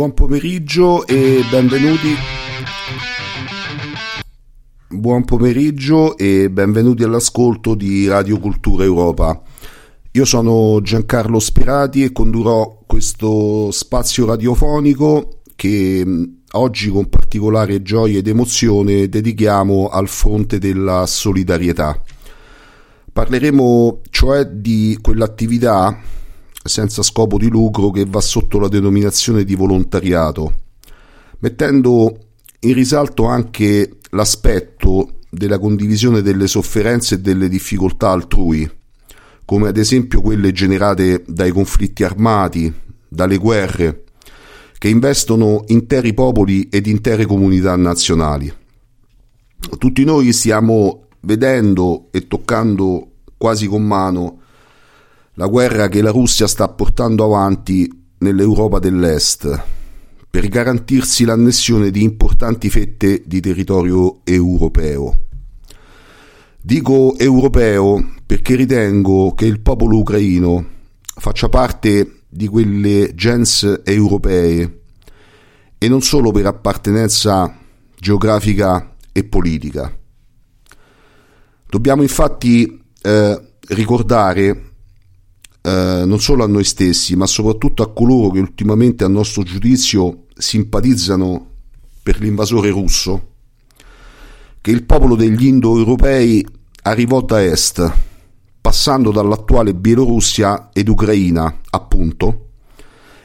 Buon 0.00 0.14
pomeriggio 0.14 1.06
e 1.06 1.42
benvenuti. 1.50 2.14
Buon 4.88 5.26
pomeriggio 5.26 6.16
e 6.16 6.48
benvenuti 6.48 7.02
all'ascolto 7.02 7.74
di 7.74 8.08
Radio 8.08 8.38
Cultura 8.38 8.84
Europa. 8.84 9.42
Io 10.12 10.24
sono 10.24 10.80
Giancarlo 10.80 11.38
Spirati 11.38 12.02
e 12.02 12.12
condurrò 12.12 12.78
questo 12.86 13.70
spazio 13.72 14.24
radiofonico 14.24 15.40
che 15.54 16.02
mh, 16.02 16.36
oggi 16.52 16.88
con 16.88 17.10
particolare 17.10 17.82
gioia 17.82 18.20
ed 18.20 18.26
emozione 18.26 19.06
dedichiamo 19.06 19.88
al 19.88 20.08
fronte 20.08 20.56
della 20.58 21.04
solidarietà. 21.04 22.02
Parleremo 23.12 24.00
cioè 24.08 24.46
di 24.46 24.96
quell'attività 24.98 25.94
senza 26.62 27.02
scopo 27.02 27.38
di 27.38 27.48
lucro 27.48 27.90
che 27.90 28.04
va 28.06 28.20
sotto 28.20 28.58
la 28.58 28.68
denominazione 28.68 29.44
di 29.44 29.54
volontariato, 29.54 30.54
mettendo 31.38 32.18
in 32.60 32.74
risalto 32.74 33.24
anche 33.24 33.98
l'aspetto 34.10 35.20
della 35.30 35.58
condivisione 35.58 36.22
delle 36.22 36.46
sofferenze 36.46 37.16
e 37.16 37.20
delle 37.20 37.48
difficoltà 37.48 38.10
altrui, 38.10 38.68
come 39.44 39.68
ad 39.68 39.76
esempio 39.76 40.20
quelle 40.20 40.52
generate 40.52 41.24
dai 41.26 41.50
conflitti 41.50 42.04
armati, 42.04 42.72
dalle 43.08 43.36
guerre, 43.38 44.04
che 44.78 44.88
investono 44.88 45.64
interi 45.68 46.14
popoli 46.14 46.68
ed 46.68 46.86
intere 46.86 47.26
comunità 47.26 47.74
nazionali. 47.76 48.52
Tutti 49.78 50.04
noi 50.04 50.32
stiamo 50.32 51.06
vedendo 51.20 52.08
e 52.12 52.26
toccando 52.26 53.10
quasi 53.36 53.66
con 53.66 53.86
mano 53.86 54.39
la 55.40 55.46
guerra 55.46 55.88
che 55.88 56.02
la 56.02 56.10
Russia 56.10 56.46
sta 56.46 56.68
portando 56.68 57.24
avanti 57.24 57.90
nell'Europa 58.18 58.78
dell'Est 58.78 59.62
per 60.28 60.48
garantirsi 60.48 61.24
l'annessione 61.24 61.90
di 61.90 62.02
importanti 62.02 62.68
fette 62.68 63.22
di 63.24 63.40
territorio 63.40 64.20
europeo. 64.24 65.18
Dico 66.60 67.16
europeo 67.16 68.16
perché 68.26 68.54
ritengo 68.54 69.32
che 69.32 69.46
il 69.46 69.60
popolo 69.60 69.96
ucraino 69.96 70.66
faccia 71.00 71.48
parte 71.48 72.24
di 72.28 72.46
quelle 72.46 73.14
gens 73.14 73.80
europee 73.82 74.80
e 75.78 75.88
non 75.88 76.02
solo 76.02 76.32
per 76.32 76.44
appartenenza 76.44 77.56
geografica 77.98 78.94
e 79.10 79.24
politica. 79.24 79.90
Dobbiamo 81.66 82.02
infatti 82.02 82.82
eh, 83.00 83.40
ricordare 83.68 84.68
eh, 85.62 86.02
non 86.06 86.20
solo 86.20 86.44
a 86.44 86.46
noi 86.46 86.64
stessi, 86.64 87.16
ma 87.16 87.26
soprattutto 87.26 87.82
a 87.82 87.92
coloro 87.92 88.30
che 88.30 88.40
ultimamente, 88.40 89.04
a 89.04 89.08
nostro 89.08 89.42
giudizio, 89.42 90.24
simpatizzano 90.34 91.46
per 92.02 92.20
l'invasore 92.20 92.70
russo 92.70 93.28
che 94.60 94.70
il 94.70 94.84
popolo 94.84 95.16
degli 95.16 95.46
indoeuropei 95.46 96.46
arrivò 96.82 97.22
da 97.22 97.42
est, 97.42 97.92
passando 98.60 99.10
dall'attuale 99.10 99.74
Bielorussia 99.74 100.68
ed 100.72 100.88
Ucraina, 100.88 101.60
appunto, 101.70 102.48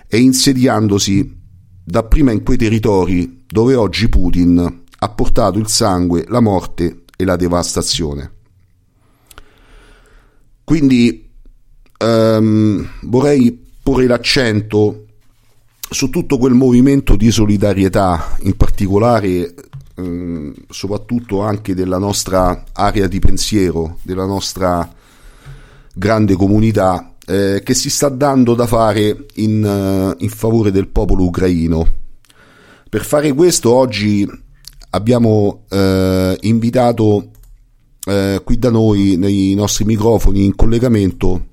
e 0.08 0.18
insediandosi 0.18 1.44
dapprima 1.84 2.32
in 2.32 2.42
quei 2.44 2.58
territori 2.58 3.44
dove 3.46 3.76
oggi 3.76 4.08
Putin 4.08 4.84
ha 4.98 5.10
portato 5.10 5.60
il 5.60 5.68
sangue, 5.68 6.26
la 6.30 6.40
morte 6.40 7.04
e 7.18 7.26
la 7.26 7.36
devastazione. 7.36 8.32
Quindi 10.64 11.25
ehm, 11.98 12.88
vorrei 13.04 13.64
porre 13.82 14.08
l'accento 14.08 15.06
su 15.90 16.10
tutto 16.10 16.38
quel 16.38 16.54
movimento 16.54 17.16
di 17.16 17.32
solidarietà, 17.32 18.38
in 18.42 18.58
particolare 18.58 19.54
ehm, 19.96 20.54
soprattutto 20.70 21.42
anche 21.42 21.74
della 21.74 21.98
nostra 21.98 22.64
area 22.74 23.08
di 23.08 23.20
pensiero, 23.20 23.98
della 24.02 24.26
nostra 24.26 24.92
grande 25.94 26.36
comunità 26.36 27.16
eh, 27.26 27.62
che 27.64 27.74
si 27.74 27.90
sta 27.90 28.10
dando 28.10 28.54
da 28.54 28.68
fare 28.68 29.26
in, 29.36 29.64
uh, 29.64 30.24
in 30.24 30.30
favore 30.30 30.72
del 30.72 30.88
popolo 30.88 31.24
ucraino. 31.26 32.04
Per 32.88 33.04
fare 33.04 33.34
questo 33.34 33.74
oggi 33.74 34.28
abbiamo 34.92 35.64
eh, 35.70 36.38
invitato 36.42 37.32
eh, 38.06 38.42
qui 38.44 38.58
da 38.58 38.70
noi 38.70 39.18
nei 39.18 39.54
nostri 39.54 39.84
microfoni 39.84 40.46
in 40.46 40.56
collegamento 40.56 41.48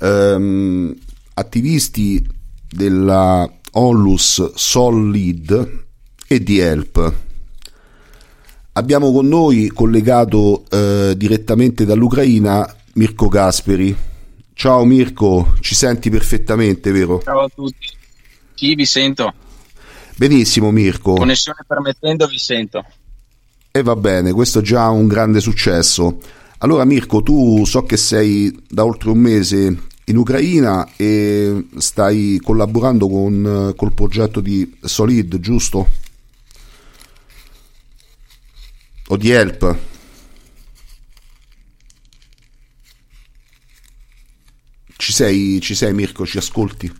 ehm, 0.00 0.94
attivisti 1.34 2.26
della 2.68 3.50
Onlus 3.72 4.52
Solid 4.54 5.84
e 6.26 6.42
di 6.42 6.58
Help. 6.58 7.14
Abbiamo 8.72 9.12
con 9.12 9.26
noi 9.26 9.68
collegato 9.68 10.64
eh, 10.70 11.14
direttamente 11.16 11.84
dall'Ucraina 11.84 12.66
Mirko 12.94 13.28
Gasperi. 13.28 13.94
Ciao 14.54 14.84
Mirko, 14.84 15.54
ci 15.60 15.74
senti 15.74 16.10
perfettamente, 16.10 16.90
vero? 16.90 17.20
Ciao 17.22 17.40
a 17.40 17.48
tutti. 17.52 17.88
Sì, 18.54 18.74
vi 18.74 18.84
sento. 18.84 19.32
Benissimo 20.16 20.70
Mirko. 20.70 21.14
Connessione 21.14 21.64
permettendo 21.66 22.26
vi 22.26 22.38
sento. 22.38 22.84
E 23.70 23.82
va 23.82 23.96
bene, 23.96 24.32
questo 24.32 24.58
è 24.58 24.62
già 24.62 24.88
un 24.88 25.06
grande 25.06 25.40
successo. 25.40 26.18
Allora 26.58 26.84
Mirko, 26.84 27.22
tu 27.22 27.64
so 27.64 27.84
che 27.84 27.96
sei 27.96 28.54
da 28.68 28.84
oltre 28.84 29.10
un 29.10 29.18
mese 29.18 29.88
in 30.10 30.16
Ucraina 30.16 30.86
e 30.96 31.66
stai 31.76 32.40
collaborando 32.42 33.08
con, 33.08 33.72
col 33.76 33.92
progetto 33.92 34.40
di 34.40 34.78
Solid, 34.82 35.38
giusto? 35.38 35.88
O 39.08 39.16
di 39.16 39.30
Help? 39.30 39.76
Ci 44.96 45.12
sei, 45.12 45.60
ci 45.60 45.74
sei 45.74 45.94
Mirko, 45.94 46.26
ci 46.26 46.38
ascolti? 46.38 46.92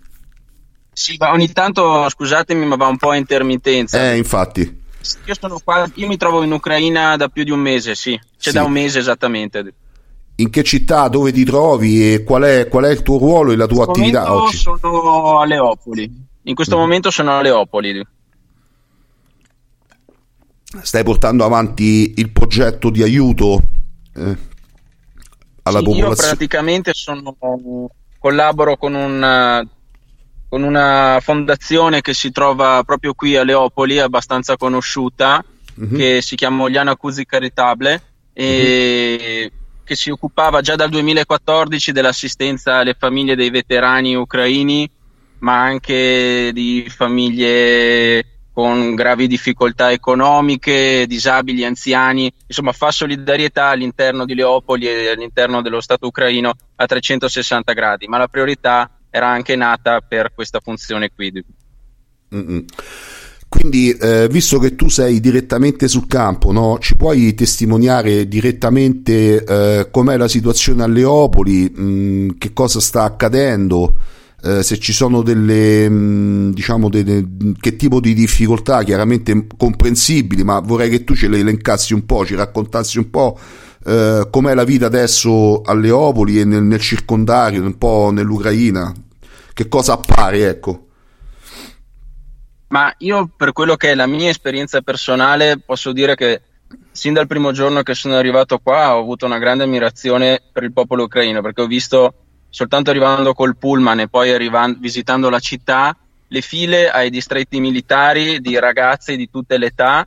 Sì, 0.92 1.16
ma 1.18 1.32
ogni 1.32 1.52
tanto, 1.52 2.08
scusatemi, 2.08 2.64
ma 2.64 2.76
va 2.76 2.86
un 2.86 2.96
po' 2.96 3.10
a 3.10 3.16
intermittenza. 3.16 4.10
Eh, 4.10 4.16
infatti. 4.16 4.78
Io 5.24 5.34
sono 5.38 5.60
qua, 5.62 5.90
io 5.94 6.06
mi 6.06 6.16
trovo 6.16 6.42
in 6.42 6.52
Ucraina 6.52 7.16
da 7.16 7.28
più 7.28 7.44
di 7.44 7.50
un 7.50 7.60
mese, 7.60 7.94
sì, 7.94 8.18
cioè 8.38 8.52
sì. 8.52 8.58
da 8.58 8.64
un 8.64 8.72
mese 8.72 8.98
esattamente. 8.98 9.72
In 10.40 10.50
che 10.50 10.62
città, 10.62 11.08
dove 11.08 11.32
ti 11.32 11.44
trovi 11.44 12.14
e 12.14 12.24
qual 12.24 12.42
è, 12.42 12.68
qual 12.68 12.84
è 12.84 12.90
il 12.90 13.02
tuo 13.02 13.18
ruolo 13.18 13.52
e 13.52 13.56
la 13.56 13.66
tua 13.66 13.84
attività 13.84 14.32
oggi? 14.32 14.56
Sono 14.56 15.38
a 15.38 15.44
Leopoli, 15.44 16.10
in 16.44 16.54
questo 16.54 16.76
mm. 16.76 16.80
momento 16.80 17.10
sono 17.10 17.36
a 17.36 17.42
Leopoli. 17.42 18.06
Stai 20.82 21.02
portando 21.02 21.44
avanti 21.44 22.14
il 22.16 22.30
progetto 22.30 22.90
di 22.90 23.02
aiuto 23.02 23.60
eh, 24.14 24.36
alla 25.62 25.78
sì, 25.78 25.84
popolazione? 25.84 26.08
Io 26.10 26.14
praticamente 26.14 26.92
sono, 26.94 27.36
collaboro 28.18 28.76
con 28.76 28.94
un 28.94 29.68
con 30.50 30.64
una 30.64 31.20
fondazione 31.22 32.00
che 32.00 32.12
si 32.12 32.32
trova 32.32 32.82
proprio 32.84 33.14
qui 33.14 33.36
a 33.36 33.44
Leopoli, 33.44 34.00
abbastanza 34.00 34.56
conosciuta, 34.56 35.44
uh-huh. 35.76 35.96
che 35.96 36.20
si 36.22 36.34
chiama 36.34 36.64
Oliana 36.64 36.96
Cusi 36.96 37.24
Caritable 37.24 38.02
e 38.32 39.48
uh-huh. 39.52 39.59
Che 39.90 39.96
si 39.96 40.10
occupava 40.10 40.60
già 40.60 40.76
dal 40.76 40.88
2014 40.88 41.90
dell'assistenza 41.90 42.76
alle 42.76 42.94
famiglie 42.96 43.34
dei 43.34 43.50
veterani 43.50 44.14
ucraini, 44.14 44.88
ma 45.38 45.62
anche 45.62 46.52
di 46.54 46.86
famiglie 46.88 48.24
con 48.52 48.94
gravi 48.94 49.26
difficoltà 49.26 49.90
economiche, 49.90 51.06
disabili, 51.08 51.64
anziani, 51.64 52.32
insomma 52.46 52.70
fa 52.70 52.92
solidarietà 52.92 53.66
all'interno 53.66 54.24
di 54.24 54.36
Leopoli 54.36 54.86
e 54.86 55.08
all'interno 55.08 55.60
dello 55.60 55.80
Stato 55.80 56.06
ucraino 56.06 56.52
a 56.76 56.86
360 56.86 57.72
gradi, 57.72 58.06
ma 58.06 58.16
la 58.16 58.28
priorità 58.28 58.88
era 59.10 59.26
anche 59.26 59.56
nata 59.56 60.02
per 60.02 60.32
questa 60.32 60.60
funzione 60.60 61.10
qui. 61.12 61.32
Mm-mm. 62.32 62.64
Quindi, 63.50 63.90
eh, 63.90 64.28
visto 64.30 64.60
che 64.60 64.76
tu 64.76 64.88
sei 64.88 65.18
direttamente 65.18 65.88
sul 65.88 66.06
campo, 66.06 66.52
no, 66.52 66.78
ci 66.80 66.94
puoi 66.94 67.34
testimoniare 67.34 68.28
direttamente 68.28 69.42
eh, 69.42 69.88
com'è 69.90 70.16
la 70.16 70.28
situazione 70.28 70.84
a 70.84 70.86
Leopoli, 70.86 71.68
mh, 71.68 71.82
mm, 71.82 72.28
che 72.38 72.52
cosa 72.52 72.78
sta 72.78 73.02
accadendo, 73.02 73.96
eh, 74.44 74.62
se 74.62 74.78
ci 74.78 74.92
sono 74.92 75.22
delle, 75.22 75.90
mm, 75.90 76.52
diciamo, 76.52 76.88
delle, 76.88 77.26
che 77.60 77.74
tipo 77.74 77.98
di 77.98 78.14
difficoltà, 78.14 78.84
chiaramente 78.84 79.48
comprensibili, 79.56 80.44
ma 80.44 80.60
vorrei 80.60 80.88
che 80.88 81.02
tu 81.02 81.16
ce 81.16 81.26
le 81.26 81.40
elencassi 81.40 81.92
un 81.92 82.06
po', 82.06 82.24
ci 82.24 82.36
raccontassi 82.36 82.98
un 82.98 83.10
po' 83.10 83.36
eh, 83.84 84.28
com'è 84.30 84.54
la 84.54 84.64
vita 84.64 84.86
adesso 84.86 85.62
a 85.62 85.74
Leopoli 85.74 86.38
e 86.38 86.44
nel, 86.44 86.62
nel, 86.62 86.80
circondario, 86.80 87.64
un 87.64 87.76
po' 87.76 88.10
nell'Ucraina, 88.12 88.94
che 89.52 89.68
cosa 89.68 89.94
appare, 89.94 90.48
ecco. 90.48 90.84
Ma 92.70 92.94
io 92.98 93.28
per 93.36 93.52
quello 93.52 93.76
che 93.76 93.90
è 93.90 93.94
la 93.94 94.06
mia 94.06 94.28
esperienza 94.28 94.80
personale 94.80 95.58
posso 95.58 95.92
dire 95.92 96.14
che 96.14 96.42
sin 96.92 97.12
dal 97.12 97.26
primo 97.26 97.50
giorno 97.50 97.82
che 97.82 97.94
sono 97.94 98.14
arrivato 98.14 98.58
qua 98.58 98.94
ho 98.94 99.00
avuto 99.00 99.26
una 99.26 99.38
grande 99.38 99.64
ammirazione 99.64 100.40
per 100.52 100.62
il 100.62 100.72
popolo 100.72 101.04
ucraino 101.04 101.42
perché 101.42 101.62
ho 101.62 101.66
visto 101.66 102.14
soltanto 102.48 102.90
arrivando 102.90 103.34
col 103.34 103.56
pullman 103.56 104.00
e 104.00 104.08
poi 104.08 104.32
arrivando, 104.32 104.78
visitando 104.78 105.28
la 105.30 105.40
città 105.40 105.96
le 106.28 106.40
file 106.42 106.88
ai 106.88 107.10
distretti 107.10 107.58
militari 107.58 108.40
di 108.40 108.56
ragazze 108.56 109.16
di 109.16 109.28
tutte 109.28 109.58
le 109.58 109.66
età 109.66 110.06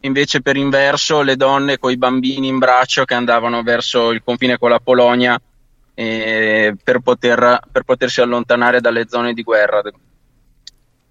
invece 0.00 0.40
per 0.40 0.56
inverso 0.56 1.22
le 1.22 1.34
donne 1.34 1.78
con 1.78 1.90
i 1.90 1.96
bambini 1.96 2.46
in 2.46 2.58
braccio 2.58 3.04
che 3.04 3.14
andavano 3.14 3.62
verso 3.62 4.12
il 4.12 4.22
confine 4.22 4.56
con 4.56 4.70
la 4.70 4.78
Polonia 4.78 5.40
eh, 5.94 6.76
per, 6.82 7.00
poter, 7.00 7.60
per, 7.72 7.82
potersi 7.82 8.20
allontanare 8.20 8.80
dalle 8.80 9.06
zone 9.08 9.32
di 9.32 9.42
guerra. 9.42 9.82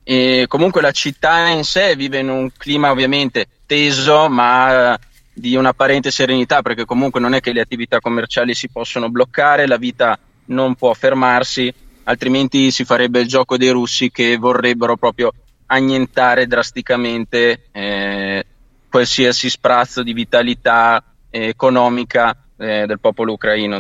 E 0.07 0.45
comunque 0.47 0.81
la 0.83 0.91
città 0.91 1.47
in 1.47 1.63
sé 1.63 1.95
vive 1.95 2.19
in 2.19 2.29
un 2.29 2.51
clima 2.55 2.91
ovviamente 2.91 3.47
teso, 3.65 4.29
ma 4.29 4.95
di 5.33 5.55
un'apparente 5.55 6.11
serenità, 6.11 6.61
perché 6.61 6.85
comunque 6.85 7.19
non 7.19 7.33
è 7.33 7.41
che 7.41 7.51
le 7.51 7.61
attività 7.61 7.99
commerciali 7.99 8.53
si 8.53 8.69
possono 8.69 9.09
bloccare, 9.09 9.65
la 9.65 9.77
vita 9.77 10.17
non 10.45 10.75
può 10.75 10.93
fermarsi, 10.93 11.73
altrimenti 12.03 12.69
si 12.69 12.85
farebbe 12.85 13.21
il 13.21 13.27
gioco 13.27 13.57
dei 13.57 13.71
russi 13.71 14.11
che 14.11 14.37
vorrebbero 14.37 14.95
proprio 14.95 15.33
annientare 15.65 16.45
drasticamente 16.45 17.63
eh, 17.71 18.45
qualsiasi 18.87 19.49
sprazzo 19.49 20.03
di 20.03 20.13
vitalità 20.13 21.03
eh, 21.31 21.47
economica 21.47 22.45
eh, 22.57 22.85
del 22.85 22.99
popolo 22.99 23.33
ucraino. 23.33 23.79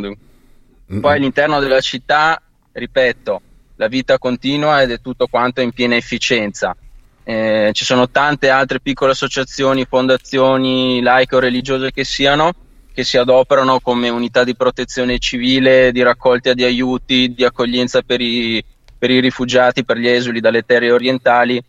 Poi 0.87 1.15
all'interno 1.15 1.59
della 1.59 1.81
città, 1.81 2.41
ripeto, 2.71 3.41
la 3.75 3.87
vita 3.87 4.17
continua 4.17 4.81
ed 4.81 4.91
è 4.91 5.01
tutto 5.01 5.27
quanto 5.27 5.61
in 5.61 5.71
piena 5.71 5.95
efficienza. 5.95 6.75
Eh, 7.23 7.71
ci 7.73 7.85
sono 7.85 8.09
tante 8.09 8.49
altre 8.49 8.79
piccole 8.79 9.11
associazioni, 9.11 9.85
fondazioni 9.85 11.01
laiche 11.01 11.35
o 11.35 11.39
religiose 11.39 11.91
che 11.91 12.03
siano, 12.03 12.53
che 12.93 13.03
si 13.03 13.17
adoperano 13.17 13.79
come 13.79 14.09
unità 14.09 14.43
di 14.43 14.55
protezione 14.55 15.19
civile, 15.19 15.91
di 15.91 16.01
raccolta 16.01 16.53
di 16.53 16.63
aiuti, 16.63 17.33
di 17.33 17.43
accoglienza 17.43 18.01
per 18.01 18.21
i, 18.21 18.63
per 18.97 19.09
i 19.09 19.19
rifugiati, 19.19 19.83
per 19.83 19.97
gli 19.97 20.07
esuli 20.07 20.39
dalle 20.39 20.63
terre 20.63 20.91
orientali 20.91 21.61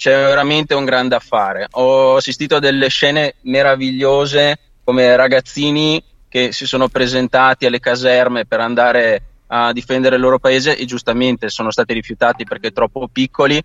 c'è 0.00 0.12
veramente 0.12 0.72
un 0.72 0.86
grande 0.86 1.14
affare. 1.14 1.66
Ho 1.72 2.16
assistito 2.16 2.56
a 2.56 2.58
delle 2.58 2.88
scene 2.88 3.34
meravigliose 3.42 4.58
come 4.82 5.14
ragazzini 5.14 6.02
che 6.26 6.52
si 6.52 6.64
sono 6.64 6.88
presentati 6.88 7.66
alle 7.66 7.80
caserme 7.80 8.46
per 8.46 8.60
andare 8.60 9.22
a 9.52 9.72
difendere 9.72 10.14
il 10.14 10.22
loro 10.22 10.38
paese 10.38 10.76
e 10.76 10.84
giustamente 10.84 11.48
sono 11.48 11.70
stati 11.72 11.92
rifiutati 11.92 12.44
perché 12.44 12.70
troppo 12.70 13.08
piccoli, 13.08 13.60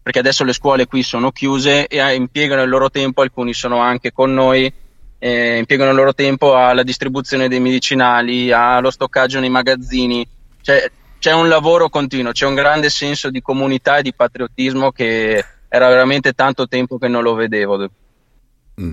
perché 0.00 0.18
adesso 0.20 0.44
le 0.44 0.52
scuole 0.52 0.86
qui 0.86 1.02
sono 1.02 1.32
chiuse 1.32 1.88
e 1.88 2.14
impiegano 2.14 2.62
il 2.62 2.68
loro 2.68 2.88
tempo, 2.88 3.22
alcuni 3.22 3.52
sono 3.52 3.78
anche 3.78 4.12
con 4.12 4.32
noi, 4.32 4.72
eh, 5.18 5.58
impiegano 5.58 5.90
il 5.90 5.96
loro 5.96 6.14
tempo 6.14 6.54
alla 6.54 6.84
distribuzione 6.84 7.48
dei 7.48 7.58
medicinali, 7.58 8.52
allo 8.52 8.90
stoccaggio 8.90 9.40
nei 9.40 9.50
magazzini, 9.50 10.26
cioè 10.60 10.88
c'è 11.18 11.32
un 11.32 11.48
lavoro 11.48 11.88
continuo, 11.88 12.30
c'è 12.30 12.46
un 12.46 12.54
grande 12.54 12.88
senso 12.88 13.28
di 13.28 13.40
comunità 13.40 13.96
e 13.96 14.02
di 14.02 14.14
patriottismo 14.14 14.92
che 14.92 15.44
era 15.68 15.88
veramente 15.88 16.32
tanto 16.32 16.68
tempo 16.68 16.98
che 16.98 17.08
non 17.08 17.24
lo 17.24 17.34
vedevo. 17.34 17.88
Mm. 18.80 18.92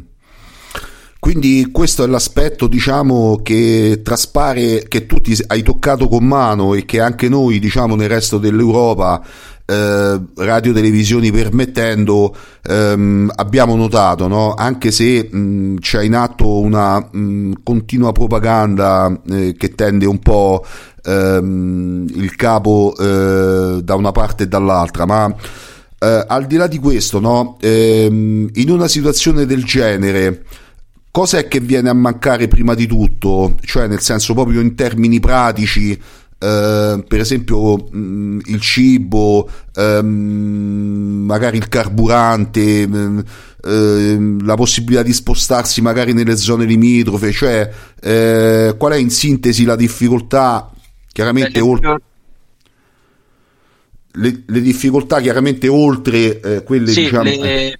Quindi 1.20 1.70
questo 1.72 2.04
è 2.06 2.08
l'aspetto, 2.08 2.68
diciamo, 2.68 3.42
che 3.44 4.02
traspare, 4.04 4.86
che 4.88 5.06
tu 5.06 5.18
hai 5.48 5.62
toccato 5.62 6.08
con 6.08 6.24
mano 6.24 6.74
e 6.74 6.86
che 6.86 7.02
anche 7.02 7.28
noi, 7.28 7.60
diciamo, 7.60 7.96
nel 7.96 8.08
resto 8.08 8.38
dell'Europa, 8.38 9.22
eh, 9.70 10.20
radio 10.36 10.74
televisioni 10.74 11.32
permettendo, 11.32 12.36
ehm, 12.64 13.32
abbiamo 13.36 13.76
notato, 13.76 14.28
no? 14.28 14.56
anche 14.56 14.92
se 14.92 15.30
mh, 15.32 15.76
c'è 15.80 16.02
in 16.02 16.16
atto 16.16 16.60
una 16.60 17.00
mh, 17.00 17.62
continua 17.64 18.12
propaganda 18.12 19.16
eh, 19.30 19.54
che 19.56 19.76
tende 19.76 20.08
un 20.08 20.20
po' 20.20 20.66
ehm, 21.04 22.08
il 22.16 22.36
capo 22.36 22.96
eh, 22.98 23.82
da 23.84 23.94
una 23.94 24.12
parte 24.12 24.44
e 24.44 24.48
dall'altra, 24.48 25.06
ma 25.06 25.36
eh, 26.00 26.26
al 26.28 26.48
di 26.48 26.56
là 26.56 26.66
di 26.66 26.80
questo, 26.80 27.20
no? 27.20 27.58
ehm, 27.62 28.50
in 28.54 28.72
una 28.72 28.88
situazione 28.88 29.46
del 29.46 29.64
genere, 29.66 30.46
cosa 31.12 31.38
è 31.38 31.48
che 31.48 31.60
viene 31.60 31.90
a 31.90 31.94
mancare 31.94 32.48
prima 32.48 32.74
di 32.74 32.88
tutto? 32.88 33.58
Cioè, 33.62 33.88
nel 33.88 34.02
senso 34.02 34.34
proprio 34.34 34.62
in 34.62 34.76
termini 34.76 35.20
pratici, 35.20 36.00
Uh, 36.40 37.04
per 37.06 37.20
esempio 37.20 37.76
mh, 37.76 37.98
mm, 37.98 38.40
il 38.46 38.62
cibo, 38.62 39.50
um, 39.76 41.26
magari 41.26 41.58
il 41.58 41.68
carburante, 41.68 42.88
mh, 42.88 43.24
uh, 43.66 44.38
la 44.46 44.56
possibilità 44.56 45.04
di 45.04 45.12
spostarsi 45.12 45.82
magari 45.82 46.14
nelle 46.14 46.38
zone 46.38 46.64
limitrofe, 46.64 47.34
cioè 47.34 47.70
uh, 47.70 48.78
qual 48.78 48.94
è 48.94 48.96
in 48.96 49.10
sintesi 49.10 49.66
la 49.66 49.76
difficoltà 49.76 50.72
chiaramente 51.12 51.60
oltre 51.60 52.02
le, 54.14 54.44
le, 54.46 54.62
difficoltà 54.62 55.20
chiaramente 55.20 55.68
oltre 55.68 56.40
eh, 56.40 56.64
quelle 56.64 56.92
sì, 56.92 57.02
diciamo 57.04 57.24
le... 57.24 57.80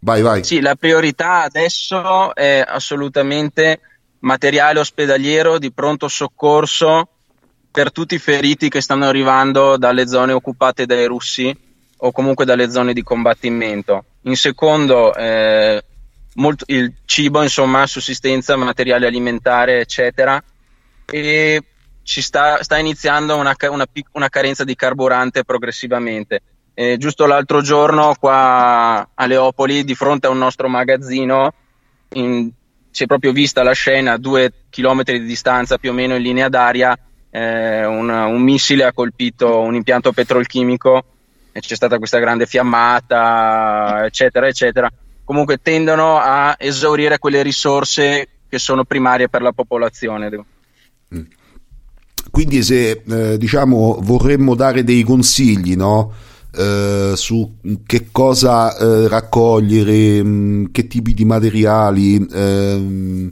vai 0.00 0.22
vai 0.22 0.44
sì 0.44 0.60
la 0.60 0.74
priorità 0.74 1.42
adesso 1.42 2.34
è 2.34 2.64
assolutamente 2.66 3.80
materiale 4.20 4.80
ospedaliero 4.80 5.58
di 5.58 5.72
pronto 5.72 6.08
soccorso 6.08 7.08
per 7.70 7.92
tutti 7.92 8.16
i 8.16 8.18
feriti 8.18 8.68
che 8.68 8.80
stanno 8.80 9.06
arrivando 9.06 9.76
dalle 9.76 10.08
zone 10.08 10.32
occupate 10.32 10.86
dai 10.86 11.06
russi 11.06 11.56
o 12.02 12.12
comunque 12.12 12.44
dalle 12.44 12.70
zone 12.70 12.92
di 12.92 13.02
combattimento. 13.02 14.04
In 14.22 14.36
secondo, 14.36 15.14
eh, 15.14 15.82
molto, 16.34 16.64
il 16.68 16.92
cibo, 17.04 17.42
insomma, 17.42 17.86
sussistenza, 17.86 18.56
materiale 18.56 19.06
alimentare, 19.06 19.80
eccetera. 19.80 20.42
E 21.06 21.62
ci 22.02 22.22
sta, 22.22 22.62
sta 22.62 22.78
iniziando 22.78 23.36
una, 23.36 23.54
una, 23.68 23.86
una, 24.12 24.28
carenza 24.28 24.64
di 24.64 24.74
carburante 24.74 25.44
progressivamente. 25.44 26.42
Eh, 26.80 26.96
giusto 26.96 27.26
l'altro 27.26 27.60
giorno 27.60 28.14
qua 28.18 29.06
a 29.14 29.26
Leopoli, 29.26 29.84
di 29.84 29.94
fronte 29.94 30.28
a 30.28 30.30
un 30.30 30.38
nostro 30.38 30.66
magazzino, 30.66 31.52
in, 32.14 32.48
si 32.90 33.02
è 33.02 33.06
proprio 33.06 33.32
vista 33.32 33.62
la 33.62 33.72
scena 33.72 34.12
a 34.12 34.16
due 34.16 34.50
chilometri 34.70 35.20
di 35.20 35.26
distanza 35.26 35.76
più 35.76 35.90
o 35.90 35.92
meno 35.92 36.14
in 36.14 36.22
linea 36.22 36.48
d'aria, 36.48 36.98
eh, 37.28 37.84
un, 37.84 38.08
un, 38.08 38.40
missile 38.40 38.84
ha 38.84 38.94
colpito 38.94 39.60
un 39.60 39.74
impianto 39.74 40.12
petrolchimico 40.12 41.04
e 41.52 41.60
c'è 41.60 41.74
stata 41.74 41.98
questa 41.98 42.18
grande 42.18 42.46
fiammata, 42.46 44.06
eccetera, 44.06 44.46
eccetera. 44.46 44.90
Comunque 45.22 45.58
tendono 45.60 46.16
a 46.16 46.56
esaurire 46.58 47.18
quelle 47.18 47.42
risorse 47.42 48.26
che 48.48 48.58
sono 48.58 48.84
primarie 48.84 49.28
per 49.28 49.42
la 49.42 49.52
popolazione. 49.52 50.30
Mm. 51.14 51.22
Quindi 52.30 52.62
se 52.62 53.02
eh, 53.06 53.36
diciamo 53.36 53.98
vorremmo 54.00 54.54
dare 54.54 54.82
dei 54.82 55.02
consigli, 55.02 55.76
no? 55.76 56.28
Eh, 56.56 57.12
su 57.14 57.56
che 57.86 58.08
cosa 58.10 58.76
eh, 58.76 59.08
raccogliere, 59.08 60.22
mm, 60.22 60.64
che 60.72 60.86
tipi 60.86 61.14
di 61.14 61.24
materiali. 61.24 62.26
Ehm, 62.32 63.30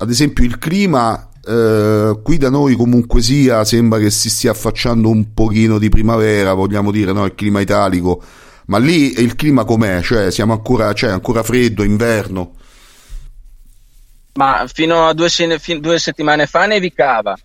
ad 0.00 0.10
esempio 0.10 0.44
il 0.44 0.58
clima 0.58 1.28
eh, 1.48 2.20
qui 2.22 2.36
da 2.36 2.50
noi 2.50 2.74
comunque 2.74 3.22
sia 3.22 3.64
sembra 3.64 3.98
che 3.98 4.10
si 4.10 4.28
stia 4.28 4.50
affacciando 4.50 5.08
un 5.08 5.32
pochino 5.32 5.78
di 5.78 5.88
primavera, 5.88 6.52
vogliamo 6.52 6.90
dire, 6.90 7.12
no? 7.12 7.24
il 7.24 7.34
clima 7.34 7.60
italico, 7.60 8.22
ma 8.66 8.78
lì 8.78 9.18
il 9.20 9.34
clima 9.34 9.64
com'è? 9.64 10.02
Cioè 10.02 10.30
siamo 10.30 10.52
ancora, 10.52 10.92
cioè, 10.92 11.10
ancora 11.10 11.42
freddo, 11.42 11.82
inverno? 11.84 12.54
Ma 14.34 14.66
fino 14.72 15.06
a 15.06 15.14
due, 15.14 15.28
due 15.80 15.98
settimane 15.98 16.46
fa 16.46 16.66
nevicava, 16.66 17.36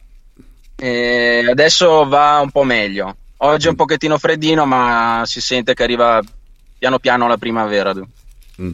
e 0.76 1.46
adesso 1.50 2.06
va 2.06 2.40
un 2.42 2.52
po' 2.52 2.64
meglio. 2.64 3.16
Oggi 3.46 3.68
è 3.68 3.70
un 3.70 3.76
pochettino 3.76 4.18
freddino, 4.18 4.66
ma 4.66 5.24
si 5.26 5.42
sente 5.42 5.74
che 5.74 5.84
arriva 5.84 6.22
piano 6.78 6.98
piano 7.00 7.28
la 7.28 7.38
primavera. 7.38 7.94
Mm. 8.62 8.70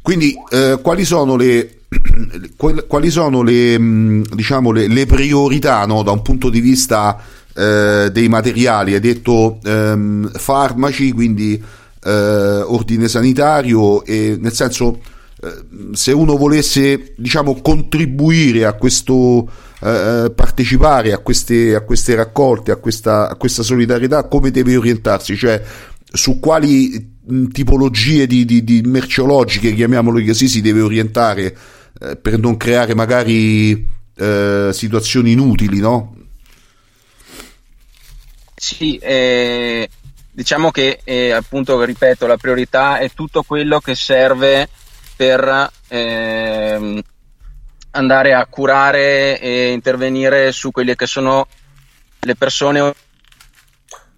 Quindi, 0.00 0.34
eh, 0.50 0.78
quali 0.80 1.04
sono 1.04 1.34
le, 1.34 1.80
quali 2.86 3.10
sono 3.10 3.42
le, 3.42 3.76
mm, 3.76 4.22
diciamo, 4.34 4.70
le, 4.70 4.86
le 4.86 5.04
priorità 5.06 5.84
no, 5.84 6.04
da 6.04 6.12
un 6.12 6.22
punto 6.22 6.48
di 6.48 6.60
vista 6.60 7.20
eh, 7.52 8.10
dei 8.12 8.28
materiali? 8.28 8.94
Hai 8.94 9.00
detto 9.00 9.58
ehm, 9.64 10.30
farmaci, 10.30 11.10
quindi 11.10 11.60
eh, 12.04 12.10
ordine 12.10 13.08
sanitario, 13.08 14.04
e 14.04 14.36
nel 14.38 14.52
senso, 14.52 15.00
eh, 15.42 15.64
se 15.92 16.12
uno 16.12 16.36
volesse 16.36 17.14
diciamo, 17.16 17.60
contribuire 17.60 18.64
a 18.64 18.74
questo 18.74 19.66
eh, 19.80 20.24
eh, 20.24 20.30
partecipare 20.30 21.12
a 21.12 21.18
queste, 21.18 21.74
a 21.74 21.82
queste 21.82 22.14
raccolte, 22.14 22.72
a 22.72 22.76
questa, 22.76 23.28
a 23.28 23.36
questa, 23.36 23.62
solidarietà, 23.62 24.26
come 24.26 24.50
deve 24.50 24.76
orientarsi? 24.76 25.36
Cioè, 25.36 25.62
su 26.10 26.40
quali 26.40 27.16
tipologie 27.52 28.26
di, 28.26 28.44
di, 28.44 28.64
di 28.64 28.80
merceologiche, 28.82 29.74
chiamiamolo 29.74 30.24
così, 30.24 30.48
si 30.48 30.60
deve 30.60 30.80
orientare 30.80 31.56
eh, 32.00 32.16
per 32.16 32.38
non 32.38 32.56
creare 32.56 32.94
magari 32.94 33.86
eh, 34.16 34.70
situazioni 34.72 35.32
inutili, 35.32 35.78
no? 35.78 36.14
Sì, 38.56 38.96
eh, 38.96 39.88
diciamo 40.32 40.72
che 40.72 41.00
eh, 41.04 41.30
appunto, 41.30 41.80
ripeto, 41.82 42.26
la 42.26 42.36
priorità 42.36 42.98
è 42.98 43.10
tutto 43.12 43.44
quello 43.44 43.78
che 43.78 43.94
serve 43.94 44.68
per 45.14 45.70
ehm, 45.88 47.00
andare 47.90 48.34
a 48.34 48.46
curare 48.46 49.40
e 49.40 49.72
intervenire 49.72 50.52
su 50.52 50.70
quelle 50.70 50.94
che 50.94 51.06
sono 51.06 51.46
le 52.20 52.34
persone 52.34 52.94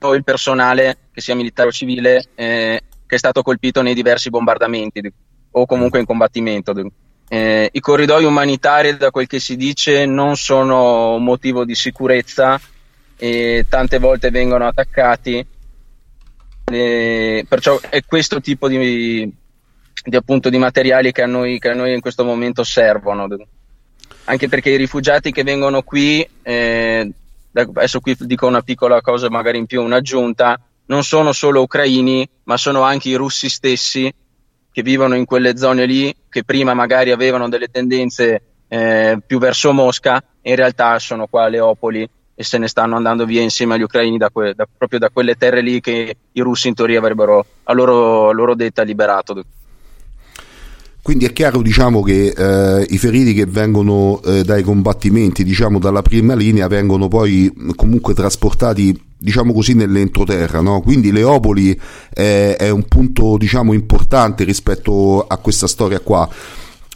o 0.03 0.15
il 0.15 0.25
personale, 0.25 0.97
che 1.13 1.21
sia 1.21 1.35
militare 1.35 1.69
o 1.69 1.73
civile, 1.73 2.25
eh, 2.35 2.83
che 3.07 3.15
è 3.15 3.19
stato 3.19 3.43
colpito 3.43 3.83
nei 3.83 3.95
diversi 3.95 4.31
bombardamenti 4.31 5.13
o 5.53 5.67
comunque 5.67 5.99
in 5.99 6.07
combattimento. 6.07 6.73
Eh, 7.29 7.69
I 7.73 7.81
corridoi 7.81 8.25
umanitari, 8.25 8.97
da 8.97 9.11
quel 9.11 9.27
che 9.27 9.39
si 9.39 9.57
dice, 9.57 10.07
non 10.07 10.37
sono 10.37 11.15
un 11.15 11.25
motivo 11.25 11.65
di 11.65 11.75
sicurezza 11.75 12.61
e 13.17 13.67
tante 13.69 13.99
volte 13.99 14.31
vengono 14.31 14.67
attaccati. 14.67 15.47
Eh, 16.65 17.45
perciò 17.49 17.79
è 17.89 18.05
questo 18.05 18.41
tipo 18.41 18.69
di, 18.69 19.33
di, 20.05 20.17
appunto, 20.17 20.49
di 20.49 20.59
materiali 20.59 21.13
che 21.13 21.23
a, 21.23 21.27
noi, 21.27 21.59
che 21.59 21.71
a 21.71 21.75
noi 21.75 21.95
in 21.95 22.01
questo 22.01 22.25
momento 22.25 22.65
servono 22.65 23.29
anche 24.25 24.49
perché 24.49 24.71
i 24.71 24.77
rifugiati 24.77 25.33
che 25.33 25.43
vengono 25.43 25.83
qui, 25.83 26.27
eh, 26.43 27.13
adesso 27.53 28.01
qui 28.01 28.17
dico 28.21 28.47
una 28.47 28.63
piccola 28.63 29.01
cosa 29.01 29.29
magari 29.31 29.59
in 29.59 29.67
più, 29.67 29.83
un'aggiunta, 29.83 30.61
non 30.87 31.05
sono 31.05 31.33
solo 31.33 31.63
ucraini, 31.63 32.29
ma 32.45 32.57
sono 32.57 32.83
anche 32.83 33.09
i 33.09 33.15
russi 33.15 33.49
stessi 33.49 34.13
che 34.73 34.83
vivono 34.83 35.17
in 35.17 35.25
quelle 35.25 35.57
zone 35.57 35.85
lì, 35.87 36.15
che 36.29 36.45
prima 36.45 36.75
magari 36.75 37.11
avevano 37.11 37.49
delle 37.49 37.69
tendenze 37.69 38.43
eh, 38.69 39.19
più 39.27 39.39
verso 39.39 39.73
Mosca, 39.73 40.23
in 40.43 40.55
realtà 40.55 40.99
sono 40.99 41.27
qua 41.27 41.45
a 41.45 41.49
Leopoli 41.49 42.09
e 42.35 42.45
se 42.45 42.57
ne 42.57 42.69
stanno 42.69 42.97
andando 42.97 43.25
via 43.25 43.43
insieme 43.43 43.75
agli 43.75 43.83
ucraini 43.83 44.17
da 44.17 44.31
que- 44.31 44.55
da, 44.55 44.67
proprio 44.77 44.99
da 44.99 45.11
quelle 45.11 45.35
terre 45.35 45.61
lì 45.61 45.81
che 45.81 46.17
i 46.33 46.41
russi 46.41 46.69
in 46.69 46.75
teoria 46.75 46.99
avrebbero 46.99 47.45
a 47.65 47.73
loro, 47.73 48.31
a 48.31 48.33
loro 48.33 48.55
detta 48.55 48.83
liberato. 48.83 49.45
Quindi 51.03 51.25
è 51.25 51.33
chiaro 51.33 51.63
diciamo, 51.63 52.03
che 52.03 52.35
eh, 52.37 52.87
i 52.91 52.99
feriti 52.99 53.33
che 53.33 53.47
vengono 53.47 54.21
eh, 54.23 54.45
dai 54.45 54.63
combattimenti, 54.63 55.45
diciamo, 55.45 55.79
dalla 55.79 56.03
prima 56.03 56.35
linea, 56.35 56.69
vengono 56.69 57.09
poi 57.09 57.51
comunque 57.75 58.13
trasportati 58.13 59.09
diciamo 59.21 59.53
così 59.53 59.75
nell'entroterra, 59.75 60.61
no? 60.61 60.81
quindi 60.81 61.13
Leopoli 61.13 61.79
è, 62.11 62.57
è 62.59 62.71
un 62.71 62.85
punto 62.85 63.37
diciamo, 63.37 63.75
importante 63.75 64.45
rispetto 64.45 65.27
a 65.27 65.37
questa 65.37 65.67
storia 65.67 66.01
qua. 66.01 66.29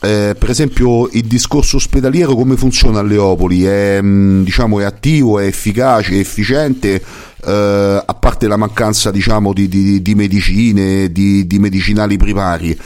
Eh, 0.01 0.35
per 0.39 0.51
esempio 0.51 1.09
il 1.13 1.25
discorso 1.25 1.77
ospedaliero 1.77 2.35
come 2.35 2.57
funziona 2.57 2.99
a 2.99 3.03
Leopoli? 3.03 3.65
È, 3.65 4.01
diciamo, 4.03 4.81
è 4.81 4.85
attivo, 4.85 5.39
è 5.39 5.47
efficace, 5.47 6.15
è 6.15 6.19
efficiente, 6.19 7.03
eh, 7.45 8.03
a 8.05 8.15
parte 8.15 8.49
la 8.49 8.57
mancanza 8.57 9.11
diciamo, 9.11 9.53
di, 9.53 9.69
di, 9.69 10.03
di 10.03 10.15
medicine, 10.15 11.11
di, 11.11 11.47
di 11.47 11.59
medicinali 11.59 12.17
primari 12.17 12.79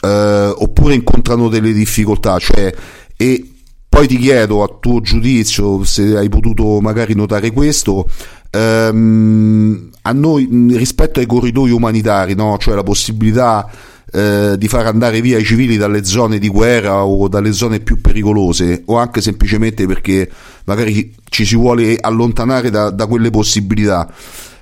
eh, 0.00 0.52
oppure 0.56 0.94
incontrano 0.94 1.48
delle 1.48 1.72
difficoltà, 1.72 2.38
cioè, 2.38 2.72
e 3.16 3.52
poi 3.88 4.06
ti 4.06 4.18
chiedo 4.18 4.62
a 4.62 4.76
tuo 4.78 5.00
giudizio 5.00 5.82
se 5.82 6.16
hai 6.16 6.28
potuto 6.28 6.80
magari 6.80 7.14
notare 7.14 7.50
questo. 7.50 8.06
Ehm, 8.50 9.90
a 10.02 10.12
noi 10.12 10.48
rispetto 10.76 11.20
ai 11.20 11.26
corridoi 11.26 11.70
umanitari, 11.70 12.34
no? 12.34 12.56
cioè 12.58 12.74
la 12.74 12.82
possibilità 12.82 13.68
eh, 14.12 14.54
di 14.56 14.68
far 14.68 14.86
andare 14.86 15.20
via 15.20 15.36
i 15.38 15.44
civili 15.44 15.76
dalle 15.76 16.04
zone 16.04 16.38
di 16.38 16.48
guerra 16.48 17.04
o 17.04 17.28
dalle 17.28 17.52
zone 17.52 17.80
più 17.80 18.00
pericolose 18.00 18.82
o 18.86 18.96
anche 18.96 19.20
semplicemente 19.20 19.86
perché 19.86 20.30
magari 20.64 21.14
ci 21.28 21.44
si 21.44 21.56
vuole 21.56 21.96
allontanare 22.00 22.70
da, 22.70 22.90
da 22.90 23.06
quelle 23.06 23.30
possibilità. 23.30 24.10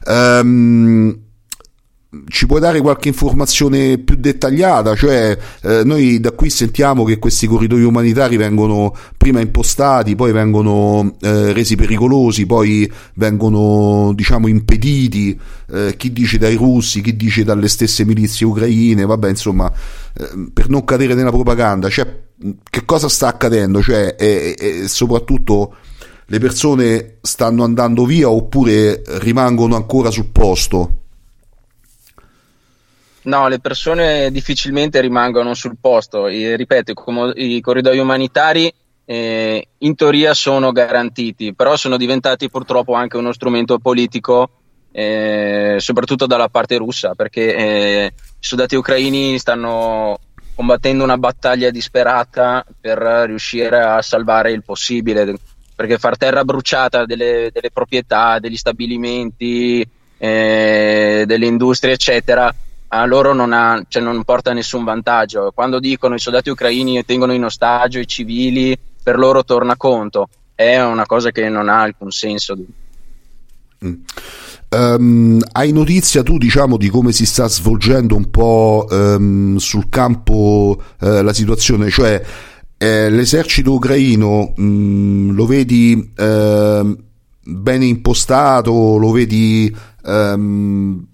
Um, 0.06 1.25
ci 2.28 2.46
puoi 2.46 2.60
dare 2.60 2.80
qualche 2.80 3.08
informazione 3.08 3.98
più 3.98 4.16
dettagliata? 4.16 4.94
Cioè, 4.94 5.36
eh, 5.62 5.82
noi 5.84 6.20
da 6.20 6.32
qui 6.32 6.50
sentiamo 6.50 7.04
che 7.04 7.18
questi 7.18 7.46
corridoi 7.46 7.82
umanitari 7.82 8.36
vengono 8.36 8.94
prima 9.16 9.40
impostati, 9.40 10.14
poi 10.14 10.32
vengono 10.32 11.16
eh, 11.20 11.52
resi 11.52 11.76
pericolosi, 11.76 12.46
poi 12.46 12.90
vengono, 13.14 14.12
diciamo, 14.14 14.48
impediti. 14.48 15.38
Eh, 15.72 15.94
chi 15.96 16.12
dice 16.12 16.38
dai 16.38 16.54
russi, 16.54 17.00
chi 17.00 17.16
dice 17.16 17.44
dalle 17.44 17.68
stesse 17.68 18.04
milizie 18.04 18.46
ucraine, 18.46 19.04
vabbè, 19.04 19.28
insomma, 19.28 19.70
eh, 20.18 20.48
per 20.52 20.68
non 20.68 20.84
cadere 20.84 21.14
nella 21.14 21.30
propaganda, 21.30 21.88
cioè, 21.88 22.06
che 22.70 22.84
cosa 22.84 23.08
sta 23.08 23.28
accadendo? 23.28 23.82
Cioè, 23.82 24.16
e, 24.18 24.54
e 24.58 24.88
soprattutto 24.88 25.74
le 26.26 26.38
persone 26.38 27.18
stanno 27.20 27.64
andando 27.64 28.04
via 28.04 28.28
oppure 28.28 29.02
rimangono 29.18 29.76
ancora 29.76 30.10
sul 30.10 30.26
posto? 30.26 31.05
No, 33.26 33.48
le 33.48 33.58
persone 33.58 34.30
difficilmente 34.30 35.00
rimangono 35.00 35.54
sul 35.54 35.76
posto. 35.80 36.28
E, 36.28 36.54
ripeto, 36.54 36.92
i, 37.34 37.60
corridoi 37.60 37.98
umanitari 37.98 38.72
eh, 39.04 39.68
in 39.78 39.94
teoria 39.96 40.32
sono 40.32 40.70
garantiti, 40.70 41.52
però 41.52 41.76
sono 41.76 41.96
diventati 41.96 42.48
purtroppo 42.48 42.94
anche 42.94 43.16
uno 43.16 43.32
strumento 43.32 43.78
politico, 43.78 44.50
eh, 44.92 45.76
soprattutto 45.78 46.26
dalla 46.26 46.48
parte 46.48 46.76
russa, 46.76 47.14
perché 47.16 47.54
eh, 47.56 48.12
i 48.14 48.22
soldati 48.38 48.76
ucraini 48.76 49.38
stanno 49.40 50.18
combattendo 50.54 51.02
una 51.02 51.18
battaglia 51.18 51.70
disperata 51.70 52.64
per 52.80 52.98
riuscire 53.26 53.80
a 53.82 54.02
salvare 54.02 54.52
il 54.52 54.62
possibile, 54.62 55.34
perché 55.74 55.98
far 55.98 56.16
terra 56.16 56.44
bruciata 56.44 57.04
delle, 57.04 57.50
delle 57.52 57.72
proprietà, 57.72 58.38
degli 58.38 58.56
stabilimenti, 58.56 59.86
eh, 60.16 61.24
delle 61.26 61.46
industrie, 61.46 61.94
eccetera 61.94 62.54
a 63.00 63.04
loro 63.04 63.34
non, 63.34 63.52
ha, 63.52 63.82
cioè 63.88 64.02
non 64.02 64.24
porta 64.24 64.52
nessun 64.52 64.84
vantaggio. 64.84 65.52
Quando 65.54 65.78
dicono 65.78 66.14
i 66.14 66.18
soldati 66.18 66.50
ucraini 66.50 67.04
tengono 67.04 67.32
in 67.32 67.44
ostaggio 67.44 67.98
i 67.98 68.06
civili, 68.06 68.76
per 69.02 69.18
loro 69.18 69.44
torna 69.44 69.76
conto. 69.76 70.28
È 70.54 70.80
una 70.80 71.06
cosa 71.06 71.30
che 71.30 71.48
non 71.48 71.68
ha 71.68 71.82
alcun 71.82 72.10
senso. 72.10 72.56
Mm. 73.84 73.94
Um, 74.68 75.40
hai 75.52 75.70
notizia 75.70 76.24
tu 76.24 76.38
diciamo 76.38 76.76
di 76.76 76.88
come 76.88 77.12
si 77.12 77.24
sta 77.24 77.46
svolgendo 77.46 78.16
un 78.16 78.30
po' 78.30 78.84
um, 78.90 79.56
sul 79.58 79.88
campo 79.88 80.82
uh, 81.00 81.22
la 81.22 81.32
situazione 81.32 81.88
cioè 81.88 82.20
eh, 82.76 83.08
l'esercito 83.08 83.72
ucraino 83.72 84.54
mh, 84.56 84.64
mm, 84.64 85.30
lo 85.36 85.46
vedi 85.46 86.12
uh, 86.16 86.98
bene 87.44 87.84
impostato 87.84 88.96
lo 88.96 89.12
vedi 89.12 89.74
um, 90.02 91.06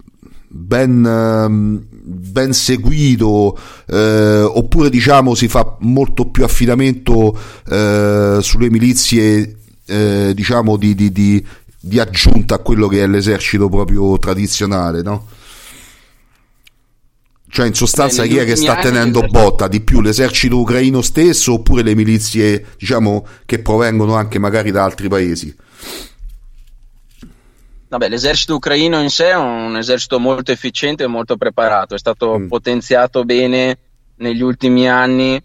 ben, 0.55 1.03
ehm, 1.03 1.83
ben 1.89 2.53
seguito 2.53 3.57
eh, 3.87 4.41
oppure 4.41 4.91
diciamo 4.91 5.33
si 5.33 5.47
fa 5.47 5.77
molto 5.79 6.29
più 6.29 6.43
affidamento 6.43 7.35
eh, 7.67 8.37
sulle 8.39 8.69
milizie 8.69 9.57
eh, 9.87 10.31
diciamo 10.35 10.77
di, 10.77 10.93
di, 10.93 11.11
di, 11.11 11.43
di, 11.79 11.99
aggiunta 11.99 12.55
a 12.55 12.59
quello 12.59 12.87
che 12.87 13.01
è 13.01 13.07
l'esercito 13.07 13.67
proprio 13.67 14.19
tradizionale 14.19 15.01
no? 15.01 15.25
Cioè, 17.49 17.67
in 17.67 17.75
sostanza, 17.75 18.23
Beh, 18.23 18.29
chi 18.29 18.37
è 18.37 18.45
che 18.45 18.55
sta 18.55 18.77
tenendo 18.77 19.21
botta 19.29 19.67
di 19.67 19.81
più 19.81 20.01
l'esercito 20.01 20.59
ucraino 20.59 21.03
stesso 21.03 21.53
oppure 21.53 21.83
le 21.83 21.93
milizie, 21.93 22.65
diciamo, 22.79 23.27
che 23.45 23.59
provengono 23.59 24.15
anche 24.15 24.39
magari 24.39 24.71
da 24.71 24.83
altri 24.83 25.07
paesi? 25.07 25.55
Vabbè, 27.93 28.09
l'esercito 28.09 28.55
ucraino 28.55 28.99
in 28.99 29.11
sé 29.11 29.29
è 29.29 29.35
un 29.35 29.77
esercito 29.77 30.19
molto 30.19 30.51
efficiente 30.51 31.03
e 31.03 31.07
molto 31.07 31.37
preparato, 31.37 31.93
è 31.93 31.99
stato 31.99 32.39
mm. 32.39 32.47
potenziato 32.47 33.23
bene 33.23 33.77
negli 34.15 34.41
ultimi 34.41 34.89
anni 34.89 35.39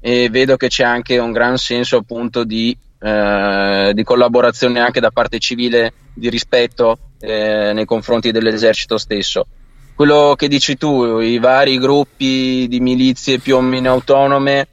e 0.00 0.28
vedo 0.28 0.58
che 0.58 0.68
c'è 0.68 0.84
anche 0.84 1.16
un 1.16 1.32
gran 1.32 1.56
senso 1.56 1.96
appunto 1.96 2.44
di, 2.44 2.76
eh, 3.00 3.92
di 3.94 4.02
collaborazione 4.02 4.80
anche 4.80 5.00
da 5.00 5.10
parte 5.12 5.38
civile, 5.38 5.94
di 6.12 6.28
rispetto 6.28 6.98
eh, 7.20 7.72
nei 7.72 7.86
confronti 7.86 8.32
dell'esercito 8.32 8.98
stesso. 8.98 9.46
Quello 9.94 10.34
che 10.36 10.46
dici 10.46 10.76
tu, 10.76 11.20
i 11.20 11.38
vari 11.38 11.78
gruppi 11.78 12.66
di 12.68 12.80
milizie 12.80 13.38
più 13.38 13.56
o 13.56 13.62
meno 13.62 13.90
autonome 13.90 14.68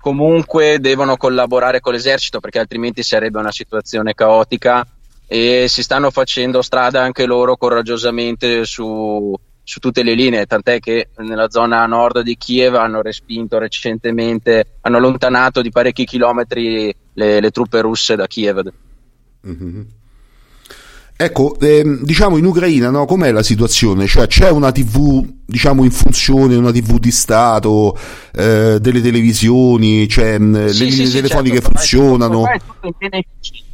comunque 0.00 0.78
devono 0.78 1.16
collaborare 1.16 1.80
con 1.80 1.94
l'esercito 1.94 2.38
perché 2.38 2.60
altrimenti 2.60 3.02
sarebbe 3.02 3.40
una 3.40 3.50
situazione 3.50 4.14
caotica 4.14 4.86
e 5.30 5.66
si 5.68 5.82
stanno 5.82 6.10
facendo 6.10 6.62
strada 6.62 7.02
anche 7.02 7.26
loro 7.26 7.58
coraggiosamente 7.58 8.64
su, 8.64 9.34
su 9.62 9.78
tutte 9.78 10.02
le 10.02 10.14
linee, 10.14 10.46
tant'è 10.46 10.80
che 10.80 11.10
nella 11.18 11.50
zona 11.50 11.84
nord 11.84 12.22
di 12.22 12.38
Kiev 12.38 12.74
hanno 12.74 13.02
respinto 13.02 13.58
recentemente, 13.58 14.78
hanno 14.80 14.96
allontanato 14.96 15.60
di 15.60 15.70
parecchi 15.70 16.06
chilometri 16.06 16.94
le, 17.12 17.40
le 17.40 17.50
truppe 17.50 17.82
russe 17.82 18.16
da 18.16 18.26
Kiev. 18.26 18.72
Mm-hmm. 19.46 19.80
Ecco, 21.20 21.58
ehm, 21.58 22.04
diciamo 22.04 22.38
in 22.38 22.46
Ucraina 22.46 22.90
no, 22.90 23.04
com'è 23.04 23.30
la 23.30 23.42
situazione? 23.42 24.06
Cioè 24.06 24.26
c'è 24.28 24.48
una 24.48 24.72
TV 24.72 25.26
diciamo 25.44 25.84
in 25.84 25.90
funzione, 25.90 26.54
una 26.54 26.70
TV 26.70 26.98
di 26.98 27.10
Stato, 27.10 27.98
eh, 28.34 28.78
delle 28.80 29.02
televisioni, 29.02 30.08
cioè, 30.08 30.36
sì, 30.36 30.38
le 30.38 30.72
linee 30.72 31.06
sì, 31.06 31.12
telefoniche 31.12 31.60
certo, 31.60 31.70
funzionano? 31.70 32.38
Ormai 32.38 32.56
è 32.56 32.60
tutto 32.64 32.86
in 32.86 32.92
piena 32.96 33.16
efficienza 33.18 33.67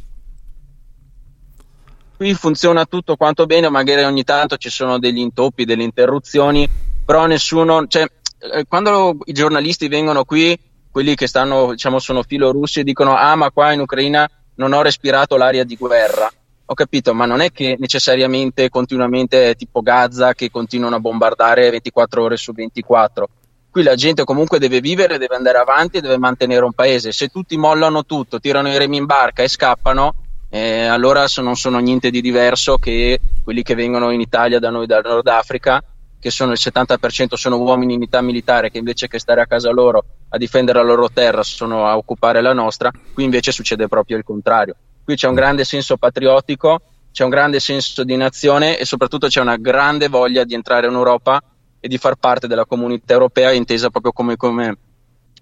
qui 2.15 2.33
funziona 2.33 2.85
tutto 2.85 3.15
quanto 3.15 3.45
bene, 3.45 3.69
magari 3.69 4.03
ogni 4.03 4.23
tanto 4.23 4.57
ci 4.57 4.69
sono 4.69 4.99
degli 4.99 5.19
intoppi, 5.19 5.65
delle 5.65 5.83
interruzioni, 5.83 6.67
però 7.05 7.25
nessuno, 7.25 7.85
cioè, 7.87 8.05
eh, 8.53 8.65
quando 8.67 9.17
i 9.25 9.33
giornalisti 9.33 9.87
vengono 9.87 10.23
qui, 10.25 10.57
quelli 10.89 11.15
che 11.15 11.27
stanno, 11.27 11.71
diciamo, 11.71 11.99
sono 11.99 12.23
filorussi 12.23 12.79
e 12.79 12.83
dicono, 12.83 13.15
ah, 13.15 13.35
ma 13.35 13.51
qua 13.51 13.73
in 13.73 13.81
Ucraina 13.81 14.29
non 14.55 14.73
ho 14.73 14.81
respirato 14.81 15.35
l'aria 15.37 15.63
di 15.63 15.75
guerra. 15.75 16.31
Ho 16.67 16.73
capito, 16.73 17.13
ma 17.13 17.25
non 17.25 17.41
è 17.41 17.51
che 17.51 17.75
necessariamente 17.77 18.69
continuamente 18.69 19.51
è 19.51 19.55
tipo 19.55 19.81
Gaza 19.81 20.33
che 20.33 20.49
continuano 20.49 20.95
a 20.95 20.99
bombardare 20.99 21.69
24 21.69 22.23
ore 22.23 22.37
su 22.37 22.53
24. 22.53 23.29
Qui 23.69 23.83
la 23.83 23.95
gente 23.95 24.23
comunque 24.23 24.57
deve 24.57 24.79
vivere, 24.79 25.17
deve 25.17 25.35
andare 25.35 25.57
avanti 25.57 25.99
deve 25.99 26.17
mantenere 26.17 26.63
un 26.63 26.71
paese. 26.71 27.11
Se 27.11 27.27
tutti 27.27 27.57
mollano 27.57 28.05
tutto, 28.05 28.39
tirano 28.39 28.69
i 28.69 28.77
remi 28.77 28.97
in 28.97 29.05
barca 29.05 29.43
e 29.43 29.49
scappano, 29.49 30.24
eh, 30.55 30.85
allora 30.85 31.25
non 31.41 31.57
sono 31.57 31.79
niente 31.79 32.09
di 32.09 32.21
diverso 32.21 32.77
che 32.77 33.19
quelli 33.43 33.61
che 33.61 33.75
vengono 33.75 34.11
in 34.11 34.21
Italia 34.21 34.57
da 34.57 34.69
noi 34.69 34.85
dal 34.85 35.03
Nord 35.03 35.27
Africa, 35.27 35.83
che 36.17 36.31
sono 36.31 36.53
il 36.53 36.59
70% 36.61 37.33
sono 37.33 37.57
uomini 37.57 37.95
in 37.95 38.03
età 38.03 38.21
militare 38.21 38.71
che 38.71 38.77
invece 38.77 39.09
che 39.09 39.19
stare 39.19 39.41
a 39.41 39.47
casa 39.47 39.69
loro 39.71 40.05
a 40.29 40.37
difendere 40.37 40.79
la 40.79 40.85
loro 40.85 41.09
terra 41.11 41.43
sono 41.43 41.87
a 41.87 41.97
occupare 41.97 42.39
la 42.39 42.53
nostra, 42.53 42.89
qui 43.13 43.25
invece 43.25 43.51
succede 43.51 43.89
proprio 43.89 44.15
il 44.15 44.23
contrario. 44.23 44.77
Qui 45.03 45.15
c'è 45.15 45.27
un 45.27 45.35
grande 45.35 45.65
senso 45.65 45.97
patriottico, 45.97 46.79
c'è 47.11 47.25
un 47.25 47.31
grande 47.31 47.59
senso 47.59 48.05
di 48.05 48.15
nazione 48.15 48.77
e 48.77 48.85
soprattutto 48.85 49.27
c'è 49.27 49.41
una 49.41 49.57
grande 49.57 50.07
voglia 50.07 50.45
di 50.45 50.53
entrare 50.53 50.87
in 50.87 50.93
Europa 50.93 51.43
e 51.81 51.87
di 51.89 51.97
far 51.97 52.15
parte 52.15 52.47
della 52.47 52.65
comunità 52.65 53.11
europea 53.11 53.51
intesa 53.51 53.89
proprio 53.89 54.13
come, 54.13 54.37
come 54.37 54.77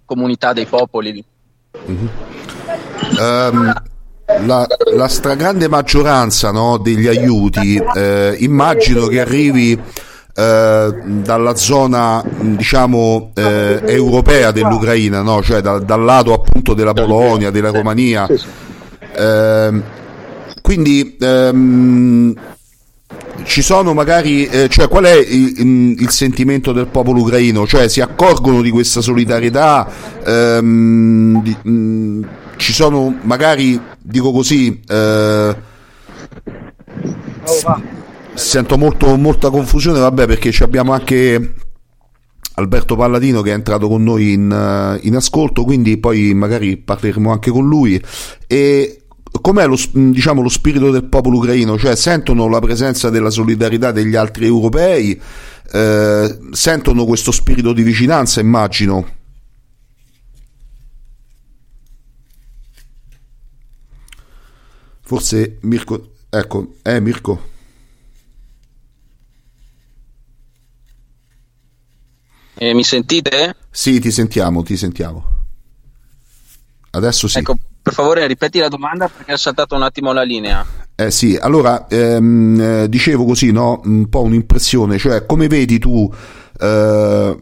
comunità 0.06 0.54
dei 0.54 0.66
popoli. 0.66 1.24
Mm-hmm. 1.88 2.08
Um, 3.20 3.74
la, 4.42 4.68
la 4.96 5.08
stragrande 5.08 5.68
maggioranza 5.68 6.52
no, 6.52 6.78
degli 6.78 7.08
aiuti 7.08 7.82
eh, 7.96 8.36
immagino 8.40 9.08
che 9.08 9.20
arrivi 9.20 9.80
eh, 10.36 10.96
dalla 11.06 11.56
zona 11.56 12.24
diciamo 12.26 13.32
eh, 13.36 13.82
europea 13.86 14.52
dell'Ucraina, 14.52 15.22
no? 15.22 15.44
cioè 15.44 15.62
da, 15.62 15.78
dal 15.80 16.04
lato 16.04 16.34
appunto 16.34 16.74
della 16.74 16.94
Polonia, 16.94 17.52
della 17.52 17.70
Romania. 17.70 18.28
Ehm, 19.16 19.84
quindi 20.62 21.18
ehm, 21.20 22.34
ci 23.44 23.62
sono 23.62 23.94
magari, 23.94 24.46
eh, 24.48 24.70
cioè 24.70 24.88
qual 24.88 25.04
è 25.04 25.16
il, 25.16 25.98
il, 26.00 26.10
sentimento 26.10 26.72
del 26.72 26.88
popolo 26.88 27.22
ucraino? 27.22 27.68
Cioè 27.68 27.88
si 27.88 28.02
accorgono 28.02 28.62
di 28.62 28.72
questa 28.72 29.02
solidarietà? 29.02 29.88
Ehm, 30.26 31.44
di, 31.44 31.56
mh, 31.62 32.28
ci 32.58 32.74
sono 32.74 33.18
magari, 33.24 33.80
dico 34.00 34.32
così, 34.32 34.82
eh, 34.88 35.56
sento 38.34 38.78
molto, 38.78 39.16
molta 39.18 39.50
confusione, 39.50 40.00
vabbè, 40.00 40.26
perché 40.26 40.52
abbiamo 40.64 40.94
anche 40.94 41.56
Alberto 42.56 42.96
Palladino 42.96 43.42
che 43.42 43.52
è 43.52 43.54
entrato 43.54 43.88
con 43.88 44.04
noi 44.04 44.34
in, 44.34 45.00
in 45.02 45.16
ascolto, 45.16 45.64
quindi 45.64 45.98
poi 45.98 46.34
magari 46.34 46.78
parleremo 46.78 47.32
anche 47.32 47.52
con 47.52 47.68
lui. 47.68 48.02
E 48.48 49.04
com'è 49.42 49.68
lo, 49.68 49.78
diciamo, 49.92 50.42
lo 50.42 50.50
spirito 50.50 50.92
del 50.92 51.06
popolo 51.06 51.38
ucraino? 51.38 51.78
Cioè 51.78 51.96
sentono 51.96 52.48
la 52.48 52.60
presenza 52.60 53.10
della 53.10 53.30
solidarietà 53.32 53.92
degli 53.92 54.16
altri 54.16 54.46
europei, 54.46 55.20
eh, 55.72 56.38
sentono 56.52 57.06
questo 57.06 57.32
spirito 57.32 57.74
di 57.74 57.84
vicinanza, 57.84 58.40
immagino. 58.40 59.22
Forse 65.14 65.60
Mirko, 65.62 66.14
ecco, 66.28 66.74
eh 66.82 67.00
Mirko. 67.00 67.40
Eh, 72.56 72.74
mi 72.74 72.84
sentite? 72.84 73.56
Sì, 73.70 74.00
ti 74.00 74.10
sentiamo, 74.10 74.64
ti 74.64 74.76
sentiamo. 74.76 75.24
Adesso 76.90 77.28
sì. 77.28 77.38
Ecco, 77.38 77.60
per 77.80 77.94
favore 77.94 78.26
ripeti 78.26 78.58
la 78.58 78.70
domanda 78.70 79.08
perché 79.08 79.34
è 79.34 79.38
saltata 79.38 79.76
un 79.76 79.84
attimo 79.84 80.14
la 80.14 80.24
linea. 80.24 80.66
Eh 80.96 81.12
sì, 81.12 81.38
allora 81.40 81.86
ehm, 81.88 82.60
eh, 82.60 82.90
dicevo 82.90 83.24
così, 83.26 83.52
no? 83.52 83.82
un 83.86 84.10
po' 84.10 84.24
un'impressione, 84.24 84.98
cioè 84.98 85.28
come 85.28 85.48
vedi 85.48 85.78
tu, 85.78 86.12
eh, 86.64 87.38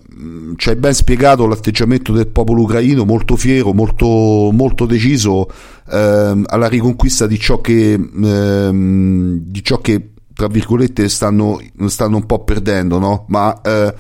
ci 0.56 0.70
hai 0.70 0.76
ben 0.76 0.94
spiegato 0.94 1.46
l'atteggiamento 1.46 2.12
del 2.12 2.28
popolo 2.28 2.64
ucraino, 2.64 3.06
molto 3.06 3.36
fiero, 3.36 3.72
molto, 3.72 4.50
molto 4.52 4.88
deciso 4.88 5.48
eh, 5.92 6.42
alla 6.44 6.68
riconquista 6.68 7.28
di 7.28 7.40
ciò 7.40 7.62
che, 7.62 7.94
ehm, 7.94 9.38
di 9.44 9.64
ciò 9.64 9.78
che 9.78 10.14
tra 10.34 10.48
virgolette 10.48 11.08
stanno, 11.08 11.62
stanno 11.86 12.16
un 12.16 12.26
po' 12.26 12.44
perdendo, 12.44 12.98
no? 12.98 13.26
ma 13.28 13.62
eh, 13.62 13.94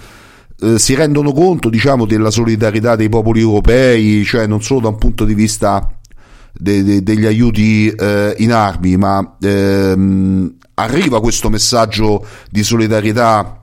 eh, 0.59 0.79
si 0.79 0.95
rendono 0.95 1.33
conto 1.33 1.69
diciamo, 1.69 2.05
della 2.07 2.31
solidarietà 2.31 2.95
dei 2.95 3.09
popoli 3.09 3.41
europei, 3.41 4.23
cioè 4.23 4.47
non 4.47 4.63
solo 4.63 4.79
da 4.79 4.87
un 4.87 4.97
punto 4.97 5.23
di 5.23 5.35
vista 5.35 5.87
de, 6.51 6.83
de, 6.83 7.03
degli 7.03 7.25
aiuti 7.27 7.89
eh, 7.89 8.33
in 8.39 8.53
armi, 8.53 8.97
ma 8.97 9.37
ehm, 9.39 10.55
arriva 10.73 11.21
questo 11.21 11.49
messaggio 11.49 12.25
di 12.49 12.63
solidarietà 12.63 13.60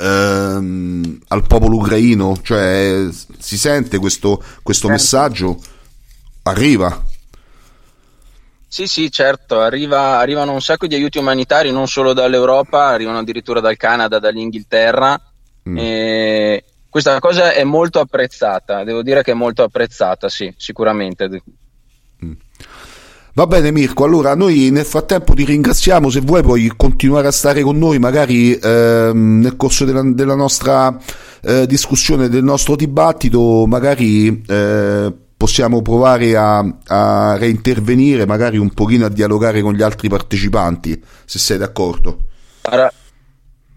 ehm, 0.00 1.20
al 1.28 1.46
popolo 1.46 1.76
ucraino, 1.76 2.38
cioè 2.42 3.06
si 3.38 3.58
sente 3.58 3.98
questo, 3.98 4.42
questo 4.62 4.88
certo. 4.88 5.02
messaggio, 5.02 5.60
arriva. 6.44 7.04
Sì, 8.66 8.86
sì, 8.86 9.10
certo, 9.10 9.60
Arriva, 9.60 10.18
arrivano 10.18 10.52
un 10.52 10.62
sacco 10.62 10.86
di 10.86 10.94
aiuti 10.94 11.18
umanitari 11.18 11.72
non 11.72 11.88
solo 11.88 12.12
dall'Europa, 12.12 12.86
arrivano 12.86 13.18
addirittura 13.18 13.60
dal 13.60 13.76
Canada, 13.76 14.20
dall'Inghilterra. 14.20 15.20
Mm. 15.68 15.76
E 15.76 16.64
questa 16.88 17.18
cosa 17.18 17.52
è 17.52 17.64
molto 17.64 17.98
apprezzata, 17.98 18.84
devo 18.84 19.02
dire 19.02 19.22
che 19.22 19.32
è 19.32 19.34
molto 19.34 19.64
apprezzata, 19.64 20.28
sì, 20.28 20.52
sicuramente. 20.56 21.42
Va 23.32 23.46
bene 23.46 23.70
Mirko, 23.70 24.04
allora 24.04 24.34
noi 24.34 24.70
nel 24.70 24.84
frattempo 24.84 25.34
ti 25.34 25.44
ringraziamo, 25.44 26.10
se 26.10 26.20
vuoi 26.20 26.42
puoi 26.42 26.72
continuare 26.76 27.28
a 27.28 27.30
stare 27.32 27.62
con 27.62 27.78
noi 27.78 28.00
magari 28.00 28.54
ehm, 28.54 29.38
nel 29.40 29.54
corso 29.54 29.84
della, 29.84 30.02
della 30.02 30.34
nostra 30.34 30.98
eh, 31.42 31.64
discussione, 31.66 32.28
del 32.28 32.42
nostro 32.42 32.74
dibattito, 32.74 33.66
magari 33.68 34.42
eh, 34.48 35.12
possiamo 35.36 35.80
provare 35.80 36.36
a, 36.36 36.58
a, 36.86 37.36
reintervenire, 37.36 38.26
magari 38.26 38.58
un 38.58 38.70
pochino 38.70 39.06
a 39.06 39.10
dialogare 39.10 39.62
con 39.62 39.74
gli 39.74 39.82
altri 39.82 40.08
partecipanti, 40.08 41.00
se 41.24 41.38
sei 41.38 41.56
d'accordo. 41.56 42.18
Allora, 42.62 42.92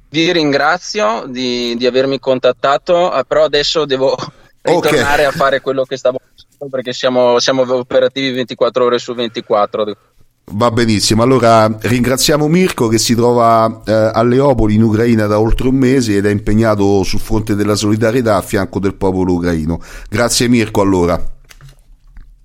vi 0.09 0.31
ringrazio 0.31 1.25
di, 1.27 1.75
di 1.77 1.85
avermi 1.85 2.19
contattato, 2.19 3.15
eh, 3.15 3.23
però 3.23 3.43
adesso 3.43 3.85
devo 3.85 4.17
ritornare 4.63 5.25
okay. 5.25 5.25
a 5.25 5.31
fare 5.31 5.61
quello 5.61 5.83
che 5.83 5.97
stavo 5.97 6.19
facendo 6.19 6.69
perché 6.69 6.93
siamo, 6.93 7.39
siamo 7.39 7.61
operativi 7.73 8.31
24 8.31 8.85
ore 8.85 8.97
su 8.97 9.13
24. 9.13 9.97
Va 10.45 10.71
benissimo, 10.71 11.23
allora 11.23 11.73
ringraziamo 11.79 12.47
Mirko 12.47 12.87
che 12.87 12.97
si 12.97 13.15
trova 13.15 13.81
eh, 13.85 13.91
a 13.91 14.21
Leopoli 14.23 14.75
in 14.75 14.83
Ucraina 14.83 15.25
da 15.25 15.39
oltre 15.39 15.69
un 15.69 15.75
mese 15.75 16.17
ed 16.17 16.25
è 16.25 16.29
impegnato 16.29 17.03
sul 17.03 17.21
fronte 17.21 17.55
della 17.55 17.75
solidarietà 17.75 18.35
a 18.35 18.41
fianco 18.41 18.79
del 18.79 18.95
popolo 18.95 19.33
ucraino. 19.33 19.81
Grazie 20.09 20.49
Mirko 20.49 20.81
allora. 20.81 21.21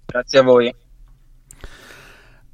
Grazie 0.07 0.39
a 0.39 0.43
voi. 0.43 0.75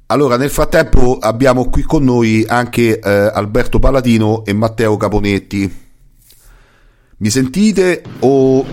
Allora, 0.07 0.37
nel 0.37 0.49
frattempo 0.51 1.17
abbiamo 1.19 1.69
qui 1.69 1.81
con 1.83 2.03
noi 2.03 2.45
anche 2.47 2.99
eh, 2.99 3.09
Alberto 3.09 3.79
Paladino 3.79 4.43
e 4.45 4.53
Matteo 4.53 4.97
Caponetti. 4.97 5.83
Mi 7.17 7.29
sentite 7.29 8.03
o 8.19 8.65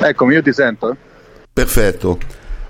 Eccomi, 0.00 0.34
io 0.34 0.42
ti 0.42 0.52
sento. 0.52 0.96
Perfetto. 1.52 2.18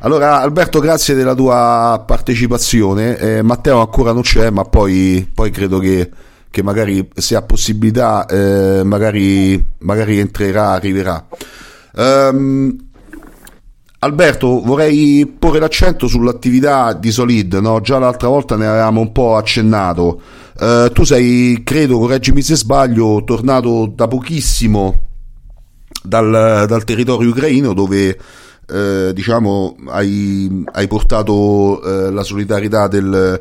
Allora 0.01 0.41
Alberto, 0.41 0.79
grazie 0.79 1.15
della 1.15 1.35
tua 1.35 2.05
partecipazione. 2.07 3.17
Eh, 3.19 3.43
Matteo 3.43 3.81
ancora 3.81 4.13
non 4.13 4.23
c'è, 4.23 4.51
ma 4.51 4.65
poi, 4.65 5.29
poi 5.35 5.51
credo 5.51 5.79
che, 5.79 6.11
che, 6.51 6.63
magari 6.63 7.09
se 7.15 7.35
ha 7.35 7.43
possibilità, 7.43 8.27
eh, 8.27 8.83
magari, 8.85 9.63
magari, 9.79 10.19
entrerà, 10.19 10.71
arriverà. 10.71 11.27
Um, 11.97 12.77
Alberto, 13.99 14.61
vorrei 14.61 15.27
porre 15.27 15.59
l'accento 15.59 16.07
sull'attività 16.07 16.93
di 16.93 17.11
Solid, 17.11 17.55
no? 17.55 17.81
già 17.81 17.99
l'altra 17.99 18.29
volta 18.29 18.57
ne 18.57 18.67
avevamo 18.67 19.01
un 19.01 19.11
po' 19.11 19.37
accennato. 19.37 20.21
Uh, 20.61 20.89
tu 20.93 21.05
sei, 21.05 21.63
credo, 21.65 21.99
correggimi 21.99 22.43
se 22.43 22.55
sbaglio, 22.55 23.25
tornato 23.25 23.91
da 23.93 24.07
pochissimo 24.07 25.01
dal, 26.07 26.65
dal 26.67 26.85
territorio 26.85 27.31
ucraino 27.31 27.73
dove 27.73 28.19
eh, 28.69 29.11
diciamo 29.15 29.77
hai, 29.87 30.65
hai 30.73 30.87
portato 30.89 31.83
eh, 31.83 32.11
la 32.11 32.23
solidarietà 32.23 32.89
del, 32.89 33.41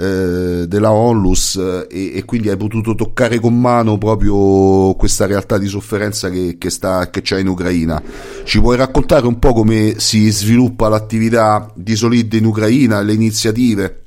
eh, 0.00 0.66
della 0.66 0.92
Onlus 0.92 1.56
eh, 1.56 1.86
e, 1.90 2.16
e, 2.16 2.24
quindi 2.24 2.48
hai 2.48 2.56
potuto 2.56 2.94
toccare 2.94 3.38
con 3.38 3.60
mano 3.60 3.98
proprio 3.98 4.94
questa 4.94 5.26
realtà 5.26 5.58
di 5.58 5.66
sofferenza 5.66 6.30
che, 6.30 6.56
che, 6.58 6.70
sta, 6.70 7.10
che 7.10 7.20
c'è 7.20 7.38
in 7.38 7.48
Ucraina. 7.48 8.02
Ci 8.44 8.60
puoi 8.60 8.76
raccontare 8.76 9.26
un 9.26 9.38
po' 9.38 9.52
come 9.52 9.98
si 9.98 10.30
sviluppa 10.30 10.88
l'attività 10.88 11.70
di 11.74 11.94
Solid 11.96 12.32
in 12.32 12.46
Ucraina, 12.46 13.02
le 13.02 13.12
iniziative? 13.12 14.02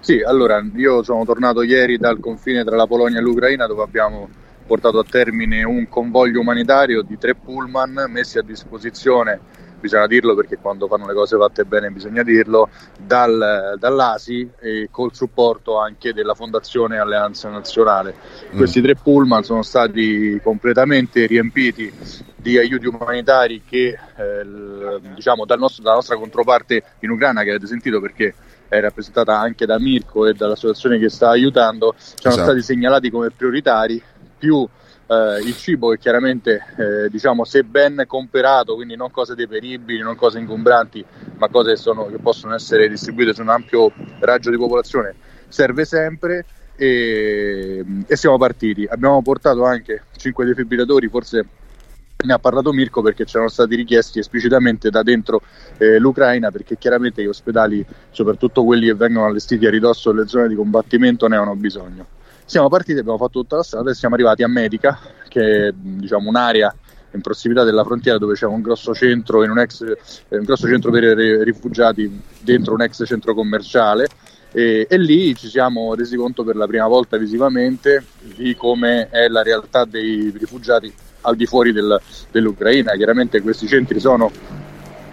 Sì, 0.00 0.20
allora 0.20 0.64
io 0.74 1.02
sono 1.02 1.24
tornato 1.24 1.62
ieri 1.62 1.96
dal 1.96 2.18
confine 2.18 2.64
tra 2.64 2.74
la 2.74 2.86
Polonia 2.86 3.18
e 3.18 3.22
l'Ucraina 3.22 3.66
dove 3.66 3.82
abbiamo 3.82 4.28
portato 4.72 5.00
a 5.00 5.04
termine 5.04 5.64
un 5.64 5.86
convoglio 5.86 6.40
umanitario 6.40 7.02
di 7.02 7.18
tre 7.18 7.34
pullman 7.34 8.06
messi 8.08 8.38
a 8.38 8.42
disposizione, 8.42 9.38
bisogna 9.78 10.06
dirlo 10.06 10.34
perché 10.34 10.56
quando 10.56 10.86
fanno 10.86 11.06
le 11.06 11.12
cose 11.12 11.36
fatte 11.36 11.66
bene 11.66 11.90
bisogna 11.90 12.22
dirlo, 12.22 12.70
dal, 12.98 13.76
dall'ASI 13.78 14.48
e 14.60 14.88
col 14.90 15.14
supporto 15.14 15.78
anche 15.78 16.14
della 16.14 16.32
Fondazione 16.32 16.96
Alleanza 16.96 17.50
Nazionale. 17.50 18.14
Mm. 18.54 18.56
Questi 18.56 18.80
tre 18.80 18.94
pullman 18.94 19.42
sono 19.42 19.60
stati 19.60 20.40
completamente 20.42 21.26
riempiti 21.26 21.92
di 22.34 22.56
aiuti 22.56 22.86
umanitari 22.86 23.64
che 23.68 23.88
eh, 23.88 25.00
diciamo 25.14 25.44
dal 25.44 25.58
nostro, 25.58 25.82
dalla 25.82 25.96
nostra 25.96 26.16
controparte 26.16 26.82
in 27.00 27.10
Ucraina 27.10 27.42
che 27.42 27.50
avete 27.50 27.66
sentito 27.66 28.00
perché 28.00 28.34
è 28.68 28.80
rappresentata 28.80 29.38
anche 29.38 29.66
da 29.66 29.78
Mirko 29.78 30.26
e 30.26 30.32
dall'associazione 30.32 30.98
che 30.98 31.10
sta 31.10 31.28
aiutando, 31.28 31.94
ci 31.98 32.14
sono 32.14 32.32
esatto. 32.32 32.48
stati 32.48 32.62
segnalati 32.62 33.10
come 33.10 33.30
prioritari 33.30 34.02
più 34.42 34.68
eh, 35.06 35.38
il 35.44 35.56
cibo 35.56 35.90
che 35.90 35.98
chiaramente 35.98 36.64
eh, 36.76 37.08
diciamo 37.08 37.44
se 37.44 37.62
ben 37.62 38.02
comperato, 38.08 38.74
quindi 38.74 38.96
non 38.96 39.12
cose 39.12 39.36
deperibili, 39.36 40.00
non 40.00 40.16
cose 40.16 40.40
ingombranti, 40.40 41.04
ma 41.36 41.46
cose 41.48 41.70
che, 41.70 41.76
sono, 41.76 42.06
che 42.06 42.18
possono 42.18 42.52
essere 42.52 42.88
distribuite 42.88 43.32
su 43.34 43.40
un 43.40 43.50
ampio 43.50 43.92
raggio 44.18 44.50
di 44.50 44.56
popolazione, 44.56 45.14
serve 45.46 45.84
sempre 45.84 46.44
e, 46.74 47.84
e 48.04 48.16
siamo 48.16 48.36
partiti. 48.36 48.84
Abbiamo 48.90 49.22
portato 49.22 49.64
anche 49.64 50.02
5 50.16 50.44
defibrillatori, 50.44 51.06
forse 51.06 51.46
ne 52.24 52.32
ha 52.32 52.38
parlato 52.40 52.72
Mirko 52.72 53.00
perché 53.00 53.24
c'erano 53.24 53.48
stati 53.48 53.76
richiesti 53.76 54.18
esplicitamente 54.18 54.90
da 54.90 55.02
dentro 55.02 55.40
eh, 55.78 55.98
l'Ucraina 55.98 56.50
perché 56.50 56.76
chiaramente 56.78 57.22
gli 57.22 57.26
ospedali, 57.26 57.84
soprattutto 58.10 58.64
quelli 58.64 58.86
che 58.86 58.94
vengono 58.94 59.26
allestiti 59.26 59.66
a 59.66 59.70
ridosso 59.70 60.10
delle 60.10 60.26
zone 60.26 60.48
di 60.48 60.56
combattimento, 60.56 61.28
ne 61.28 61.36
hanno 61.36 61.54
bisogno. 61.54 62.20
Siamo 62.44 62.68
partiti, 62.68 62.98
abbiamo 62.98 63.18
fatto 63.18 63.40
tutta 63.40 63.56
la 63.56 63.62
strada 63.62 63.90
e 63.90 63.94
siamo 63.94 64.14
arrivati 64.14 64.42
a 64.42 64.48
Medica, 64.48 64.98
che 65.28 65.68
è 65.68 65.72
diciamo, 65.72 66.28
un'area 66.28 66.74
in 67.14 67.20
prossimità 67.20 67.64
della 67.64 67.84
frontiera 67.84 68.18
dove 68.18 68.34
c'è 68.34 68.46
un 68.46 68.60
grosso 68.60 68.94
centro, 68.94 69.40
un, 69.40 69.58
ex, 69.58 69.82
eh, 69.82 70.36
un 70.36 70.44
grosso 70.44 70.66
centro 70.66 70.90
per 70.90 71.18
i 71.18 71.44
rifugiati 71.44 72.22
dentro 72.40 72.74
un 72.74 72.82
ex 72.82 73.04
centro 73.06 73.34
commerciale 73.34 74.08
e, 74.52 74.86
e, 74.88 74.98
lì 74.98 75.34
ci 75.34 75.48
siamo 75.48 75.94
resi 75.94 76.16
conto 76.16 76.44
per 76.44 76.56
la 76.56 76.66
prima 76.66 76.86
volta 76.86 77.16
visivamente 77.16 78.04
di 78.20 78.54
come 78.54 79.08
è 79.08 79.28
la 79.28 79.42
realtà 79.42 79.86
dei 79.86 80.32
rifugiati 80.36 80.92
al 81.22 81.36
di 81.36 81.46
fuori 81.46 81.72
del, 81.72 81.98
dell'Ucraina. 82.30 82.92
Chiaramente 82.92 83.40
questi 83.40 83.66
centri 83.66 83.98
sono 83.98 84.30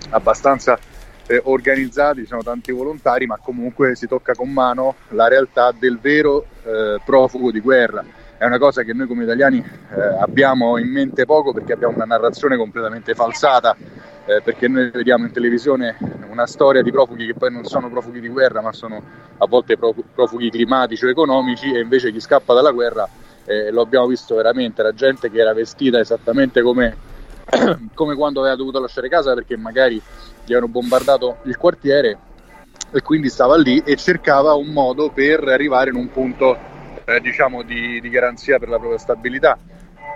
abbastanza 0.10 0.78
eh, 1.26 1.40
organizzati, 1.46 2.22
ci 2.22 2.28
sono 2.28 2.44
tanti 2.44 2.74
volontari, 2.74 3.28
ma 3.28 3.38
comunque 3.38 3.96
si 3.96 4.08
tocca 4.08 4.34
con 4.34 4.52
mano 4.52 4.96
la 5.10 5.30
realtà 5.30 5.72
del 5.72 6.00
vero 6.00 6.48
eh, 6.70 7.02
profugo 7.04 7.52
di 7.52 7.60
guerra. 7.60 8.04
È 8.38 8.46
una 8.46 8.58
cosa 8.58 8.84
che 8.84 8.94
noi 8.94 9.08
come 9.08 9.24
italiani 9.24 9.58
eh, 9.58 10.02
abbiamo 10.20 10.78
in 10.78 10.90
mente 10.90 11.26
poco 11.26 11.52
perché 11.52 11.74
abbiamo 11.74 11.96
una 11.96 12.06
narrazione 12.06 12.56
completamente 12.56 13.14
falsata, 13.14 13.76
eh, 14.26 14.42
perché 14.42 14.68
noi 14.68 14.90
vediamo 14.92 15.26
in 15.26 15.32
televisione 15.32 15.98
una 16.30 16.46
storia 16.46 16.82
di 16.82 16.92
profughi 16.92 17.26
che 17.26 17.34
poi 17.34 17.52
non 17.52 17.66
sono 17.66 17.90
profughi 17.90 18.22
di 18.22 18.30
guerra, 18.30 18.62
ma 18.62 18.72
sono 18.72 19.02
a 19.38 19.46
volte 19.46 19.78
profughi 19.78 20.50
climatici 20.50 21.06
o 21.06 21.10
economici 21.10 21.74
e 21.74 21.82
invece 21.82 22.12
chi 22.12 22.20
scappa 22.20 22.54
dalla 22.54 22.72
guerra 22.72 23.08
eh, 23.46 23.72
lo 23.72 23.82
abbiamo 23.82 24.08
visto 24.08 24.36
veramente, 24.36 24.84
la 24.84 24.94
gente 24.94 25.30
che 25.30 25.40
era 25.40 25.54
vestita 25.54 26.00
esattamente 26.00 26.62
come, 26.62 26.96
come 27.94 28.16
quando 28.16 28.42
aveva 28.42 28.56
dovuto 28.56 28.80
lasciare 28.80 29.10
casa 29.10 29.34
perché 29.34 29.58
magari 29.58 30.02
gli 30.46 30.54
hanno 30.54 30.68
bombardato 30.68 31.38
il 31.44 31.58
quartiere 31.58 32.18
e 32.92 33.02
quindi 33.02 33.30
stava 33.30 33.58
lì 33.58 33.82
e 33.86 33.96
cercava 33.96 34.54
un 34.54 34.68
modo 34.68 35.10
per 35.10 35.44
arrivare 35.48 35.90
in 35.90 35.96
un 35.96 36.10
punto 36.10 36.58
eh, 37.06 37.20
diciamo 37.20 37.64
di, 37.64 38.00
di, 38.02 38.10
garanzia 38.10 38.60
per 38.60 38.70
la 38.70 38.78
propria 38.78 39.00
stabilità. 39.00 39.58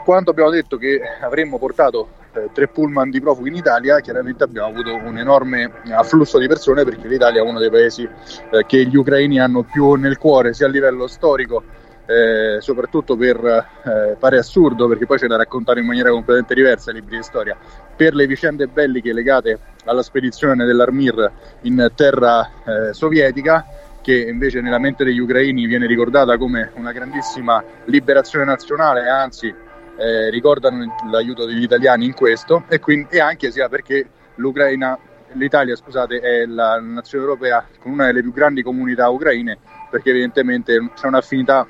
Quando 0.04 0.32
abbiamo 0.32 0.50
detto 0.50 0.78
che 0.78 1.00
avremmo 1.22 1.58
portato 1.58 2.10
eh, 2.34 2.50
tre 2.54 2.68
pullman 2.68 3.10
di 3.10 3.22
profughi 3.22 3.50
in 3.50 3.56
Italia, 3.56 4.00
chiaramente 4.00 4.44
abbiamo 4.44 4.68
avuto 4.68 4.94
un 4.96 5.18
enorme 5.18 5.72
afflusso 5.92 6.38
di 6.38 6.48
persone 6.48 6.84
perché 6.84 7.08
l'Italia 7.08 7.42
è 7.42 7.44
uno 7.44 7.60
dei 7.60 7.70
paesi 7.70 8.04
eh, 8.04 8.66
che 8.66 8.86
gli 8.86 8.96
ucraini 8.96 9.40
hanno 9.40 9.64
più 9.64 9.94
nel 9.94 10.18
cuore 10.18 10.54
sia 10.54 10.66
a 10.66 10.70
livello 10.70 11.08
storico 11.08 11.64
eh, 12.06 12.58
soprattutto 12.60 13.16
per, 13.16 13.38
eh, 13.46 14.16
pare 14.20 14.38
assurdo 14.38 14.88
perché 14.88 15.06
poi 15.06 15.18
c'è 15.18 15.28
da 15.28 15.38
raccontare 15.38 15.80
in 15.80 15.86
maniera 15.86 16.10
completamente 16.10 16.54
diversa 16.54 16.92
i 16.92 16.96
libri 16.96 17.18
di 17.18 17.24
storia, 17.24 17.58
per 17.96 18.14
le 18.14 18.28
vicende 18.28 18.68
belliche 18.68 19.14
legate 19.14 19.60
alla 19.86 20.04
spedizione 20.04 20.66
dell'Armir 20.66 21.32
in 21.62 21.92
terra 21.96 22.50
eh, 22.66 22.94
sovietica 22.94 23.66
che 24.02 24.20
invece 24.20 24.60
nella 24.60 24.80
mente 24.80 25.06
degli 25.06 25.20
ucraini 25.20 25.66
viene 25.66 25.88
ricordata 25.88 26.38
come 26.38 26.72
una 26.76 26.92
grandissima 26.92 27.64
liberazione 27.86 28.44
nazionale, 28.44 29.08
anzi 29.08 29.54
eh, 29.96 30.30
ricordano 30.30 30.94
l'aiuto 31.10 31.46
degli 31.46 31.64
italiani 31.64 32.06
in 32.06 32.14
questo 32.14 32.66
e, 32.68 32.80
quindi, 32.80 33.08
e 33.12 33.22
anche 33.22 33.50
sia 33.50 33.70
perché 33.70 34.06
l'Ucraina 34.36 34.98
l'Italia 35.34 35.76
scusate, 35.76 36.20
è 36.20 36.46
la 36.46 36.80
nazione 36.80 37.24
europea 37.24 37.66
con 37.80 37.94
una 37.94 38.06
delle 38.08 38.22
più 38.22 38.34
grandi 38.34 38.62
comunità 38.62 39.10
ucraine 39.10 39.58
perché 39.90 40.10
evidentemente 40.10 40.92
c'è 40.94 41.08
un'affinità 41.08 41.68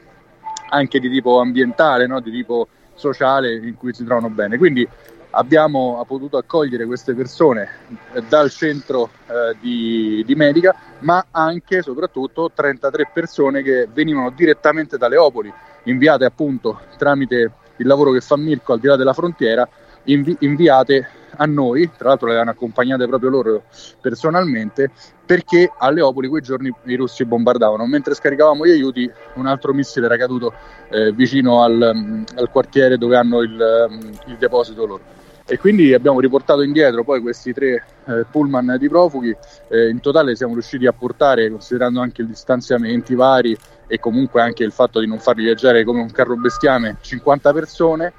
anche 0.74 1.00
di 1.00 1.10
tipo 1.10 1.40
ambientale, 1.40 2.08
no? 2.08 2.20
di 2.20 2.32
tipo 2.32 2.68
sociale 2.96 3.56
in 3.56 3.76
cui 3.76 3.94
si 3.94 4.04
trovano 4.04 4.30
bene. 4.30 4.58
Quindi 4.58 4.88
abbiamo 5.32 6.04
potuto 6.08 6.38
accogliere 6.38 6.86
queste 6.86 7.14
persone 7.14 7.70
eh, 8.14 8.22
dal 8.28 8.50
centro 8.50 9.10
eh, 9.28 9.56
di, 9.60 10.24
di, 10.26 10.36
Medica, 10.36 10.76
ma 11.00 11.26
anche 11.32 11.78
e 11.78 11.82
soprattutto 11.82 12.52
33 12.54 13.10
persone 13.14 13.62
che 13.62 13.88
venivano 13.92 14.32
direttamente 14.32 14.98
da 14.98 15.08
Leopoli, 15.08 15.52
inviate 15.84 16.26
appunto 16.26 16.80
tramite 16.98 17.52
il 17.78 17.88
lavoro 17.88 18.12
che 18.12 18.22
fa 18.22 18.38
Mirko 18.38 18.74
al 18.74 18.80
di 18.80 18.88
là 18.88 18.96
della 18.96 19.14
frontiera, 19.14 19.68
invi- 20.06 20.38
inviate 20.40 21.08
a 21.38 21.46
noi, 21.46 21.90
tra 21.98 22.10
l'altro 22.10 22.28
le 22.28 22.38
hanno 22.38 22.52
accompagnate 22.52 23.08
proprio 23.08 23.30
loro 23.30 23.64
personalmente, 24.00 24.92
perché 25.26 25.72
a 25.76 25.90
Leopoli 25.90 26.28
quei 26.28 26.42
giorni 26.42 26.74
i 26.84 26.96
russi 26.96 27.26
bombardavano. 27.26 27.86
Mentre 27.86 28.14
scaricavamo 28.14 28.66
gli 28.66 28.72
aiuti, 28.72 29.10
un 29.36 29.48
altro 29.48 29.74
missile 29.74 30.06
era 30.06 30.18
caduto 30.18 30.54
eh, 30.90 31.12
vicino 31.12 31.64
al, 31.64 31.92
mm, 31.94 32.24
al, 32.36 32.50
quartiere 32.50 32.98
dove 32.98 33.18
hanno 33.18 33.42
il, 33.42 33.88
mm, 33.90 34.12
il, 34.28 34.38
deposito 34.38 34.86
loro. 34.86 35.22
E 35.46 35.58
quindi 35.58 35.94
abbiamo 35.94 36.22
riportato 36.22 36.62
indietro 36.62 37.04
poi 37.04 37.20
questi 37.20 37.52
tre 37.52 37.84
eh, 38.06 38.26
pullman 38.30 38.78
di 38.80 38.88
profughi. 38.88 39.36
Eh, 39.70 39.90
in 39.90 40.00
totale 40.00 40.36
siamo 40.36 40.54
riusciti 40.54 40.86
a 40.86 40.94
portare, 40.94 41.50
considerando 41.50 42.00
anche 42.00 42.22
i 42.22 42.28
distanziamenti 42.28 43.14
vari 43.16 43.58
e 43.88 44.00
comunque 44.00 44.42
anche 44.42 44.64
il 44.64 44.72
fatto 44.72 45.00
di 45.00 45.08
non 45.08 45.20
farli 45.20 45.44
viaggiare 45.44 45.84
come 45.84 46.00
un 46.00 46.12
carro 46.12 46.36
bestiame, 46.36 46.98
50 47.02 47.52
persone 47.52 48.14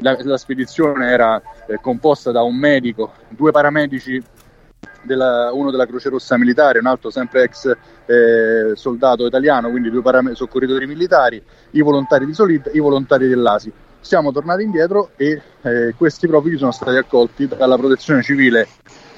la, 0.00 0.16
la 0.22 0.36
spedizione 0.36 1.10
era 1.10 1.40
eh, 1.66 1.78
composta 1.80 2.30
da 2.30 2.42
un 2.42 2.56
medico, 2.56 3.12
due 3.28 3.50
paramedici, 3.50 4.22
della, 5.02 5.50
uno 5.52 5.70
della 5.70 5.86
Croce 5.86 6.08
Rossa 6.08 6.36
Militare, 6.36 6.78
un 6.78 6.86
altro 6.86 7.10
sempre 7.10 7.44
ex 7.44 7.74
eh, 8.06 8.72
soldato 8.74 9.26
italiano, 9.26 9.70
quindi 9.70 9.90
due 9.90 10.02
param- 10.02 10.32
soccorritori 10.32 10.86
militari, 10.86 11.42
i 11.72 11.80
volontari 11.80 12.26
di 12.26 12.34
Solid, 12.34 12.70
i 12.72 12.78
volontari 12.78 13.28
dell'ASI. 13.28 13.72
Siamo 14.00 14.32
tornati 14.32 14.62
indietro 14.62 15.10
e 15.16 15.40
eh, 15.62 15.94
questi 15.96 16.26
profughi 16.26 16.56
sono 16.56 16.70
stati 16.70 16.96
accolti 16.96 17.48
dalla 17.48 17.76
protezione 17.76 18.22
civile 18.22 18.68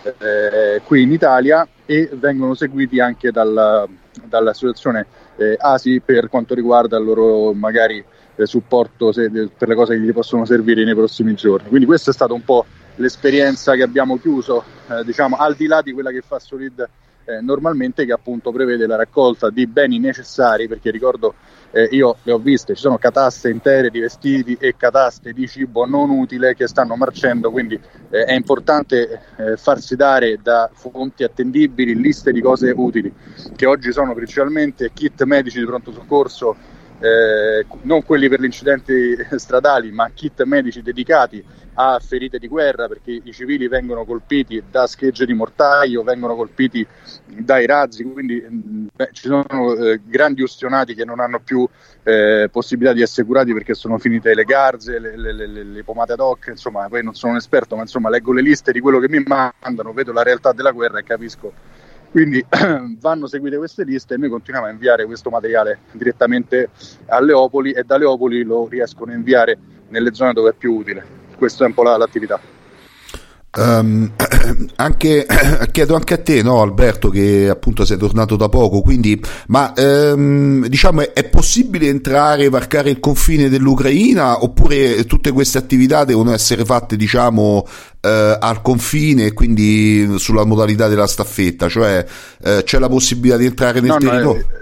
eh, 0.02 0.80
qui 0.84 1.02
in 1.02 1.12
Italia 1.12 1.66
e 1.84 2.08
vengono 2.14 2.54
seguiti 2.54 2.98
anche 2.98 3.30
dalla, 3.30 3.86
dall'associazione 4.24 5.06
eh, 5.36 5.56
ASI 5.58 6.00
per 6.00 6.28
quanto 6.28 6.54
riguarda 6.54 6.96
il 6.96 7.04
loro 7.04 7.52
magari 7.52 8.02
supporto 8.44 9.12
se, 9.12 9.30
per 9.30 9.68
le 9.68 9.74
cose 9.74 9.94
che 9.94 10.00
gli 10.00 10.12
possono 10.12 10.44
servire 10.44 10.84
nei 10.84 10.94
prossimi 10.94 11.34
giorni. 11.34 11.68
Quindi 11.68 11.86
questa 11.86 12.10
è 12.10 12.14
stata 12.14 12.32
un 12.32 12.44
po' 12.44 12.64
l'esperienza 12.96 13.74
che 13.74 13.82
abbiamo 13.82 14.18
chiuso, 14.18 14.64
eh, 14.88 15.04
diciamo 15.04 15.36
al 15.36 15.54
di 15.54 15.66
là 15.66 15.82
di 15.82 15.92
quella 15.92 16.10
che 16.10 16.20
fa 16.20 16.38
Solid 16.38 16.88
eh, 17.24 17.40
normalmente, 17.40 18.04
che 18.04 18.12
appunto 18.12 18.50
prevede 18.50 18.86
la 18.86 18.96
raccolta 18.96 19.50
di 19.50 19.66
beni 19.66 19.98
necessari, 19.98 20.66
perché 20.68 20.90
ricordo 20.90 21.34
eh, 21.70 21.88
io 21.92 22.16
le 22.24 22.32
ho 22.32 22.38
viste, 22.38 22.74
ci 22.74 22.80
sono 22.80 22.98
cataste 22.98 23.48
intere 23.48 23.90
di 23.90 24.00
vestiti 24.00 24.56
e 24.58 24.74
cataste 24.76 25.32
di 25.32 25.46
cibo 25.46 25.86
non 25.86 26.10
utile 26.10 26.54
che 26.54 26.66
stanno 26.66 26.96
marcendo, 26.96 27.50
quindi 27.50 27.78
eh, 28.10 28.24
è 28.24 28.32
importante 28.32 29.22
eh, 29.36 29.56
farsi 29.56 29.94
dare 29.94 30.38
da 30.42 30.68
fonti 30.72 31.22
attendibili 31.22 31.94
liste 31.94 32.32
di 32.32 32.40
cose 32.40 32.72
utili, 32.74 33.12
che 33.54 33.66
oggi 33.66 33.92
sono 33.92 34.14
principalmente 34.14 34.90
kit 34.92 35.22
medici 35.24 35.58
di 35.58 35.66
pronto 35.66 35.92
soccorso 35.92 36.78
eh, 37.00 37.66
non 37.82 38.02
quelli 38.04 38.28
per 38.28 38.40
gli 38.40 38.44
incidenti 38.44 39.16
stradali, 39.36 39.90
ma 39.90 40.10
kit 40.12 40.42
medici 40.44 40.82
dedicati 40.82 41.42
a 41.74 41.98
ferite 41.98 42.38
di 42.38 42.46
guerra, 42.46 42.88
perché 42.88 43.20
i 43.22 43.32
civili 43.32 43.66
vengono 43.66 44.04
colpiti 44.04 44.62
da 44.70 44.86
schegge 44.86 45.24
di 45.24 45.32
mortaio, 45.32 46.02
vengono 46.02 46.34
colpiti 46.34 46.86
dai 47.24 47.64
razzi, 47.64 48.02
quindi 48.04 48.44
mm, 48.46 48.86
beh, 48.94 49.08
ci 49.12 49.28
sono 49.28 49.74
eh, 49.74 50.00
grandi 50.04 50.42
ustionati 50.42 50.94
che 50.94 51.06
non 51.06 51.20
hanno 51.20 51.40
più 51.40 51.66
eh, 52.02 52.48
possibilità 52.52 52.92
di 52.92 53.00
essere 53.00 53.26
curati 53.26 53.54
perché 53.54 53.72
sono 53.72 53.98
finite 53.98 54.34
le 54.34 54.44
garze, 54.44 54.98
le, 54.98 55.16
le, 55.16 55.32
le, 55.32 55.46
le 55.46 55.84
pomate 55.84 56.12
ad 56.12 56.20
hoc, 56.20 56.48
insomma, 56.48 56.86
poi 56.88 57.02
non 57.02 57.14
sono 57.14 57.32
un 57.32 57.38
esperto, 57.38 57.76
ma 57.76 57.82
insomma 57.82 58.10
leggo 58.10 58.32
le 58.32 58.42
liste 58.42 58.72
di 58.72 58.80
quello 58.80 58.98
che 58.98 59.08
mi 59.08 59.22
mandano, 59.24 59.92
vedo 59.94 60.12
la 60.12 60.22
realtà 60.22 60.52
della 60.52 60.72
guerra 60.72 60.98
e 60.98 61.04
capisco 61.04 61.69
quindi 62.10 62.44
vanno 62.98 63.26
seguite 63.26 63.56
queste 63.56 63.84
liste 63.84 64.14
e 64.14 64.16
noi 64.16 64.28
continuiamo 64.28 64.68
a 64.68 64.72
inviare 64.72 65.06
questo 65.06 65.30
materiale 65.30 65.78
direttamente 65.92 66.70
a 67.06 67.20
Leopoli 67.20 67.72
e 67.72 67.84
da 67.84 67.96
Leopoli 67.96 68.42
lo 68.42 68.66
riescono 68.68 69.12
a 69.12 69.14
inviare 69.14 69.58
nelle 69.88 70.12
zone 70.12 70.32
dove 70.32 70.50
è 70.50 70.54
più 70.54 70.74
utile. 70.74 71.18
Questa 71.36 71.64
è 71.64 71.66
un 71.66 71.74
po' 71.74 71.82
la, 71.82 71.96
l'attività. 71.96 72.59
Um, 73.56 74.12
anche, 74.76 75.26
chiedo 75.72 75.96
anche 75.96 76.14
a 76.14 76.18
te, 76.18 76.40
no, 76.42 76.60
Alberto, 76.60 77.08
che 77.08 77.48
appunto 77.48 77.84
sei 77.84 77.96
tornato 77.96 78.36
da 78.36 78.48
poco, 78.48 78.80
quindi, 78.80 79.20
ma 79.48 79.72
um, 79.76 80.66
diciamo 80.66 81.00
è, 81.00 81.12
è, 81.12 81.24
possibile 81.28 81.88
entrare, 81.88 82.48
varcare 82.48 82.90
il 82.90 83.00
confine 83.00 83.48
dell'Ucraina 83.48 84.44
oppure 84.44 85.04
tutte 85.04 85.32
queste 85.32 85.58
attività 85.58 86.04
devono 86.04 86.32
essere 86.32 86.64
fatte, 86.64 86.96
diciamo, 86.96 87.66
uh, 87.66 88.08
al 88.38 88.62
confine 88.62 89.26
e 89.26 89.32
quindi 89.32 90.14
sulla 90.18 90.44
modalità 90.44 90.86
della 90.86 91.08
staffetta, 91.08 91.68
cioè 91.68 92.04
uh, 92.44 92.62
c'è 92.62 92.78
la 92.78 92.88
possibilità 92.88 93.36
di 93.36 93.46
entrare 93.46 93.80
nel 93.80 93.90
no, 93.90 93.98
territorio? 93.98 94.46
No, 94.48 94.59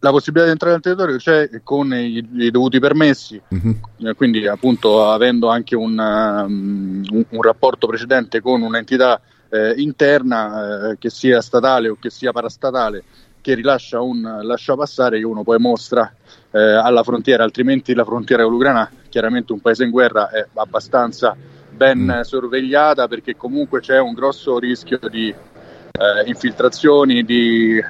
la 0.00 0.10
possibilità 0.10 0.46
di 0.46 0.52
entrare 0.52 0.72
nel 0.74 0.82
territorio 0.82 1.16
c'è 1.16 1.62
con 1.62 1.92
i, 1.92 2.26
i 2.32 2.50
dovuti 2.50 2.78
permessi, 2.78 3.40
uh-huh. 3.46 4.14
quindi 4.16 4.46
appunto 4.46 5.10
avendo 5.10 5.48
anche 5.48 5.76
un, 5.76 5.98
um, 5.98 7.02
un, 7.10 7.24
un 7.28 7.42
rapporto 7.42 7.86
precedente 7.86 8.40
con 8.40 8.62
un'entità 8.62 9.20
eh, 9.50 9.74
interna, 9.76 10.90
eh, 10.90 10.98
che 10.98 11.10
sia 11.10 11.40
statale 11.42 11.88
o 11.90 11.96
che 12.00 12.08
sia 12.08 12.32
parastatale, 12.32 13.04
che 13.42 13.54
rilascia 13.54 14.00
un 14.00 14.40
lasciapassare 14.42 15.18
che 15.18 15.24
uno 15.24 15.42
poi 15.42 15.58
mostra 15.58 16.10
eh, 16.50 16.58
alla 16.58 17.02
frontiera, 17.02 17.44
altrimenti 17.44 17.94
la 17.94 18.04
frontiera 18.04 18.42
con 18.44 18.52
l'Ucraina, 18.52 18.90
chiaramente 19.08 19.52
un 19.52 19.60
paese 19.60 19.84
in 19.84 19.90
guerra, 19.90 20.30
è 20.30 20.46
abbastanza 20.54 21.36
ben 21.70 22.04
mm. 22.04 22.20
sorvegliata 22.20 23.06
perché 23.06 23.36
comunque 23.36 23.80
c'è 23.80 23.98
un 23.98 24.14
grosso 24.14 24.58
rischio 24.58 24.98
di 25.10 25.28
eh, 25.28 26.26
infiltrazioni, 26.26 27.24
di 27.24 27.82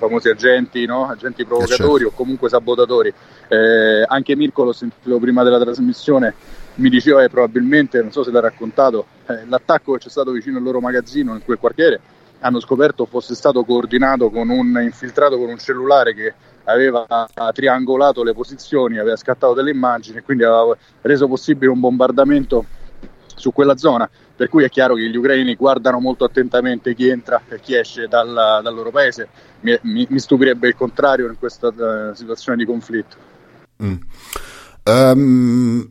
famosi 0.00 0.30
agenti, 0.30 0.86
no? 0.86 1.06
agenti 1.06 1.44
provocatori 1.44 2.04
certo. 2.04 2.08
o 2.08 2.16
comunque 2.16 2.48
sabotatori. 2.48 3.12
Eh, 3.48 4.04
anche 4.08 4.34
Mirko 4.34 4.64
l'ho 4.64 4.72
sentito 4.72 5.18
prima 5.18 5.42
della 5.42 5.60
trasmissione, 5.60 6.34
mi 6.76 6.88
diceva 6.88 7.20
che 7.20 7.28
probabilmente, 7.28 8.00
non 8.00 8.10
so 8.10 8.24
se 8.24 8.30
l'ha 8.30 8.40
raccontato, 8.40 9.06
eh, 9.26 9.44
l'attacco 9.46 9.92
che 9.92 9.98
c'è 9.98 10.08
stato 10.08 10.30
vicino 10.30 10.56
al 10.56 10.64
loro 10.64 10.80
magazzino 10.80 11.34
in 11.34 11.44
quel 11.44 11.58
quartiere 11.58 12.00
hanno 12.42 12.58
scoperto 12.58 13.04
fosse 13.04 13.34
stato 13.34 13.64
coordinato 13.64 14.30
con 14.30 14.48
un 14.48 14.80
infiltrato 14.80 15.36
con 15.36 15.50
un 15.50 15.58
cellulare 15.58 16.14
che 16.14 16.32
aveva 16.64 17.28
triangolato 17.52 18.22
le 18.22 18.32
posizioni, 18.32 18.98
aveva 18.98 19.16
scattato 19.16 19.52
delle 19.52 19.70
immagini 19.70 20.18
e 20.18 20.22
quindi 20.22 20.44
aveva 20.44 20.74
reso 21.02 21.28
possibile 21.28 21.70
un 21.70 21.80
bombardamento 21.80 22.64
su 23.40 23.52
quella 23.52 23.76
zona, 23.76 24.08
per 24.36 24.48
cui 24.48 24.62
è 24.62 24.68
chiaro 24.68 24.94
che 24.94 25.08
gli 25.08 25.16
ucraini 25.16 25.56
guardano 25.56 25.98
molto 25.98 26.24
attentamente 26.24 26.94
chi 26.94 27.08
entra 27.08 27.42
e 27.48 27.58
chi 27.60 27.74
esce 27.74 28.06
dal, 28.06 28.60
dal 28.62 28.74
loro 28.74 28.90
paese. 28.90 29.28
Mi, 29.60 29.76
mi, 29.82 30.06
mi, 30.08 30.18
stupirebbe 30.18 30.68
il 30.68 30.74
contrario 30.76 31.26
in 31.26 31.36
questa 31.38 31.68
uh, 31.68 32.14
situazione 32.14 32.58
di 32.58 32.64
conflitto. 32.64 33.16
Mm. 33.82 33.94
Um, 34.84 35.90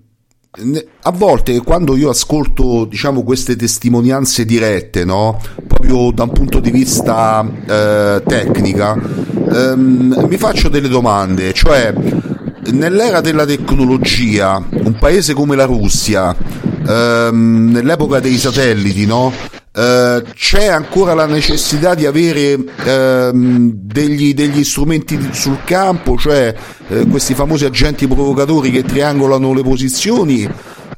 a 1.03 1.11
volte 1.11 1.59
quando 1.59 1.95
io 1.95 2.09
ascolto 2.09 2.85
diciamo 2.85 3.23
queste 3.23 3.55
testimonianze 3.55 4.45
dirette 4.45 5.05
no? 5.05 5.39
proprio 5.67 6.11
da 6.11 6.23
un 6.23 6.31
punto 6.31 6.59
di 6.59 6.71
vista 6.71 7.47
eh, 7.67 8.23
tecnica 8.25 8.93
ehm, 8.95 10.25
mi 10.27 10.37
faccio 10.37 10.67
delle 10.67 10.87
domande 10.87 11.53
cioè 11.53 11.93
nell'era 12.71 13.21
della 13.21 13.45
tecnologia 13.45 14.61
un 14.71 14.97
paese 14.99 15.33
come 15.33 15.55
la 15.55 15.65
Russia 15.65 16.35
ehm, 16.87 17.71
nell'epoca 17.71 18.19
dei 18.19 18.37
satelliti 18.37 19.05
no? 19.05 19.33
Uh, 19.71 20.23
c'è 20.33 20.65
ancora 20.65 21.13
la 21.13 21.27
necessità 21.27 21.93
di 21.93 22.07
avere 22.07 22.55
uh, 22.55 23.31
degli, 23.71 24.33
degli, 24.33 24.63
strumenti 24.63 25.29
sul 25.31 25.63
campo, 25.63 26.17
cioè 26.17 26.53
uh, 26.87 27.07
questi 27.07 27.35
famosi 27.35 27.65
agenti 27.65 28.07
provocatori 28.07 28.71
che 28.71 28.83
triangolano 28.83 29.53
le 29.53 29.61
posizioni. 29.61 30.51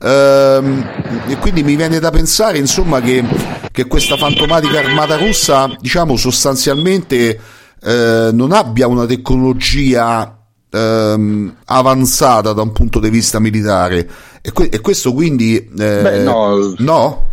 Ehm, 0.03 0.89
e 1.27 1.35
quindi 1.37 1.61
mi 1.63 1.75
viene 1.75 1.99
da 1.99 2.09
pensare 2.09 2.57
insomma 2.57 3.01
che, 3.01 3.23
che 3.71 3.85
questa 3.85 4.17
fantomatica 4.17 4.79
armata 4.79 5.15
russa 5.15 5.69
diciamo 5.79 6.15
sostanzialmente 6.15 7.39
eh, 7.83 8.29
non 8.31 8.51
abbia 8.51 8.87
una 8.87 9.05
tecnologia 9.05 10.40
ehm, 10.71 11.57
avanzata 11.65 12.53
da 12.53 12.61
un 12.61 12.71
punto 12.71 12.99
di 12.99 13.09
vista 13.09 13.39
militare 13.39 14.09
e, 14.41 14.51
que- 14.51 14.69
e 14.69 14.79
questo 14.79 15.13
quindi 15.13 15.57
eh, 15.57 15.67
Beh, 15.69 16.23
no. 16.23 16.73
no? 16.77 17.29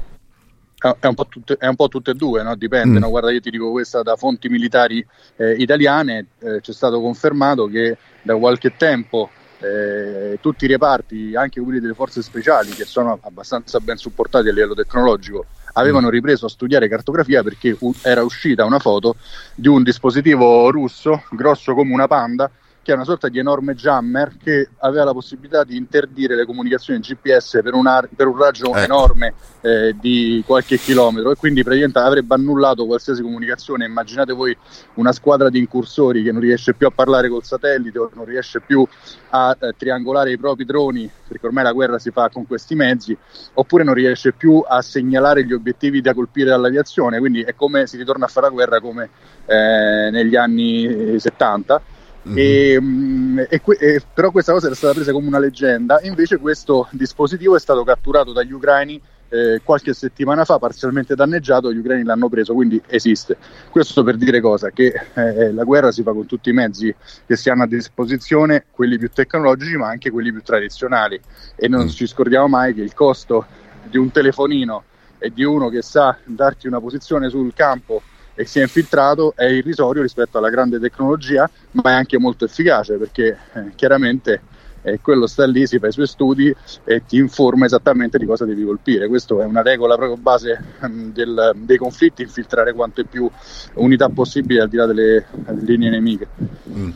È 0.78 1.06
un, 1.06 1.14
tutte, 1.28 1.56
è 1.58 1.66
un 1.66 1.74
po' 1.74 1.88
tutte, 1.88 2.12
e 2.12 2.14
due, 2.14 2.42
no? 2.44 2.54
dipende. 2.54 2.98
Mm. 2.98 3.02
No? 3.02 3.08
Guarda, 3.08 3.32
io 3.32 3.40
ti 3.40 3.50
dico 3.50 3.72
questa 3.72 4.02
da 4.02 4.14
fonti 4.14 4.48
militari 4.48 5.04
eh, 5.36 5.52
italiane, 5.54 6.26
eh, 6.38 6.60
c'è 6.60 6.72
stato 6.72 7.00
confermato 7.00 7.66
che 7.66 7.96
da 8.22 8.36
qualche 8.36 8.76
tempo 8.76 9.28
eh, 9.58 10.38
tutti 10.40 10.66
i 10.66 10.68
reparti, 10.68 11.34
anche 11.34 11.60
quelli 11.60 11.80
delle 11.80 11.94
forze 11.94 12.22
speciali, 12.22 12.70
che 12.70 12.84
sono 12.84 13.18
abbastanza 13.22 13.80
ben 13.80 13.96
supportati 13.96 14.48
a 14.48 14.52
livello 14.52 14.74
tecnologico, 14.74 15.46
avevano 15.72 16.06
mm. 16.06 16.10
ripreso 16.10 16.46
a 16.46 16.48
studiare 16.48 16.88
cartografia 16.88 17.42
perché 17.42 17.76
era 18.02 18.22
uscita 18.22 18.64
una 18.64 18.78
foto 18.78 19.16
di 19.56 19.66
un 19.66 19.82
dispositivo 19.82 20.70
russo 20.70 21.24
grosso 21.30 21.74
come 21.74 21.92
una 21.92 22.06
panda 22.06 22.48
che 22.88 22.94
è 22.94 22.96
una 22.96 23.04
sorta 23.04 23.28
di 23.28 23.38
enorme 23.38 23.74
jammer 23.74 24.38
che 24.42 24.70
aveva 24.78 25.04
la 25.04 25.12
possibilità 25.12 25.62
di 25.62 25.76
interdire 25.76 26.34
le 26.34 26.46
comunicazioni 26.46 27.00
GPS 27.00 27.60
per 27.62 27.74
un, 27.74 27.86
ar- 27.86 28.08
per 28.16 28.26
un 28.26 28.38
raggio 28.38 28.68
ecco. 28.68 28.78
enorme 28.78 29.34
eh, 29.60 29.94
di 30.00 30.42
qualche 30.46 30.78
chilometro 30.78 31.30
e 31.30 31.34
quindi 31.34 31.62
praticamente 31.62 31.98
avrebbe 31.98 32.34
annullato 32.34 32.86
qualsiasi 32.86 33.20
comunicazione. 33.20 33.84
Immaginate 33.84 34.32
voi 34.32 34.56
una 34.94 35.12
squadra 35.12 35.50
di 35.50 35.58
incursori 35.58 36.22
che 36.22 36.32
non 36.32 36.40
riesce 36.40 36.72
più 36.72 36.86
a 36.86 36.90
parlare 36.90 37.28
col 37.28 37.44
satellite 37.44 37.98
o 37.98 38.10
non 38.14 38.24
riesce 38.24 38.60
più 38.60 38.86
a 39.30 39.54
eh, 39.60 39.74
triangolare 39.76 40.32
i 40.32 40.38
propri 40.38 40.64
droni, 40.64 41.10
perché 41.28 41.44
ormai 41.44 41.64
la 41.64 41.72
guerra 41.72 41.98
si 41.98 42.10
fa 42.10 42.30
con 42.30 42.46
questi 42.46 42.74
mezzi, 42.74 43.14
oppure 43.52 43.84
non 43.84 43.92
riesce 43.92 44.32
più 44.32 44.64
a 44.66 44.80
segnalare 44.80 45.44
gli 45.44 45.52
obiettivi 45.52 46.00
da 46.00 46.14
colpire 46.14 46.48
dall'aviazione, 46.48 47.18
quindi 47.18 47.42
è 47.42 47.54
come 47.54 47.86
si 47.86 47.98
ritorna 47.98 48.24
a 48.24 48.28
fare 48.28 48.46
la 48.46 48.52
guerra 48.52 48.80
come 48.80 49.10
eh, 49.44 50.08
negli 50.10 50.36
anni 50.36 51.18
70 51.18 51.96
Mm-hmm. 52.28 53.38
E, 53.38 53.48
e, 53.48 53.60
e, 53.78 54.02
però 54.12 54.30
questa 54.30 54.52
cosa 54.52 54.66
era 54.66 54.74
stata 54.74 54.94
presa 54.94 55.12
come 55.12 55.26
una 55.26 55.38
leggenda, 55.38 56.00
invece 56.02 56.36
questo 56.36 56.88
dispositivo 56.90 57.56
è 57.56 57.60
stato 57.60 57.84
catturato 57.84 58.32
dagli 58.32 58.52
ucraini 58.52 59.00
eh, 59.30 59.60
qualche 59.62 59.92
settimana 59.92 60.44
fa, 60.44 60.58
parzialmente 60.58 61.14
danneggiato, 61.14 61.72
gli 61.72 61.78
ucraini 61.78 62.04
l'hanno 62.04 62.28
preso, 62.28 62.54
quindi 62.54 62.80
esiste. 62.86 63.36
Questo 63.70 64.02
per 64.02 64.16
dire 64.16 64.40
cosa? 64.40 64.70
Che 64.70 64.92
eh, 65.14 65.52
la 65.52 65.64
guerra 65.64 65.90
si 65.92 66.02
fa 66.02 66.12
con 66.12 66.26
tutti 66.26 66.50
i 66.50 66.54
mezzi 66.54 66.94
che 67.26 67.36
si 67.36 67.50
hanno 67.50 67.64
a 67.64 67.66
disposizione, 67.66 68.66
quelli 68.70 68.98
più 68.98 69.10
tecnologici 69.10 69.76
ma 69.76 69.88
anche 69.88 70.10
quelli 70.10 70.32
più 70.32 70.42
tradizionali 70.42 71.20
e 71.56 71.68
non 71.68 71.84
mm. 71.84 71.88
ci 71.88 72.06
scordiamo 72.06 72.48
mai 72.48 72.74
che 72.74 72.82
il 72.82 72.94
costo 72.94 73.46
di 73.84 73.98
un 73.98 74.10
telefonino 74.10 74.84
e 75.18 75.30
di 75.30 75.44
uno 75.44 75.68
che 75.68 75.82
sa 75.82 76.16
darti 76.24 76.66
una 76.66 76.80
posizione 76.80 77.28
sul 77.28 77.52
campo 77.54 78.02
e 78.38 78.44
si 78.44 78.60
è 78.60 78.62
infiltrato 78.62 79.32
è 79.34 79.46
irrisorio 79.46 80.00
rispetto 80.00 80.38
alla 80.38 80.48
grande 80.48 80.78
tecnologia, 80.78 81.50
ma 81.72 81.90
è 81.90 81.94
anche 81.94 82.20
molto 82.20 82.44
efficace 82.44 82.94
perché 82.94 83.36
eh, 83.52 83.72
chiaramente 83.74 84.42
eh, 84.82 85.00
quello 85.02 85.26
sta 85.26 85.44
lì, 85.44 85.66
si 85.66 85.80
fa 85.80 85.88
i 85.88 85.92
suoi 85.92 86.06
studi 86.06 86.54
e 86.84 87.02
ti 87.04 87.16
informa 87.16 87.66
esattamente 87.66 88.16
di 88.16 88.26
cosa 88.26 88.44
devi 88.44 88.62
colpire. 88.64 89.08
Questa 89.08 89.34
è 89.42 89.44
una 89.44 89.62
regola 89.62 89.96
proprio 89.96 90.16
base 90.16 90.62
um, 90.82 91.12
del, 91.12 91.50
dei 91.56 91.78
conflitti, 91.78 92.22
infiltrare 92.22 92.72
quante 92.74 93.04
più 93.04 93.28
unità 93.74 94.08
possibili 94.08 94.60
al 94.60 94.68
di 94.68 94.76
là 94.76 94.86
delle, 94.86 95.24
delle 95.32 95.62
linee 95.62 95.90
nemiche. 95.90 96.28
Mm. 96.70 96.90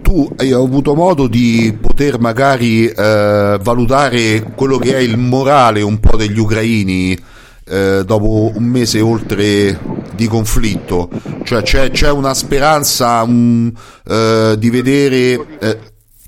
Tu 0.00 0.32
hai 0.36 0.52
avuto 0.52 0.94
modo 0.94 1.26
di 1.26 1.76
poter 1.80 2.20
magari 2.20 2.86
eh, 2.86 3.58
valutare 3.60 4.52
quello 4.54 4.78
che 4.78 4.94
è 4.94 4.98
il 4.98 5.16
morale 5.16 5.82
un 5.82 5.98
po' 5.98 6.16
degli 6.16 6.38
ucraini 6.38 7.18
eh, 7.64 8.02
dopo 8.04 8.52
un 8.54 8.64
mese 8.64 9.00
oltre 9.00 9.78
di 10.14 10.26
conflitto, 10.26 11.08
cioè 11.44 11.62
c'è, 11.62 11.90
c'è 11.90 12.10
una 12.10 12.34
speranza 12.34 13.22
um, 13.22 13.72
eh, 14.06 14.54
di 14.58 14.70
vedere 14.70 15.46
eh, 15.58 15.78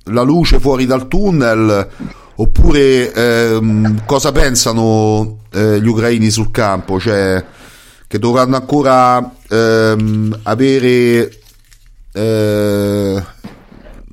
la 0.05 0.23
luce 0.23 0.59
fuori 0.61 0.87
dal 0.87 1.09
tunnel? 1.09 1.89
Oppure 2.37 3.13
ehm, 3.13 4.03
cosa 4.07 4.33
pensano 4.33 5.43
eh, 5.53 5.81
gli 5.81 5.87
ucraini 5.87 6.31
sul 6.31 6.51
campo, 6.51 6.99
cioè 6.99 7.45
che 8.09 8.19
dovranno 8.19 8.57
ancora 8.57 9.35
ehm, 9.49 10.41
avere 10.43 11.31
eh, 12.13 13.23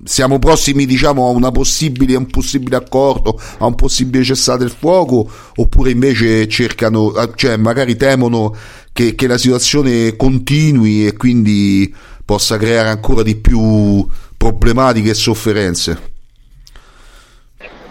siamo 0.04 0.40
prossimi 0.40 0.86
diciamo, 0.86 1.28
a, 1.28 1.30
una 1.30 1.52
possibile, 1.52 2.16
un 2.16 2.28
possibile 2.28 2.76
accordo, 2.76 3.40
a 3.60 3.66
un 3.66 3.76
possibile 3.76 4.24
cessate 4.24 4.64
il 4.64 4.70
fuoco, 4.70 5.30
oppure 5.56 5.92
invece 5.92 6.48
cercano, 6.48 7.16
eh, 7.16 7.32
cioè 7.36 7.58
magari 7.58 7.96
temono 7.96 8.56
che, 8.94 9.16
che 9.16 9.28
la 9.28 9.38
situazione 9.38 10.16
continui 10.16 11.08
e 11.08 11.16
quindi 11.16 11.94
possa 12.26 12.58
creare 12.58 12.90
ancora 12.90 13.24
di 13.24 13.36
più 13.36 14.06
problematiche 14.38 15.12
e 15.12 15.14
sofferenze? 15.14 16.10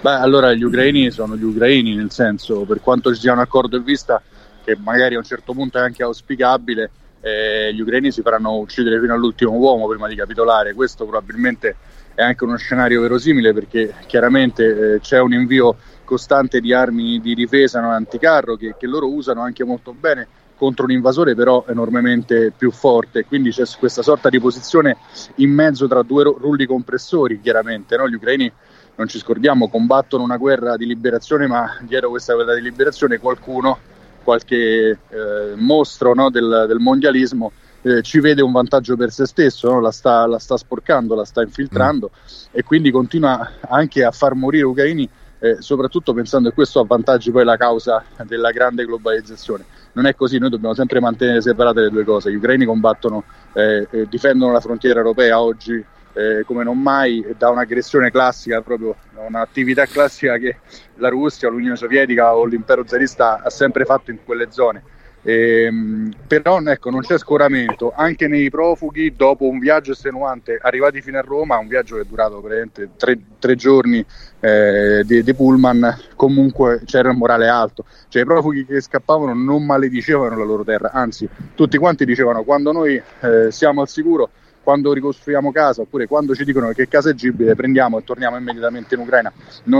Beh, 0.01 0.14
allora 0.14 0.55
gli 0.55 0.62
ucraini 0.62 1.11
sono 1.11 1.37
gli 1.37 1.44
ucraini, 1.44 1.94
nel 1.94 2.11
senso, 2.11 2.61
per 2.62 2.81
quanto 2.81 3.14
ci 3.14 3.20
sia 3.20 3.33
un 3.33 3.38
accordo 3.38 3.77
in 3.77 3.85
vista, 3.85 4.23
che 4.64 4.77
magari 4.83 5.14
a 5.14 5.18
un 5.18 5.25
certo 5.25 5.53
punto 5.53 5.77
è 5.77 5.83
anche 5.83 6.03
auspicabile, 6.03 6.90
eh, 7.20 7.73
gli 7.75 7.81
ucraini 7.81 8.11
si 8.11 8.23
faranno 8.23 8.57
uccidere 8.57 8.99
fino 8.99 9.12
all'ultimo 9.12 9.53
uomo 9.53 9.87
prima 9.87 10.09
di 10.09 10.14
capitolare. 10.14 10.73
Questo 10.73 11.05
probabilmente 11.05 11.77
è 12.21 12.23
anche 12.23 12.45
uno 12.45 12.57
scenario 12.57 13.01
verosimile 13.01 13.55
perché 13.55 13.95
chiaramente 14.07 14.95
eh, 14.95 15.01
c'è 15.01 15.19
un 15.21 15.33
invio 15.33 15.77
costante 16.05 16.61
di 16.61 16.75
armi 16.75 17.19
di 17.19 17.35
difesa 17.35 17.81
non 17.81 17.93
anticarro 17.93 18.57
che, 18.57 18.75
che, 18.79 18.87
loro 18.87 19.11
usano 19.11 19.41
anche 19.41 19.64
molto 19.64 19.95
bene 19.99 20.29
contro 20.55 20.85
un 20.85 20.91
invasore 20.91 21.35
però 21.35 21.64
enormemente 21.66 22.53
più 22.55 22.71
forte 22.71 23.25
quindi 23.25 23.51
c'è 23.51 23.64
questa 23.79 24.03
sorta 24.03 24.29
di 24.29 24.39
posizione 24.39 24.99
in 25.37 25.51
mezzo 25.51 25.89
tra 25.89 26.03
due 26.03 26.25
rulli 26.25 26.66
compressori 26.66 27.41
chiaramente 27.41 27.97
no? 27.97 28.07
gli 28.07 28.14
ucraini 28.14 28.53
non 28.97 29.09
ci 29.09 29.18
scordiamo 29.18 29.71
combattono 29.71 30.23
una 30.23 30.37
guerra 30.37 30.77
di 30.77 30.85
liberazione 30.85 31.47
ma 31.47 31.79
dietro 31.81 32.11
questa 32.11 32.35
guerra 32.35 32.55
di 32.55 32.61
liberazione 32.61 33.18
qualcuno 33.18 33.79
qualche 34.23 34.99
eh, 35.09 35.53
mostro 35.55 36.12
no? 36.12 36.29
del, 36.29 36.66
del 36.68 36.81
mondialismo 36.81 37.53
eh, 37.83 38.03
ci 38.03 38.20
vede 38.20 38.43
un 38.43 38.53
vantaggio 38.53 38.97
per 38.97 39.11
se 39.11 39.26
stesso, 39.26 39.70
no? 39.70 39.81
la, 39.81 39.91
sta, 39.91 40.26
la, 40.26 40.39
sta, 40.39 40.57
sporcando, 40.57 41.14
la 41.14 41.24
sta 41.24 41.43
infiltrando 41.43 42.11
mm. 42.12 42.49
e 42.53 42.62
quindi 42.62 42.91
continua 42.91 43.53
anche 43.68 44.05
a 44.05 44.11
far 44.11 44.35
morire 44.35 44.64
ucraini, 44.64 45.09
eh, 45.39 45.57
soprattutto 45.61 46.12
pensando 46.12 46.51
che 46.51 46.55
questo 46.55 46.81
avvantaggi 46.81 47.31
poi 47.31 47.45
la 47.45 47.57
causa 47.57 48.05
della 48.26 48.51
grande 48.51 48.85
globalizzazione. 48.85 49.64
Non 49.93 50.07
è 50.07 50.14
così, 50.14 50.39
noi 50.39 50.51
dobbiamo 50.51 50.74
sempre 50.74 51.01
mantenere 51.01 51.41
separate 51.41 51.81
le 51.81 51.91
due 51.91 52.05
cose. 52.05 52.31
Gli 52.31 52.37
ucraini 52.37 52.64
combattono, 52.64 53.24
eh, 53.55 53.89
difendono 54.09 54.53
la 54.53 54.61
frontiera 54.61 55.01
europea 55.01 55.41
oggi 55.41 55.85
eh, 56.12 56.43
come 56.45 56.64
non 56.64 56.78
mai 56.78 57.24
da 57.37 57.51
un'aggressione 57.51 58.11
classica, 58.11 58.61
proprio 58.61 58.97
da 59.14 59.22
un'attività 59.22 59.87
classica 59.87 60.37
che 60.39 60.59
la 60.97 61.09
Russia, 61.09 61.49
l'Unione 61.49 61.76
Sovietica 61.76 62.35
o 62.35 62.45
l'impero 62.45 62.85
zarista 62.87 63.43
ha 63.43 63.51
sempre 63.51 63.85
fatto 63.85 64.11
in 64.11 64.18
quelle 64.24 64.49
zone 64.51 64.83
Ehm, 65.23 66.12
però 66.27 66.61
ecco, 66.61 66.91
non 66.91 67.01
c'è 67.01 67.18
scoramento. 67.18 67.93
Anche 67.95 68.29
nei 68.29 68.51
profughi 68.51 69.14
dopo 69.14 69.47
un 69.47 69.59
viaggio 69.59 69.93
estenuante 69.93 70.59
arrivati 70.61 71.03
fino 71.03 71.18
a 71.18 71.23
Roma, 71.23 71.59
un 71.59 71.68
viaggio 71.68 71.97
che 71.97 72.03
è 72.03 72.05
durato 72.05 72.41
praticamente 72.41 72.91
tre, 72.97 73.18
tre 73.39 73.55
giorni 73.57 74.05
eh, 74.41 75.03
di, 75.05 75.23
di, 75.23 75.35
pullman, 75.35 75.97
comunque 76.16 76.83
c'era 76.85 77.11
un 77.11 77.16
morale 77.16 77.49
alto, 77.49 77.85
cioè 78.09 78.23
i 78.23 78.25
profughi 78.25 78.64
che 78.64 78.81
scappavano 78.81 79.35
non 79.35 79.64
maledicevano 79.64 80.37
la 80.37 80.45
loro 80.45 80.64
terra, 80.64 80.91
anzi 80.93 81.29
tutti 81.55 81.77
quanti 81.77 82.05
dicevano 82.05 82.43
quando 82.43 82.73
noi 82.73 83.01
eh, 83.21 83.51
siamo 83.51 83.83
al 83.83 83.89
sicuro 83.89 84.31
quando 84.62 84.93
ricostruiamo 84.93 85.53
casa 85.53 85.81
oppure 85.81 86.07
quando 86.07 86.35
ci 86.35 86.45
dicono 86.45 86.71
che 86.73 86.87
casa 86.87 87.11
è 87.11 87.14
gibile 87.14 87.55
prendiamo 87.55 87.99
e 87.99 88.05
torniamo 88.05 88.37
immediatamente 88.37 88.95
in 88.95 89.01
Ucraina. 89.01 89.33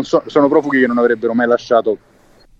So, 0.03 0.22
sono 0.26 0.49
profughi 0.49 0.80
che 0.80 0.86
non 0.86 0.99
avrebbero 0.99 1.34
mai 1.34 1.47
lasciato 1.47 1.99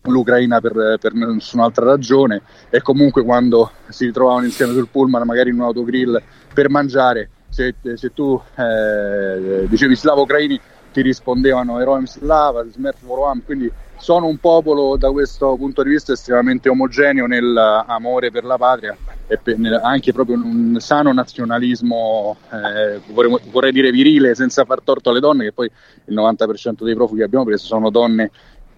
l'Ucraina 0.03 0.61
per, 0.61 0.97
per, 1.01 1.13
nessun'altra 1.15 1.85
ragione. 1.85 2.43
E 2.71 2.81
comunque 2.81 3.23
quando 3.23 3.71
si 3.89 4.07
ritrovavano 4.07 4.47
insieme 4.47 4.73
sul 4.73 4.89
pullman 4.89 5.25
magari 5.25 5.51
in 5.51 5.57
un 5.57 5.63
autogrill 5.63 6.21
per 6.53 6.69
mangiare 6.69 7.31
se, 7.49 7.75
se 7.95 8.13
tu 8.15 8.41
eh, 8.57 9.67
dicevi 9.69 9.97
slavo 9.97 10.23
ucraini 10.23 10.61
ti 10.93 11.03
rispondevano 11.03 11.81
Eroem 11.81 12.07
Slava, 12.07 12.65
Smert 12.69 12.99
Voroam, 13.03 13.43
quindi 13.45 13.71
sono 13.97 14.27
un 14.27 14.39
popolo 14.39 14.97
da 14.97 15.11
questo 15.11 15.55
punto 15.57 15.83
di 15.83 15.91
vista 15.91 16.13
estremamente 16.13 16.69
omogeneo 16.69 17.27
nell'amore 17.27 18.31
per 18.31 18.45
la 18.45 18.57
patria 18.57 18.97
e 19.27 19.37
per, 19.37 19.57
anche 19.83 20.13
proprio 20.13 20.37
un 20.37 20.77
sano 20.81 21.13
nazionalismo, 21.13 22.37
eh, 22.51 23.01
vorrei, 23.13 23.39
vorrei, 23.51 23.73
dire 23.73 23.91
virile, 23.91 24.35
senza 24.35 24.65
far 24.65 24.81
torto 24.83 25.11
alle 25.11 25.21
donne, 25.21 25.45
che 25.45 25.53
poi 25.53 25.71
il 26.07 26.15
90% 26.15 26.83
dei 26.83 26.95
profughi 26.95 27.19
che 27.19 27.25
abbiamo 27.25 27.45
preso 27.45 27.67
sono 27.67 27.91
donne 27.91 28.31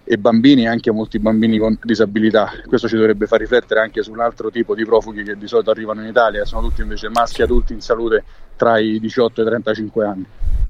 e 0.03 0.17
bambini, 0.17 0.67
anche 0.67 0.91
molti 0.91 1.19
bambini 1.19 1.57
con 1.57 1.77
disabilità. 1.81 2.51
Questo 2.67 2.87
ci 2.87 2.95
dovrebbe 2.95 3.25
far 3.25 3.39
riflettere 3.39 3.79
anche 3.79 4.03
su 4.03 4.11
un 4.11 4.19
altro 4.19 4.49
tipo 4.49 4.75
di 4.75 4.85
profughi 4.85 5.23
che 5.23 5.37
di 5.37 5.47
solito 5.47 5.71
arrivano 5.71 6.01
in 6.01 6.07
Italia, 6.07 6.45
sono 6.45 6.67
tutti 6.67 6.81
invece 6.81 7.09
maschi 7.09 7.41
adulti 7.41 7.73
in 7.73 7.81
salute 7.81 8.23
tra 8.55 8.79
i 8.79 8.99
18 8.99 9.39
e 9.39 9.43
i 9.43 9.47
35 9.47 10.05
anni. 10.05 10.25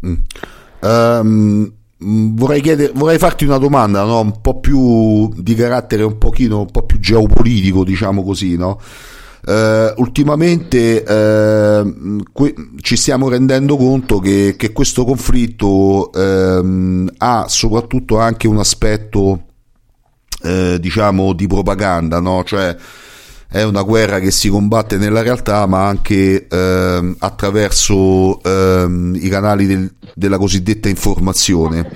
Mm. 0.06 0.14
Um, 0.82 1.72
vorrei, 2.36 2.62
chiedere, 2.62 2.92
vorrei, 2.94 3.18
farti 3.18 3.46
una 3.46 3.58
domanda 3.58 4.04
no? 4.04 4.20
un 4.20 4.42
po' 4.42 4.60
più 4.60 5.30
di 5.36 5.56
carattere 5.56 6.04
un 6.04 6.18
pochino 6.18 6.60
un 6.60 6.72
po' 6.72 6.84
più 6.84 7.00
geopolitico, 7.00 7.84
diciamo 7.84 8.24
così, 8.24 8.58
no? 8.58 8.80
Uh, 9.46 9.92
ultimamente 9.98 11.04
uh, 11.06 12.24
que- 12.32 12.56
ci 12.80 12.96
stiamo 12.96 13.28
rendendo 13.28 13.76
conto 13.76 14.20
che, 14.20 14.56
che 14.58 14.72
questo 14.72 15.04
conflitto 15.04 16.12
uh, 16.14 17.06
ha 17.18 17.46
soprattutto 17.50 18.20
anche 18.20 18.48
un 18.48 18.60
aspetto 18.60 19.44
eh, 20.44 20.78
diciamo 20.80 21.34
di 21.34 21.48
propaganda, 21.48 22.20
no? 22.20 22.44
cioè 22.44 22.76
è 23.48 23.64
una 23.64 23.84
guerra 23.84 24.20
che 24.20 24.32
si 24.32 24.50
combatte 24.50 24.98
nella 24.98 25.22
realtà 25.22 25.66
ma 25.68 25.86
anche 25.88 26.48
ehm, 26.48 27.16
attraverso 27.20 28.42
ehm, 28.42 29.16
i 29.16 29.30
canali 29.30 29.68
del, 29.68 29.94
della 30.16 30.40
cosiddetta 30.40 30.90
informazione 30.90 31.88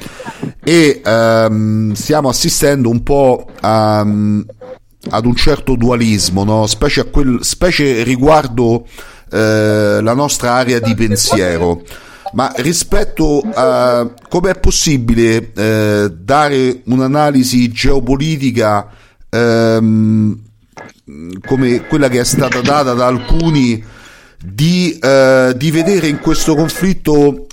e 0.63 1.01
ehm, 1.03 1.93
stiamo 1.93 2.29
assistendo 2.29 2.89
un 2.89 3.01
po' 3.01 3.47
a, 3.59 4.05
ad 5.09 5.25
un 5.25 5.35
certo 5.35 5.75
dualismo, 5.75 6.43
no? 6.43 6.67
specie, 6.67 7.09
quel, 7.09 7.39
specie, 7.41 8.03
riguardo 8.03 8.85
eh, 9.31 9.99
la 10.01 10.13
nostra 10.13 10.53
area 10.53 10.79
di 10.79 10.95
pensiero. 10.95 11.81
Ma 12.33 12.51
rispetto 12.57 13.41
a 13.53 14.11
come 14.27 14.51
è 14.51 14.59
possibile 14.59 15.51
eh, 15.53 16.11
dare 16.11 16.81
un'analisi 16.85 17.71
geopolitica 17.71 18.89
ehm, 19.29 20.37
come 21.45 21.85
quella 21.87 22.09
che 22.09 22.19
è 22.19 22.25
stata 22.25 22.59
data 22.59 22.93
da 22.93 23.05
alcuni 23.05 23.81
di, 24.43 24.99
eh, 24.99 25.53
di 25.55 25.71
vedere 25.71 26.07
in 26.07 26.19
questo 26.19 26.53
conflitto 26.53 27.47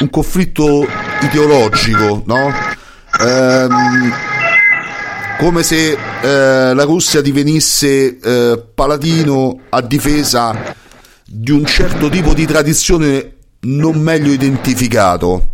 un 0.00 0.10
conflitto 0.10 0.86
ideologico, 1.22 2.22
no? 2.26 2.52
Ehm, 3.20 4.12
come 5.38 5.62
se 5.62 5.92
eh, 5.92 6.74
la 6.74 6.82
Russia 6.82 7.20
divenisse 7.20 8.18
eh, 8.18 8.64
paladino 8.74 9.60
a 9.68 9.80
difesa 9.80 10.74
di 11.24 11.52
un 11.52 11.64
certo 11.64 12.08
tipo 12.08 12.34
di 12.34 12.44
tradizione 12.44 13.36
non 13.60 14.00
meglio 14.00 14.32
identificato. 14.32 15.50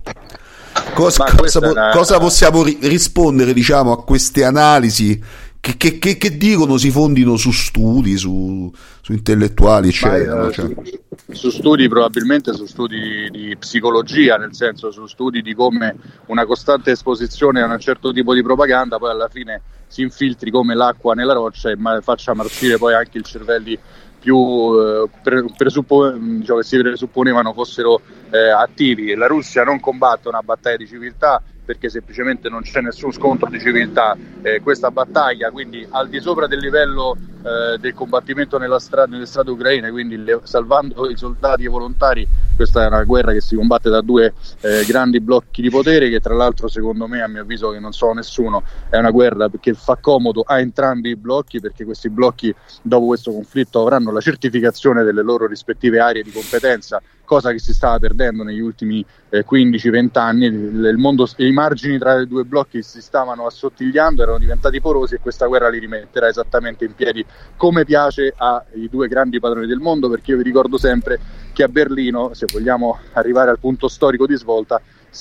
Cosa, 0.94 1.24
cosa, 1.36 1.58
una... 1.58 1.90
cosa 1.90 2.18
possiamo 2.18 2.62
ri- 2.62 2.78
rispondere 2.80 3.52
diciamo, 3.52 3.92
a 3.92 4.02
queste 4.02 4.44
analisi 4.44 5.22
che, 5.64 5.78
che, 5.78 5.98
che, 5.98 6.18
che, 6.18 6.36
dicono 6.36 6.76
si 6.76 6.90
fondino 6.90 7.36
su 7.38 7.50
studi, 7.50 8.18
su, 8.18 8.70
su 9.00 9.12
intellettuali, 9.12 9.88
eccetera. 9.88 10.44
Ma, 10.44 10.50
cioè. 10.50 10.66
su, 10.66 11.32
su, 11.32 11.50
studi, 11.50 11.88
probabilmente 11.88 12.52
su 12.52 12.66
studi 12.66 13.30
di 13.30 13.56
psicologia, 13.56 14.36
nel 14.36 14.54
senso 14.54 14.90
su 14.90 15.06
studi 15.06 15.40
di 15.40 15.54
come 15.54 15.96
una 16.26 16.44
costante 16.44 16.90
esposizione 16.90 17.62
a 17.62 17.72
un 17.72 17.80
certo 17.80 18.12
tipo 18.12 18.34
di 18.34 18.42
propaganda 18.42 18.98
poi 18.98 19.10
alla 19.10 19.28
fine 19.28 19.62
si 19.86 20.02
infiltri 20.02 20.50
come 20.50 20.74
l'acqua 20.74 21.14
nella 21.14 21.32
roccia 21.32 21.70
e 21.70 21.76
ma, 21.76 21.98
faccia 22.02 22.34
marcire 22.34 22.76
poi 22.76 22.92
anche 22.92 23.16
i 23.16 23.22
cervelli 23.22 23.78
più 24.20 24.36
eh, 24.36 25.08
presuppo- 25.56 26.10
diciamo, 26.10 26.58
che 26.58 26.64
si 26.66 26.78
presupponevano 26.78 27.54
fossero 27.54 28.02
eh, 28.30 28.50
attivi. 28.50 29.14
La 29.14 29.28
Russia 29.28 29.64
non 29.64 29.80
combatte 29.80 30.28
una 30.28 30.42
battaglia 30.42 30.76
di 30.76 30.86
civiltà, 30.86 31.42
perché 31.64 31.88
semplicemente 31.88 32.48
non 32.48 32.62
c'è 32.62 32.80
nessun 32.80 33.12
scontro 33.12 33.48
di 33.48 33.58
civiltà. 33.58 34.16
Eh, 34.42 34.60
questa 34.60 34.90
battaglia, 34.90 35.50
quindi 35.50 35.86
al 35.90 36.08
di 36.08 36.20
sopra 36.20 36.46
del 36.46 36.58
livello 36.58 37.16
eh, 37.44 37.78
del 37.78 37.92
combattimento 37.92 38.58
stra- 38.78 39.04
nelle 39.04 39.26
strade 39.26 39.50
ucraine, 39.50 39.90
quindi 39.90 40.22
le- 40.22 40.40
salvando 40.44 41.10
i 41.10 41.16
soldati 41.16 41.62
e 41.62 41.66
i 41.66 41.68
volontari, 41.68 42.26
questa 42.56 42.84
è 42.84 42.86
una 42.86 43.04
guerra 43.04 43.32
che 43.32 43.40
si 43.40 43.54
combatte 43.54 43.90
da 43.90 44.00
due 44.00 44.32
eh, 44.60 44.84
grandi 44.86 45.20
blocchi 45.20 45.60
di 45.60 45.68
potere 45.68 46.08
che 46.08 46.20
tra 46.20 46.34
l'altro 46.34 46.68
secondo 46.68 47.06
me, 47.06 47.22
a 47.22 47.28
mio 47.28 47.42
avviso 47.42 47.70
che 47.70 47.78
non 47.78 47.92
so 47.92 48.12
nessuno, 48.12 48.62
è 48.88 48.96
una 48.96 49.10
guerra 49.10 49.50
che 49.60 49.74
fa 49.74 49.96
comodo 50.00 50.42
a 50.46 50.58
entrambi 50.58 51.10
i 51.10 51.16
blocchi 51.16 51.60
perché 51.60 51.84
questi 51.84 52.08
blocchi 52.08 52.54
dopo 52.80 53.06
questo 53.06 53.32
conflitto 53.32 53.80
avranno 53.80 54.10
la 54.10 54.20
certificazione 54.20 55.02
delle 55.02 55.22
loro 55.22 55.46
rispettive 55.46 55.98
aree 56.00 56.22
di 56.22 56.30
competenza 56.30 57.00
cosa 57.24 57.50
che 57.50 57.58
si 57.58 57.72
stava 57.72 57.98
perdendo 57.98 58.42
negli 58.42 58.60
ultimi 58.60 59.04
eh, 59.30 59.44
15-20 59.48 60.18
anni. 60.18 60.46
Il, 60.46 60.96
mondo, 60.96 61.28
I 61.36 61.50
margini 61.52 61.98
tra 61.98 62.20
i 62.20 62.26
due 62.26 62.44
blocchi 62.44 62.82
si 62.82 63.00
stavano 63.00 63.46
assottigliando, 63.46 64.22
erano 64.22 64.38
diventati 64.38 64.80
porosi 64.80 65.14
e 65.14 65.20
questa 65.20 65.46
guerra 65.46 65.68
li 65.68 65.78
rimetterà 65.78 66.28
esattamente 66.28 66.84
in 66.84 66.94
piedi 66.94 67.24
come 67.56 67.84
piace 67.84 68.32
ai 68.36 68.88
due 68.88 69.08
grandi 69.08 69.40
padroni 69.40 69.66
del 69.66 69.78
mondo, 69.78 70.08
perché 70.08 70.32
io 70.32 70.36
vi 70.36 70.44
ricordo 70.44 70.78
sempre 70.78 71.18
che 71.52 71.62
a 71.62 71.68
Berlino, 71.68 72.34
se 72.34 72.46
vogliamo 72.52 72.98
arrivare 73.12 73.50
al 73.50 73.58
punto 73.58 73.88
storico 73.88 74.26
di 74.26 74.36
svolta, 74.36 74.80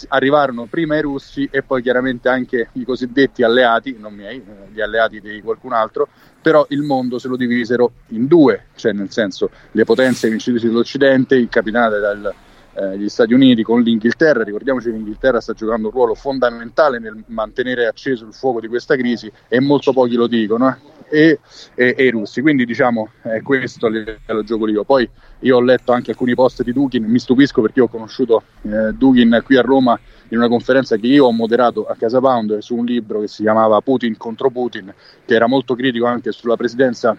arrivarono 0.09 0.65
prima 0.65 0.97
i 0.97 1.01
russi 1.01 1.47
e 1.51 1.63
poi 1.63 1.81
chiaramente 1.81 2.29
anche 2.29 2.69
i 2.73 2.83
cosiddetti 2.83 3.43
alleati, 3.43 3.95
non 3.99 4.13
miei, 4.13 4.37
eh, 4.37 4.71
gli 4.71 4.81
alleati 4.81 5.21
di 5.21 5.41
qualcun 5.41 5.73
altro, 5.73 6.07
però 6.41 6.65
il 6.69 6.81
mondo 6.81 7.19
se 7.19 7.27
lo 7.27 7.35
divisero 7.35 7.91
in 8.09 8.27
due, 8.27 8.65
cioè 8.75 8.91
nel 8.91 9.11
senso 9.11 9.49
le 9.71 9.83
potenze 9.83 10.29
vincitrici 10.29 10.67
dell'Occidente, 10.67 11.35
il 11.35 11.49
capitale 11.49 11.99
dagli 11.99 13.03
eh, 13.05 13.09
Stati 13.09 13.33
Uniti 13.33 13.63
con 13.63 13.81
l'Inghilterra, 13.81 14.43
ricordiamoci 14.43 14.89
che 14.89 14.95
l'Inghilterra 14.95 15.39
sta 15.39 15.53
giocando 15.53 15.87
un 15.87 15.93
ruolo 15.93 16.15
fondamentale 16.15 16.99
nel 16.99 17.23
mantenere 17.27 17.85
acceso 17.85 18.25
il 18.25 18.33
fuoco 18.33 18.59
di 18.59 18.67
questa 18.67 18.95
crisi 18.95 19.31
e 19.47 19.59
molto 19.59 19.93
pochi 19.93 20.15
lo 20.15 20.27
dicono, 20.27 20.69
eh? 20.69 20.92
E, 21.09 21.39
e, 21.75 21.95
e, 21.97 22.05
i 22.05 22.09
russi, 22.09 22.41
quindi 22.41 22.65
diciamo 22.65 23.09
è 23.21 23.41
questo 23.41 23.87
il 23.87 24.19
gioco 24.43 24.65
lì. 24.65 24.79
Poi 24.85 25.09
io 25.39 25.57
ho 25.57 25.61
letto 25.61 25.91
anche 25.91 26.11
alcuni 26.11 26.35
post 26.35 26.63
di 26.63 26.73
Dugin, 26.73 27.03
mi 27.03 27.19
stupisco 27.19 27.61
perché 27.61 27.81
ho 27.81 27.87
conosciuto 27.87 28.43
eh, 28.63 28.93
Dugin 28.93 29.41
qui 29.43 29.57
a 29.57 29.61
Roma 29.61 29.99
in 30.29 30.37
una 30.37 30.47
conferenza 30.47 30.95
che 30.97 31.07
io 31.07 31.25
ho 31.25 31.31
moderato 31.31 31.85
a 31.85 31.95
Casa 31.95 32.19
Pound 32.19 32.57
su 32.59 32.75
un 32.75 32.85
libro 32.85 33.19
che 33.19 33.27
si 33.27 33.43
chiamava 33.43 33.79
Putin 33.81 34.17
contro 34.17 34.49
Putin, 34.49 34.93
che 35.25 35.33
era 35.33 35.47
molto 35.47 35.75
critico 35.75 36.05
anche 36.05 36.31
sulla 36.31 36.55
presidenza 36.55 37.15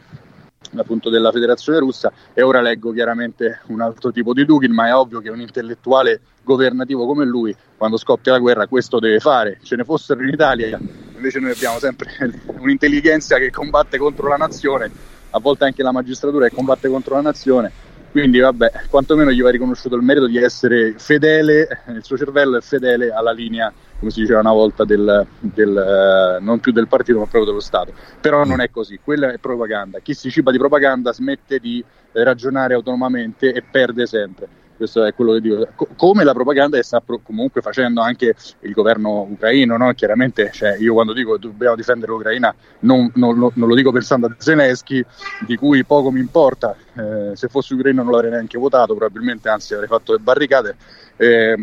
appunto 0.76 1.10
della 1.10 1.30
federazione 1.30 1.78
russa. 1.78 2.12
E 2.32 2.42
ora 2.42 2.60
leggo 2.60 2.92
chiaramente 2.92 3.60
un 3.66 3.80
altro 3.80 4.10
tipo 4.10 4.32
di 4.32 4.44
Dugin 4.44 4.72
ma 4.72 4.88
è 4.88 4.94
ovvio 4.94 5.20
che 5.20 5.30
un 5.30 5.40
intellettuale 5.40 6.20
governativo 6.42 7.06
come 7.06 7.24
lui 7.24 7.54
quando 7.76 7.96
scoppia 7.96 8.32
la 8.32 8.38
guerra 8.38 8.66
questo 8.66 8.98
deve 8.98 9.20
fare. 9.20 9.58
Ce 9.62 9.76
ne 9.76 9.84
fossero 9.84 10.22
in 10.22 10.28
Italia 10.28 10.78
invece 11.14 11.38
noi 11.40 11.52
abbiamo 11.52 11.78
sempre 11.78 12.10
un'intelligenza 12.58 13.38
che 13.38 13.50
combatte 13.50 13.98
contro 13.98 14.28
la 14.28 14.36
nazione 14.36 14.90
a 15.30 15.40
volte 15.40 15.64
anche 15.64 15.82
la 15.82 15.92
magistratura 15.92 16.48
che 16.48 16.54
combatte 16.54 16.88
contro 16.88 17.14
la 17.14 17.22
nazione 17.22 17.72
quindi 18.14 18.38
vabbè, 18.38 18.82
quantomeno 18.90 19.32
gli 19.32 19.42
va 19.42 19.50
riconosciuto 19.50 19.96
il 19.96 20.02
merito 20.02 20.28
di 20.28 20.38
essere 20.38 20.94
fedele, 20.96 21.82
il 21.88 22.04
suo 22.04 22.16
cervello 22.16 22.56
è 22.56 22.60
fedele 22.60 23.10
alla 23.10 23.32
linea, 23.32 23.72
come 23.98 24.12
si 24.12 24.20
diceva 24.20 24.38
una 24.38 24.52
volta, 24.52 24.84
del, 24.84 25.26
del, 25.40 25.76
eh, 25.76 26.40
non 26.40 26.60
più 26.60 26.70
del 26.70 26.86
partito 26.86 27.18
ma 27.18 27.24
proprio 27.24 27.46
dello 27.46 27.58
Stato. 27.60 27.92
Però 28.20 28.44
non 28.44 28.60
è 28.60 28.70
così, 28.70 29.00
quella 29.02 29.32
è 29.32 29.38
propaganda. 29.38 29.98
Chi 29.98 30.14
si 30.14 30.30
ciba 30.30 30.52
di 30.52 30.58
propaganda 30.58 31.12
smette 31.12 31.58
di 31.58 31.84
ragionare 32.12 32.74
autonomamente 32.74 33.52
e 33.52 33.62
perde 33.68 34.06
sempre 34.06 34.46
questo 34.84 35.04
è 35.04 35.14
quello 35.14 35.32
che 35.32 35.40
dico. 35.40 35.68
come 35.96 36.24
la 36.24 36.32
propaganda 36.32 36.76
che 36.76 36.82
sta 36.82 37.00
pro- 37.00 37.20
comunque 37.22 37.60
facendo 37.62 38.02
anche 38.02 38.34
il 38.60 38.72
governo 38.72 39.26
ucraino, 39.30 39.76
no? 39.76 39.92
chiaramente 39.94 40.50
cioè, 40.52 40.76
io 40.78 40.92
quando 40.92 41.12
dico 41.12 41.38
dobbiamo 41.38 41.74
difendere 41.74 42.12
l'Ucraina 42.12 42.54
non, 42.80 43.10
non, 43.14 43.38
non, 43.38 43.68
lo 43.68 43.74
dico 43.74 43.90
pensando 43.90 44.26
a 44.26 44.34
Zelensky, 44.36 45.04
di 45.46 45.56
cui 45.56 45.84
poco 45.84 46.10
mi 46.10 46.20
importa, 46.20 46.76
eh, 46.94 47.34
se 47.34 47.48
fossi 47.48 47.74
ucraino 47.74 48.02
non 48.02 48.12
l'avrei 48.12 48.30
neanche 48.30 48.58
votato, 48.58 48.94
probabilmente 48.94 49.48
anzi 49.48 49.72
avrei 49.72 49.88
fatto 49.88 50.12
le 50.12 50.18
barricate, 50.18 50.76
eh, 51.16 51.56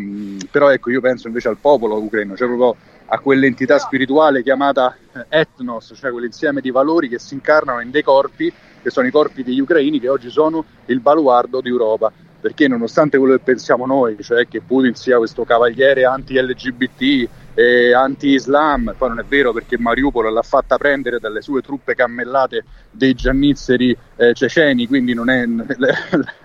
però 0.50 0.70
ecco 0.70 0.90
io 0.90 1.00
penso 1.00 1.28
invece 1.28 1.48
al 1.48 1.58
popolo 1.58 1.96
ucraino, 1.96 2.36
cioè 2.36 2.48
proprio 2.48 2.76
a 3.06 3.18
quell'entità 3.18 3.78
spirituale 3.78 4.42
chiamata 4.42 4.96
eh, 5.12 5.26
etnos, 5.28 5.92
cioè 5.94 6.10
quell'insieme 6.10 6.60
di 6.60 6.70
valori 6.70 7.08
che 7.08 7.18
si 7.18 7.34
incarnano 7.34 7.80
in 7.80 7.90
dei 7.90 8.02
corpi, 8.02 8.52
che 8.82 8.90
sono 8.90 9.06
i 9.06 9.10
corpi 9.10 9.44
degli 9.44 9.60
ucraini 9.60 10.00
che 10.00 10.08
oggi 10.08 10.28
sono 10.28 10.64
il 10.86 10.98
baluardo 10.98 11.60
d'Europa 11.60 12.12
perché 12.42 12.66
nonostante 12.66 13.18
quello 13.18 13.36
che 13.36 13.42
pensiamo 13.44 13.86
noi, 13.86 14.16
cioè 14.20 14.48
che 14.48 14.60
Putin 14.60 14.96
sia 14.96 15.16
questo 15.16 15.44
cavaliere 15.44 16.04
anti-LGBT 16.04 17.28
eh, 17.54 17.94
anti-Islam, 17.94 18.96
poi 18.98 19.10
non 19.10 19.20
è 19.20 19.24
vero 19.24 19.52
perché 19.52 19.78
Mariupol 19.78 20.32
l'ha 20.32 20.42
fatta 20.42 20.76
prendere 20.76 21.20
dalle 21.20 21.40
sue 21.40 21.62
truppe 21.62 21.94
cammellate 21.94 22.64
dei 22.90 23.14
giannizzeri 23.14 23.96
eh, 24.16 24.34
ceceni, 24.34 24.88
quindi 24.88 25.14
non 25.14 25.30
è 25.30 25.44
la, 25.46 25.94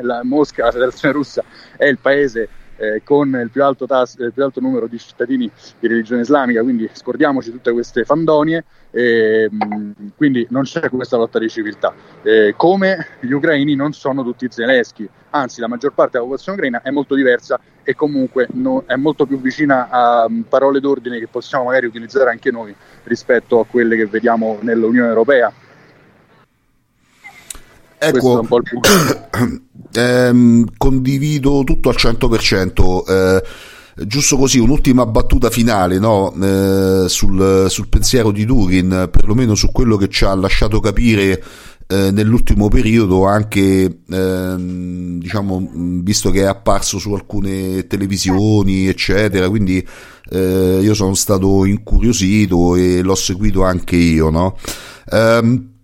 la 0.02 0.24
Mosca, 0.24 0.66
la 0.66 0.72
federazione 0.72 1.16
russa 1.16 1.43
è 1.76 1.86
il 1.86 1.98
paese 1.98 2.48
eh, 2.78 3.01
con 3.03 3.30
il 3.41 3.49
più, 3.49 3.61
tasso, 3.86 4.23
il 4.23 4.32
più, 4.34 4.43
alto 4.43 4.59
numero 4.59 4.88
di 4.88 4.97
cittadini 4.97 5.49
di 5.80 5.88
religione 5.88 6.21
islamica, 6.21 6.61
quindi 6.61 6.89
scordiamoci 6.91 7.51
tutte 7.51 7.71
queste 7.71 8.05
fandonie, 8.05 8.63
eh, 8.91 9.49
quindi 10.15 10.47
non 10.49 10.63
c'è 10.63 10.89
questa 10.89 11.17
lotta 11.17 11.39
di 11.39 11.49
civiltà. 11.49 11.93
Eh, 12.23 12.53
come 12.55 13.07
gli 13.19 13.32
ucraini 13.32 13.75
non 13.75 13.93
sono 13.93 14.23
tutti 14.23 14.47
zeleschi, 14.49 15.07
anzi 15.32 15.59
la 15.59 15.67
maggior 15.67 15.93
parte 15.93 16.11
della 16.13 16.23
popolazione 16.23 16.57
ucraina 16.57 16.82
è 16.82 16.91
molto 16.91 17.15
diversa 17.15 17.59
e 17.84 17.95
comunque 17.95 18.47
no, 18.53 18.84
è 18.86 18.95
molto 18.95 19.25
più 19.25 19.39
vicina 19.39 19.89
a 19.89 20.25
um, 20.25 20.43
parole 20.47 20.80
d'ordine 20.80 21.19
che 21.19 21.28
possiamo 21.28 21.65
magari 21.65 21.86
utilizzare 21.86 22.30
anche 22.30 22.51
noi 22.51 22.75
rispetto 23.03 23.59
a 23.59 23.65
quelle 23.65 23.95
che 23.95 24.05
vediamo 24.05 24.57
nell'Unione 24.61 25.07
Europea. 25.07 25.51
Ecco, 28.00 28.45
ehm, 29.93 30.66
condivido 30.78 31.64
tutto 31.64 31.89
al 31.89 31.95
100%. 31.98 33.04
Eh, 33.08 33.43
giusto 34.06 34.38
così, 34.38 34.60
un'ultima 34.60 35.06
battuta 35.06 35.50
finale 35.50 35.98
no? 35.98 36.32
eh, 36.34 37.06
sul, 37.10 37.66
sul, 37.70 37.88
pensiero 37.88 38.32
di 38.32 38.45
Durin, 38.45 39.10
perlomeno 39.12 39.56
su 39.56 39.72
quello 39.72 39.98
che 39.98 40.10
ci 40.10 40.26
ha 40.26 40.36
lasciato 40.36 40.80
capire 40.80 41.43
eh, 41.88 42.12
nell'ultimo 42.12 42.68
periodo, 42.68 43.26
anche 43.26 44.02
ehm, 44.08 45.20
diciamo, 45.20 45.70
visto 46.04 46.30
che 46.30 46.41
è 46.41 46.45
apparso 46.45 47.00
su 47.00 47.14
alcune 47.14 47.88
televisioni, 47.88 48.88
eccetera. 48.88 49.50
Quindi 49.50 49.86
eh, 50.30 50.80
io 50.82 50.93
sono 50.93 51.16
stato 51.16 51.66
incuriosito 51.66 52.76
e 52.76 53.02
l'ho 53.02 53.16
seguito 53.16 53.64
anche 53.64 53.95
io. 53.95 54.30
No? 54.30 54.58
Um, 55.10 55.76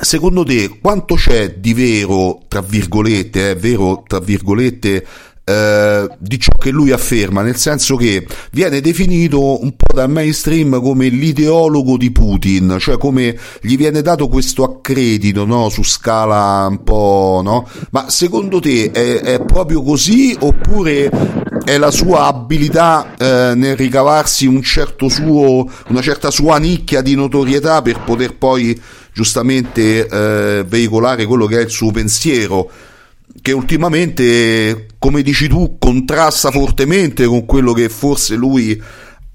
Secondo 0.00 0.44
te 0.44 0.78
quanto 0.80 1.16
c'è 1.16 1.56
di 1.58 1.74
vero, 1.74 2.42
tra 2.46 2.60
virgolette, 2.60 3.50
eh, 3.50 3.54
vero, 3.56 4.04
tra 4.06 4.20
virgolette, 4.20 5.04
eh, 5.48 6.08
di 6.18 6.38
ciò 6.38 6.52
che 6.56 6.70
lui 6.70 6.92
afferma, 6.92 7.42
nel 7.42 7.56
senso 7.56 7.96
che 7.96 8.24
viene 8.52 8.80
definito 8.80 9.60
un 9.60 9.74
po' 9.74 9.94
dal 9.94 10.08
mainstream 10.08 10.80
come 10.80 11.08
l'ideologo 11.08 11.96
di 11.96 12.12
Putin, 12.12 12.76
cioè 12.78 12.96
come 12.96 13.36
gli 13.60 13.76
viene 13.76 14.00
dato 14.00 14.28
questo 14.28 14.62
accredito 14.62 15.44
no? 15.44 15.68
su 15.68 15.82
scala 15.82 16.66
un 16.68 16.84
po', 16.84 17.40
no? 17.42 17.66
Ma 17.90 18.08
secondo 18.08 18.60
te 18.60 18.92
è, 18.92 19.20
è 19.20 19.44
proprio 19.44 19.82
così 19.82 20.36
oppure 20.38 21.10
è 21.64 21.76
la 21.76 21.90
sua 21.90 22.26
abilità 22.26 23.14
eh, 23.18 23.54
nel 23.56 23.76
ricavarsi 23.76 24.46
un 24.46 24.62
certo 24.62 25.08
suo, 25.08 25.68
una 25.88 26.02
certa 26.02 26.30
sua 26.30 26.58
nicchia 26.58 27.00
di 27.00 27.14
notorietà 27.14 27.82
per 27.82 28.00
poter 28.04 28.36
poi 28.36 28.78
giustamente 29.18 30.06
eh, 30.06 30.64
veicolare 30.64 31.24
quello 31.26 31.46
che 31.46 31.58
è 31.58 31.62
il 31.62 31.70
suo 31.70 31.90
pensiero, 31.90 32.70
che 33.42 33.50
ultimamente, 33.50 34.86
come 34.96 35.22
dici 35.22 35.48
tu, 35.48 35.76
contrasta 35.76 36.52
fortemente 36.52 37.26
con 37.26 37.44
quello 37.44 37.72
che 37.72 37.88
forse 37.88 38.36
lui 38.36 38.80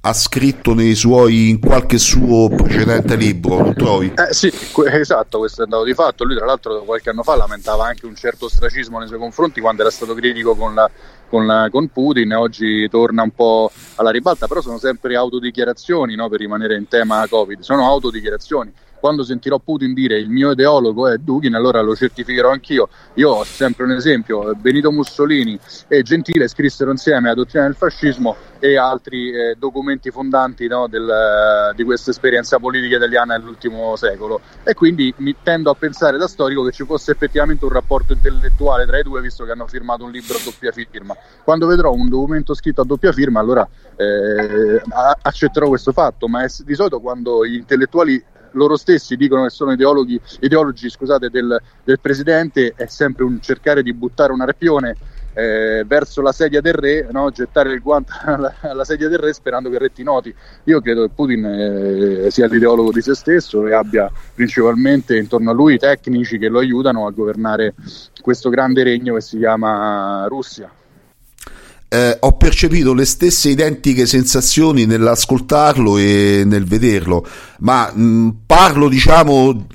ha 0.05 0.13
scritto 0.13 0.73
nei 0.73 0.95
suoi, 0.95 1.49
in 1.49 1.59
qualche 1.59 1.97
suo 1.97 2.47
precedente 2.47 3.17
libro, 3.17 3.57
non 3.57 3.73
trovi? 3.73 4.13
Eh 4.15 4.33
sì, 4.33 4.49
esatto, 4.89 5.39
questo 5.39 5.61
è 5.61 5.63
andato 5.65 5.83
di 5.83 5.93
fatto. 5.93 6.23
Lui 6.23 6.37
tra 6.37 6.45
l'altro 6.45 6.83
qualche 6.83 7.09
anno 7.09 7.23
fa 7.23 7.35
lamentava 7.35 7.85
anche 7.85 8.05
un 8.05 8.15
certo 8.15 8.45
ostracismo 8.45 8.99
nei 8.99 9.07
suoi 9.07 9.19
confronti 9.19 9.59
quando 9.59 9.81
era 9.81 9.91
stato 9.91 10.13
critico 10.13 10.55
con, 10.55 10.73
la, 10.73 10.89
con, 11.27 11.45
la, 11.45 11.67
con 11.69 11.89
Putin 11.89 12.33
oggi 12.35 12.87
torna 12.89 13.21
un 13.21 13.31
po' 13.31 13.69
alla 13.95 14.11
ribalta, 14.11 14.47
però 14.47 14.61
sono 14.61 14.77
sempre 14.77 15.17
autodichiarazioni 15.17 16.15
no, 16.15 16.29
per 16.29 16.39
rimanere 16.39 16.77
in 16.77 16.87
tema 16.87 17.27
Covid, 17.27 17.59
sono 17.59 17.85
autodichiarazioni 17.85 18.71
quando 19.03 19.23
sentirò 19.23 19.59
Putin 19.59 19.93
dire 19.93 20.17
il 20.17 20.29
mio 20.29 20.51
ideologo 20.51 21.09
è 21.09 21.17
Dugin, 21.17 21.55
allora 21.55 21.81
lo 21.81 21.93
certificherò 21.93 22.51
anch'io. 22.51 22.87
Io 23.15 23.31
ho 23.31 23.43
sempre 23.43 23.83
un 23.83 23.91
esempio, 23.91 24.55
Benito 24.55 24.93
Mussolini 24.93 25.59
e 25.89 26.03
Gentile 26.03 26.47
scrissero 26.47 26.89
insieme 26.89 27.27
la 27.27 27.33
dottrina 27.33 27.65
del 27.65 27.75
fascismo 27.75 28.33
e 28.59 28.77
altri 28.77 29.29
eh, 29.29 29.55
documenti 29.59 30.09
fondanti 30.09 30.67
no, 30.67 30.87
del, 30.87 31.03
uh, 31.03 31.75
di 31.75 31.83
questa 31.83 32.11
esperienza 32.11 32.59
politica 32.59 32.95
italiana 32.95 33.35
nell'ultimo 33.35 33.93
secolo 33.97 34.39
e 34.63 34.73
quindi 34.73 35.13
mi 35.17 35.35
tendo 35.43 35.69
a 35.69 35.75
pensare 35.75 36.17
da 36.17 36.29
storico 36.29 36.63
che 36.63 36.71
ci 36.71 36.85
fosse 36.85 37.11
effettivamente 37.11 37.65
un 37.65 37.71
rapporto 37.71 38.13
intellettuale 38.13 38.85
tra 38.85 38.97
i 38.97 39.03
due 39.03 39.19
visto 39.19 39.43
che 39.43 39.51
hanno 39.51 39.67
firmato 39.67 40.05
un 40.05 40.11
libro 40.11 40.37
a 40.37 40.39
doppia 40.45 40.71
firma. 40.71 41.13
Quando 41.43 41.67
vedrò 41.67 41.91
un 41.91 42.07
documento 42.07 42.53
scritto 42.53 42.79
a 42.79 42.85
doppia 42.85 43.11
firma 43.11 43.41
allora 43.41 43.67
eh, 43.97 44.81
accetterò 45.23 45.67
questo 45.67 45.91
fatto, 45.91 46.29
ma 46.29 46.43
è, 46.43 46.47
di 46.63 46.73
solito 46.73 47.01
quando 47.01 47.45
gli 47.45 47.55
intellettuali 47.55 48.31
loro 48.53 48.75
stessi 48.75 49.15
dicono 49.15 49.43
che 49.43 49.49
sono 49.49 49.71
ideologi, 49.71 50.19
ideologi 50.39 50.89
scusate, 50.89 51.29
del, 51.29 51.61
del, 51.83 51.99
presidente, 51.99 52.73
è 52.75 52.85
sempre 52.87 53.23
un 53.23 53.39
cercare 53.41 53.83
di 53.83 53.93
buttare 53.93 54.31
un 54.31 54.41
arpione 54.41 54.95
eh, 55.33 55.83
verso 55.85 56.21
la 56.21 56.31
sedia 56.31 56.61
del 56.61 56.73
re, 56.73 57.07
no? 57.11 57.29
gettare 57.31 57.71
il 57.73 57.81
guanto 57.81 58.13
alla, 58.23 58.53
alla, 58.61 58.83
sedia 58.83 59.09
del 59.09 59.19
re 59.19 59.33
sperando 59.33 59.69
che 59.69 59.75
il 59.75 59.81
re 59.81 59.91
ti 59.91 60.03
noti. 60.03 60.33
Io 60.65 60.81
credo 60.81 61.07
che 61.07 61.13
Putin 61.13 61.45
eh, 61.45 62.31
sia 62.31 62.47
l'ideologo 62.47 62.91
di 62.91 63.01
se 63.01 63.15
stesso 63.15 63.65
e 63.67 63.73
abbia 63.73 64.11
principalmente 64.33 65.17
intorno 65.17 65.51
a 65.51 65.53
lui 65.53 65.77
tecnici 65.77 66.37
che 66.37 66.49
lo 66.49 66.59
aiutano 66.59 67.05
a 67.07 67.11
governare 67.11 67.73
questo 68.21 68.49
grande 68.49 68.83
regno 68.83 69.15
che 69.15 69.21
si 69.21 69.37
chiama 69.37 70.25
Russia 70.27 70.69
eh, 71.93 72.17
ho 72.19 72.31
percepito 72.37 72.95
le 72.95 73.05
stesse 73.05 73.49
identiche 73.49 74.07
sensazioni 74.07 74.87
nell'ascoltarlo 74.87 75.99
e 75.99 76.41
nel 76.43 76.65
vederlo, 76.65 77.23
ma 77.59 77.91
mh, 77.93 78.37
parlo 78.47 78.89
diciamo 78.89 79.67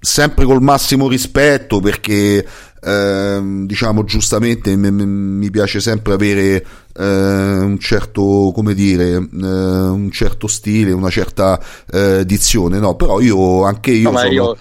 sempre 0.00 0.46
col 0.46 0.62
massimo 0.62 1.06
rispetto 1.06 1.80
perché 1.80 2.46
eh, 2.80 3.40
diciamo 3.66 4.04
giustamente 4.04 4.74
m- 4.74 4.86
m- 4.86 5.36
mi 5.36 5.50
piace 5.50 5.80
sempre 5.80 6.14
avere 6.14 6.64
eh, 6.96 7.04
un 7.04 7.76
certo 7.78 8.52
come 8.54 8.72
dire 8.72 9.10
eh, 9.16 9.18
un 9.20 10.08
certo 10.10 10.46
stile 10.46 10.92
una 10.92 11.10
certa 11.10 11.60
eh, 11.90 12.24
dizione 12.24 12.78
no 12.78 12.94
però 12.94 13.20
io 13.20 13.64
anche 13.64 13.90
io 13.90 14.10
no, 14.12 14.18
sono 14.18 14.32
io 14.32 14.56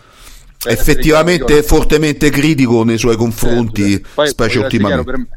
effettivamente 0.66 1.62
fortemente 1.62 2.30
critico 2.32 2.84
nei 2.84 2.98
suoi 2.98 3.16
confronti 3.16 3.92
certo, 3.92 4.08
certo. 4.16 4.26
specie 4.26 4.60
ultimamente 4.60 5.28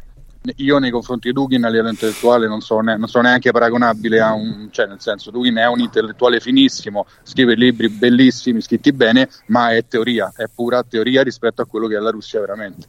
io 0.57 0.79
nei 0.79 0.91
confronti 0.91 1.29
di 1.29 1.35
Dugin 1.35 1.65
a 1.65 1.69
livello 1.69 1.91
intellettuale 1.91 2.47
non 2.47 2.61
sono, 2.61 2.81
ne- 2.81 2.97
non 2.97 3.09
sono, 3.09 3.29
neanche 3.29 3.51
paragonabile 3.51 4.21
a 4.21 4.33
un, 4.33 4.69
cioè 4.71 4.87
nel 4.87 5.01
senso 5.01 5.31
Dugin 5.31 5.57
è 5.57 5.67
un 5.67 5.81
intellettuale 5.81 6.41
finissimo, 6.41 7.07
scrive 7.23 7.55
libri 7.55 7.89
bellissimi, 7.89 8.61
scritti 8.61 8.93
bene, 8.93 9.29
ma 9.47 9.75
è 9.75 9.85
teoria, 9.87 10.33
è 10.35 10.45
pura 10.53 10.83
teoria 10.83 11.23
rispetto 11.23 11.63
a 11.63 11.67
quello 11.67 11.87
che 11.87 11.97
è 11.97 12.01
la 12.01 12.11
Russia 12.11 12.41
veramente. 12.41 12.87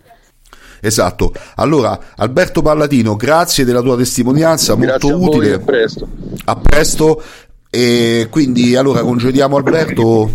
Esatto, 0.82 1.34
allora 1.56 2.00
Alberto 2.16 2.62
Palladino, 2.62 3.16
grazie 3.16 3.66
della 3.66 3.82
tua 3.82 3.98
testimonianza, 3.98 4.76
grazie 4.76 5.12
molto 5.12 5.38
utile. 5.38 5.54
a 5.54 5.60
presto. 5.60 6.08
A 6.46 6.56
presto. 6.56 7.24
E 7.72 8.28
quindi 8.32 8.76
allora 8.76 9.02
congediamo 9.02 9.56
Alberto 9.56 10.32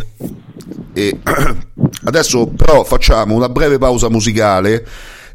e 0.93 1.19
adesso 2.05 2.47
però 2.47 2.85
facciamo 2.85 3.35
una 3.35 3.49
breve 3.49 3.79
pausa 3.79 4.09
musicale 4.09 4.87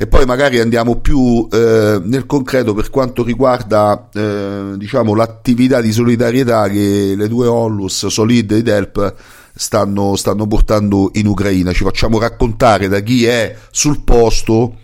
e 0.01 0.07
poi 0.07 0.25
magari 0.25 0.61
andiamo 0.61 0.95
più 0.95 1.45
eh, 1.51 1.99
nel 2.01 2.25
concreto 2.25 2.73
per 2.73 2.89
quanto 2.89 3.21
riguarda 3.21 4.07
eh, 4.13 4.71
diciamo, 4.77 5.13
l'attività 5.13 5.81
di 5.81 5.91
solidarietà 5.91 6.69
che 6.69 7.15
le 7.17 7.27
due 7.27 7.47
Onlus, 7.47 8.07
Solid 8.07 8.49
ed 8.49 8.69
Help 8.69 9.13
stanno, 9.53 10.15
stanno 10.15 10.47
portando 10.47 11.09
in 11.15 11.27
Ucraina. 11.27 11.73
Ci 11.73 11.83
facciamo 11.83 12.17
raccontare 12.17 12.87
da 12.87 13.01
chi 13.01 13.25
è 13.25 13.53
sul 13.71 14.01
posto 14.05 14.77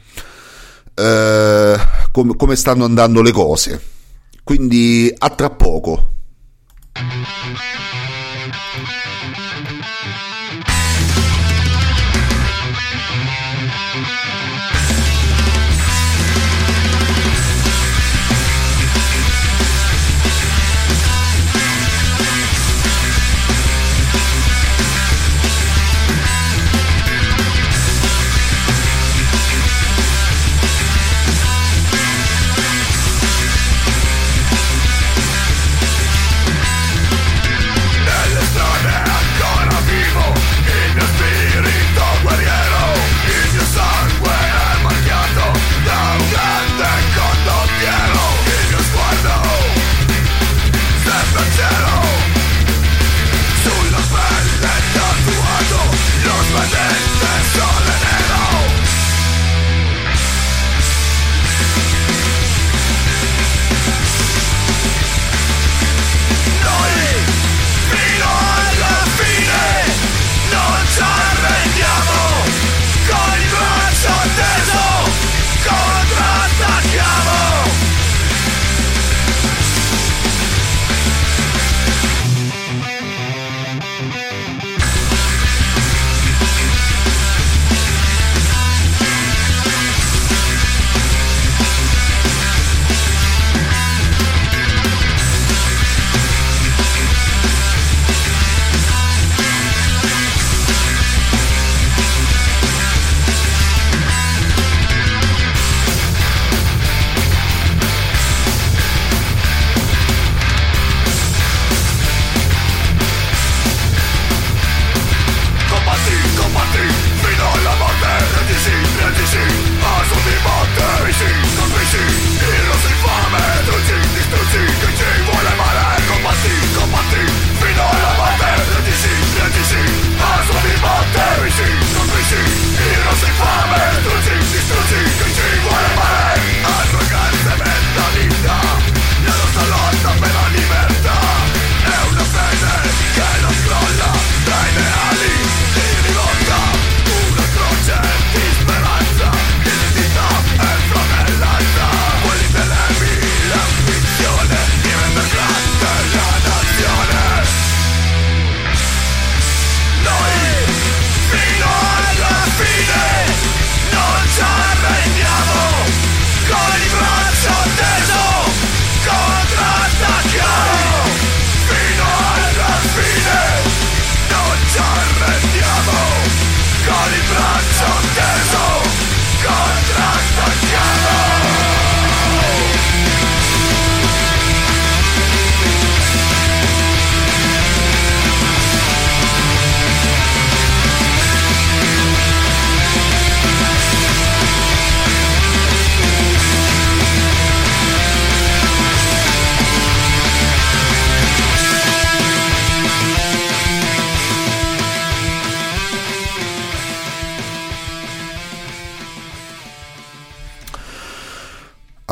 eh, 0.93 1.75
com- 2.11 2.35
come 2.35 2.55
stanno 2.57 2.83
andando 2.83 3.21
le 3.21 3.31
cose. 3.31 3.81
Quindi 4.43 5.13
a 5.17 5.29
tra 5.29 5.49
poco. 5.49 6.09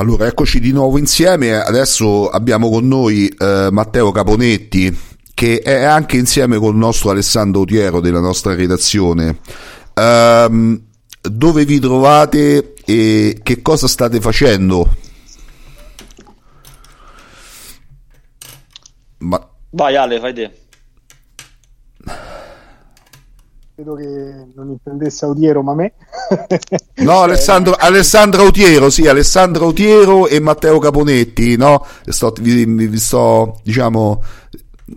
Allora, 0.03 0.27
eccoci 0.27 0.59
di 0.59 0.73
nuovo 0.73 0.97
insieme. 0.97 1.53
Adesso 1.55 2.29
abbiamo 2.29 2.69
con 2.69 2.85
noi 2.85 3.29
eh, 3.29 3.69
Matteo 3.71 4.11
Caponetti, 4.11 4.93
che 5.33 5.59
è 5.59 5.81
anche 5.83 6.17
insieme 6.17 6.57
con 6.57 6.73
il 6.73 6.77
nostro 6.77 7.11
Alessandro 7.11 7.61
Otiero 7.61 8.01
della 8.01 8.19
nostra 8.19 8.53
redazione. 8.53 9.39
Um, 9.95 10.77
dove 11.21 11.63
vi 11.63 11.79
trovate 11.79 12.73
e 12.83 13.39
che 13.41 13.61
cosa 13.61 13.87
state 13.87 14.19
facendo? 14.19 14.93
Ma... 19.19 19.49
Vai 19.69 19.95
Ale, 19.95 20.19
fai 20.19 20.33
te. 20.33 20.51
Credo 23.73 23.95
che 23.95 24.47
non 24.53 24.69
intendesse 24.69 25.23
Autiero, 25.23 25.63
ma 25.63 25.73
me. 25.73 25.93
No, 26.95 27.21
Alessandro, 27.21 27.75
Alessandro 27.77 28.43
Autiero, 28.43 28.89
sì, 28.89 29.07
Alessandro 29.07 29.65
Autiero 29.65 30.27
e 30.27 30.39
Matteo 30.39 30.79
Caponetti, 30.79 31.57
no? 31.57 31.85
Sto, 32.05 32.33
vi, 32.39 32.65
vi 32.65 32.99
sto, 32.99 33.59
diciamo... 33.63 34.23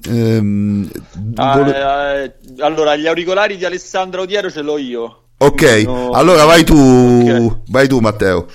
Ehm, 0.08 0.90
ah, 1.36 1.56
vole... 1.56 1.76
eh, 1.76 2.32
allora, 2.58 2.96
gli 2.96 3.06
auricolari 3.06 3.56
di 3.56 3.64
Alessandro 3.64 4.22
Autiero 4.22 4.50
ce 4.50 4.60
l'ho 4.62 4.78
io. 4.78 5.20
Ok, 5.38 5.62
no... 5.84 6.10
allora 6.10 6.44
vai 6.44 6.64
tu, 6.64 6.76
okay. 6.76 7.62
vai 7.68 7.86
tu 7.86 7.98
Matteo. 8.00 8.46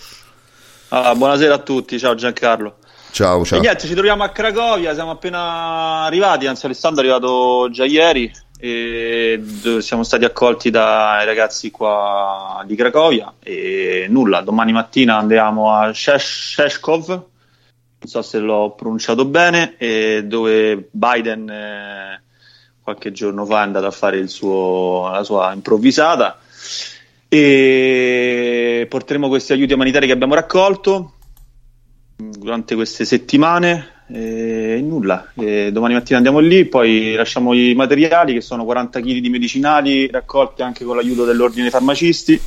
Ah, 0.89 1.15
buonasera 1.15 1.53
a 1.53 1.59
tutti, 1.59 1.97
ciao 1.99 2.15
Giancarlo. 2.15 2.75
Ciao, 3.11 3.45
ciao. 3.45 3.57
E 3.59 3.61
niente, 3.61 3.87
ci 3.87 3.93
troviamo 3.93 4.23
a 4.23 4.29
Cracovia, 4.29 4.93
siamo 4.93 5.11
appena 5.11 6.03
arrivati, 6.03 6.47
anzi 6.47 6.65
Alessandro 6.65 7.03
è 7.03 7.09
arrivato 7.09 7.69
già 7.69 7.85
ieri 7.85 8.31
e 8.63 9.41
siamo 9.79 10.03
stati 10.03 10.23
accolti 10.23 10.69
dai 10.69 11.25
ragazzi 11.25 11.71
qua 11.71 12.63
di 12.67 12.75
Cracovia. 12.75 13.33
E 13.41 14.05
nulla, 14.07 14.41
domani 14.41 14.71
mattina 14.71 15.17
andiamo 15.17 15.73
a 15.73 15.91
Sheshkov, 15.91 17.07
non 17.07 17.23
so 18.03 18.21
se 18.21 18.37
l'ho 18.37 18.75
pronunciato 18.77 19.25
bene, 19.25 19.75
dove 20.25 20.89
Biden 20.91 21.49
eh, 21.49 22.21
qualche 22.83 23.11
giorno 23.11 23.45
fa 23.45 23.61
è 23.61 23.63
andato 23.63 23.87
a 23.87 23.91
fare 23.91 24.27
suo, 24.27 25.09
la 25.11 25.23
sua 25.23 25.53
improvvisata. 25.53 26.37
E 27.27 28.85
porteremo 28.87 29.27
questi 29.27 29.53
aiuti 29.53 29.73
umanitari 29.73 30.05
che 30.05 30.13
abbiamo 30.13 30.35
raccolto 30.35 31.13
durante 32.15 32.75
queste 32.75 33.05
settimane 33.05 33.90
e 34.13 34.81
nulla, 34.83 35.31
e 35.35 35.71
domani 35.71 35.93
mattina 35.93 36.17
andiamo 36.17 36.39
lì, 36.39 36.65
poi 36.65 37.13
lasciamo 37.13 37.53
i 37.53 37.73
materiali 37.73 38.33
che 38.33 38.41
sono 38.41 38.65
40 38.65 38.99
kg 38.99 39.17
di 39.19 39.29
medicinali 39.29 40.07
raccolti 40.07 40.61
anche 40.61 40.83
con 40.83 40.95
l'aiuto 40.95 41.23
dell'ordine 41.23 41.63
dei 41.63 41.71
farmacisti 41.71 42.39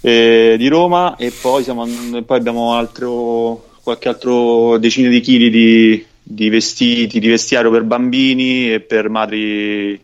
eh, 0.00 0.56
di 0.58 0.68
Roma 0.68 1.16
e 1.16 1.30
poi, 1.30 1.62
siamo, 1.62 1.86
poi 2.24 2.36
abbiamo 2.36 2.74
altro, 2.74 3.68
qualche 3.82 4.08
altro 4.08 4.76
decine 4.78 5.08
di 5.08 5.20
chili 5.20 5.50
di, 5.50 6.04
di 6.22 6.48
vestiti, 6.48 7.20
di 7.20 7.28
vestiario 7.28 7.70
per 7.70 7.84
bambini 7.84 8.72
e 8.72 8.80
per 8.80 9.08
madri 9.08 10.00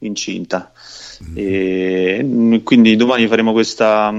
incinta. 0.00 0.72
Mm. 1.30 1.34
E 1.36 2.60
quindi 2.64 2.96
domani 2.96 3.26
faremo 3.28 3.52
questa 3.52 4.12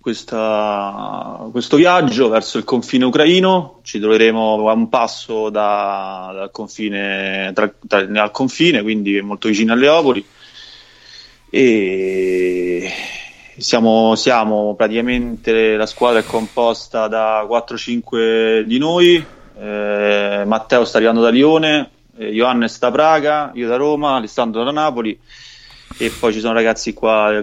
questa, 0.00 1.48
questo 1.50 1.76
viaggio 1.76 2.28
verso 2.28 2.58
il 2.58 2.64
confine 2.64 3.04
ucraino, 3.04 3.80
ci 3.82 3.98
troveremo 3.98 4.68
a 4.68 4.72
un 4.72 4.88
passo 4.88 5.50
da, 5.50 6.30
dal 6.32 6.50
confine, 6.50 7.50
tra, 7.54 7.72
tra, 7.86 7.98
al 8.22 8.30
confine, 8.30 8.82
quindi 8.82 9.20
molto 9.20 9.48
vicino 9.48 9.72
a 9.72 9.76
Leopoli. 9.76 10.24
E 11.50 12.92
siamo, 13.56 14.14
siamo, 14.14 14.74
praticamente 14.76 15.76
la 15.76 15.86
squadra 15.86 16.20
è 16.20 16.24
composta 16.24 17.08
da 17.08 17.42
4-5 17.42 18.60
di 18.60 18.78
noi. 18.78 19.24
Eh, 19.58 20.42
Matteo 20.46 20.84
sta 20.84 20.98
arrivando 20.98 21.20
da 21.20 21.30
Lione, 21.30 21.90
eh, 22.16 22.30
Johannes 22.30 22.78
da 22.78 22.90
Praga, 22.90 23.50
io 23.54 23.66
da 23.66 23.76
Roma, 23.76 24.16
Alessandro 24.16 24.62
da 24.62 24.70
Napoli 24.70 25.18
e 25.96 26.10
poi 26.10 26.32
ci 26.32 26.40
sono 26.40 26.52
ragazzi 26.52 26.92
qua 26.92 27.42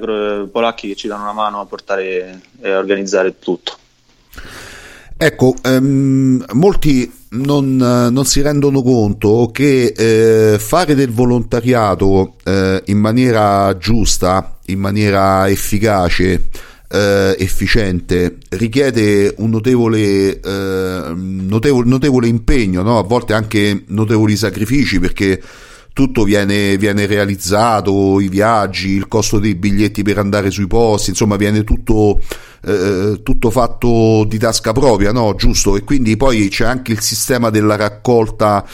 polacchi 0.52 0.90
che 0.90 0.96
ci 0.96 1.08
danno 1.08 1.24
una 1.24 1.34
mano 1.34 1.60
a 1.60 1.66
portare 1.66 2.42
e 2.62 2.70
a 2.70 2.78
organizzare 2.78 3.40
tutto. 3.40 3.78
Ecco, 5.18 5.56
ehm, 5.64 6.46
molti 6.54 7.10
non, 7.30 7.78
non, 7.78 8.26
si 8.26 8.42
rendono 8.42 8.82
conto 8.82 9.50
che 9.52 9.94
eh, 9.96 10.60
fare 10.60 10.94
del 10.94 11.10
volontariato 11.10 12.36
eh, 12.44 12.84
in 12.88 12.98
maniera 12.98 13.78
giusta, 13.78 14.58
in 14.66 14.80
maniera 14.80 15.48
efficace, 15.50 16.50
eh, 16.90 17.36
efficiente, 17.40 18.38
richiede 18.50 19.34
un 19.38 19.52
notevole, 19.52 20.40
eh, 20.40 21.14
notevole, 21.14 21.88
notevole 21.88 22.28
impegno, 22.28 22.82
no? 22.82 23.00
a 23.00 23.04
volte 23.04 23.34
anche 23.34 23.84
notevoli 23.88 24.36
sacrifici 24.36 25.00
perché 25.00 25.42
tutto 25.96 26.26
viene, 26.26 26.76
viene, 26.76 27.06
realizzato, 27.06 28.20
i 28.20 28.28
viaggi, 28.28 28.90
il 28.90 29.08
costo 29.08 29.40
dei 29.40 29.56
biglietti 29.56 30.04
per 30.04 30.18
andare 30.18 30.52
sui 30.52 30.68
posti, 30.68 31.12
insomma 31.12 31.38
viene 31.38 31.64
tutto, 31.64 32.20
eh, 32.66 33.22
tutto 33.24 33.50
fatto 33.50 34.26
di 34.28 34.38
tasca 34.38 34.74
propria, 34.74 35.14
no? 35.14 35.36
Giusto? 35.36 35.78
E 35.78 35.86
quindi 35.86 36.18
poi 36.18 36.50
c'è 36.50 36.66
anche 36.66 36.92
il 36.92 37.00
sistema 37.00 37.50
della 37.50 37.78
raccolta 37.78 38.68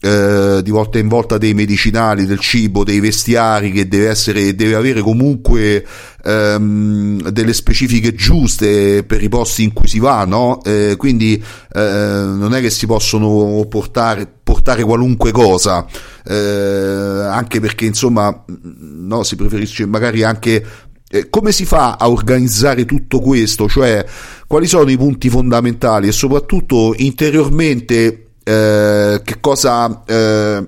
eh, 0.00 0.60
di 0.62 0.70
volta 0.70 0.98
in 0.98 1.08
volta 1.08 1.38
dei 1.38 1.54
medicinali, 1.54 2.26
del 2.26 2.38
cibo, 2.38 2.84
dei 2.84 3.00
vestiari 3.00 3.72
che 3.72 3.88
deve 3.88 4.08
essere, 4.08 4.54
deve 4.54 4.74
avere 4.74 5.00
comunque 5.00 5.84
ehm, 6.22 7.30
delle 7.30 7.52
specifiche 7.54 8.14
giuste 8.14 9.04
per 9.04 9.22
i 9.22 9.28
posti 9.28 9.62
in 9.62 9.72
cui 9.72 9.88
si 9.88 9.98
va, 9.98 10.24
no? 10.24 10.62
Eh, 10.64 10.96
quindi 10.98 11.42
eh, 11.72 11.80
non 11.80 12.54
è 12.54 12.60
che 12.60 12.70
si 12.70 12.86
possono 12.86 13.64
portare, 13.68 14.30
portare 14.42 14.84
qualunque 14.84 15.32
cosa, 15.32 15.86
eh, 16.26 16.34
anche 16.34 17.60
perché 17.60 17.86
insomma 17.86 18.44
no, 18.62 19.22
si 19.22 19.34
preferisce 19.36 19.86
magari 19.86 20.22
anche 20.22 20.64
eh, 21.08 21.30
come 21.30 21.52
si 21.52 21.64
fa 21.64 21.96
a 21.98 22.10
organizzare 22.10 22.84
tutto 22.84 23.20
questo? 23.20 23.68
Cioè, 23.68 24.04
quali 24.46 24.66
sono 24.66 24.90
i 24.90 24.96
punti 24.96 25.30
fondamentali 25.30 26.08
e 26.08 26.12
soprattutto 26.12 26.94
interiormente 26.96 28.25
eh, 28.48 29.22
che 29.24 29.40
cosa, 29.40 30.04
eh, 30.06 30.64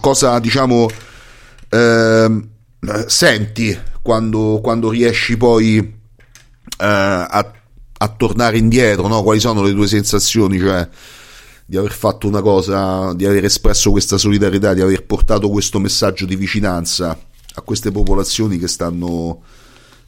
cosa 0.00 0.38
diciamo, 0.38 0.88
eh, 1.68 2.42
senti 3.06 3.76
quando, 4.00 4.60
quando, 4.62 4.88
riesci 4.88 5.36
poi 5.36 5.78
eh, 5.78 5.92
a, 6.78 7.52
a, 7.98 8.08
tornare 8.08 8.58
indietro, 8.58 9.08
no? 9.08 9.24
quali 9.24 9.40
sono 9.40 9.62
le 9.62 9.72
tue 9.72 9.88
sensazioni, 9.88 10.60
cioè 10.60 10.88
di 11.64 11.76
aver 11.76 11.92
fatto 11.92 12.28
una 12.28 12.40
cosa, 12.40 13.12
di 13.14 13.26
aver 13.26 13.46
espresso 13.46 13.90
questa 13.90 14.16
solidarietà, 14.16 14.72
di 14.72 14.80
aver 14.80 15.04
portato 15.04 15.48
questo 15.48 15.80
messaggio 15.80 16.24
di 16.24 16.36
vicinanza 16.36 17.18
a 17.54 17.60
queste 17.62 17.90
popolazioni 17.90 18.58
che 18.58 18.68
stanno 18.68 19.42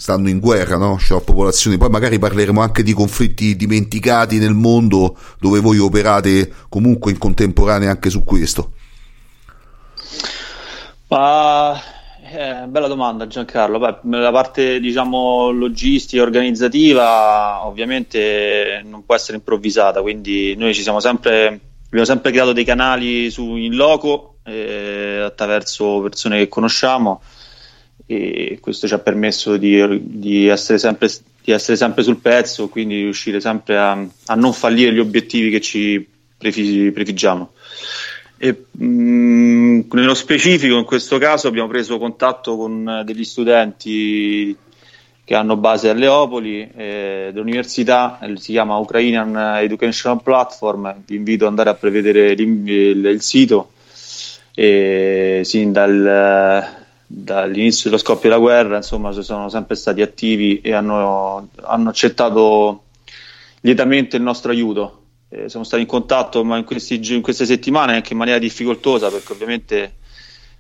stanno 0.01 0.29
in 0.29 0.39
guerra, 0.39 0.77
no? 0.77 0.95
C'è 0.95 1.21
popolazioni, 1.21 1.77
poi 1.77 1.91
magari 1.91 2.21
parleremo 2.21 2.61
anche 2.61 2.85
di 2.85 2.93
conflitti 2.93 3.57
dimenticati 3.57 4.39
nel 4.39 4.55
mondo 4.55 5.19
dove 5.41 5.59
voi 5.59 5.79
operate 5.79 6.53
comunque 6.69 7.11
in 7.11 7.19
contemporanea 7.19 7.91
anche 7.91 8.09
su 8.09 8.23
questo. 8.23 8.73
Uh, 11.09 11.75
eh, 12.31 12.67
bella 12.69 12.87
domanda 12.87 13.27
Giancarlo, 13.27 13.81
Beh, 13.81 14.19
la 14.19 14.31
parte 14.31 14.79
diciamo 14.79 15.51
logistica 15.51 16.23
e 16.23 16.25
organizzativa 16.25 17.67
ovviamente 17.67 18.81
non 18.85 19.05
può 19.05 19.17
essere 19.17 19.39
improvvisata, 19.39 20.01
quindi 20.01 20.55
noi 20.55 20.75
ci 20.75 20.83
siamo 20.83 21.01
sempre, 21.01 21.61
abbiamo 21.87 22.05
sempre 22.05 22.31
creato 22.31 22.53
dei 22.53 22.65
canali 22.65 23.31
su, 23.31 23.57
in 23.57 23.75
loco 23.75 24.37
eh, 24.45 25.23
attraverso 25.25 26.03
persone 26.03 26.39
che 26.39 26.49
conosciamo 26.49 27.21
e 28.11 28.57
questo 28.59 28.87
ci 28.87 28.95
ha 28.95 28.99
permesso 28.99 29.59
di, 29.59 30.01
di, 30.03 30.47
essere, 30.47 30.79
sempre, 30.79 31.11
di 31.45 31.53
essere, 31.53 31.77
sempre, 31.77 32.03
sul 32.03 32.17
pezzo, 32.17 32.69
quindi 32.69 32.95
di 32.95 33.03
riuscire 33.03 33.39
sempre 33.39 33.77
a, 33.77 33.91
a 34.27 34.35
non 34.35 34.55
fallire 34.55 34.95
gli 34.95 34.99
obiettivi 34.99 35.51
che 35.51 35.61
ci 35.61 36.09
prefiggiamo. 36.39 37.53
E, 38.39 38.65
mh, 38.71 38.85
mm, 38.85 39.81
nello 39.91 40.15
specifico, 40.15 40.79
in 40.79 40.85
questo 40.85 41.19
caso, 41.19 41.49
abbiamo 41.49 41.69
preso 41.69 41.99
contatto 41.99 42.57
con 42.57 43.03
degli 43.05 43.25
studenti 43.25 44.57
che 45.23 45.35
hanno 45.35 45.59
base 45.59 45.91
a 45.91 45.93
Leopoli 45.93 46.67
eh, 46.75 47.29
dell'università, 47.35 48.19
si 48.37 48.53
chiama 48.53 48.79
Ukrainian 48.79 49.59
Educational 49.59 50.23
Platform. 50.23 51.03
Vi 51.05 51.15
invito 51.15 51.45
ad 51.45 51.51
andare 51.51 51.69
a 51.69 51.75
prevedere 51.75 52.31
il, 52.31 52.67
il 53.05 53.21
sito. 53.21 53.73
E, 54.55 55.43
sin 55.45 55.73
dal 55.73 56.78
dall'inizio 57.11 57.89
dello 57.89 58.01
scoppio 58.01 58.29
della 58.29 58.41
guerra, 58.41 58.77
insomma, 58.77 59.13
sono 59.13 59.49
sempre 59.49 59.75
stati 59.77 60.03
attivi 60.03 60.61
e 60.61 60.73
hanno, 60.75 61.49
hanno 61.63 61.89
accettato 61.89 62.85
lietamente 63.63 64.17
il 64.17 64.23
nostro 64.23 64.53
aiuto. 64.53 65.05
Eh, 65.31 65.49
siamo 65.49 65.65
stati 65.65 65.83
in 65.83 65.89
contatto 65.89 66.45
ma 66.45 66.57
in, 66.57 66.65
questi, 66.65 67.01
in, 67.15 67.21
queste 67.21 67.45
settimane 67.45 67.95
anche 67.95 68.13
in 68.13 68.19
maniera 68.19 68.39
difficoltosa 68.39 69.11
perché 69.11 69.33
ovviamente 69.33 69.97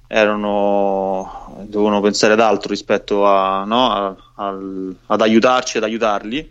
erano, 0.07 1.65
dovevano 1.67 2.01
pensare 2.01 2.35
ad 2.35 2.41
altro 2.41 2.71
rispetto 2.71 3.27
a, 3.27 3.65
no, 3.65 3.91
a, 3.91 4.17
a, 4.35 4.59
ad 5.07 5.21
aiutarci, 5.21 5.77
ad 5.79 5.85
aiutarli 5.85 6.51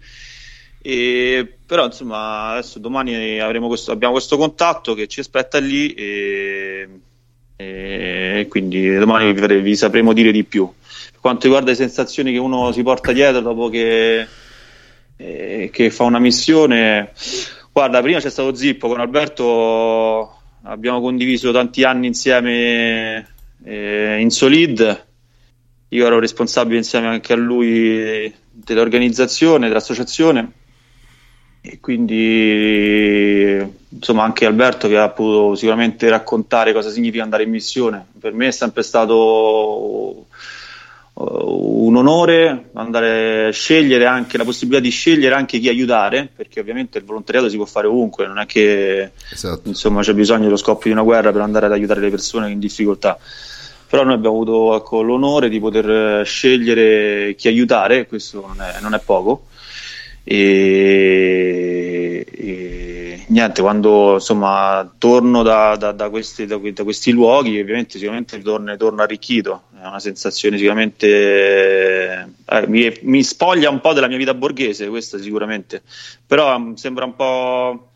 E, 0.82 1.58
però 1.66 1.86
insomma 1.86 2.52
adesso 2.52 2.80
domani 2.80 3.40
questo, 3.68 3.92
abbiamo 3.92 4.14
questo 4.14 4.38
contatto 4.38 4.94
che 4.94 5.08
ci 5.08 5.20
aspetta 5.20 5.60
lì 5.60 5.94
e, 5.94 6.88
e 7.60 8.46
quindi 8.50 8.96
domani 8.98 9.34
vi, 9.34 9.62
vi, 9.62 9.76
sapremo 9.76 10.14
dire 10.14 10.32
di 10.32 10.44
più. 10.44 10.72
Per 11.12 11.20
quanto 11.20 11.46
riguarda 11.46 11.72
le 11.72 11.76
sensazioni 11.76 12.32
che 12.32 12.38
uno 12.38 12.72
si 12.72 12.84
porta 12.84 13.12
dietro 13.12 13.42
dopo 13.42 13.68
che, 13.70 14.28
eh, 15.18 15.70
che 15.74 15.90
fa 15.90 16.04
una 16.04 16.20
missione, 16.20 17.12
guarda, 17.72 18.02
prima 18.02 18.20
c'è 18.20 18.30
stato 18.30 18.54
Zippo 18.54 18.88
con 18.88 19.00
Alberto, 19.00 20.40
abbiamo 20.64 21.02
condiviso 21.02 21.52
tanti 21.52 21.84
anni 21.84 22.06
insieme 22.06 23.28
eh, 23.64 24.18
in 24.20 24.30
Solid. 24.30 25.06
Io 25.90 26.06
ero 26.06 26.20
responsabile 26.20 26.78
insieme 26.78 27.08
anche 27.08 27.34
a 27.34 27.38
lui 27.38 28.32
dell'organizzazione, 28.52 29.68
dell'associazione 29.68 30.52
e 31.70 31.80
quindi 31.82 33.76
insomma 33.90 34.24
anche 34.24 34.46
Alberto 34.46 34.88
che 34.88 34.98
ha 34.98 35.10
potuto 35.10 35.56
sicuramente 35.56 36.08
raccontare 36.08 36.72
cosa 36.72 36.90
significa 36.90 37.24
andare 37.24 37.44
in 37.44 37.50
missione. 37.50 38.06
Per 38.18 38.34
me 38.34 38.48
è 38.48 38.52
sempre 38.52 38.84
stato 38.84 40.26
uh, 41.12 41.24
un 41.86 41.96
onore 41.98 42.70
andare 42.74 43.48
a 43.48 43.52
scegliere 43.52 44.06
anche 44.06 44.38
la 44.38 44.46
possibilità 44.46 44.82
di 44.82 44.92
scegliere 44.92 45.36
anche 45.36 45.60
chi 45.60 45.68
aiutare, 45.68 46.30
perché 46.34 46.62
ovviamente 46.62 47.00
il 47.00 47.04
volontariato 47.04 47.50
si 47.50 47.58
può 47.58 47.66
fare 47.66 47.88
ovunque, 47.88 48.28
non 48.28 48.40
è 48.40 48.46
che 48.46 49.12
esatto. 49.30 49.68
insomma, 49.68 50.02
c'è 50.02 50.14
bisogno 50.14 50.46
dello 50.46 50.56
scoppio 50.56 50.90
di 50.90 50.96
una 50.96 51.04
guerra 51.04 51.34
per 51.34 51.42
andare 51.42 51.66
ad 51.66 51.74
aiutare 51.74 52.00
le 52.00 52.10
persone 52.10 52.50
in 52.50 52.60
difficoltà. 52.60 53.20
Però 53.90 54.04
noi 54.04 54.14
abbiamo 54.14 54.36
avuto 54.36 54.76
ecco, 54.76 55.02
l'onore 55.02 55.50
di 55.50 55.60
poter 55.60 56.26
scegliere 56.26 57.36
chi 57.36 57.50
aiutare, 57.50 58.08
questo 58.08 58.46
non 58.46 58.62
è, 58.62 58.80
non 58.82 58.94
è 58.94 59.00
poco. 59.00 59.44
E, 60.30 62.26
e, 62.30 63.24
niente, 63.28 63.62
quando 63.62 64.16
insomma 64.16 64.94
torno 64.98 65.42
da, 65.42 65.78
da, 65.78 65.94
da, 65.94 66.10
questi, 66.10 66.46
da, 66.46 66.58
questi, 66.58 67.12
luoghi, 67.12 67.58
ovviamente 67.58 67.98
sicuramente 67.98 68.42
torno, 68.42 68.76
torno 68.76 69.02
arricchito, 69.02 69.64
è 69.82 69.88
una 69.88 70.02
sensazione 70.02 70.58
sicuramente 70.58 72.34
eh, 72.46 72.68
mi, 72.68 72.94
mi, 73.04 73.24
spoglia 73.24 73.70
un 73.70 73.80
po' 73.80 73.94
della 73.94 74.08
mia 74.08 74.18
vita 74.18 74.34
borghese, 74.34 74.90
questa 74.90 75.18
sicuramente, 75.18 75.82
però 76.26 76.58
um, 76.58 76.76
sembra 76.76 77.06
un 77.06 77.16
po' 77.16 77.92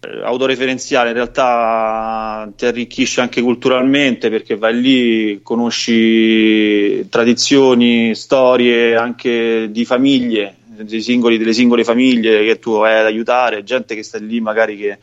eh, 0.00 0.22
autoreferenziale, 0.22 1.10
in 1.10 1.14
realtà 1.14 2.50
ti 2.56 2.64
arricchisce 2.64 3.20
anche 3.20 3.42
culturalmente 3.42 4.30
perché 4.30 4.56
vai 4.56 4.80
lì, 4.80 5.40
conosci 5.42 7.06
tradizioni, 7.10 8.14
storie 8.14 8.96
anche 8.96 9.70
di 9.70 9.84
famiglie 9.84 10.54
singoli, 10.88 11.38
delle 11.38 11.52
singole 11.52 11.84
famiglie 11.84 12.44
che 12.44 12.58
tu 12.58 12.78
vai 12.78 12.98
ad 12.98 13.06
aiutare, 13.06 13.64
gente 13.64 13.94
che 13.94 14.02
sta 14.02 14.18
lì 14.18 14.40
magari 14.40 14.76
che 14.76 14.98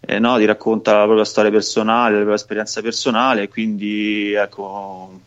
eh, 0.00 0.18
no, 0.18 0.38
ti 0.38 0.44
racconta 0.44 0.98
la 0.98 1.04
propria 1.04 1.24
storia 1.24 1.50
personale, 1.50 2.10
la 2.10 2.16
propria 2.18 2.36
esperienza 2.36 2.80
personale, 2.80 3.48
quindi 3.48 4.32
ecco, 4.32 5.20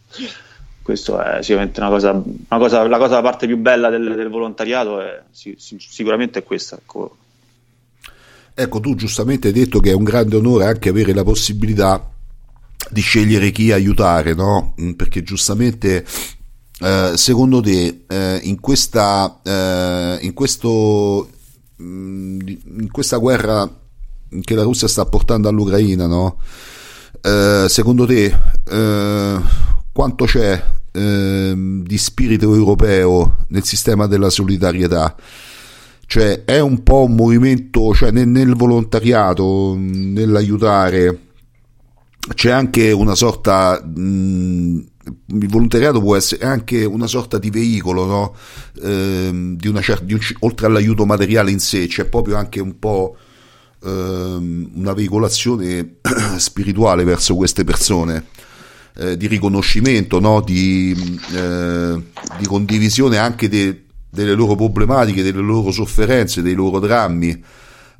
questo 0.81 1.21
è 1.21 1.41
sicuramente 1.41 1.79
una 1.79 1.89
cosa, 1.89 2.11
una 2.11 2.59
cosa, 2.59 2.87
la 2.87 2.97
cosa, 2.97 3.15
la 3.15 3.21
parte 3.21 3.47
più 3.47 3.57
bella 3.57 3.89
del, 3.89 4.15
del 4.15 4.29
volontariato 4.29 5.01
è, 5.01 5.21
sicuramente 5.31 6.39
è 6.39 6.43
questa. 6.43 6.77
Ecco. 6.77 7.17
ecco, 8.53 8.79
tu 8.79 8.95
giustamente 8.95 9.47
hai 9.47 9.53
detto 9.53 9.79
che 9.79 9.91
è 9.91 9.95
un 9.95 10.03
grande 10.03 10.37
onore 10.37 10.65
anche 10.65 10.89
avere 10.89 11.13
la 11.13 11.23
possibilità 11.23 12.09
di 12.89 13.01
scegliere 13.01 13.51
chi 13.51 13.71
aiutare, 13.71 14.33
no? 14.33 14.73
Mm, 14.81 14.91
perché 14.91 15.21
giustamente 15.23 16.05
eh, 16.81 17.11
secondo 17.15 17.61
te 17.61 18.05
eh, 18.07 18.39
in, 18.43 18.59
questa, 18.59 19.39
eh, 19.43 20.17
in, 20.21 20.33
questo, 20.33 21.29
mm, 21.81 22.39
in 22.79 22.89
questa 22.91 23.17
guerra 23.17 23.69
che 24.41 24.55
la 24.55 24.63
Russia 24.63 24.87
sta 24.87 25.05
portando 25.05 25.47
all'Ucraina, 25.47 26.07
no? 26.07 26.39
Eh, 27.21 27.65
secondo 27.69 28.07
te 28.07 28.35
eh, 28.67 29.39
quanto 29.91 30.25
c'è 30.25 30.63
ehm, 30.91 31.83
di 31.83 31.97
spirito 31.99 32.55
europeo 32.55 33.45
nel 33.49 33.63
sistema 33.63 34.07
della 34.07 34.31
solidarietà? 34.31 35.15
Cioè 36.07 36.43
è 36.45 36.59
un 36.59 36.81
po' 36.81 37.03
un 37.03 37.13
movimento, 37.13 37.93
cioè 37.93 38.09
nel, 38.09 38.27
nel 38.27 38.55
volontariato, 38.55 39.75
nell'aiutare, 39.77 41.27
c'è 42.33 42.49
anche 42.49 42.91
una 42.91 43.15
sorta 43.15 43.81
mh, 43.83 44.01
mm, 44.01 44.79
il 45.03 45.47
volontariato 45.47 45.99
può 45.99 46.15
essere 46.15 46.45
anche 46.45 46.85
una 46.85 47.07
sorta 47.07 47.37
di 47.37 47.49
veicolo, 47.49 48.05
no? 48.05 48.35
eh, 48.81 49.29
di 49.33 49.73
certa, 49.81 50.03
di 50.03 50.13
un, 50.13 50.19
oltre 50.39 50.67
all'aiuto 50.67 51.05
materiale 51.05 51.51
in 51.51 51.59
sé, 51.59 51.87
c'è 51.87 52.05
proprio 52.05 52.35
anche 52.35 52.59
un 52.59 52.77
po' 52.77 53.15
eh, 53.83 53.89
una 53.89 54.93
veicolazione 54.93 55.95
spirituale 56.37 57.03
verso 57.03 57.35
queste 57.35 57.63
persone, 57.63 58.25
eh, 58.95 59.17
di 59.17 59.27
riconoscimento, 59.27 60.19
no? 60.19 60.41
di, 60.41 61.19
eh, 61.33 62.01
di, 62.37 62.45
condivisione 62.45 63.17
anche 63.17 63.49
de, 63.49 63.85
delle 64.09 64.33
loro 64.33 64.55
problematiche, 64.55 65.23
delle 65.23 65.41
loro 65.41 65.71
sofferenze, 65.71 66.41
dei 66.41 66.53
loro 66.53 66.79
drammi. 66.79 67.43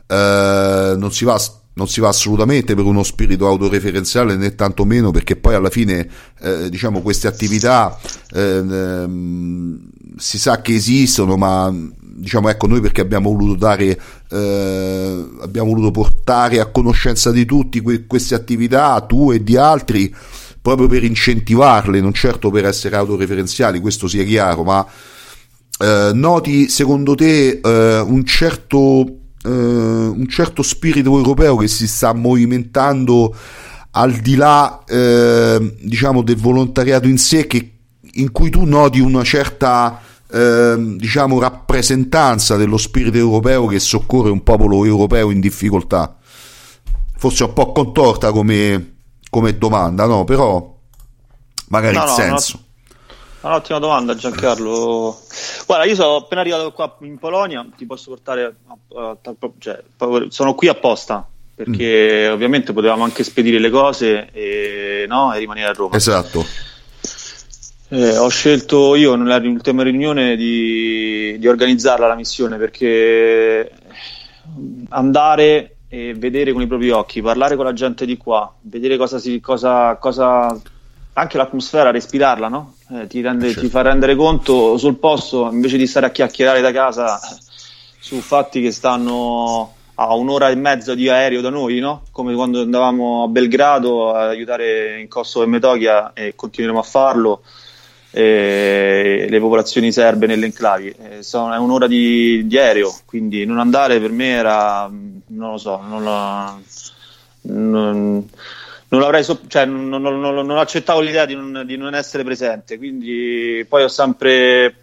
Eh, 0.08 0.95
non 0.97 1.12
si 1.12 1.24
va 1.24 1.39
non 1.82 1.89
si 1.89 1.99
va 1.99 2.09
assolutamente 2.09 2.75
per 2.75 2.86
uno 2.86 3.01
spirito 3.01 3.47
autoreferenziale 3.47 4.36
né 4.36 4.53
tantomeno 4.53 5.09
perché 5.09 5.36
poi 5.36 5.55
alla 5.55 5.71
fine 5.71 6.07
eh, 6.39 6.69
diciamo 6.69 7.01
queste 7.01 7.27
attività 7.27 7.97
eh, 8.34 9.07
si 10.15 10.38
sa 10.38 10.61
che 10.61 10.75
esistono 10.75 11.38
ma 11.38 11.73
diciamo 11.97 12.49
ecco 12.49 12.67
noi 12.67 12.82
perché 12.82 13.01
abbiamo 13.01 13.32
voluto 13.32 13.55
dare 13.55 13.99
eh, 14.29 15.27
abbiamo 15.41 15.69
voluto 15.69 15.89
portare 15.89 16.59
a 16.59 16.67
conoscenza 16.67 17.32
di 17.32 17.45
tutti 17.45 17.82
que- 17.82 18.05
queste 18.05 18.36
attività 18.36 19.01
tu 19.01 19.32
e 19.32 19.43
di 19.43 19.57
altri 19.57 20.13
proprio 20.61 20.88
per 20.88 21.03
incentivarle 21.03 21.99
non 21.99 22.13
certo 22.13 22.51
per 22.51 22.65
essere 22.65 22.95
autoreferenziali 22.95 23.79
questo 23.79 24.07
sia 24.07 24.23
chiaro 24.23 24.61
ma 24.61 24.86
eh, 25.79 26.11
noti 26.13 26.69
secondo 26.69 27.15
te 27.15 27.59
eh, 27.59 27.99
un 28.01 28.23
certo 28.23 29.15
eh, 29.43 29.49
un 29.49 30.25
certo 30.27 30.61
spirito 30.61 31.17
europeo 31.17 31.55
che 31.55 31.67
si 31.67 31.87
sta 31.87 32.13
movimentando 32.13 33.35
al 33.91 34.13
di 34.13 34.35
là 34.35 34.83
eh, 34.85 35.75
diciamo 35.81 36.21
del 36.21 36.37
volontariato 36.37 37.07
in 37.07 37.17
sé 37.17 37.47
che, 37.47 37.79
in 38.13 38.31
cui 38.31 38.49
tu 38.49 38.63
noti 38.63 38.99
una 38.99 39.23
certa 39.23 39.99
eh, 40.31 40.75
diciamo 40.97 41.39
rappresentanza 41.39 42.55
dello 42.55 42.77
spirito 42.77 43.17
europeo 43.17 43.65
che 43.65 43.79
soccorre 43.79 44.29
un 44.29 44.43
popolo 44.43 44.85
europeo 44.85 45.29
in 45.31 45.39
difficoltà. 45.39 46.15
Forse 47.17 47.43
un 47.43 47.53
po' 47.53 47.71
contorta 47.71 48.31
come, 48.31 48.95
come 49.29 49.57
domanda 49.57 50.05
no? 50.05 50.23
Però 50.23 50.75
magari 51.67 51.95
no, 51.95 52.03
il 52.03 52.09
no, 52.09 52.15
senso. 52.15 52.59
no 52.59 52.69
Un'ottima 53.41 53.79
domanda 53.79 54.13
Giancarlo. 54.15 55.17
Guarda, 55.65 55.85
io 55.85 55.95
sono 55.95 56.17
appena 56.17 56.41
arrivato 56.41 56.71
qua 56.71 56.95
in 57.01 57.17
Polonia, 57.17 57.65
ti 57.75 57.85
posso 57.85 58.11
portare, 58.11 58.55
a, 58.95 59.09
a, 59.09 59.33
cioè, 59.57 59.83
sono 60.29 60.53
qui 60.53 60.67
apposta 60.67 61.27
perché 61.53 62.29
mm. 62.29 62.33
ovviamente 62.33 62.73
potevamo 62.73 63.03
anche 63.03 63.23
spedire 63.23 63.59
le 63.59 63.69
cose 63.69 64.29
e, 64.31 65.05
no, 65.07 65.33
e 65.33 65.39
rimanere 65.39 65.69
a 65.69 65.73
Roma. 65.73 65.95
Esatto. 65.95 66.45
Eh, 67.89 68.17
ho 68.17 68.29
scelto 68.29 68.95
io 68.95 69.15
nell'ultima 69.15 69.83
riunione 69.83 70.35
di, 70.35 71.35
di 71.37 71.47
organizzarla 71.47 72.07
la 72.07 72.15
missione 72.15 72.57
perché 72.57 73.69
andare 74.89 75.75
e 75.89 76.13
vedere 76.13 76.53
con 76.53 76.61
i 76.61 76.67
propri 76.67 76.89
occhi, 76.89 77.21
parlare 77.21 77.55
con 77.55 77.65
la 77.65 77.73
gente 77.73 78.05
di 78.05 78.17
qua, 78.17 78.53
vedere 78.61 78.97
cosa 78.97 79.19
si, 79.19 79.41
cosa, 79.41 79.95
cosa 79.97 80.57
anche 81.13 81.37
l'atmosfera, 81.37 81.91
respirarla, 81.91 82.47
no? 82.47 82.75
Eh, 82.93 83.07
ti, 83.07 83.21
rende, 83.21 83.47
certo. 83.47 83.61
ti, 83.61 83.69
fa 83.69 83.81
rendere 83.81 84.15
conto 84.15 84.77
sul 84.77 84.97
posto 84.97 85.49
invece 85.51 85.77
di 85.77 85.87
stare 85.87 86.07
a 86.07 86.09
chiacchierare 86.09 86.61
da 86.61 86.71
casa 86.71 87.19
su 87.99 88.19
fatti 88.19 88.61
che 88.61 88.71
stanno 88.71 89.73
a 89.95 90.15
un'ora 90.15 90.49
e 90.49 90.55
mezza 90.55 90.95
di 90.95 91.07
aereo 91.07 91.41
da 91.41 91.49
noi, 91.49 91.79
no? 91.79 92.03
come 92.11 92.33
quando 92.33 92.61
andavamo 92.61 93.23
a 93.23 93.27
Belgrado 93.27 94.13
ad 94.13 94.29
aiutare 94.29 94.99
in 94.99 95.07
Kosovo 95.07 95.45
e 95.45 95.47
Metochia 95.47 96.11
e 96.13 96.33
continueremo 96.35 96.79
a 96.79 96.83
farlo. 96.83 97.43
Eh, 98.13 99.27
le 99.29 99.39
popolazioni 99.39 99.89
serbe 99.93 100.27
nelle 100.27 100.45
enclavi 100.45 100.95
eh, 100.99 101.23
sono, 101.23 101.53
è 101.53 101.57
un'ora 101.57 101.87
di, 101.87 102.45
di, 102.45 102.57
aereo 102.57 102.93
quindi 103.05 103.45
non 103.45 103.57
andare 103.57 104.01
per 104.01 104.11
me 104.11 104.27
era 104.31 104.91
non 105.27 105.51
lo 105.51 105.57
so 105.57 105.79
non, 105.87 106.03
lo, 106.03 106.61
non 107.53 108.27
non, 108.91 109.01
l'avrei 109.01 109.23
so- 109.23 109.41
cioè, 109.47 109.65
non, 109.65 109.87
non, 109.87 110.19
non, 110.19 110.57
accettavo 110.57 110.99
l'idea 110.99 111.25
di 111.25 111.35
non, 111.35 111.63
di 111.65 111.77
non 111.77 111.95
essere 111.95 112.23
presente, 112.23 112.77
quindi 112.77 113.65
poi 113.67 113.83
ho 113.83 113.87
sempre 113.87 114.75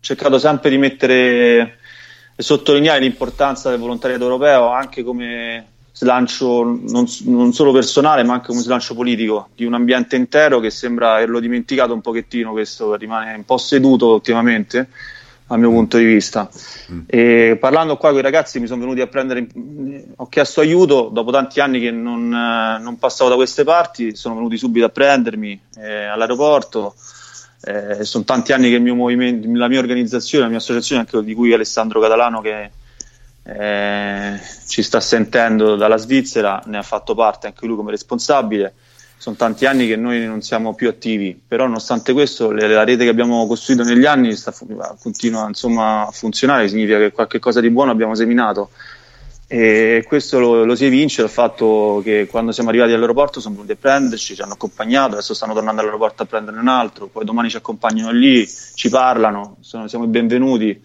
cercato 0.00 0.38
sempre 0.38 0.70
di 0.70 0.78
mettere 0.78 1.78
e 2.34 2.42
sottolineare 2.42 3.00
l'importanza 3.00 3.70
del 3.70 3.80
volontariato 3.80 4.22
europeo 4.22 4.68
anche 4.68 5.02
come 5.02 5.66
slancio 5.92 6.62
non, 6.62 7.04
non, 7.24 7.52
solo 7.52 7.72
personale 7.72 8.22
ma 8.22 8.34
anche 8.34 8.46
come 8.46 8.60
slancio 8.60 8.94
politico 8.94 9.48
di 9.56 9.64
un 9.64 9.74
ambiente 9.74 10.14
intero 10.14 10.60
che 10.60 10.70
sembra 10.70 11.14
averlo 11.14 11.40
dimenticato 11.40 11.92
un 11.92 12.00
pochettino 12.00 12.52
questo 12.52 12.94
rimane 12.94 13.34
un 13.34 13.44
po' 13.44 13.58
seduto 13.58 14.14
ultimamente 14.14 14.88
dal 15.48 15.58
mio 15.58 15.70
punto 15.70 15.96
di 15.96 16.04
vista. 16.04 16.48
Mm. 16.92 17.00
E 17.06 17.56
parlando 17.58 17.96
qua 17.96 18.10
con 18.10 18.18
i 18.18 18.22
ragazzi 18.22 18.60
mi 18.60 18.66
sono 18.66 18.80
venuti 18.80 19.00
a 19.00 19.06
prendere, 19.06 19.46
ho 20.16 20.28
chiesto 20.28 20.60
aiuto, 20.60 21.08
dopo 21.10 21.30
tanti 21.30 21.60
anni 21.60 21.80
che 21.80 21.90
non, 21.90 22.32
eh, 22.32 22.82
non 22.82 22.98
passavo 22.98 23.30
da 23.30 23.36
queste 23.36 23.64
parti, 23.64 24.14
sono 24.14 24.34
venuti 24.34 24.58
subito 24.58 24.86
a 24.86 24.90
prendermi 24.90 25.58
eh, 25.76 26.04
all'aeroporto. 26.04 26.94
Eh, 27.60 28.04
sono 28.04 28.22
tanti 28.22 28.52
anni 28.52 28.68
che 28.68 28.76
il 28.76 28.82
mio 28.82 28.94
movimento, 28.94 29.48
la 29.52 29.68
mia 29.68 29.80
organizzazione, 29.80 30.44
la 30.44 30.50
mia 30.50 30.58
associazione, 30.58 31.00
anche 31.00 31.24
di 31.24 31.34
cui 31.34 31.52
Alessandro 31.52 32.00
Catalano 32.00 32.40
che 32.40 32.70
eh, 33.42 34.40
ci 34.68 34.82
sta 34.82 35.00
sentendo 35.00 35.74
dalla 35.74 35.96
Svizzera, 35.96 36.62
ne 36.66 36.78
ha 36.78 36.82
fatto 36.82 37.14
parte 37.14 37.48
anche 37.48 37.66
lui 37.66 37.74
come 37.74 37.90
responsabile 37.90 38.74
sono 39.18 39.34
tanti 39.34 39.66
anni 39.66 39.88
che 39.88 39.96
noi 39.96 40.24
non 40.24 40.42
siamo 40.42 40.74
più 40.74 40.88
attivi, 40.88 41.38
però 41.46 41.66
nonostante 41.66 42.12
questo 42.12 42.52
le, 42.52 42.68
la 42.68 42.84
rete 42.84 43.02
che 43.02 43.10
abbiamo 43.10 43.46
costruito 43.48 43.82
negli 43.82 44.06
anni 44.06 44.34
sta, 44.36 44.54
continua 45.00 45.48
insomma, 45.48 46.06
a 46.06 46.10
funzionare, 46.12 46.68
significa 46.68 46.98
che 46.98 47.10
qualche 47.10 47.40
cosa 47.40 47.60
di 47.60 47.68
buono 47.68 47.90
abbiamo 47.90 48.14
seminato. 48.14 48.70
E 49.50 50.04
questo 50.06 50.38
lo, 50.38 50.64
lo 50.64 50.76
si 50.76 50.84
evince 50.84 51.22
dal 51.22 51.30
fatto 51.30 52.00
che 52.04 52.26
quando 52.30 52.52
siamo 52.52 52.68
arrivati 52.68 52.92
all'aeroporto 52.92 53.40
sono 53.40 53.54
venuti 53.54 53.72
a 53.72 53.76
prenderci, 53.76 54.36
ci 54.36 54.42
hanno 54.42 54.52
accompagnato, 54.52 55.14
adesso 55.14 55.34
stanno 55.34 55.54
tornando 55.54 55.80
all'aeroporto 55.80 56.22
a 56.22 56.26
prenderne 56.26 56.60
un 56.60 56.68
altro, 56.68 57.06
poi 57.06 57.24
domani 57.24 57.50
ci 57.50 57.56
accompagnano 57.56 58.12
lì, 58.12 58.48
ci 58.74 58.88
parlano, 58.88 59.56
sono, 59.60 59.88
siamo 59.88 60.04
i 60.04 60.08
benvenuti. 60.08 60.80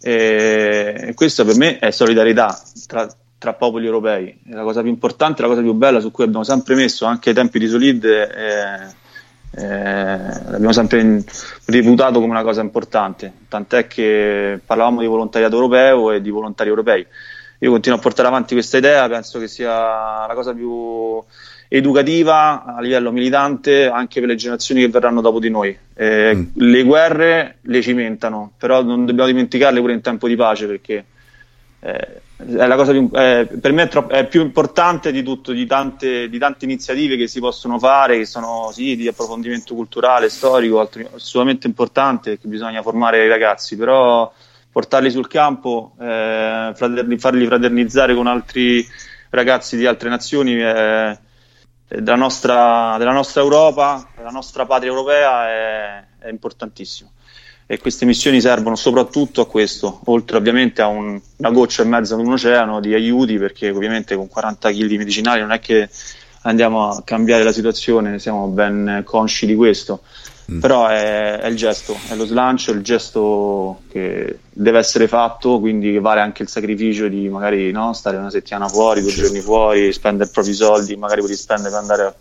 E 0.00 1.12
questo 1.14 1.44
per 1.46 1.56
me 1.56 1.78
è 1.78 1.90
solidarietà 1.90 2.62
tra, 2.86 3.08
tra 3.44 3.52
popoli 3.52 3.84
europei. 3.84 4.38
È 4.42 4.54
la 4.54 4.62
cosa 4.62 4.80
più 4.80 4.88
importante, 4.88 5.42
la 5.42 5.48
cosa 5.48 5.60
più 5.60 5.74
bella 5.74 6.00
su 6.00 6.10
cui 6.10 6.24
abbiamo 6.24 6.44
sempre 6.44 6.74
messo 6.74 7.04
anche 7.04 7.28
ai 7.28 7.34
tempi 7.34 7.58
di 7.58 7.66
Solid. 7.68 8.02
Eh, 8.02 9.02
eh, 9.56 10.16
l'abbiamo 10.50 10.72
sempre 10.72 11.22
reputato 11.66 12.20
come 12.20 12.32
una 12.32 12.42
cosa 12.42 12.62
importante, 12.62 13.32
tant'è 13.48 13.86
che 13.86 14.58
parlavamo 14.64 15.00
di 15.00 15.06
volontariato 15.06 15.54
europeo 15.56 16.10
e 16.10 16.22
di 16.22 16.30
volontari 16.30 16.70
europei. 16.70 17.06
Io 17.58 17.70
continuo 17.70 17.98
a 17.98 18.00
portare 18.00 18.28
avanti 18.28 18.54
questa 18.54 18.78
idea, 18.78 19.06
penso 19.08 19.38
che 19.38 19.46
sia 19.46 20.26
la 20.26 20.32
cosa 20.34 20.54
più 20.54 21.22
educativa 21.68 22.64
a 22.64 22.80
livello 22.80 23.12
militante 23.12 23.88
anche 23.88 24.20
per 24.20 24.30
le 24.30 24.34
generazioni 24.36 24.80
che 24.80 24.88
verranno 24.88 25.20
dopo 25.20 25.38
di 25.38 25.50
noi. 25.50 25.76
Eh, 25.94 26.34
mm. 26.34 26.42
Le 26.54 26.82
guerre 26.82 27.58
le 27.60 27.82
cimentano, 27.82 28.52
però 28.56 28.82
non 28.82 29.04
dobbiamo 29.04 29.28
dimenticarle 29.28 29.80
pure 29.80 29.92
in 29.92 30.00
tempo 30.00 30.28
di 30.28 30.34
pace 30.34 30.66
perché 30.66 31.04
eh, 31.80 32.20
più, 32.44 33.10
eh, 33.14 33.48
per 33.60 33.72
me 33.72 33.82
è, 33.82 33.88
troppo, 33.88 34.12
è, 34.12 34.26
più 34.26 34.42
importante 34.42 35.10
di 35.12 35.22
tutto, 35.22 35.52
di 35.52 35.66
tante, 35.66 36.28
di 36.28 36.38
tante, 36.38 36.64
iniziative 36.64 37.16
che 37.16 37.26
si 37.26 37.40
possono 37.40 37.78
fare, 37.78 38.18
che 38.18 38.26
sono 38.26 38.70
sì, 38.72 38.96
di 38.96 39.08
approfondimento 39.08 39.74
culturale, 39.74 40.28
storico, 40.28 40.80
altro, 40.80 41.02
assolutamente 41.14 41.66
importante, 41.66 42.38
che 42.38 42.48
bisogna 42.48 42.82
formare 42.82 43.24
i 43.24 43.28
ragazzi, 43.28 43.76
però 43.76 44.32
portarli 44.70 45.10
sul 45.10 45.28
campo, 45.28 45.94
eh, 46.00 46.72
fraterni, 46.74 47.18
farli 47.18 47.46
fraternizzare 47.46 48.14
con 48.14 48.26
altri 48.26 48.86
ragazzi 49.30 49.76
di 49.76 49.86
altre 49.86 50.08
nazioni 50.08 50.60
eh, 50.60 51.18
della, 51.88 52.16
nostra, 52.16 52.96
della, 52.98 53.12
nostra, 53.12 53.40
Europa, 53.40 54.08
della 54.16 54.30
nostra 54.30 54.66
patria 54.66 54.90
europea 54.90 55.48
è, 55.48 56.04
è 56.18 56.28
importantissimo 56.28 57.13
e 57.66 57.78
queste 57.78 58.04
missioni 58.04 58.40
servono 58.40 58.76
soprattutto 58.76 59.40
a 59.40 59.46
questo, 59.46 60.00
oltre 60.04 60.36
ovviamente 60.36 60.82
a 60.82 60.86
un, 60.86 61.18
una 61.36 61.50
goccia 61.50 61.82
in 61.82 61.88
mezzo 61.88 62.14
ad 62.14 62.20
un 62.20 62.32
oceano 62.32 62.80
di 62.80 62.92
aiuti, 62.92 63.38
perché 63.38 63.70
ovviamente 63.70 64.16
con 64.16 64.28
40 64.28 64.70
kg 64.70 64.84
di 64.84 64.98
medicinali 64.98 65.40
non 65.40 65.52
è 65.52 65.60
che 65.60 65.88
andiamo 66.42 66.88
a 66.90 67.02
cambiare 67.02 67.42
la 67.42 67.52
situazione, 67.52 68.18
siamo 68.18 68.48
ben 68.48 69.02
consci 69.04 69.46
di 69.46 69.54
questo. 69.54 70.02
Mm. 70.52 70.60
Però 70.60 70.88
è, 70.88 71.38
è, 71.38 71.46
il 71.46 71.56
gesto, 71.56 71.96
è 72.10 72.14
lo 72.14 72.26
slancio, 72.26 72.70
è 72.70 72.74
il 72.74 72.82
gesto 72.82 73.80
che 73.90 74.40
deve 74.50 74.78
essere 74.78 75.08
fatto, 75.08 75.58
quindi 75.58 75.90
che 75.90 76.00
vale 76.00 76.20
anche 76.20 76.42
il 76.42 76.50
sacrificio 76.50 77.08
di 77.08 77.30
magari 77.30 77.70
no, 77.70 77.94
stare 77.94 78.18
una 78.18 78.30
settimana 78.30 78.68
fuori, 78.68 79.00
due 79.00 79.10
giorni 79.10 79.40
fuori, 79.40 79.90
spendere 79.90 80.28
i 80.28 80.32
propri 80.32 80.52
soldi, 80.52 80.96
magari 80.96 81.22
puoi 81.22 81.34
spendere 81.34 81.70
per 81.70 81.78
andare 81.78 82.02
a, 82.02 82.14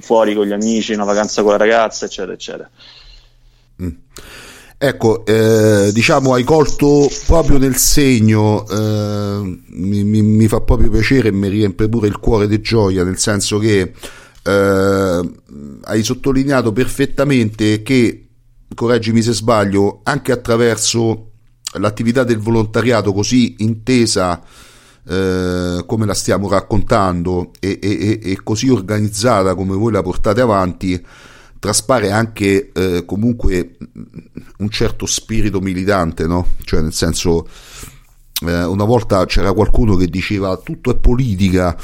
fuori 0.00 0.34
con 0.34 0.46
gli 0.46 0.52
amici, 0.52 0.94
una 0.94 1.04
vacanza 1.04 1.42
con 1.42 1.52
la 1.52 1.58
ragazza, 1.58 2.06
eccetera, 2.06 2.32
eccetera. 2.32 2.70
Mm. 3.82 3.90
Ecco, 4.84 5.24
eh, 5.26 5.92
diciamo 5.92 6.34
hai 6.34 6.42
colto 6.42 7.08
proprio 7.26 7.56
nel 7.56 7.76
segno, 7.76 8.66
eh, 8.68 9.60
mi, 9.74 10.02
mi, 10.02 10.22
mi, 10.22 10.48
fa 10.48 10.60
proprio 10.60 10.90
piacere 10.90 11.28
e 11.28 11.30
mi 11.30 11.46
riempie 11.48 11.88
pure 11.88 12.08
il 12.08 12.18
cuore 12.18 12.48
di 12.48 12.60
gioia, 12.60 13.04
nel 13.04 13.16
senso 13.16 13.58
che 13.58 13.92
eh, 14.42 15.30
hai 15.82 16.02
sottolineato 16.02 16.72
perfettamente 16.72 17.84
che, 17.84 18.26
correggimi 18.74 19.22
se 19.22 19.32
sbaglio, 19.34 20.00
anche 20.02 20.32
attraverso 20.32 21.30
l'attività 21.74 22.24
del 22.24 22.38
volontariato 22.38 23.12
così 23.12 23.54
intesa 23.58 24.42
eh, 25.06 25.84
come 25.86 26.06
la 26.06 26.14
stiamo 26.14 26.48
raccontando 26.48 27.52
e, 27.60 27.78
e, 27.80 28.18
e 28.20 28.40
così 28.42 28.68
organizzata 28.68 29.54
come 29.54 29.76
voi 29.76 29.92
la 29.92 30.02
portate 30.02 30.40
avanti, 30.40 31.00
traspare 31.62 32.10
anche 32.10 32.72
eh, 32.72 33.04
comunque 33.04 33.76
un 34.58 34.68
certo 34.68 35.06
spirito 35.06 35.60
militante, 35.60 36.26
no? 36.26 36.44
Cioè 36.64 36.80
nel 36.80 36.92
senso, 36.92 37.46
eh, 38.44 38.64
una 38.64 38.82
volta 38.82 39.24
c'era 39.26 39.52
qualcuno 39.52 39.94
che 39.94 40.08
diceva 40.08 40.56
tutto 40.56 40.90
è 40.90 40.96
politica, 40.96 41.76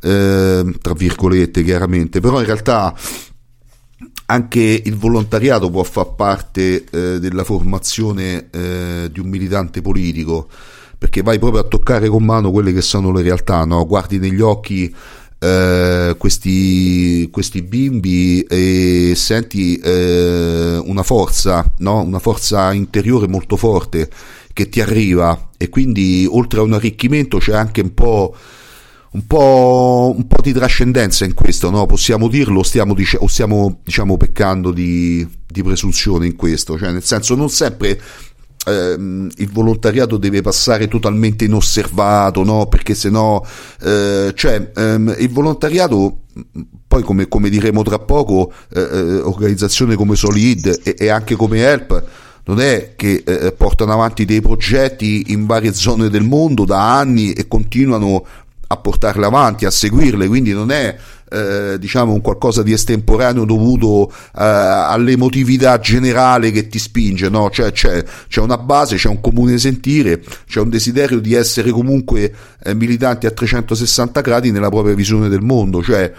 eh, 0.00 0.74
tra 0.80 0.94
virgolette 0.94 1.62
chiaramente, 1.62 2.20
però 2.20 2.40
in 2.40 2.46
realtà 2.46 2.96
anche 4.24 4.82
il 4.82 4.96
volontariato 4.96 5.68
può 5.68 5.82
far 5.82 6.14
parte 6.14 6.84
eh, 6.84 7.20
della 7.20 7.44
formazione 7.44 8.48
eh, 8.50 9.10
di 9.12 9.20
un 9.20 9.28
militante 9.28 9.82
politico 9.82 10.48
perché 10.96 11.20
vai 11.20 11.38
proprio 11.38 11.60
a 11.60 11.66
toccare 11.66 12.08
con 12.08 12.24
mano 12.24 12.50
quelle 12.50 12.72
che 12.72 12.80
sono 12.80 13.12
le 13.12 13.20
realtà, 13.20 13.66
no? 13.66 13.84
guardi 13.84 14.18
negli 14.18 14.40
occhi 14.40 14.94
eh, 15.38 16.14
questi, 16.18 17.28
questi, 17.30 17.62
bimbi 17.62 18.40
e 18.42 19.12
senti 19.14 19.76
eh, 19.76 20.80
una 20.82 21.02
forza, 21.02 21.72
no? 21.78 22.00
una 22.00 22.18
forza 22.18 22.72
interiore 22.72 23.28
molto 23.28 23.56
forte 23.56 24.08
che 24.52 24.68
ti 24.68 24.80
arriva 24.80 25.50
e 25.58 25.68
quindi 25.68 26.26
oltre 26.28 26.60
a 26.60 26.62
un 26.62 26.72
arricchimento 26.72 27.36
c'è 27.38 27.54
anche 27.54 27.82
un 27.82 27.92
po', 27.92 28.34
un 29.10 29.26
po', 29.26 30.14
un 30.16 30.26
po 30.26 30.40
di 30.40 30.52
trascendenza 30.52 31.26
in 31.26 31.34
questo, 31.34 31.68
no? 31.68 31.84
possiamo 31.84 32.28
dirlo 32.28 32.62
stiamo, 32.62 32.94
dic- 32.94 33.20
o 33.20 33.26
stiamo 33.26 33.80
diciamo, 33.84 34.16
peccando 34.16 34.70
di, 34.70 35.26
di 35.46 35.62
presunzione 35.62 36.26
in 36.26 36.36
questo, 36.36 36.78
cioè 36.78 36.92
nel 36.92 37.04
senso 37.04 37.34
non 37.34 37.50
sempre 37.50 38.00
ehm, 38.66 39.30
il 39.36 39.50
volontariato 39.50 40.16
deve 40.16 40.42
passare 40.42 40.88
totalmente 40.88 41.44
inosservato, 41.44 42.42
no? 42.42 42.66
Perché 42.66 42.94
se 42.94 43.10
no, 43.10 43.44
eh, 43.82 44.32
cioè, 44.34 44.72
ehm, 44.74 45.14
il 45.18 45.30
volontariato, 45.30 46.22
poi 46.86 47.02
come, 47.02 47.28
come 47.28 47.48
diremo 47.48 47.82
tra 47.82 47.98
poco, 47.98 48.52
eh, 48.74 48.80
eh 48.80 49.20
organizzazioni 49.20 49.94
come 49.94 50.16
Solid 50.16 50.80
e, 50.82 50.94
e, 50.98 51.08
anche 51.08 51.36
come 51.36 51.58
Help, 51.60 52.04
non 52.44 52.60
è 52.60 52.94
che 52.94 53.22
eh, 53.24 53.52
portano 53.52 53.92
avanti 53.92 54.24
dei 54.24 54.40
progetti 54.40 55.32
in 55.32 55.46
varie 55.46 55.74
zone 55.74 56.08
del 56.08 56.22
mondo 56.22 56.64
da 56.64 56.98
anni 56.98 57.32
e 57.32 57.48
continuano 57.48 58.24
a 58.68 58.76
portarle 58.76 59.26
avanti, 59.26 59.64
a 59.64 59.70
seguirle, 59.70 60.26
quindi 60.26 60.52
non 60.52 60.70
è 60.70 60.96
eh, 61.28 61.76
diciamo 61.78 62.12
un 62.12 62.20
qualcosa 62.20 62.62
di 62.62 62.72
estemporaneo 62.72 63.44
dovuto 63.44 64.10
eh, 64.10 64.14
all'emotività 64.34 65.78
generale 65.78 66.50
che 66.50 66.68
ti 66.68 66.78
spinge, 66.78 67.28
no? 67.28 67.50
Cioè 67.50 67.72
c'è, 67.72 68.04
c'è, 68.28 68.40
una 68.40 68.58
base, 68.58 68.96
c'è 68.96 69.08
un 69.08 69.20
comune 69.20 69.58
sentire, 69.58 70.22
c'è 70.46 70.60
un 70.60 70.68
desiderio 70.68 71.20
di 71.20 71.34
essere 71.34 71.70
comunque 71.70 72.32
eh, 72.62 72.74
militanti 72.74 73.26
a 73.26 73.30
360 73.30 74.20
gradi 74.20 74.50
nella 74.50 74.68
propria 74.68 74.94
visione 74.94 75.28
del 75.28 75.42
mondo, 75.42 75.82
cioè 75.82 76.12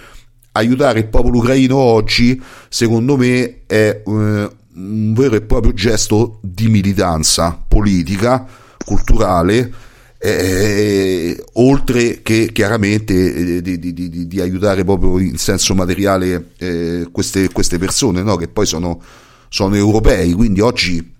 aiutare 0.53 0.99
il 0.99 1.07
popolo 1.07 1.37
ucraino 1.37 1.77
oggi, 1.77 2.41
secondo 2.67 3.15
me, 3.15 3.61
è 3.65 4.01
eh, 4.05 4.49
un 4.77 5.13
vero 5.13 5.35
e 5.35 5.41
proprio 5.41 5.73
gesto 5.73 6.39
di 6.41 6.67
militanza 6.67 7.59
politica, 7.67 8.45
culturale, 8.83 9.71
eh, 10.19 11.43
oltre 11.53 12.21
che 12.21 12.49
chiaramente 12.51 13.57
eh, 13.57 13.61
di, 13.61 13.77
di, 13.79 14.27
di, 14.27 14.41
aiutare 14.41 14.83
proprio 14.83 15.19
in 15.19 15.37
senso 15.37 15.75
materiale 15.75 16.51
eh, 16.57 17.07
queste, 17.11 17.49
queste, 17.49 17.77
persone 17.77 18.23
no? 18.23 18.35
che 18.35 18.47
poi 18.47 18.65
sono, 18.65 19.01
sono, 19.49 19.75
europei. 19.75 20.33
Quindi 20.33 20.59
oggi 20.59 21.15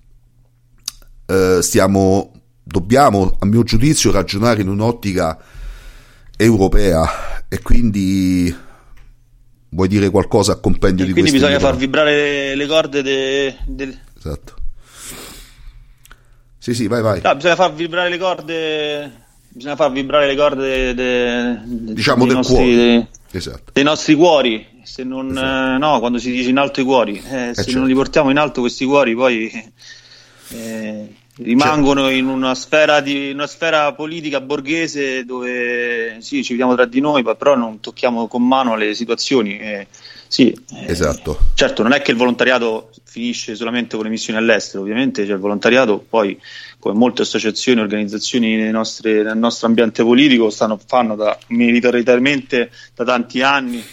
eh, 1.27 1.59
stiamo 1.61 2.31
dobbiamo 2.63 3.35
a 3.39 3.45
mio 3.45 3.63
giudizio 3.63 4.11
ragionare 4.11 4.61
in 4.61 4.69
un'ottica 4.69 5.37
europea. 6.35 7.45
E 7.47 7.61
quindi 7.61 8.53
vuoi 9.69 9.87
dire 9.87 10.09
qualcosa 10.09 10.53
a 10.53 10.55
compendio 10.55 11.03
e 11.03 11.07
di 11.07 11.13
quindi 11.13 11.31
bisogna 11.31 11.59
far 11.59 11.75
vibrare 11.75 12.55
le 12.55 12.67
corde 12.67 13.01
del 13.01 13.55
de... 13.67 13.97
esatto 14.17 14.56
sì, 16.67 16.73
sì, 16.73 16.87
vai, 16.87 17.01
vai. 17.01 17.21
No, 17.23 17.33
bisogna 17.33 17.55
far 17.55 17.73
vibrare 17.73 18.09
le 18.09 18.17
corde. 18.17 19.11
Bisogna 19.47 19.77
far 19.77 19.89
vibrare 19.89 20.27
le 20.27 20.35
corde 20.35 20.93
de, 20.93 20.93
de, 20.93 21.93
diciamo 21.93 22.25
del 22.25 22.35
nostri, 22.35 22.55
cuore. 22.55 23.07
Esatto. 23.31 23.71
dei 23.71 23.83
nostri 23.85 24.15
cuori. 24.15 24.67
Se 24.83 25.05
non, 25.05 25.29
esatto. 25.29 25.75
eh, 25.75 25.77
no, 25.77 25.99
quando 25.99 26.17
si 26.17 26.29
dice 26.29 26.49
in 26.49 26.57
alto 26.57 26.81
i 26.81 26.83
cuori, 26.83 27.23
eh, 27.25 27.49
eh 27.49 27.53
se 27.53 27.63
certo. 27.63 27.79
non 27.79 27.87
li 27.87 27.93
portiamo 27.93 28.29
in 28.31 28.37
alto 28.37 28.59
questi 28.59 28.83
cuori, 28.83 29.15
poi 29.15 29.71
eh, 30.49 31.13
rimangono 31.37 32.09
in 32.09 32.27
una 32.27 32.53
sfera, 32.53 32.99
di, 32.99 33.31
una 33.31 33.47
sfera 33.47 33.93
politica 33.93 34.41
borghese 34.41 35.23
dove 35.23 36.17
sì, 36.19 36.43
ci 36.43 36.51
vediamo 36.51 36.75
tra 36.75 36.85
di 36.85 36.99
noi, 36.99 37.23
però 37.23 37.55
non 37.55 37.79
tocchiamo 37.79 38.27
con 38.27 38.45
mano 38.45 38.75
le 38.75 38.93
situazioni. 38.93 39.57
Eh, 39.57 39.87
sì, 40.27 40.53
esatto. 40.85 41.39
certo, 41.53 41.81
non 41.83 41.93
è 41.93 42.01
che 42.01 42.11
il 42.11 42.17
volontariato 42.17 42.91
finisce 43.17 43.55
solamente 43.55 43.95
con 43.95 44.05
le 44.05 44.11
missioni 44.11 44.37
all'estero, 44.37 44.83
ovviamente 44.83 45.25
c'è 45.25 45.33
il 45.33 45.39
volontariato, 45.39 46.05
poi 46.07 46.39
come 46.77 46.95
molte 46.95 47.23
associazioni 47.23 47.79
e 47.79 47.83
organizzazioni 47.83 48.55
nel 48.55 48.71
nostro 48.71 49.67
ambiente 49.67 50.03
politico 50.03 50.51
stanno, 50.51 50.79
fanno 50.85 51.15
da, 51.15 51.35
militariamente 51.47 52.69
da 52.93 53.03
tanti 53.03 53.41
anni, 53.41 53.83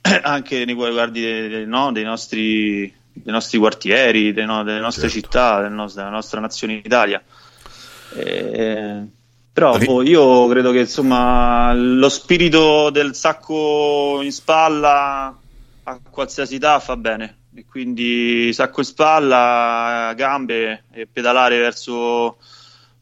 anche 0.22 0.64
nei 0.64 0.76
riguardi 0.76 1.20
dei, 1.20 1.66
no, 1.66 1.90
dei 1.90 2.04
nostri 2.04 2.98
dei 3.12 3.32
nostri 3.32 3.58
quartieri, 3.58 4.32
dei 4.32 4.46
no, 4.46 4.62
delle 4.62 4.78
nostre 4.78 5.08
certo. 5.08 5.26
città, 5.26 5.60
del 5.60 5.72
no, 5.72 5.90
della 5.92 6.08
nostra 6.08 6.38
nazione 6.38 6.74
Italia. 6.74 7.20
Eh, 8.14 9.02
però 9.52 9.76
boh, 9.78 10.02
io 10.02 10.46
credo 10.46 10.70
che 10.70 10.80
insomma 10.80 11.74
lo 11.74 12.08
spirito 12.08 12.90
del 12.90 13.16
sacco 13.16 14.20
in 14.22 14.30
spalla 14.30 15.36
a 15.82 16.00
qualsiasi 16.08 16.54
età 16.54 16.78
fa 16.78 16.96
bene 16.96 17.38
e 17.60 17.64
quindi 17.68 18.52
sacco 18.52 18.80
in 18.80 18.86
spalla, 18.86 20.12
gambe 20.16 20.84
e 20.92 21.06
pedalare 21.06 21.58
verso, 21.58 22.38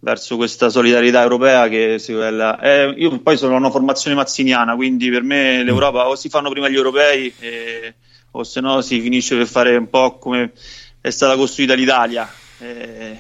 verso 0.01 0.37
questa 0.37 0.69
solidarietà 0.69 1.23
europea 1.23 1.69
che 1.69 1.95
eh, 1.95 2.95
io 2.97 3.19
poi 3.21 3.37
sono 3.37 3.57
una 3.57 3.71
formazione 3.71 4.17
mazziniana 4.17 4.75
quindi 4.75 5.11
per 5.11 5.23
me 5.23 5.63
l'Europa 5.63 6.09
o 6.09 6.17
si 6.17 6.29
fanno 6.29 6.51
prima 6.51 6.69
gli 6.69 6.75
europei 6.75 7.33
e, 7.39 7.95
o 8.33 8.43
se 8.43 8.61
no 8.61 8.81
si 8.81 9.01
finisce 9.01 9.37
per 9.37 9.47
fare 9.47 9.77
un 9.77 9.89
po' 9.89 10.19
come 10.19 10.53
è 11.01 11.11
stata 11.11 11.37
costruita 11.37 11.75
l'Italia. 11.75 12.29
Eh, 12.59 13.19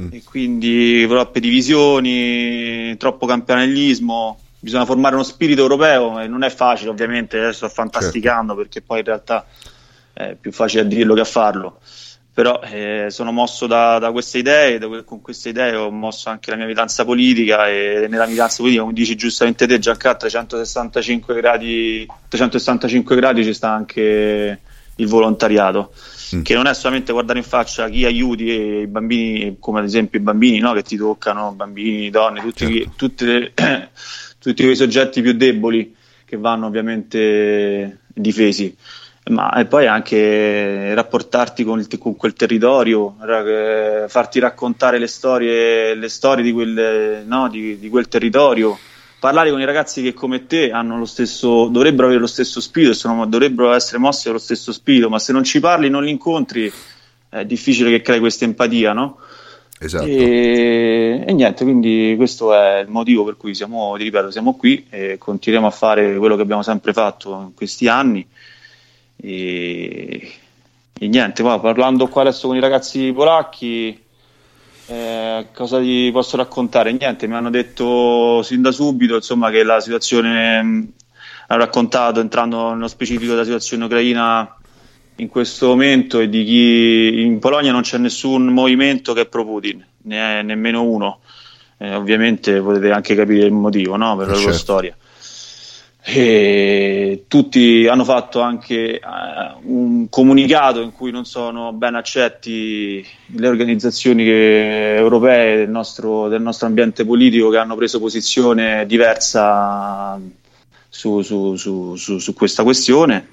mm. 0.00 0.08
E 0.12 0.22
quindi 0.24 1.06
troppe 1.06 1.40
divisioni, 1.40 2.96
troppo 2.96 3.26
campionellismo. 3.26 4.38
Bisogna 4.60 4.84
formare 4.84 5.16
uno 5.16 5.24
spirito 5.24 5.60
europeo 5.60 6.20
e 6.20 6.28
non 6.28 6.44
è 6.44 6.50
facile, 6.50 6.90
ovviamente. 6.90 7.36
Adesso 7.36 7.66
sto 7.66 7.68
fantasticando 7.68 8.54
certo. 8.54 8.62
perché 8.62 8.80
poi 8.80 8.98
in 9.00 9.04
realtà 9.04 9.44
è 10.28 10.36
più 10.40 10.52
facile 10.52 10.82
a 10.82 10.84
dirlo 10.84 11.14
che 11.14 11.20
a 11.20 11.24
farlo. 11.24 11.78
Però 12.34 12.60
eh, 12.62 13.08
sono 13.10 13.30
mosso 13.30 13.66
da, 13.66 13.98
da 13.98 14.10
queste 14.10 14.38
idee, 14.38 14.78
da, 14.78 14.88
con 15.04 15.20
queste 15.20 15.50
idee 15.50 15.76
ho 15.76 15.90
mosso 15.90 16.30
anche 16.30 16.50
la 16.50 16.56
mia 16.56 16.64
militanza 16.64 17.04
politica 17.04 17.68
e 17.68 18.06
nella 18.08 18.24
militanza 18.24 18.56
politica, 18.58 18.82
come 18.82 18.94
dici 18.94 19.16
giustamente 19.16 19.66
te 19.66 19.78
Giancarlo, 19.78 20.16
a 20.16 20.20
365 20.20 21.34
gradi, 21.34 22.06
365 22.28 23.16
gradi 23.16 23.44
ci 23.44 23.52
sta 23.52 23.70
anche 23.70 24.60
il 24.96 25.06
volontariato, 25.06 25.92
mm. 26.34 26.42
che 26.42 26.54
non 26.54 26.66
è 26.66 26.74
solamente 26.74 27.12
guardare 27.12 27.38
in 27.38 27.44
faccia 27.44 27.88
chi 27.90 28.06
aiuti 28.06 28.44
i 28.44 28.86
bambini, 28.86 29.56
come 29.58 29.80
ad 29.80 29.84
esempio 29.84 30.18
i 30.18 30.22
bambini 30.22 30.58
no, 30.58 30.72
che 30.72 30.82
ti 30.82 30.96
toccano, 30.96 31.52
bambini, 31.52 32.08
donne, 32.08 32.40
tutti, 32.40 32.78
certo. 32.78 32.92
tutti, 32.96 33.52
tutti 34.38 34.62
quei 34.62 34.76
soggetti 34.76 35.20
più 35.20 35.34
deboli 35.34 35.94
che 36.24 36.38
vanno 36.38 36.66
ovviamente 36.66 38.00
difesi 38.06 38.74
ma 39.30 39.52
e 39.54 39.66
poi 39.66 39.86
anche 39.86 40.94
rapportarti 40.94 41.62
con, 41.62 41.78
il, 41.78 41.86
con 41.98 42.16
quel 42.16 42.32
territorio, 42.32 43.14
farti 44.08 44.40
raccontare 44.40 44.98
le 44.98 45.06
storie, 45.06 45.94
le 45.94 46.08
storie 46.08 46.42
di, 46.42 46.52
quel, 46.52 47.22
no, 47.24 47.48
di, 47.48 47.78
di, 47.78 47.88
quel, 47.88 48.08
territorio, 48.08 48.76
parlare 49.20 49.50
con 49.50 49.60
i 49.60 49.64
ragazzi 49.64 50.02
che 50.02 50.12
come 50.12 50.46
te 50.46 50.72
stesso, 51.04 51.68
dovrebbero 51.68 52.06
avere 52.06 52.20
lo 52.20 52.26
stesso 52.26 52.60
spirito, 52.60 52.94
sono, 52.94 53.24
dovrebbero 53.26 53.72
essere 53.72 53.98
mossi 53.98 54.26
dallo 54.26 54.38
stesso 54.38 54.72
spirito, 54.72 55.08
ma 55.08 55.20
se 55.20 55.32
non 55.32 55.44
ci 55.44 55.60
parli, 55.60 55.88
non 55.88 56.02
li 56.02 56.10
incontri, 56.10 56.70
è 57.28 57.44
difficile 57.44 57.90
che 57.90 58.02
crei 58.02 58.18
questa 58.18 58.44
empatia, 58.44 58.92
no? 58.92 59.18
Esatto. 59.78 60.04
E, 60.04 61.24
e, 61.26 61.32
niente, 61.32 61.62
quindi 61.64 62.14
questo 62.16 62.54
è 62.54 62.80
il 62.80 62.88
motivo 62.88 63.24
per 63.24 63.36
cui 63.36 63.54
siamo, 63.54 63.94
ripeto, 63.94 64.32
siamo 64.32 64.56
qui 64.56 64.86
e 64.90 65.16
continuiamo 65.18 65.66
a 65.66 65.70
fare 65.70 66.16
quello 66.16 66.34
che 66.36 66.42
abbiamo 66.42 66.62
sempre 66.62 66.92
fatto 66.92 67.40
in 67.46 67.54
questi 67.54 67.88
anni 67.88 68.26
e, 69.24 70.32
e 70.98 71.08
niente, 71.08 71.44
ma 71.44 71.60
parlando 71.60 72.08
qua 72.08 72.22
adesso 72.22 72.48
con 72.48 72.56
i 72.56 72.60
ragazzi 72.60 73.12
polacchi, 73.12 73.96
eh, 74.86 75.46
cosa 75.54 75.78
gli 75.78 76.10
posso 76.10 76.36
raccontare? 76.36 76.92
Niente, 76.92 77.28
mi 77.28 77.34
hanno 77.34 77.50
detto 77.50 78.42
sin 78.42 78.62
da 78.62 78.72
subito 78.72 79.14
insomma, 79.14 79.50
che 79.50 79.62
la 79.62 79.80
situazione, 79.80 80.60
mh, 80.60 80.92
hanno 81.46 81.60
raccontato 81.60 82.18
entrando 82.18 82.72
nello 82.72 82.88
specifico 82.88 83.32
della 83.32 83.44
situazione 83.44 83.84
ucraina 83.84 84.56
in 85.16 85.28
questo 85.28 85.68
momento 85.68 86.18
e 86.18 86.28
di 86.28 86.44
chi 86.44 87.22
in 87.22 87.38
Polonia 87.38 87.70
non 87.70 87.82
c'è 87.82 87.98
nessun 87.98 88.46
movimento 88.46 89.12
che 89.12 89.20
è 89.22 89.26
pro 89.26 89.44
Putin, 89.44 89.84
ne 90.02 90.40
è 90.40 90.42
nemmeno 90.42 90.82
uno. 90.82 91.20
Eh, 91.78 91.94
ovviamente 91.94 92.60
potete 92.60 92.90
anche 92.90 93.14
capire 93.14 93.46
il 93.46 93.52
motivo 93.52 93.96
no? 93.96 94.16
per 94.16 94.26
la 94.26 94.32
loro 94.32 94.44
certo. 94.44 94.58
storia. 94.58 94.96
E 96.04 97.26
tutti 97.28 97.86
hanno 97.86 98.02
fatto 98.02 98.40
anche 98.40 99.00
uh, 99.00 99.72
un 99.72 100.08
comunicato 100.08 100.80
in 100.80 100.92
cui 100.92 101.12
non 101.12 101.24
sono 101.24 101.72
ben 101.72 101.94
accetti 101.94 103.06
le 103.36 103.46
organizzazioni 103.46 104.24
che, 104.24 104.96
europee 104.96 105.58
del 105.58 105.70
nostro, 105.70 106.26
del 106.26 106.42
nostro, 106.42 106.66
ambiente 106.66 107.04
politico 107.04 107.50
che 107.50 107.58
hanno 107.58 107.76
preso 107.76 108.00
posizione 108.00 108.84
diversa 108.86 110.20
su, 110.88 111.22
su, 111.22 111.54
su, 111.54 111.94
su 111.94 112.34
questa 112.34 112.64
questione 112.64 113.28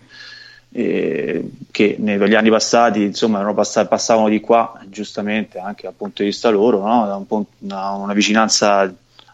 eh, 0.71 1.49
che 1.71 1.95
negli 1.97 2.35
anni 2.35 2.51
passati 2.51 3.01
insomma 3.01 3.41
passati, 3.53 3.87
passavano 3.87 4.29
di 4.29 4.39
qua 4.39 4.79
giustamente 4.85 5.57
anche 5.57 5.83
dal 5.83 5.93
punto 5.93 6.21
di 6.21 6.29
vista 6.29 6.49
loro 6.49 6.85
no? 6.85 7.07
da 7.07 7.15
un 7.15 7.25
punto, 7.25 7.49
una, 7.59 7.89
una 7.93 8.13
vicinanza 8.13 8.93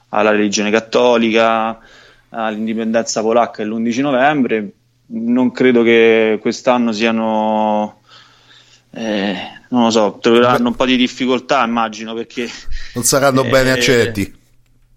alla 0.10 0.30
religione 0.30 0.72
cattolica 0.72 1.78
all'indipendenza 2.36 3.22
polacca 3.22 3.64
l'11 3.64 4.02
novembre. 4.02 4.72
Non 5.08 5.52
credo 5.52 5.84
che 5.84 6.38
quest'anno 6.42 6.92
siano, 6.92 8.02
eh, 8.92 9.36
non 9.70 9.84
lo 9.84 9.90
so, 9.90 10.18
troveranno 10.20 10.70
un 10.70 10.76
po' 10.76 10.86
di 10.86 10.98
difficoltà, 10.98 11.64
immagino, 11.64 12.14
perché... 12.14 12.50
Non 12.94 13.04
saranno 13.04 13.44
eh, 13.44 13.50
bene 13.50 13.72
accetti. 13.72 14.44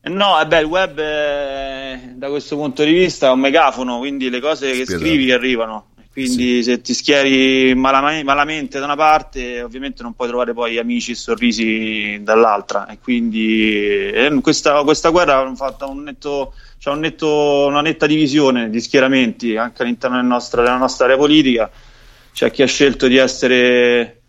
No, 0.02 0.40
eh 0.40 0.46
beh, 0.46 0.60
il 0.60 0.66
web 0.66 0.98
è, 0.98 2.00
da 2.14 2.28
questo 2.28 2.56
punto 2.56 2.82
di 2.82 2.92
vista 2.92 3.28
è 3.28 3.30
un 3.30 3.40
megafono, 3.40 3.98
quindi 3.98 4.30
le 4.30 4.40
cose 4.40 4.68
che 4.68 4.84
Spiedato. 4.84 4.98
scrivi 4.98 5.32
arrivano. 5.32 5.88
Quindi 6.12 6.62
sì. 6.62 6.70
se 6.70 6.80
ti 6.80 6.94
schieri 6.94 7.74
malamente, 7.74 8.24
malamente 8.24 8.78
da 8.78 8.86
una 8.86 8.96
parte, 8.96 9.62
ovviamente 9.62 10.02
non 10.02 10.14
puoi 10.14 10.28
trovare 10.28 10.52
poi 10.52 10.78
amici 10.78 11.12
e 11.12 11.14
sorrisi 11.14 12.18
dall'altra. 12.22 12.88
E 12.88 12.98
quindi 12.98 14.10
eh, 14.10 14.38
questa, 14.42 14.82
questa 14.82 15.10
guerra 15.10 15.38
ha 15.38 15.54
fatto 15.54 15.88
un 15.88 16.02
netto 16.02 16.52
c'è 16.78 16.90
un 16.90 17.00
netto, 17.00 17.66
una 17.66 17.80
netta 17.80 18.06
divisione 18.06 18.70
di 18.70 18.80
schieramenti 18.80 19.56
anche 19.56 19.82
all'interno 19.82 20.16
del 20.16 20.26
nostro, 20.26 20.62
della 20.62 20.76
nostra 20.76 21.06
area 21.06 21.16
politica. 21.16 21.70
C'è 22.32 22.52
chi 22.52 22.62
ha 22.62 22.66
scelto 22.66 23.08
di 23.08 23.16
essere, 23.16 24.20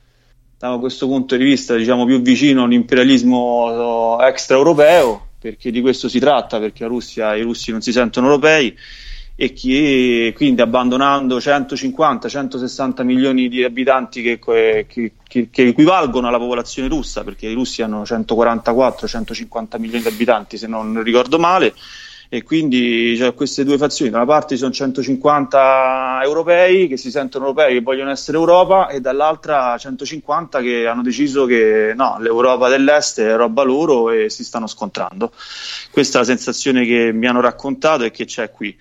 da 0.57 0.75
questo 0.79 1.05
punto 1.05 1.37
di 1.37 1.43
vista, 1.43 1.75
diciamo, 1.75 2.05
più 2.05 2.21
vicino 2.21 2.63
all'imperialismo 2.63 4.19
extraeuropeo, 4.21 5.27
perché 5.39 5.69
di 5.69 5.79
questo 5.79 6.09
si 6.09 6.17
tratta, 6.17 6.59
perché 6.59 6.83
la 6.83 6.89
Russia, 6.89 7.35
i 7.35 7.43
russi 7.43 7.69
non 7.69 7.81
si 7.81 7.91
sentono 7.91 8.27
europei 8.27 8.75
e 9.41 9.53
chi 9.53 10.33
quindi 10.35 10.59
abbandonando 10.59 11.37
150-160 11.37 13.05
milioni 13.05 13.47
di 13.47 13.63
abitanti 13.63 14.21
che, 14.21 14.37
che, 14.37 15.13
che, 15.25 15.47
che, 15.49 15.63
equivalgono 15.65 16.27
alla 16.27 16.37
popolazione 16.37 16.89
russa, 16.89 17.23
perché 17.23 17.47
i 17.47 17.53
russi 17.53 17.81
hanno 17.81 18.01
144-150 18.01 19.79
milioni 19.79 20.01
di 20.01 20.09
abitanti 20.09 20.57
se 20.57 20.67
non 20.67 21.01
ricordo 21.03 21.39
male, 21.39 21.73
e 22.27 22.43
quindi 22.43 23.15
c'è 23.17 23.33
queste 23.33 23.63
due 23.63 23.77
fazioni, 23.77 24.11
da 24.11 24.17
una 24.17 24.25
parte 24.25 24.55
ci 24.55 24.59
sono 24.59 24.73
150 24.73 26.19
europei 26.21 26.89
che 26.89 26.97
si 26.97 27.09
sentono 27.09 27.45
europei 27.45 27.77
e 27.77 27.81
vogliono 27.81 28.11
essere 28.11 28.35
Europa 28.35 28.89
e 28.89 28.99
dall'altra 28.99 29.77
150 29.77 30.59
che 30.59 30.85
hanno 30.85 31.01
deciso 31.01 31.45
che 31.45 31.93
no, 31.95 32.17
l'Europa 32.19 32.67
dell'Est 32.67 33.21
è 33.21 33.37
roba 33.37 33.63
loro 33.63 34.11
e 34.11 34.29
si 34.29 34.43
stanno 34.43 34.67
scontrando. 34.67 35.31
Questa 35.91 36.17
è 36.17 36.21
la 36.23 36.27
sensazione 36.27 36.85
che 36.85 37.13
mi 37.13 37.25
hanno 37.25 37.39
raccontato 37.39 38.03
e 38.03 38.11
che 38.11 38.25
c'è 38.25 38.51
qui. 38.51 38.75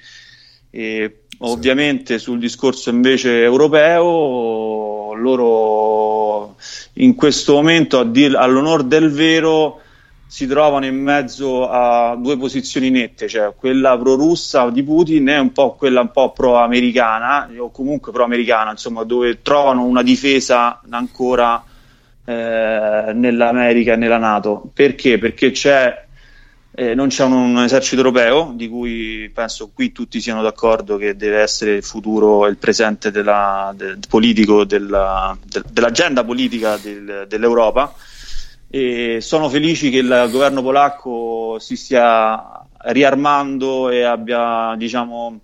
E 0.71 1.23
ovviamente 1.39 2.19
sul 2.19 2.39
discorso 2.39 2.91
invece 2.91 3.43
europeo, 3.43 5.14
loro 5.14 6.57
in 6.95 7.14
questo 7.14 7.55
momento, 7.55 7.99
all'onore 7.99 8.87
del 8.87 9.11
vero, 9.11 9.81
si 10.27 10.47
trovano 10.47 10.85
in 10.85 11.01
mezzo 11.03 11.69
a 11.69 12.14
due 12.14 12.37
posizioni 12.37 12.91
nette, 12.91 13.29
cioè 13.29 13.55
quella 13.57 13.97
pro-russa 13.97 14.69
di 14.69 14.83
Putin 14.83 15.27
e 15.29 15.39
un 15.39 15.53
po' 15.53 15.75
quella 15.75 16.03
un 16.03 16.11
po' 16.11 16.33
pro-americana 16.33 17.49
o 17.57 17.71
comunque 17.71 18.12
pro-americana, 18.12 18.73
insomma, 18.73 19.05
dove 19.05 19.41
trovano 19.41 19.85
una 19.85 20.03
difesa 20.03 20.83
ancora 20.91 21.64
eh, 22.27 23.12
nell'America 23.14 23.95
e 23.95 23.97
nella 23.97 24.19
Nato. 24.19 24.71
Perché? 24.75 25.16
Perché 25.16 25.51
c'è, 25.51 26.08
eh, 26.79 26.95
non 26.95 27.09
c'è 27.09 27.24
un, 27.24 27.33
un, 27.33 27.59
esercito 27.59 27.97
europeo, 27.97 28.53
di 28.55 28.68
cui 28.68 29.29
penso 29.35 29.72
qui 29.74 29.91
tutti 29.91 30.20
siano 30.20 30.43
d'accordo 30.43 30.97
che 30.97 31.16
deve 31.16 31.41
essere 31.41 31.74
il 31.74 31.83
futuro 31.83 32.47
e 32.47 32.51
il 32.51 32.57
presente 32.57 33.11
della, 33.11 33.74
del, 33.76 33.99
politico 34.09 34.62
della, 34.62 35.37
del, 35.45 35.64
dell'agenda 35.68 36.22
politica 36.22 36.76
del, 36.76 37.24
dell'Europa. 37.26 37.93
E 38.70 39.18
sono 39.20 39.49
felici 39.49 39.91
che 39.91 39.99
il 39.99 40.29
governo 40.31 40.62
polacco 40.62 41.57
si 41.59 41.74
stia 41.74 42.64
riarmando 42.85 43.91
e 43.91 44.05
abbia, 44.05 44.76
diciamo, 44.76 45.41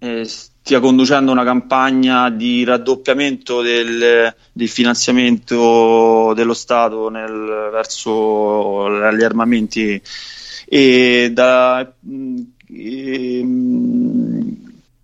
eh, 0.00 0.24
stia 0.24 0.80
conducendo 0.80 1.30
una 1.30 1.44
campagna 1.44 2.28
di 2.28 2.64
raddoppiamento 2.64 3.62
del, 3.62 4.34
del 4.50 4.68
finanziamento 4.68 6.32
dello 6.34 6.54
Stato 6.54 7.08
nel, 7.08 7.68
verso 7.70 8.90
gli 9.14 9.22
armamenti 9.22 10.02
e, 10.72 11.30
da, 11.32 11.92
e, 12.68 13.44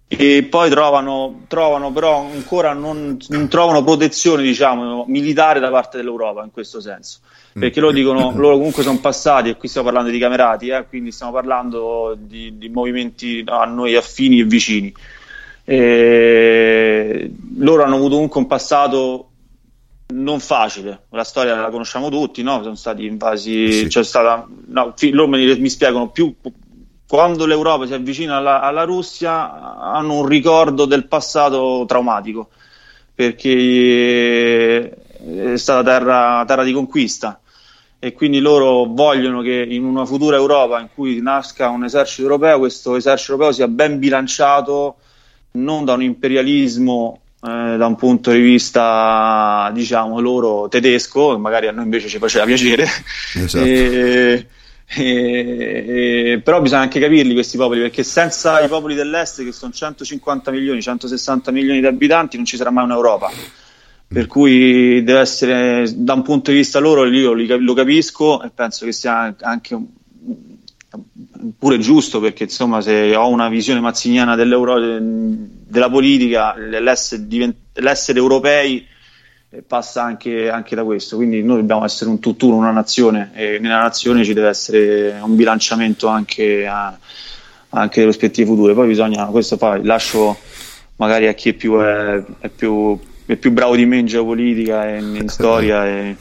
e 0.06 0.42
poi 0.48 0.70
trovano, 0.70 1.42
trovano, 1.48 1.90
però 1.90 2.20
ancora 2.20 2.72
non, 2.72 3.16
non, 3.26 3.48
trovano 3.48 3.82
protezione 3.82 4.44
diciamo, 4.44 5.06
militare 5.08 5.58
da 5.58 5.68
parte 5.68 5.96
dell'Europa 5.96 6.44
in 6.44 6.52
questo 6.52 6.80
senso. 6.80 7.18
Perché 7.52 7.80
loro 7.80 7.92
dicono 7.92 8.30
loro 8.38 8.54
comunque 8.58 8.84
sono 8.84 9.00
passati 9.00 9.48
e 9.48 9.56
qui 9.56 9.66
stiamo 9.66 9.88
parlando 9.88 10.12
di 10.12 10.20
camerati 10.20 10.68
eh, 10.68 10.86
quindi 10.88 11.10
stiamo 11.10 11.32
parlando 11.32 12.16
di, 12.16 12.56
di 12.56 12.68
movimenti 12.68 13.42
a 13.44 13.64
noi 13.64 13.96
affini 13.96 14.38
e 14.38 14.44
vicini. 14.44 14.94
E 15.64 17.28
loro 17.58 17.82
hanno 17.82 17.96
avuto 17.96 18.14
comunque 18.14 18.40
un 18.40 18.46
passato 18.46 19.30
non 20.08 20.38
facile, 20.40 21.06
la 21.10 21.24
storia 21.24 21.56
la 21.56 21.70
conosciamo 21.70 22.08
tutti, 22.08 22.42
no? 22.42 22.62
sono 22.62 22.76
stati 22.76 23.04
invasi, 23.06 23.72
sì. 23.72 23.86
c'è 23.88 24.04
stata, 24.04 24.46
no, 24.66 24.94
loro 25.10 25.28
mi, 25.28 25.58
mi 25.58 25.68
spiegano 25.68 26.10
più 26.10 26.34
quando 27.08 27.46
l'Europa 27.46 27.86
si 27.86 27.94
avvicina 27.94 28.36
alla, 28.36 28.60
alla, 28.60 28.82
Russia 28.84 29.78
hanno 29.78 30.14
un 30.20 30.26
ricordo 30.26 30.86
del 30.86 31.06
passato 31.06 31.84
traumatico 31.86 32.48
perché 33.14 34.90
è 34.90 35.56
stata 35.56 35.82
terra, 35.82 36.44
terra 36.46 36.64
di 36.64 36.72
conquista 36.72 37.40
e 37.98 38.12
quindi 38.12 38.40
loro 38.40 38.84
vogliono 38.84 39.40
che 39.40 39.66
in 39.68 39.84
una 39.84 40.04
futura 40.04 40.36
Europa 40.36 40.80
in 40.80 40.88
cui 40.92 41.20
nasca 41.22 41.68
un 41.68 41.84
esercito 41.84 42.22
europeo, 42.22 42.58
questo 42.58 42.96
esercito 42.96 43.32
europeo 43.32 43.52
sia 43.52 43.68
ben 43.68 43.98
bilanciato 43.98 44.96
non 45.52 45.84
da 45.84 45.94
un 45.94 46.02
imperialismo 46.02 47.20
eh, 47.42 47.76
da 47.76 47.86
un 47.86 47.96
punto 47.96 48.30
di 48.30 48.40
vista 48.40 49.70
diciamo 49.72 50.20
loro 50.20 50.68
tedesco, 50.68 51.38
magari 51.38 51.68
a 51.68 51.72
noi 51.72 51.84
invece 51.84 52.08
ci 52.08 52.18
faceva 52.18 52.44
piacere. 52.44 52.86
Esatto. 53.34 53.64
E, 54.88 55.02
e, 55.02 56.30
e, 56.32 56.40
però 56.44 56.60
bisogna 56.60 56.82
anche 56.82 57.00
capirli 57.00 57.32
questi 57.32 57.56
popoli 57.56 57.80
perché 57.80 58.04
senza 58.04 58.60
i 58.60 58.68
popoli 58.68 58.94
dell'est 58.94 59.42
che 59.42 59.50
sono 59.50 59.72
150 59.72 60.52
milioni, 60.52 60.80
160 60.80 61.50
milioni 61.50 61.80
di 61.80 61.86
abitanti 61.86 62.36
non 62.36 62.44
ci 62.46 62.56
sarà 62.56 62.70
mai 62.70 62.84
un'Europa 62.84 63.28
per 64.06 64.26
cui 64.28 65.02
deve 65.02 65.18
essere 65.18 65.92
da 65.92 66.12
un 66.12 66.22
punto 66.22 66.52
di 66.52 66.58
vista 66.58 66.78
loro 66.78 67.04
io 67.04 67.32
lo 67.32 67.74
capisco 67.74 68.40
e 68.44 68.50
penso 68.50 68.84
che 68.84 68.92
sia 68.92 69.34
anche 69.40 69.74
un, 69.74 69.86
pure 71.58 71.78
giusto 71.78 72.20
perché 72.20 72.44
insomma 72.44 72.80
se 72.80 73.14
ho 73.14 73.28
una 73.28 73.48
visione 73.48 73.80
mazziniana 73.80 74.34
della 74.36 75.90
politica 75.90 76.54
l'essere, 76.56 77.54
l'essere 77.74 78.18
europei 78.18 78.86
eh, 79.48 79.62
passa 79.62 80.02
anche, 80.02 80.50
anche, 80.50 80.74
da 80.74 80.84
questo. 80.84 81.16
Quindi 81.16 81.42
noi 81.42 81.58
dobbiamo 81.58 81.84
essere 81.84 82.10
un 82.10 82.18
tutt'uno 82.18 82.56
una 82.56 82.72
nazione 82.72 83.30
e 83.34 83.58
nella 83.58 83.80
nazione 83.80 84.24
ci 84.24 84.32
deve 84.32 84.48
essere 84.48 85.18
un 85.22 85.36
bilanciamento 85.36 86.08
anche, 86.08 86.66
a, 86.66 86.96
anche 87.70 88.00
delle 88.00 88.10
prospettive 88.10 88.46
future. 88.46 88.74
Poi 88.74 88.88
bisogna 88.88 89.26
questo 89.26 89.56
poi 89.56 89.84
lascio 89.84 90.36
magari 90.96 91.28
a 91.28 91.32
chi 91.34 91.50
è 91.50 91.52
più, 91.52 91.78
è, 91.78 92.22
è 92.40 92.48
più, 92.48 92.98
è 93.24 93.36
più 93.36 93.52
bravo 93.52 93.76
di 93.76 93.86
me 93.86 93.98
in 93.98 94.06
geopolitica 94.06 94.88
e 94.88 94.98
in, 94.98 95.14
in 95.14 95.28
storia 95.28 95.86
e 95.86 96.16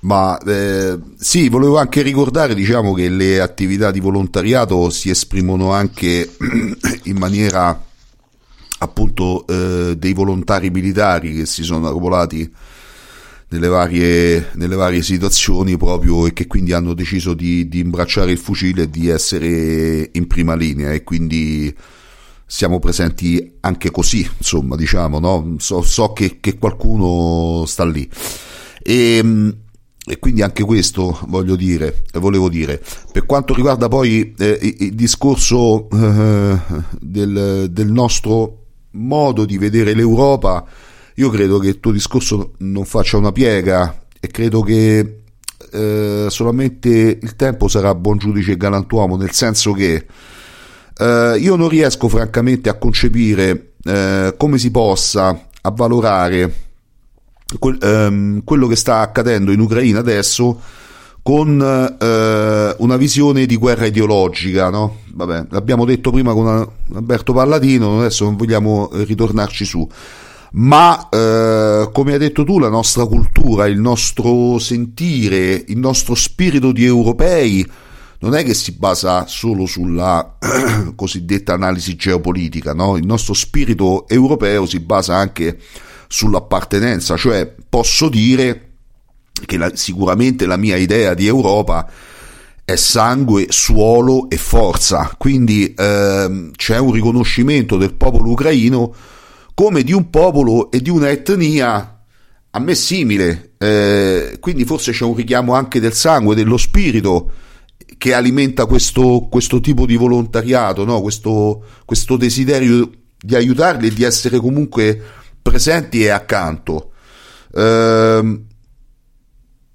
ma 0.00 0.38
eh, 0.38 0.98
sì, 1.18 1.48
volevo 1.48 1.78
anche 1.78 2.02
ricordare 2.02 2.54
diciamo, 2.54 2.94
che 2.94 3.08
le 3.08 3.40
attività 3.40 3.90
di 3.90 4.00
volontariato 4.00 4.88
si 4.90 5.10
esprimono 5.10 5.72
anche 5.72 6.36
in 7.04 7.16
maniera 7.18 7.88
appunto 8.78 9.46
eh, 9.46 9.96
dei 9.98 10.14
volontari 10.14 10.70
militari 10.70 11.34
che 11.34 11.46
si 11.46 11.62
sono 11.62 11.88
arruolati 11.88 12.50
nelle 13.48 13.68
varie, 13.68 14.50
nelle 14.54 14.76
varie 14.76 15.02
situazioni 15.02 15.76
proprio 15.76 16.26
e 16.26 16.32
che 16.32 16.46
quindi 16.46 16.72
hanno 16.72 16.94
deciso 16.94 17.34
di, 17.34 17.68
di, 17.68 17.80
imbracciare 17.80 18.30
il 18.30 18.38
fucile 18.38 18.82
e 18.82 18.90
di 18.90 19.08
essere 19.08 20.08
in 20.12 20.26
prima 20.26 20.54
linea 20.54 20.92
e 20.92 21.02
quindi 21.02 21.74
siamo 22.46 22.78
presenti 22.78 23.56
anche 23.60 23.90
così, 23.90 24.28
insomma, 24.38 24.76
diciamo, 24.76 25.18
no? 25.18 25.56
so, 25.58 25.82
so 25.82 26.12
che, 26.12 26.38
che, 26.40 26.58
qualcuno 26.58 27.64
sta 27.66 27.84
lì. 27.84 28.08
E, 28.82 29.16
ehm, 29.16 29.56
e 30.10 30.18
quindi 30.18 30.42
anche 30.42 30.64
questo 30.64 31.20
voglio 31.28 31.54
dire, 31.54 32.02
volevo 32.14 32.48
dire. 32.48 32.82
Per 33.12 33.26
quanto 33.26 33.54
riguarda 33.54 33.86
poi 33.86 34.34
eh, 34.36 34.58
il 34.80 34.94
discorso 34.96 35.88
eh, 35.88 36.58
del, 36.98 37.68
del, 37.70 37.92
nostro 37.92 38.64
modo 38.92 39.44
di 39.44 39.56
vedere 39.56 39.94
l'Europa, 39.94 40.64
io 41.14 41.30
credo 41.30 41.60
che 41.60 41.68
il 41.68 41.78
tuo 41.78 41.92
discorso 41.92 42.54
non 42.58 42.84
faccia 42.86 43.18
una 43.18 43.30
piega 43.30 44.02
e 44.18 44.26
credo 44.26 44.62
che 44.62 45.20
eh, 45.70 46.26
solamente 46.28 47.18
il 47.22 47.36
tempo 47.36 47.68
sarà 47.68 47.94
buon 47.94 48.18
giudice 48.18 48.50
e 48.50 48.56
galantuomo, 48.56 49.16
nel 49.16 49.30
senso 49.30 49.70
che 49.70 50.06
eh, 50.98 51.36
io 51.38 51.54
non 51.54 51.68
riesco 51.68 52.08
francamente 52.08 52.68
a 52.68 52.74
concepire 52.74 53.74
eh, 53.84 54.34
come 54.36 54.58
si 54.58 54.72
possa 54.72 55.46
avvalorare 55.60 56.69
quel, 57.58 57.78
ehm, 57.80 58.42
quello 58.44 58.66
che 58.66 58.76
sta 58.76 59.00
accadendo 59.00 59.52
in 59.52 59.60
Ucraina 59.60 59.98
adesso 59.98 60.60
con 61.22 61.60
eh, 61.60 62.74
una 62.78 62.96
visione 62.96 63.46
di 63.46 63.56
guerra 63.56 63.86
ideologica, 63.86 64.70
no? 64.70 64.98
Vabbè, 65.12 65.46
l'abbiamo 65.50 65.84
detto 65.84 66.10
prima 66.10 66.32
con 66.32 66.66
Alberto 66.94 67.32
Palladino, 67.32 67.98
adesso 67.98 68.24
non 68.24 68.36
vogliamo 68.36 68.88
ritornarci 68.92 69.64
su. 69.64 69.86
Ma 70.52 71.08
eh, 71.08 71.88
come 71.92 72.12
hai 72.12 72.18
detto 72.18 72.42
tu, 72.44 72.58
la 72.58 72.68
nostra 72.68 73.04
cultura, 73.06 73.66
il 73.66 73.78
nostro 73.78 74.58
sentire, 74.58 75.64
il 75.68 75.78
nostro 75.78 76.14
spirito 76.14 76.72
di 76.72 76.84
europei 76.84 77.64
non 78.20 78.34
è 78.34 78.42
che 78.44 78.52
si 78.54 78.72
basa 78.72 79.26
solo 79.26 79.66
sulla 79.66 80.36
cosiddetta 80.96 81.54
analisi 81.54 81.96
geopolitica, 81.96 82.74
no? 82.74 82.96
Il 82.96 83.06
nostro 83.06 83.34
spirito 83.34 84.08
europeo 84.08 84.66
si 84.66 84.80
basa 84.80 85.16
anche 85.16 85.58
sull'appartenenza, 86.12 87.16
cioè 87.16 87.54
posso 87.68 88.08
dire 88.08 88.70
che 89.46 89.56
la, 89.56 89.70
sicuramente 89.74 90.44
la 90.44 90.56
mia 90.56 90.76
idea 90.76 91.14
di 91.14 91.28
Europa 91.28 91.88
è 92.64 92.74
sangue, 92.74 93.46
suolo 93.50 94.28
e 94.28 94.36
forza, 94.36 95.14
quindi 95.16 95.72
ehm, 95.76 96.50
c'è 96.56 96.78
un 96.78 96.90
riconoscimento 96.90 97.76
del 97.76 97.94
popolo 97.94 98.30
ucraino 98.30 98.92
come 99.54 99.84
di 99.84 99.92
un 99.92 100.10
popolo 100.10 100.72
e 100.72 100.80
di 100.80 100.90
un'etnia 100.90 102.02
a 102.50 102.58
me 102.58 102.74
simile, 102.74 103.52
eh, 103.58 104.38
quindi 104.40 104.64
forse 104.64 104.90
c'è 104.90 105.04
un 105.04 105.14
richiamo 105.14 105.54
anche 105.54 105.78
del 105.78 105.92
sangue, 105.92 106.34
dello 106.34 106.56
spirito 106.56 107.30
che 107.98 108.14
alimenta 108.14 108.66
questo, 108.66 109.28
questo 109.30 109.60
tipo 109.60 109.86
di 109.86 109.94
volontariato, 109.94 110.84
no? 110.84 111.00
questo, 111.00 111.64
questo 111.84 112.16
desiderio 112.16 112.90
di 113.16 113.36
aiutarli 113.36 113.86
e 113.86 113.92
di 113.92 114.02
essere 114.02 114.38
comunque 114.38 115.18
presenti 115.42 116.02
e 116.02 116.08
accanto. 116.08 116.92
Ehm, 117.54 118.44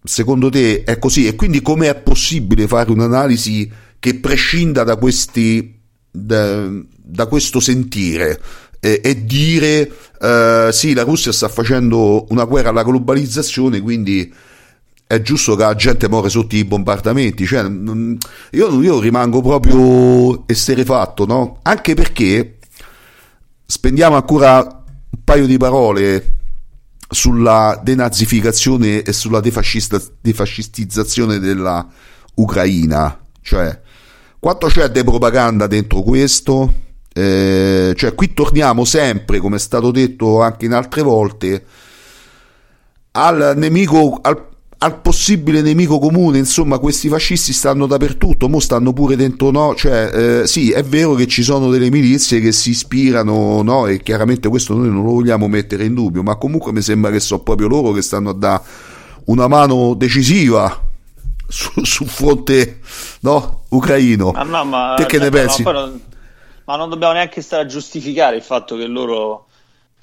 secondo 0.04 0.50
te 0.50 0.84
è 0.84 1.00
così? 1.00 1.28
E 1.28 1.36
quindi 1.36 1.62
come 1.62 1.90
è 1.90 1.96
possibile 1.96 2.68
fare 2.68 2.92
un'analisi 2.92 3.72
che 4.00 4.16
prescinda 4.20 4.84
da, 4.84 4.98
questi, 4.98 5.80
da, 6.12 6.70
da 6.96 7.26
questo 7.26 7.60
sentire 7.60 8.40
e, 8.80 9.02
e 9.04 9.26
dire 9.26 9.92
eh, 10.22 10.70
sì, 10.72 10.94
la 10.94 11.04
Russia 11.04 11.32
sta 11.32 11.50
facendo 11.50 12.26
una 12.30 12.46
guerra 12.46 12.70
alla 12.70 12.84
globalizzazione, 12.84 13.82
quindi 13.82 14.32
è 15.08 15.22
giusto 15.22 15.56
che 15.56 15.64
la 15.64 15.76
gente 15.76 16.10
muore 16.10 16.30
sotto 16.30 16.56
i 16.56 16.66
bombardamenti. 16.66 17.46
Cioè, 17.46 17.64
io, 18.52 18.82
io 18.82 19.00
rimango 19.00 19.42
proprio 19.42 20.48
esterefatto, 20.48 21.26
no? 21.26 21.60
Anche 21.64 21.94
perché 21.94 22.58
spendiamo 23.66 24.16
ancora 24.16 24.74
un 25.16 25.24
paio 25.24 25.48
di 25.48 25.58
parole 25.58 26.34
sulla 27.10 27.80
denazificazione 27.82 29.02
e 29.02 29.14
sulla 29.14 29.40
defascistizzazione 29.40 31.40
della 31.40 31.88
Ucraina, 32.36 33.26
cioè 33.42 33.82
quanto 34.38 34.68
c'è 34.68 34.90
di 34.90 35.04
propaganda 35.04 35.66
dentro 35.68 36.02
questo? 36.02 36.84
Eh, 37.14 37.94
cioè 37.96 38.14
qui 38.14 38.34
torniamo 38.34 38.84
sempre, 38.84 39.40
come 39.40 39.56
è 39.56 39.60
stato 39.60 39.92
detto 39.92 40.42
anche 40.42 40.66
in 40.66 40.74
altre 40.74 41.02
volte, 41.02 41.66
al 43.12 43.54
nemico, 43.56 44.20
al 44.22 44.50
al 44.77 45.02
possibile 45.02 45.61
nemico 45.61 45.99
comune, 45.99 46.38
insomma, 46.38 46.80
questi 46.80 47.07
fascisti 47.07 47.53
stanno 47.53 47.85
dappertutto, 47.88 48.49
mo 48.49 48.60
stanno 48.60 48.93
pure 48.93 49.15
dentro, 49.15 49.49
no? 49.49 49.73
Cioè, 49.73 50.41
eh, 50.41 50.47
sì, 50.47 50.72
è 50.72 50.84
vero 50.84 51.14
che 51.15 51.27
ci 51.27 51.43
sono 51.43 51.69
delle 51.69 51.89
milizie 51.89 52.39
che 52.39 52.52
si 52.52 52.72
ispirano, 52.72 53.61
no? 53.61 53.88
E 53.88 54.02
chiaramente 54.02 54.49
questo 54.49 54.76
noi 54.76 54.89
non 54.89 55.03
lo 55.03 55.11
vogliamo 55.11 55.47
mettere 55.47 55.85
in 55.85 55.93
dubbio, 55.93 56.23
ma 56.23 56.35
comunque 56.35 56.72
mi 56.72 56.81
sembra 56.81 57.10
che 57.11 57.19
sono 57.19 57.41
proprio 57.41 57.68
loro 57.68 57.91
che 57.91 58.02
stanno 58.02 58.30
a 58.30 58.34
dare 58.34 58.64
una 59.26 59.47
mano 59.47 59.93
decisiva 59.95 60.84
su, 61.47 61.84
su 61.84 62.06
fronte 62.06 62.80
no, 63.22 63.64
ucraino. 63.69 64.31
Ma 64.31 64.43
no, 64.43 64.65
ma, 64.65 64.93
Te 64.97 65.06
che 65.06 65.18
ne 65.18 65.31
certo, 65.31 65.38
pensi? 65.38 65.64
poi 65.64 65.73
non- 65.73 66.02
ma 66.65 66.76
non 66.77 66.89
dobbiamo 66.89 67.14
neanche 67.14 67.41
stare 67.41 67.64
a 67.64 67.65
giustificare 67.68 68.35
il 68.35 68.41
fatto 68.41 68.76
che 68.76 68.88
loro 68.88 69.47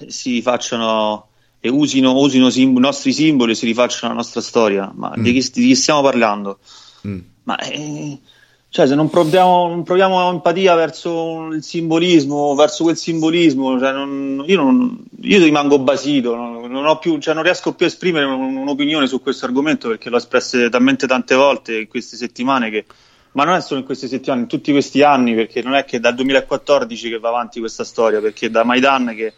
si 0.07 0.41
facciano 0.41 1.27
e 1.65 1.69
usino, 1.69 2.13
usino 2.19 2.49
sim- 2.49 2.75
i 2.75 2.79
nostri 2.81 3.13
simboli 3.13 3.53
e 3.53 3.55
si 3.55 3.65
rifacciano 3.65 4.11
la 4.11 4.19
nostra 4.19 4.41
storia. 4.41 4.91
Ma 4.93 5.13
di, 5.15 5.31
chi, 5.31 5.49
di 5.53 5.67
chi 5.67 5.75
stiamo 5.75 6.01
parlando? 6.01 6.59
Mm. 7.07 7.19
Ma 7.43 7.57
eh, 7.59 8.19
cioè, 8.67 8.85
se 8.85 8.95
non 8.95 9.09
proviamo, 9.09 9.69
non 9.69 9.83
proviamo 9.83 10.29
empatia 10.29 10.75
verso 10.75 11.47
il 11.53 11.63
simbolismo, 11.63 12.53
verso 12.53 12.83
quel 12.83 12.97
simbolismo, 12.97 13.79
cioè 13.79 13.93
non- 13.93 14.43
io, 14.45 14.57
non, 14.57 15.05
io 15.21 15.41
rimango 15.41 15.79
basito, 15.79 16.35
non, 16.35 16.97
più, 16.99 17.17
cioè 17.19 17.33
non 17.33 17.43
riesco 17.43 17.73
più 17.73 17.85
a 17.85 17.87
esprimere 17.87 18.25
un- 18.25 18.57
un'opinione 18.57 19.07
su 19.07 19.21
questo 19.21 19.45
argomento 19.45 19.87
perché 19.87 20.09
l'ho 20.09 20.17
espressa 20.17 20.67
talmente 20.67 21.07
tante 21.07 21.33
volte 21.33 21.77
in 21.77 21.87
queste 21.87 22.17
settimane 22.17 22.69
che 22.69 22.85
ma 23.31 23.45
non 23.45 23.55
è 23.55 23.61
solo 23.61 23.79
in 23.79 23.85
queste 23.85 24.07
settimane, 24.09 24.41
in 24.41 24.47
tutti 24.47 24.71
questi 24.71 25.01
anni, 25.01 25.33
perché 25.33 25.61
non 25.61 25.75
è 25.75 25.85
che 25.85 25.99
dal 25.99 26.13
2014 26.13 27.09
che 27.09 27.19
va 27.19 27.29
avanti 27.29 27.59
questa 27.59 27.83
storia, 27.83 28.19
perché 28.19 28.49
da 28.49 28.63
Maidan 28.63 29.13
che, 29.15 29.33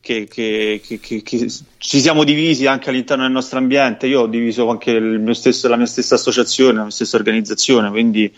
che- 0.00 0.26
che- 0.28 0.80
che- 0.82 1.22
che- 1.22 1.50
ci 1.78 2.00
siamo 2.00 2.24
divisi 2.24 2.66
anche 2.66 2.90
all'interno 2.90 3.24
del 3.24 3.32
nostro 3.32 3.58
ambiente. 3.58 4.06
Io 4.06 4.22
ho 4.22 4.26
diviso 4.26 4.68
anche 4.68 4.98
stesso- 5.34 5.68
la 5.68 5.76
mia 5.76 5.86
stessa 5.86 6.14
associazione, 6.14 6.74
la 6.74 6.82
mia 6.82 6.90
stessa 6.90 7.16
organizzazione, 7.16 7.90
quindi 7.90 8.32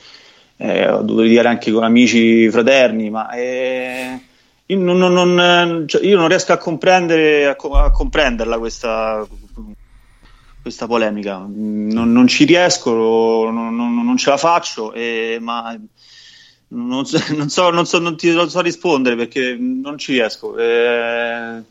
eh, 0.61 0.89
ho 0.89 1.03
dovuto 1.03 1.23
lidiare 1.23 1.49
anche 1.49 1.71
con 1.71 1.85
amici 1.85 2.51
fraterni, 2.51 3.11
ma 3.11 3.31
eh, 3.31 4.19
io, 4.67 4.79
non, 4.79 4.99
non- 4.99 5.85
cioè, 5.87 6.03
io 6.05 6.17
non 6.19 6.27
riesco 6.29 6.53
a 6.53 6.57
comprendere 6.59 7.47
a, 7.47 7.57
a 7.85 7.91
comprenderla 7.91 8.59
questa 8.59 9.27
questa 10.61 10.87
polemica. 10.87 11.39
Non, 11.49 12.13
non 12.13 12.27
ci 12.27 12.45
riesco, 12.45 12.93
non 12.93 14.17
ce 14.19 14.31
la 14.31 14.37
faccio, 14.37 14.93
eh, 14.93 15.39
ma 15.41 15.75
non 16.71 17.05
so, 17.07 17.19
non, 17.71 17.87
so, 17.87 17.99
non, 17.99 18.17
ti 18.17 18.31
non 18.33 18.51
so 18.51 18.61
rispondere 18.61 19.17
perché 19.17 19.57
non 19.59 19.97
ci 19.97 20.13
riesco. 20.13 20.57
Eh, 20.59 21.63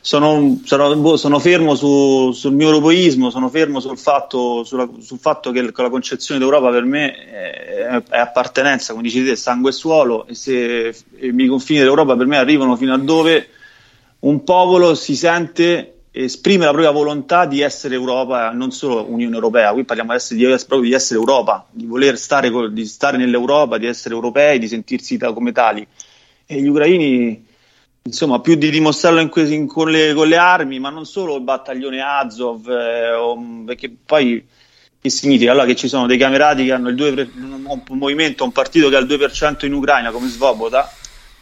sono, 0.00 0.60
sono- 0.64 0.94
boh, 0.96 1.16
sono 1.16 1.38
fermo 1.38 1.74
su- 1.74 2.32
sul 2.32 2.52
mio 2.52 2.68
europeismo, 2.68 3.30
sono 3.30 3.48
fermo 3.48 3.80
sul 3.80 3.98
fatto, 3.98 4.62
sulla- 4.62 4.88
sul 5.00 5.18
fatto 5.18 5.50
che, 5.50 5.62
la 5.62 5.90
concezione 5.90 6.38
d'Europa 6.38 6.70
per 6.70 6.84
me 6.84 7.14
è, 7.14 8.02
è 8.08 8.18
appartenenza, 8.18 8.92
come 8.92 9.04
dici 9.04 9.34
sangue 9.36 9.70
e 9.70 9.72
suolo, 9.72 10.26
e 10.26 10.34
se 10.34 10.94
i 11.20 11.32
miei 11.32 11.48
confini 11.48 11.80
dell'Europa 11.80 12.14
per 12.16 12.26
me 12.26 12.36
arrivano 12.36 12.76
fino 12.76 12.92
a 12.94 12.98
dove 12.98 13.48
un 14.20 14.44
popolo 14.44 14.94
si 14.94 15.16
sente 15.16 15.95
esprime 16.24 16.64
la 16.64 16.70
propria 16.70 16.90
volontà 16.90 17.44
di 17.44 17.60
essere 17.60 17.94
Europa, 17.94 18.50
non 18.50 18.70
solo 18.70 19.04
Unione 19.10 19.34
Europea, 19.34 19.72
qui 19.72 19.84
parliamo 19.84 20.12
adesso 20.12 20.34
di, 20.34 20.44
proprio 20.44 20.80
di 20.88 20.92
essere 20.92 21.18
Europa, 21.18 21.66
di 21.70 21.84
voler 21.84 22.16
stare, 22.16 22.50
di 22.72 22.86
stare 22.86 23.18
nell'Europa, 23.18 23.76
di 23.76 23.86
essere 23.86 24.14
europei, 24.14 24.58
di 24.58 24.66
sentirsi 24.66 25.18
ta- 25.18 25.32
come 25.32 25.52
tali. 25.52 25.86
E 26.46 26.60
gli 26.60 26.68
ucraini, 26.68 27.44
insomma, 28.02 28.40
più 28.40 28.54
di 28.54 28.70
dimostrarlo 28.70 29.20
in 29.20 29.28
que- 29.28 29.52
in- 29.52 29.66
con, 29.66 29.90
le, 29.90 30.14
con 30.14 30.26
le 30.28 30.36
armi, 30.36 30.78
ma 30.78 30.88
non 30.88 31.04
solo 31.04 31.36
il 31.36 31.42
battaglione 31.42 32.00
Azov, 32.00 32.66
eh, 32.68 33.12
o- 33.12 33.62
perché 33.66 33.94
poi 34.04 34.42
che 34.98 35.10
significa? 35.10 35.50
Allora 35.50 35.66
che 35.66 35.76
ci 35.76 35.88
sono 35.88 36.06
dei 36.06 36.16
camerati 36.16 36.64
che 36.64 36.72
hanno 36.72 36.88
il 36.88 36.94
2, 36.94 37.12
per- 37.12 37.30
un, 37.36 37.62
un 37.66 37.98
movimento, 37.98 38.42
un 38.42 38.52
partito 38.52 38.88
che 38.88 38.96
ha 38.96 39.00
il 39.00 39.06
2% 39.06 39.66
in 39.66 39.74
Ucraina 39.74 40.10
come 40.10 40.28
Svoboda, 40.28 40.90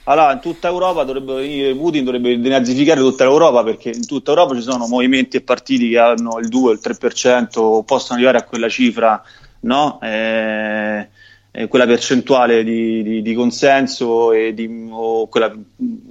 allora 0.04 0.32
in 0.32 0.40
tutta 0.40 0.68
Europa 0.68 1.04
dovrebbe 1.04 1.34
venire 1.34 1.74
Putin, 1.74 2.04
dovrebbe 2.04 2.38
denazificare 2.38 3.00
tutta 3.00 3.24
l'Europa 3.24 3.62
perché 3.62 3.88
in 3.90 4.06
tutta 4.06 4.30
Europa 4.32 4.54
ci 4.54 4.62
sono 4.62 4.86
movimenti 4.86 5.38
e 5.38 5.40
partiti 5.40 5.88
che 5.88 5.98
hanno 5.98 6.38
il 6.38 6.48
2 6.48 6.68
o 6.68 6.72
il 6.72 6.80
3% 6.82 7.58
o 7.58 7.82
possono 7.84 8.16
arrivare 8.18 8.38
a 8.38 8.44
quella 8.44 8.68
cifra, 8.68 9.22
no? 9.60 9.98
Eh, 10.02 11.08
eh, 11.50 11.68
quella 11.68 11.86
percentuale 11.86 12.64
di, 12.64 13.02
di- 13.02 13.22
di 13.22 13.34
consenso 13.34 14.30
di, 14.32 14.88
o, 14.90 15.26
quella, 15.28 15.54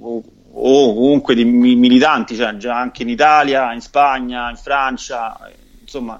o, 0.00 0.22
o 0.52 0.94
comunque 0.94 1.34
di 1.34 1.44
mi- 1.44 1.76
militanti, 1.76 2.34
cioè 2.34 2.56
già 2.56 2.76
anche 2.78 3.02
in 3.02 3.10
Italia, 3.10 3.72
in 3.74 3.80
Spagna, 3.80 4.50
in 4.50 4.56
Francia, 4.56 5.38
insomma, 5.82 6.14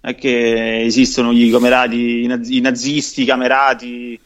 non 0.00 0.12
è 0.12 0.16
che 0.16 0.80
esistono 0.82 1.30
i 1.32 2.60
nazisti, 2.60 3.22
i 3.22 3.26
camerati 3.26 4.18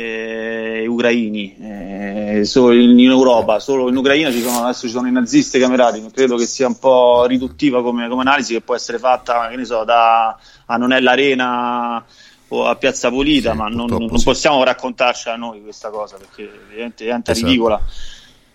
eh, 0.00 0.86
ucraini, 0.86 1.56
eh, 1.60 2.44
solo 2.44 2.72
in, 2.72 3.00
Europa, 3.00 3.58
solo 3.58 3.88
in 3.88 3.96
Ucraina 3.96 4.30
ci 4.30 4.40
sono, 4.40 4.62
adesso 4.62 4.86
ci 4.86 4.92
sono 4.92 5.08
i 5.08 5.12
nazisti 5.12 5.58
camerati, 5.58 6.00
credo 6.12 6.36
che 6.36 6.46
sia 6.46 6.68
un 6.68 6.78
po' 6.78 7.24
riduttiva 7.26 7.82
come, 7.82 8.06
come 8.08 8.20
analisi 8.20 8.52
che 8.52 8.60
può 8.60 8.76
essere 8.76 8.98
fatta, 8.98 9.48
che 9.48 9.56
ne 9.56 9.64
so, 9.64 9.82
da 9.82 10.38
a 10.66 10.76
non 10.76 10.92
è 10.92 11.00
l'arena 11.00 12.04
o 12.50 12.66
a 12.66 12.76
Piazza 12.76 13.08
Pulita, 13.10 13.50
Sì, 13.50 13.56
ma 13.56 13.66
non, 13.68 13.88
non 13.88 14.18
sì. 14.18 14.24
possiamo 14.24 14.62
raccontarcela 14.62 15.34
noi 15.34 15.62
questa 15.62 15.90
cosa 15.90 16.16
perché 16.16 16.48
diventa 16.96 17.32
Esatto. 17.32 17.46
ridicola. 17.46 17.80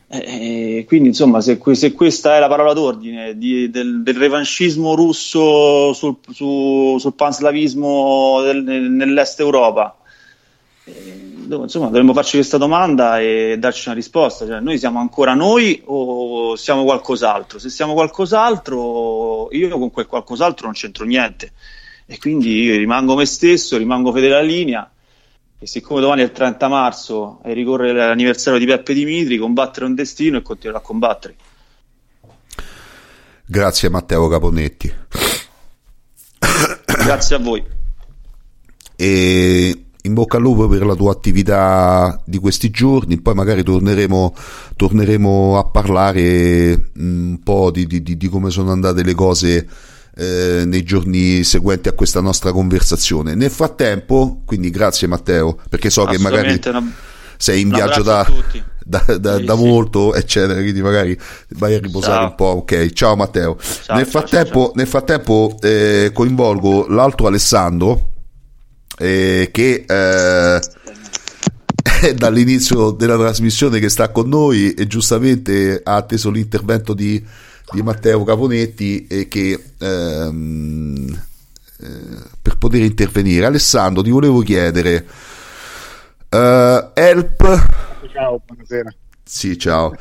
Eh, 0.08 0.78
eh, 0.78 0.86
quindi 0.86 1.10
insomma 1.10 1.42
se, 1.42 1.60
se 1.74 1.92
questa 1.92 2.38
è 2.38 2.40
la 2.40 2.48
parola 2.48 2.72
d'ordine 2.74 3.38
di- 3.38 3.70
del, 3.70 4.02
del 4.04 4.16
revanchismo 4.16 4.94
russo 4.96 5.92
sul, 5.94 6.18
su- 6.32 6.98
sul 7.00 7.14
panslavismo 7.16 8.42
del- 8.44 8.64
nell'est 8.64 9.40
Europa 9.40 9.98
insomma 10.86 11.86
dovremmo 11.88 12.14
farci 12.14 12.36
questa 12.36 12.58
domanda 12.58 13.20
e 13.20 13.56
darci 13.58 13.88
una 13.88 13.96
risposta 13.96 14.46
cioè, 14.46 14.60
noi 14.60 14.78
siamo 14.78 15.00
ancora 15.00 15.34
noi 15.34 15.82
o 15.86 16.56
siamo 16.56 16.84
qualcos'altro 16.84 17.58
se 17.58 17.70
siamo 17.70 17.94
qualcos'altro 17.94 19.48
io 19.52 19.78
con 19.78 19.92
quel 19.92 20.08
qualcos'altro 20.08 20.66
non 20.66 20.76
c'entro 20.76 21.06
niente 21.06 21.54
e 22.06 22.18
quindi 22.18 22.64
io 22.64 22.76
rimango 22.76 23.16
me 23.16 23.26
stesso 23.26 23.78
rimango 23.78 24.12
fedele 24.12 24.34
alla 24.36 24.44
linea 24.44 24.94
e 25.64 25.68
siccome 25.68 26.02
domani 26.02 26.20
è 26.20 26.26
il 26.26 26.34
30 26.34 26.68
marzo 26.68 27.40
e 27.42 27.54
ricorre 27.54 27.94
l'anniversario 27.94 28.60
di 28.60 28.66
Peppe 28.66 28.94
Dimitri, 28.94 29.38
combattere 29.38 29.86
un 29.86 29.96
destino 29.96 30.36
e 30.36 30.42
continuerò 30.42 30.82
a 30.82 30.86
combattere. 30.86 31.36
Grazie 33.46 33.88
Matteo 33.88 34.28
Caponetti. 34.28 34.94
Grazie 36.86 37.36
a 37.38 37.40
voi. 37.40 37.64
e 38.98 39.86
in 40.06 40.14
bocca 40.14 40.36
al 40.38 40.44
lupo 40.44 40.68
per 40.68 40.86
la 40.86 40.96
tua 40.96 41.12
attività 41.12 42.22
di 42.26 42.38
questi 42.38 42.70
giorni, 42.70 43.22
poi 43.22 43.34
magari 43.36 43.64
torneremo, 43.64 44.36
torneremo 44.76 45.58
a 45.58 45.64
parlare 45.66 46.76
mm, 47.00 47.30
un 47.32 47.40
po' 47.42 47.72
di, 47.72 47.88
di- 47.88 48.02
di- 48.04 48.28
come 48.28 48.50
sono 48.50 48.72
andate 48.72 49.02
le 49.04 49.14
cose 49.14 49.66
eh, 50.16 50.64
nei 50.66 50.84
giorni 50.84 51.44
seguenti 51.44 51.88
a 51.88 51.94
questa 51.94 52.20
nostra 52.20 52.52
conversazione. 52.52 53.34
Nel 53.34 53.50
frattempo, 53.50 54.42
quindi 54.46 54.70
grazie 54.72 55.08
Matteo, 55.08 55.58
perché 55.70 55.90
so 55.90 56.04
che 56.04 56.18
magari 56.20 56.60
una- 56.66 56.92
sei 57.38 57.62
in 57.62 57.70
viaggio 57.70 58.04
da, 58.04 58.30
da, 58.86 59.04
da- 59.18 59.38
Sì, 59.38 59.44
da 59.46 59.56
sì. 59.56 59.64
molto, 59.66 60.14
eccetera, 60.16 60.60
quindi 60.60 60.82
magari 60.82 61.18
vai 61.52 61.76
a 61.76 61.80
riposare 61.80 62.16
Ciao. 62.16 62.28
un 62.28 62.36
po'. 62.36 62.46
Ok, 62.46 62.92
ciao 62.92 63.16
Matteo. 63.16 63.58
Ciao, 63.58 63.96
nel 63.96 64.06
ciao, 64.10 64.20
frattempo, 64.22 64.72
nel 64.76 64.88
frattempo 64.88 65.56
eh, 65.62 66.12
coinvolgo 66.14 66.88
l'altro 66.90 67.28
Alessandro 67.28 68.10
eh, 68.98 69.50
che 69.52 69.86
eh, 69.88 70.62
è 72.08 72.14
dall'inizio 72.14 72.92
della 72.92 73.18
trasmissione 73.18 73.80
che 73.80 73.90
sta 73.90 74.10
con 74.10 74.30
noi 74.30 74.74
e 74.74 74.88
giustamente 74.88 75.82
ha 75.84 75.96
atteso 75.96 76.30
l'intervento 76.30 76.94
di, 76.94 77.24
di 77.72 77.82
Matteo 77.82 78.24
Caponetti 78.24 79.08
e 79.08 79.28
che 79.28 79.74
ehm, 79.80 81.22
eh, 81.80 81.88
per 82.42 82.58
poter 82.58 82.82
intervenire 82.82 83.46
Alessandro 83.46 84.04
ti 84.04 84.10
volevo 84.10 84.42
chiedere 84.42 85.06
eh, 86.30 86.90
help 86.94 87.82
Ciao, 88.12 88.42
buonasera. 88.46 88.94
sì, 89.24 89.58
ciao. 89.58 89.96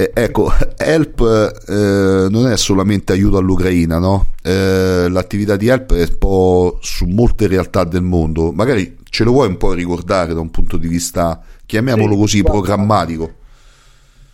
Eh, 0.00 0.12
ecco, 0.14 0.48
Help 0.76 1.20
eh, 1.66 2.28
non 2.30 2.46
è 2.46 2.56
solamente 2.56 3.12
aiuto 3.12 3.36
all'Ucraina, 3.36 3.98
no? 3.98 4.26
Eh, 4.44 5.08
l'attività 5.10 5.56
di 5.56 5.66
Help 5.66 5.92
è 5.92 6.02
un 6.02 6.18
po' 6.18 6.78
su 6.80 7.04
molte 7.06 7.48
realtà 7.48 7.82
del 7.82 8.02
mondo. 8.02 8.52
Magari 8.52 8.98
ce 9.10 9.24
lo 9.24 9.32
vuoi 9.32 9.48
un 9.48 9.56
po' 9.56 9.72
ricordare 9.72 10.34
da 10.34 10.40
un 10.40 10.50
punto 10.50 10.76
di 10.76 10.86
vista, 10.86 11.42
chiamiamolo 11.66 12.14
Sì, 12.14 12.20
così, 12.20 12.42
programmatico? 12.44 13.34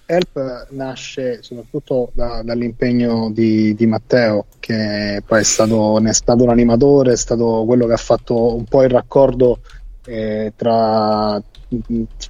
Help 0.07 0.67
nasce 0.73 1.43
soprattutto 1.43 2.11
da- 2.13 2.43
dall'impegno 2.43 3.31
di, 3.33 3.75
di 3.75 3.87
Matteo, 3.87 4.47
che 4.61 5.23
poi 5.25 5.41
è 5.41 5.43
stato, 5.45 5.99
ne 5.99 6.11
è 6.11 6.13
stato 6.13 6.45
l'animatore, 6.45 7.13
è 7.13 7.17
stato 7.17 7.65
quello 7.65 7.87
che 7.87 7.95
ha 7.95 7.97
fatto 7.97 8.55
un 8.55 8.65
po' 8.67 8.83
il 8.83 8.91
raccordo 8.91 9.61
eh, 10.05 10.53
tra, 10.57 11.43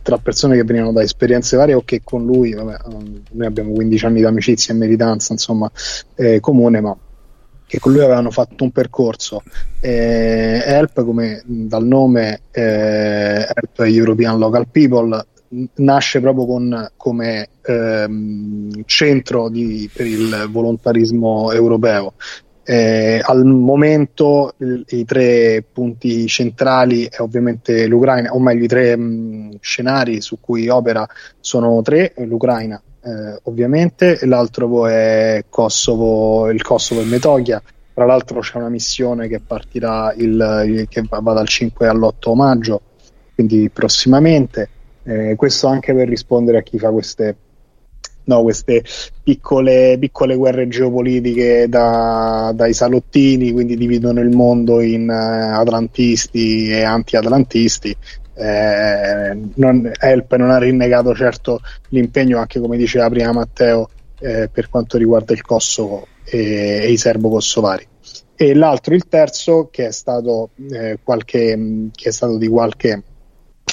tra 0.02 0.18
persone 0.18 0.56
che 0.56 0.64
venivano 0.64 0.92
da 0.92 1.02
esperienze 1.02 1.56
varie 1.56 1.74
o 1.74 1.82
che 1.84 2.00
con 2.02 2.24
lui, 2.24 2.52
vabbè, 2.52 2.76
um, 2.86 3.22
noi 3.32 3.46
abbiamo 3.46 3.72
15 3.72 4.06
anni 4.06 4.18
di 4.18 4.24
amicizia 4.24 4.74
e 4.74 4.76
militanza, 4.76 5.32
insomma, 5.32 5.70
eh, 6.14 6.40
comune, 6.40 6.80
ma 6.80 6.96
che 7.66 7.78
con 7.78 7.92
lui 7.92 8.02
avevano 8.02 8.30
fatto 8.30 8.64
un 8.64 8.70
percorso. 8.70 9.42
Eh, 9.80 10.62
Help, 10.64 11.04
come 11.04 11.42
mh, 11.44 11.66
dal 11.66 11.84
nome 11.84 12.40
eh, 12.50 13.46
Help 13.52 13.78
European 13.78 14.38
Local 14.38 14.68
People, 14.68 15.26
nasce 15.76 16.20
proprio 16.20 16.46
con, 16.46 16.90
come 16.96 17.48
ehm, 17.62 18.82
centro 18.86 19.48
di- 19.48 19.88
per 19.92 20.06
il 20.06 20.48
volontarismo 20.50 21.52
europeo. 21.52 22.14
Eh, 22.64 23.20
al 23.22 23.44
momento 23.44 24.54
i, 24.58 24.84
i 25.00 25.04
tre 25.04 25.62
punti 25.70 26.26
centrali 26.26 27.04
è 27.04 27.20
ovviamente 27.20 27.86
l'Ucraina, 27.86 28.32
o 28.32 28.40
meglio 28.40 28.64
i 28.64 28.68
tre 28.68 28.96
mh, 28.96 29.58
scenari 29.60 30.20
su 30.20 30.38
cui 30.40 30.68
opera 30.68 31.06
sono 31.40 31.82
tre, 31.82 32.14
l'Ucraina 32.16 32.80
eh, 33.04 33.38
ovviamente, 33.42 34.18
l'altro 34.24 34.86
è 34.86 35.44
Kosovo, 35.48 36.50
il 36.50 36.62
Kosovo 36.62 37.02
e 37.02 37.04
Metochia. 37.04 37.62
Tra 37.92 38.06
l'altro 38.06 38.40
c'è 38.40 38.56
una 38.56 38.70
missione 38.70 39.28
che 39.28 39.40
partirà 39.40 40.12
il, 40.16 40.86
che 40.88 41.04
va 41.08 41.32
dal 41.32 41.46
5 41.46 41.86
all'8 41.86 42.34
maggio, 42.34 42.80
quindi 43.34 43.70
prossimamente. 43.70 44.68
Eh, 45.04 45.34
questo 45.36 45.66
anche 45.66 45.94
per 45.94 46.08
rispondere 46.08 46.58
a 46.58 46.62
chi 46.62 46.78
fa 46.78 46.90
queste 46.90 47.36
no, 48.24 48.42
queste 48.42 48.82
piccole, 49.22 49.96
piccole, 49.98 50.36
guerre 50.36 50.68
geopolitiche 50.68 51.66
da, 51.68 52.52
dai 52.55 52.72
salottini, 52.72 53.52
quindi 53.52 53.76
dividono 53.76 54.20
il 54.20 54.30
mondo 54.30 54.80
in 54.80 55.09
uh, 55.09 55.59
atlantisti 55.59 56.68
e 56.68 56.82
anti-atlantisti. 56.82 57.96
Eh, 58.36 59.38
non, 59.55 59.92
Help 59.96 60.34
non 60.34 60.51
ha 60.51 60.59
rinnegato 60.59 61.14
certo 61.14 61.60
l'impegno, 61.90 62.38
anche 62.38 62.59
come 62.60 62.76
diceva 62.76 63.09
prima 63.09 63.32
Matteo, 63.32 63.88
eh, 64.20 64.48
per 64.52 64.68
quanto 64.68 64.98
riguarda 64.98 65.32
il 65.32 65.42
Kosovo 65.42 66.06
e, 66.24 66.80
e 66.82 66.90
i 66.90 66.96
serbo-kosovari. 66.96 67.86
E 68.36 68.55
l'altro, 68.55 68.94
il 68.94 69.06
terzo, 69.06 69.68
che 69.70 69.86
è 69.86 69.92
stato, 69.92 70.51
eh, 70.72 70.98
qualche, 71.02 71.88
che 71.94 72.09
è 72.09 72.12
stato 72.12 72.36
di 72.36 72.48
qualche 72.48 73.02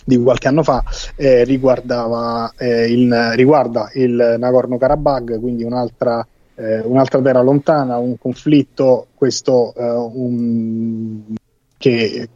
di 0.06 0.18
qualche 0.18 0.48
anno 0.48 0.64
fa 0.64 0.84
eh, 1.16 1.44
riguardava, 1.44 2.54
eh, 2.58 2.92
il, 2.92 3.32
riguarda 3.36 3.90
il 3.94 4.36
Nagorno-Karabakh, 4.38 5.40
quindi 5.40 5.64
un'altra, 5.64 6.26
eh, 6.56 6.80
un'altra, 6.80 7.22
terra 7.22 7.42
lontana, 7.42 7.98
un 7.98 8.18
conflitto 8.18 9.08
questo 9.16 9.74
eh, 9.76 9.84
un, 9.84 11.36
che 11.78 12.30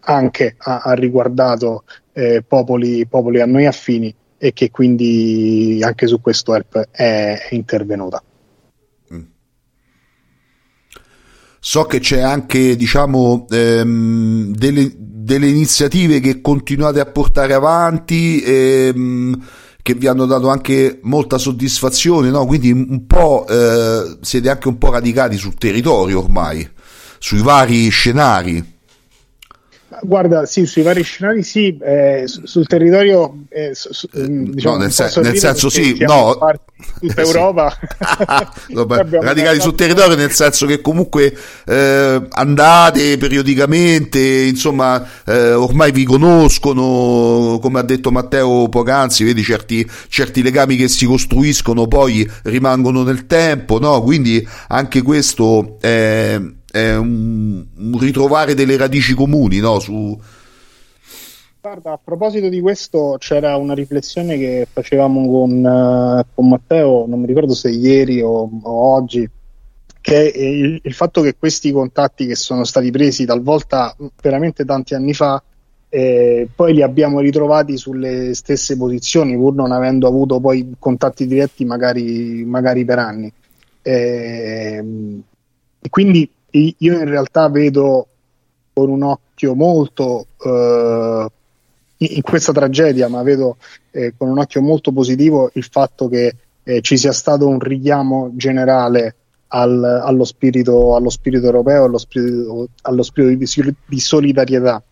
anche 0.00 0.54
ha, 0.58 0.80
ha 0.80 0.92
riguardato 0.92 1.84
eh, 2.12 2.42
popoli, 2.46 3.06
popoli 3.06 3.40
a 3.40 3.46
noi 3.46 3.66
affini 3.66 4.14
e 4.38 4.52
che 4.52 4.70
quindi 4.70 5.80
anche 5.82 6.06
su 6.06 6.20
questo 6.20 6.54
è, 6.54 6.62
è 6.90 7.48
intervenuta. 7.50 8.22
So 11.62 11.84
che 11.84 12.00
c'è 12.00 12.20
anche, 12.20 12.74
diciamo, 12.74 13.46
ehm, 13.50 14.54
delle, 14.54 14.92
delle, 14.96 15.46
iniziative 15.46 16.18
che 16.18 16.40
continuate 16.40 17.00
a 17.00 17.06
portare 17.06 17.52
avanti, 17.52 18.42
ehm, 18.42 19.46
che 19.82 19.94
vi 19.94 20.06
hanno 20.06 20.24
dato 20.24 20.48
anche 20.48 21.00
molta 21.02 21.36
soddisfazione, 21.36 22.30
no? 22.30 22.46
Quindi 22.46 22.70
un 22.72 23.06
po' 23.06 23.46
eh, 23.46 24.16
siete 24.22 24.48
anche 24.48 24.68
un 24.68 24.78
po' 24.78 24.90
radicati 24.90 25.36
sul 25.36 25.54
territorio 25.54 26.20
ormai, 26.20 26.66
sui 27.18 27.42
vari 27.42 27.88
scenari. 27.90 28.78
Guarda, 30.02 30.46
sì, 30.46 30.66
sui 30.66 30.82
vari 30.82 31.02
scenari 31.02 31.42
sì, 31.42 31.76
eh, 31.78 32.24
sul 32.26 32.66
territorio 32.66 33.44
eh, 33.48 33.70
su, 33.74 34.08
eh, 34.12 34.26
diciamo, 34.28 34.76
no, 34.76 34.82
nel, 34.82 34.92
sen- 34.92 35.22
nel 35.22 35.36
senso 35.36 35.68
sì, 35.68 35.96
no, 36.00 36.38
tutta 36.98 37.20
Europa. 37.22 37.76
no, 38.68 38.86
radicati 38.86 39.60
sul 39.60 39.74
territorio 39.74 40.16
nel 40.16 40.30
senso 40.32 40.66
che 40.66 40.80
comunque 40.80 41.36
eh, 41.66 42.26
andate 42.28 43.16
periodicamente, 43.18 44.20
insomma, 44.20 45.04
eh, 45.26 45.52
ormai 45.52 45.92
vi 45.92 46.04
conoscono, 46.04 47.58
come 47.60 47.78
ha 47.78 47.82
detto 47.82 48.10
Matteo 48.10 48.68
poc'anzi, 48.68 49.24
vedi 49.24 49.42
certi, 49.42 49.88
certi 50.08 50.42
legami 50.42 50.76
che 50.76 50.88
si 50.88 51.06
costruiscono 51.06 51.86
poi 51.86 52.28
rimangono 52.44 53.02
nel 53.02 53.26
tempo, 53.26 53.78
no? 53.78 54.02
Quindi 54.02 54.46
anche 54.68 55.02
questo 55.02 55.76
è 55.80 56.40
è 56.70 56.94
un, 56.96 57.64
un 57.76 57.98
ritrovare 57.98 58.54
delle 58.54 58.76
radici 58.76 59.14
comuni, 59.14 59.58
no? 59.58 59.78
Su... 59.78 60.18
Guarda, 61.60 61.92
a 61.92 62.00
proposito 62.02 62.48
di 62.48 62.60
questo, 62.60 63.16
c'era 63.18 63.56
una 63.56 63.74
riflessione 63.74 64.38
che 64.38 64.66
facevamo 64.70 65.28
con, 65.28 65.50
uh, 65.62 66.24
con 66.34 66.48
Matteo, 66.48 67.04
non 67.06 67.20
mi 67.20 67.26
ricordo 67.26 67.54
se 67.54 67.70
ieri 67.70 68.22
o, 68.22 68.48
o 68.62 68.94
oggi, 68.94 69.28
che 70.00 70.32
il, 70.34 70.80
il, 70.82 70.94
fatto 70.94 71.20
che 71.20 71.36
questi 71.38 71.72
contatti 71.72 72.26
che 72.26 72.34
sono 72.34 72.64
stati 72.64 72.90
presi 72.90 73.26
talvolta 73.26 73.94
veramente 74.22 74.64
tanti 74.64 74.94
anni 74.94 75.12
fa, 75.12 75.42
eh, 75.90 76.48
poi 76.54 76.72
li 76.72 76.82
abbiamo 76.82 77.20
ritrovati 77.20 77.76
sulle 77.76 78.32
stesse 78.32 78.76
posizioni, 78.76 79.34
pur 79.34 79.54
non 79.54 79.72
avendo 79.72 80.06
avuto 80.06 80.40
poi 80.40 80.74
contatti 80.78 81.26
diretti 81.26 81.64
magari, 81.64 82.44
magari 82.44 82.84
per 82.84 82.98
anni. 82.98 83.30
Eh, 83.82 84.84
quindi 85.90 86.30
io 86.52 86.98
in 86.98 87.08
realtà 87.08 87.48
vedo 87.48 88.06
con 88.72 88.88
un 88.88 89.02
occhio 89.02 89.54
molto 89.54 90.26
eh, 90.44 91.26
in 91.98 92.22
questa 92.22 92.52
tragedia, 92.52 93.08
ma 93.08 93.22
vedo 93.22 93.56
eh, 93.90 94.14
con 94.16 94.28
un 94.28 94.38
occhio 94.38 94.62
molto 94.62 94.92
positivo 94.92 95.50
il 95.54 95.64
fatto 95.64 96.08
che 96.08 96.34
eh, 96.62 96.80
ci 96.80 96.96
sia 96.96 97.12
stato 97.12 97.46
un 97.46 97.58
richiamo 97.58 98.30
generale 98.34 99.14
al, 99.48 99.82
allo, 99.82 100.24
spirito, 100.24 100.94
allo, 100.94 101.10
spirito, 101.10 101.46
europeo, 101.46 101.84
allo 101.84 101.98
spirito, 101.98 102.68
allo 102.82 103.02
spirito 103.02 103.36
di, 103.36 103.74
di, 103.86 104.00
solidarietà 104.00 104.82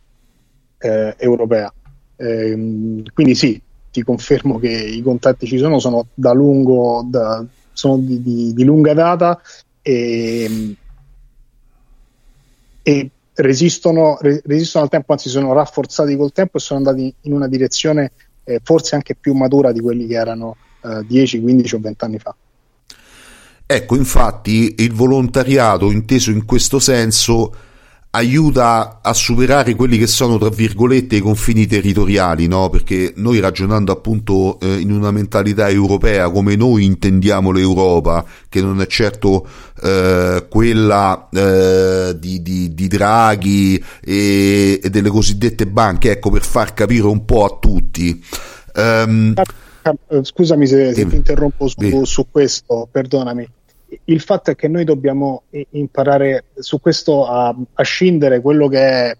eh, 0.78 1.14
europea. 1.16 1.72
Ehm, 2.16 3.04
quindi 3.14 3.34
sì, 3.34 3.60
ti 3.90 4.02
confermo 4.02 4.58
che 4.58 4.70
i 4.70 5.00
contatti 5.02 5.46
ci 5.46 5.58
sono, 5.58 5.78
sono 5.78 6.08
da 6.14 6.32
lungo, 6.32 7.06
da, 7.08 7.44
sono 7.72 7.98
di, 7.98 8.20
di, 8.20 8.52
di 8.52 8.64
lunga 8.64 8.92
data 8.92 9.40
e 9.80 10.76
e 12.88 13.10
resistono, 13.34 14.16
re, 14.18 14.40
resistono, 14.46 14.84
al 14.84 14.90
tempo, 14.90 15.12
anzi 15.12 15.28
sono 15.28 15.52
rafforzati 15.52 16.16
col 16.16 16.32
tempo 16.32 16.56
e 16.56 16.60
sono 16.60 16.78
andati 16.78 17.14
in 17.22 17.34
una 17.34 17.46
direzione 17.46 18.12
eh, 18.44 18.60
forse 18.64 18.94
anche 18.94 19.14
più 19.14 19.34
matura 19.34 19.72
di 19.72 19.80
quelli 19.80 20.06
che 20.06 20.14
erano 20.14 20.56
eh, 20.82 21.04
10, 21.06 21.38
15 21.42 21.74
o 21.74 21.78
20 21.80 22.04
anni 22.04 22.18
fa. 22.18 22.34
Ecco, 23.66 23.94
infatti 23.94 24.76
il 24.78 24.94
volontariato 24.94 25.90
inteso 25.90 26.30
in 26.30 26.46
questo 26.46 26.78
senso 26.78 27.52
aiuta 28.18 28.98
a 29.00 29.12
superare 29.12 29.74
quelli 29.74 29.96
che 29.96 30.08
sono 30.08 30.38
tra 30.38 30.48
virgolette 30.48 31.16
i 31.16 31.20
confini 31.20 31.66
territoriali, 31.66 32.48
no? 32.48 32.68
Perché 32.68 33.12
noi 33.16 33.38
ragionando 33.38 33.92
appunto 33.92 34.58
eh, 34.60 34.80
in 34.80 34.90
una 34.90 35.10
mentalità 35.12 35.68
europea 35.68 36.28
come 36.30 36.56
noi 36.56 36.84
intendiamo 36.84 37.52
l'Europa, 37.52 38.24
che 38.48 38.60
non 38.60 38.80
è 38.80 38.86
certo 38.86 39.46
eh, 39.82 40.46
quella 40.48 41.28
eh, 41.32 42.16
di, 42.18 42.42
di, 42.42 42.74
di, 42.74 42.88
Draghi 42.88 43.82
e, 44.04 44.80
e, 44.82 44.90
delle 44.90 45.10
cosiddette 45.10 45.66
banche, 45.66 46.10
ecco 46.10 46.30
per 46.30 46.42
far 46.42 46.74
capire 46.74 47.06
un 47.06 47.24
po' 47.24 47.44
a 47.44 47.56
tutti. 47.60 48.24
Um, 48.74 49.34
Scusami 50.22 50.66
se, 50.66 50.92
se 50.92 51.06
ti 51.06 51.16
interrompo 51.16 51.68
su, 51.68 52.04
su 52.04 52.26
questo, 52.30 52.88
perdonami 52.90 53.48
il 54.04 54.20
fatto 54.20 54.50
è 54.50 54.54
che 54.54 54.68
noi 54.68 54.84
dobbiamo 54.84 55.44
imparare 55.70 56.44
su 56.58 56.80
questo 56.80 57.26
a, 57.26 57.54
a 57.74 57.82
scindere 57.82 58.40
quello 58.40 58.68
che 58.68 58.80
è 58.80 59.16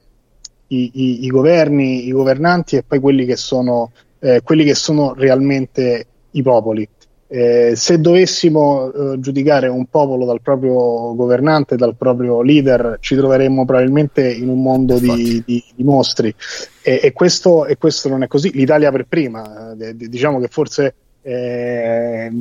i, 0.69 0.91
i, 0.93 1.25
i, 1.25 1.29
governi, 1.29 2.07
i 2.07 2.11
governanti 2.11 2.77
e 2.77 2.83
poi 2.83 2.99
quelli 2.99 3.25
che 3.25 3.37
sono, 3.37 3.93
eh, 4.19 4.43
quelli 4.43 4.65
che 4.65 4.75
sono 4.75 5.15
realmente 5.15 6.07
i 6.33 6.43
popoli. 6.43 6.89
Eh, 7.31 7.75
se 7.77 8.01
dovessimo 8.01 8.91
eh, 8.91 9.21
giudicare 9.21 9.69
un 9.69 9.85
popolo 9.87 10.25
dal 10.25 10.41
proprio 10.41 11.15
governante, 11.15 11.77
dal 11.77 11.95
proprio 11.95 12.41
leader, 12.41 12.97
ci 13.01 13.17
troveremmo 13.17 13.67
probabilmente 13.67 14.31
in 14.33 14.49
un 14.49 14.63
mondo 14.63 14.99
di, 14.99 15.43
di, 15.45 15.63
di, 15.75 15.85
mostri. 15.85 16.35
E, 16.83 17.01
e, 17.03 17.13
questo, 17.13 17.67
e, 17.67 17.77
questo, 17.77 18.09
non 18.09 18.23
è 18.23 18.27
così. 18.27 18.51
L'Italia 18.53 18.91
per 18.91 19.07
prima, 19.07 19.77
eh, 19.79 19.95
diciamo 19.95 20.41
che 20.41 20.49
forse 20.49 20.95
eh, 21.21 22.33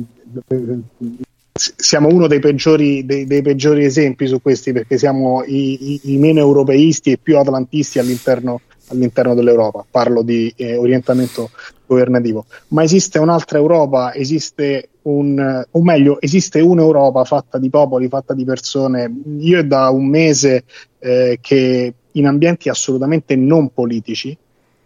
siamo 1.58 2.08
uno 2.08 2.26
dei 2.26 2.38
peggiori, 2.38 3.04
dei, 3.04 3.26
dei 3.26 3.42
peggiori, 3.42 3.84
esempi 3.84 4.26
su 4.26 4.40
questi 4.40 4.72
perché 4.72 4.96
siamo 4.98 5.42
i, 5.44 5.92
i, 5.92 6.00
i 6.12 6.16
meno 6.16 6.40
europeisti 6.40 7.12
e 7.12 7.18
più 7.18 7.38
atlantisti 7.38 7.98
all'interno, 7.98 8.60
all'interno 8.88 9.34
dell'Europa. 9.34 9.84
Parlo 9.90 10.22
di 10.22 10.52
eh, 10.56 10.76
orientamento 10.76 11.50
governativo. 11.86 12.46
Ma 12.68 12.82
esiste 12.82 13.18
un'altra 13.18 13.58
Europa, 13.58 14.14
esiste 14.14 14.90
un, 15.02 15.64
o 15.70 15.82
meglio, 15.82 16.20
esiste 16.20 16.60
un'Europa 16.60 17.24
fatta 17.24 17.58
di 17.58 17.70
popoli, 17.70 18.08
fatta 18.08 18.34
di 18.34 18.44
persone. 18.44 19.10
Io 19.40 19.58
è 19.58 19.64
da 19.64 19.88
un 19.88 20.06
mese 20.06 20.64
eh, 20.98 21.38
che 21.40 21.94
in 22.12 22.26
ambienti 22.26 22.68
assolutamente 22.68 23.36
non 23.36 23.72
politici, 23.72 24.36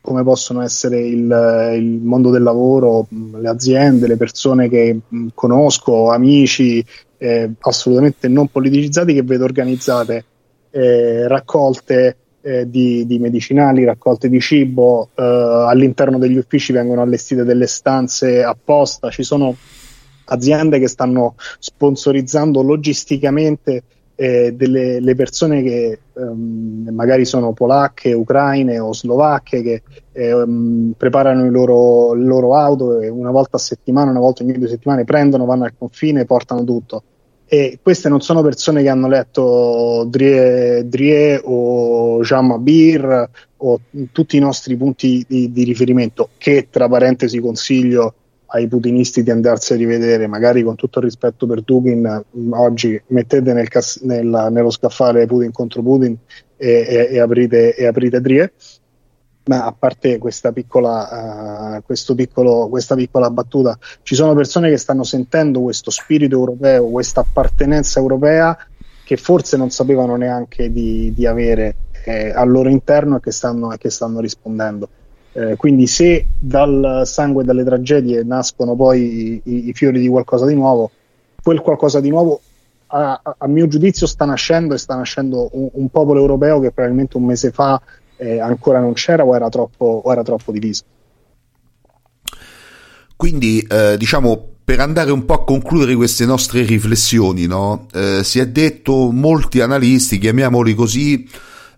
come 0.03 0.25
possono 0.25 0.63
essere 0.63 1.01
il, 1.01 1.73
il, 1.75 2.01
mondo 2.03 2.31
del 2.31 2.43
lavoro, 2.43 3.07
le 3.09 3.49
aziende, 3.49 4.09
le 4.09 4.17
persone 4.17 4.69
che 4.69 4.99
conosco, 5.33 6.11
amici, 6.11 6.85
eh, 7.17 7.53
assolutamente 7.61 8.27
non 8.29 8.49
politicizzati, 8.49 9.15
che 9.15 9.23
vedo 9.23 9.45
organizzate 9.45 10.25
eh, 10.71 11.29
raccolte 11.29 12.17
eh, 12.43 12.69
di, 12.69 13.07
di, 13.07 13.21
medicinali, 13.21 13.85
raccolte 13.85 14.29
di 14.29 14.41
cibo, 14.41 15.11
eh, 15.15 15.23
all'interno 15.23 16.19
degli 16.19 16.37
uffici 16.37 16.73
vengono 16.73 17.01
allestite 17.01 17.45
delle 17.45 17.69
stanze 17.69 18.43
apposta, 18.43 19.09
ci 19.09 19.23
sono 19.23 19.55
aziende 20.25 20.81
che 20.81 20.89
stanno 20.89 21.37
sponsorizzando 21.59 22.63
logisticamente 22.63 23.83
eh, 24.23 24.53
delle 24.53 25.01
le 25.01 25.15
persone 25.17 25.65
che 25.65 25.99
um, 26.13 26.89
magari 26.93 27.25
sono 27.25 27.53
polacche, 27.53 28.13
ucraine 28.13 28.79
o 28.79 28.95
slovacche 28.95 29.63
che 29.63 29.83
eh, 30.13 30.33
um, 30.33 30.93
preparano 30.97 31.51
loro, 31.51 32.15
le 32.15 32.25
loro 32.25 32.55
auto 32.55 33.01
e 33.01 33.09
una 33.09 33.33
volta 33.33 33.57
a 33.57 33.61
settimana, 33.61 34.13
una 34.13 34.21
volta 34.21 34.45
ogni 34.45 34.53
due 34.53 34.69
settimane 34.69 35.03
prendono, 35.03 35.45
vanno 35.45 35.65
al 35.65 35.75
confine 35.77 36.21
e 36.21 36.25
portano 36.25 36.63
tutto. 36.63 37.03
E 37.47 37.81
queste 37.83 38.09
non 38.09 38.21
sono 38.21 38.43
persone 38.43 38.83
che 38.83 38.89
hanno 38.89 39.09
letto 39.09 40.07
Drie, 40.09 40.87
Drie 40.87 41.41
o 41.43 42.21
Jean 42.21 42.47
Mabir 42.47 43.29
o 43.57 43.81
tutti 44.13 44.37
i 44.37 44.41
nostri 44.41 44.77
punti 44.77 45.25
di, 45.27 45.51
di 45.51 45.65
riferimento, 45.65 46.29
che 46.39 46.69
tra 46.71 46.89
parentesi 46.89 47.41
consiglio 47.41 48.15
ai 48.55 48.69
putinisti 48.69 49.23
di 49.23 49.31
andarsi 49.31 49.73
a 49.73 49.77
rivedere, 49.77 50.27
magari 50.27 50.63
con 50.63 50.75
tutto 50.77 50.99
il 50.99 51.07
rispetto 51.07 51.47
per 51.47 51.63
Dugin, 51.63 52.23
oggi 52.51 53.01
mettete 53.09 53.53
nel 53.53 53.69
cas- 53.69 54.01
nella, 54.03 54.51
nello 54.51 54.71
scaffale 54.71 55.27
Putin 55.27 55.53
contro 55.53 55.83
Putin 55.83 56.17
e, 56.57 56.69
e, 56.87 57.09
e, 57.13 57.19
aprite, 57.19 57.75
e 57.75 57.87
aprite 57.87 58.21
Drie. 58.21 58.53
Ma 59.45 59.65
a 59.65 59.75
parte 59.77 60.19
questa 60.19 60.53
piccola, 60.53 61.81
uh, 61.85 62.15
piccolo, 62.15 62.69
questa 62.69 62.95
piccola 62.95 63.29
battuta, 63.29 63.77
ci 64.03 64.15
sono 64.15 64.35
persone 64.35 64.71
che 64.71 64.77
stanno 64.77 65.03
sentendo 65.03 65.63
questo 65.63 65.91
spirito 65.91 66.37
europeo, 66.37 66.87
questa 66.89 67.21
appartenenza 67.23 67.99
europea 67.99 68.57
che 69.05 69.17
forse 69.17 69.57
non 69.57 69.71
sapevano 69.71 70.15
neanche 70.15 70.71
di, 70.71 71.13
di 71.13 71.27
avere 71.27 71.75
eh, 72.05 72.31
al 72.31 72.51
loro 72.51 72.69
interno 72.69 73.17
e 73.17 73.21
che 73.21 73.33
stanno, 73.33 73.75
che 73.79 73.91
stanno 73.91 74.21
rispondendo. 74.21 74.89
Eh, 75.35 75.57
quindi 75.57 75.87
se 75.87 76.27
dal 76.39 77.03
sangue 77.07 77.43
e 77.43 77.47
dalle 77.47 77.65
tragedie 77.65 78.23
nascono 78.23 78.77
poi 78.77 79.41
i, 79.45 79.69
i, 79.69 79.73
fiori 79.73 79.99
di 79.99 80.09
qualcosa 80.09 80.45
di 80.45 80.55
nuovo, 80.55 80.91
quel 81.43 81.61
qualcosa 81.61 82.01
di 82.01 82.11
nuovo 82.11 82.41
a, 82.89 83.21
a 83.39 83.47
mio 83.47 83.67
giudizio 83.67 84.07
sta 84.07 84.27
nascendo 84.27 84.75
e 84.75 84.79
sta 84.79 84.95
nascendo 84.95 85.49
un, 85.53 85.69
un, 85.73 85.89
popolo 85.89 86.21
europeo 86.21 86.61
che 86.61 86.71
probabilmente 86.71 87.17
un 87.17 87.25
mese 87.25 87.51
fa 87.51 87.81
eh, 88.17 88.39
ancora 88.41 88.81
non 88.81 88.93
c'era 88.93 89.25
o 89.25 89.35
era 89.35 89.49
troppo, 89.49 90.03
o 90.05 90.13
era 90.13 90.23
troppo 90.23 90.53
diviso. 90.53 90.85
Quindi 93.17 93.61
eh, 93.61 93.97
diciamo 93.97 94.49
per 94.65 94.81
andare 94.81 95.11
un 95.11 95.25
po' 95.25 95.35
a 95.35 95.45
concludere 95.45 95.95
queste 95.95 96.25
nostre 96.25 96.63
riflessioni, 96.63 97.47
no? 97.47 97.87
eh, 97.93 98.21
si 98.23 98.39
è 98.39 98.47
detto 98.49 99.11
molti 99.11 99.61
analisti, 99.61 100.19
chiamiamoli 100.19 100.75
così, 100.75 101.29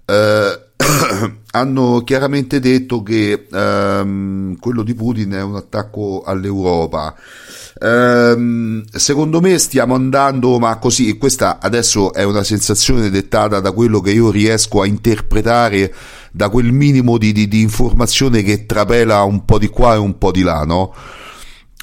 eh, 0.04 0.60
hanno 1.54 2.02
chiaramente 2.04 2.58
detto 2.58 3.02
che 3.02 3.46
ehm, 3.50 4.58
quello 4.58 4.82
di 4.82 4.94
Putin 4.94 5.30
è 5.30 5.42
un 5.42 5.54
attacco 5.54 6.22
all'Europa. 6.26 7.14
Ehm, 7.80 8.82
secondo 8.92 9.40
me 9.40 9.58
stiamo 9.58 9.94
andando, 9.94 10.58
ma 10.58 10.76
così, 10.78 11.16
questa 11.16 11.60
adesso 11.60 12.12
è 12.12 12.24
una 12.24 12.42
sensazione 12.42 13.08
dettata 13.08 13.60
da 13.60 13.70
quello 13.70 14.00
che 14.00 14.10
io 14.10 14.32
riesco 14.32 14.80
a 14.80 14.86
interpretare 14.86 15.94
da 16.32 16.48
quel 16.48 16.72
minimo 16.72 17.18
di, 17.18 17.30
di, 17.32 17.46
di 17.46 17.60
informazione 17.60 18.42
che 18.42 18.66
trapela 18.66 19.22
un 19.22 19.44
po' 19.44 19.58
di 19.58 19.68
qua 19.68 19.94
e 19.94 19.98
un 19.98 20.18
po' 20.18 20.32
di 20.32 20.42
là, 20.42 20.64
no? 20.64 20.92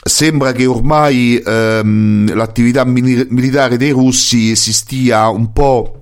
Sembra 0.04 0.52
che 0.52 0.66
ormai 0.66 1.42
ehm, 1.46 2.34
l'attività 2.36 2.84
militare 2.84 3.78
dei 3.78 3.92
russi 3.92 4.56
si 4.58 4.74
stia 4.74 5.30
un 5.30 5.54
po' 5.54 6.01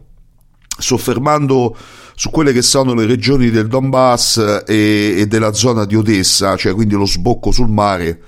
soffermando 0.79 1.75
su 2.15 2.29
quelle 2.29 2.51
che 2.51 2.61
sono 2.61 2.93
le 2.93 3.05
regioni 3.05 3.49
del 3.49 3.67
Donbass 3.67 4.63
e, 4.65 5.15
e 5.17 5.27
della 5.27 5.53
zona 5.53 5.85
di 5.85 5.95
Odessa, 5.95 6.57
cioè 6.57 6.73
quindi 6.73 6.95
lo 6.95 7.05
sbocco 7.05 7.51
sul 7.51 7.69
mare 7.69 8.21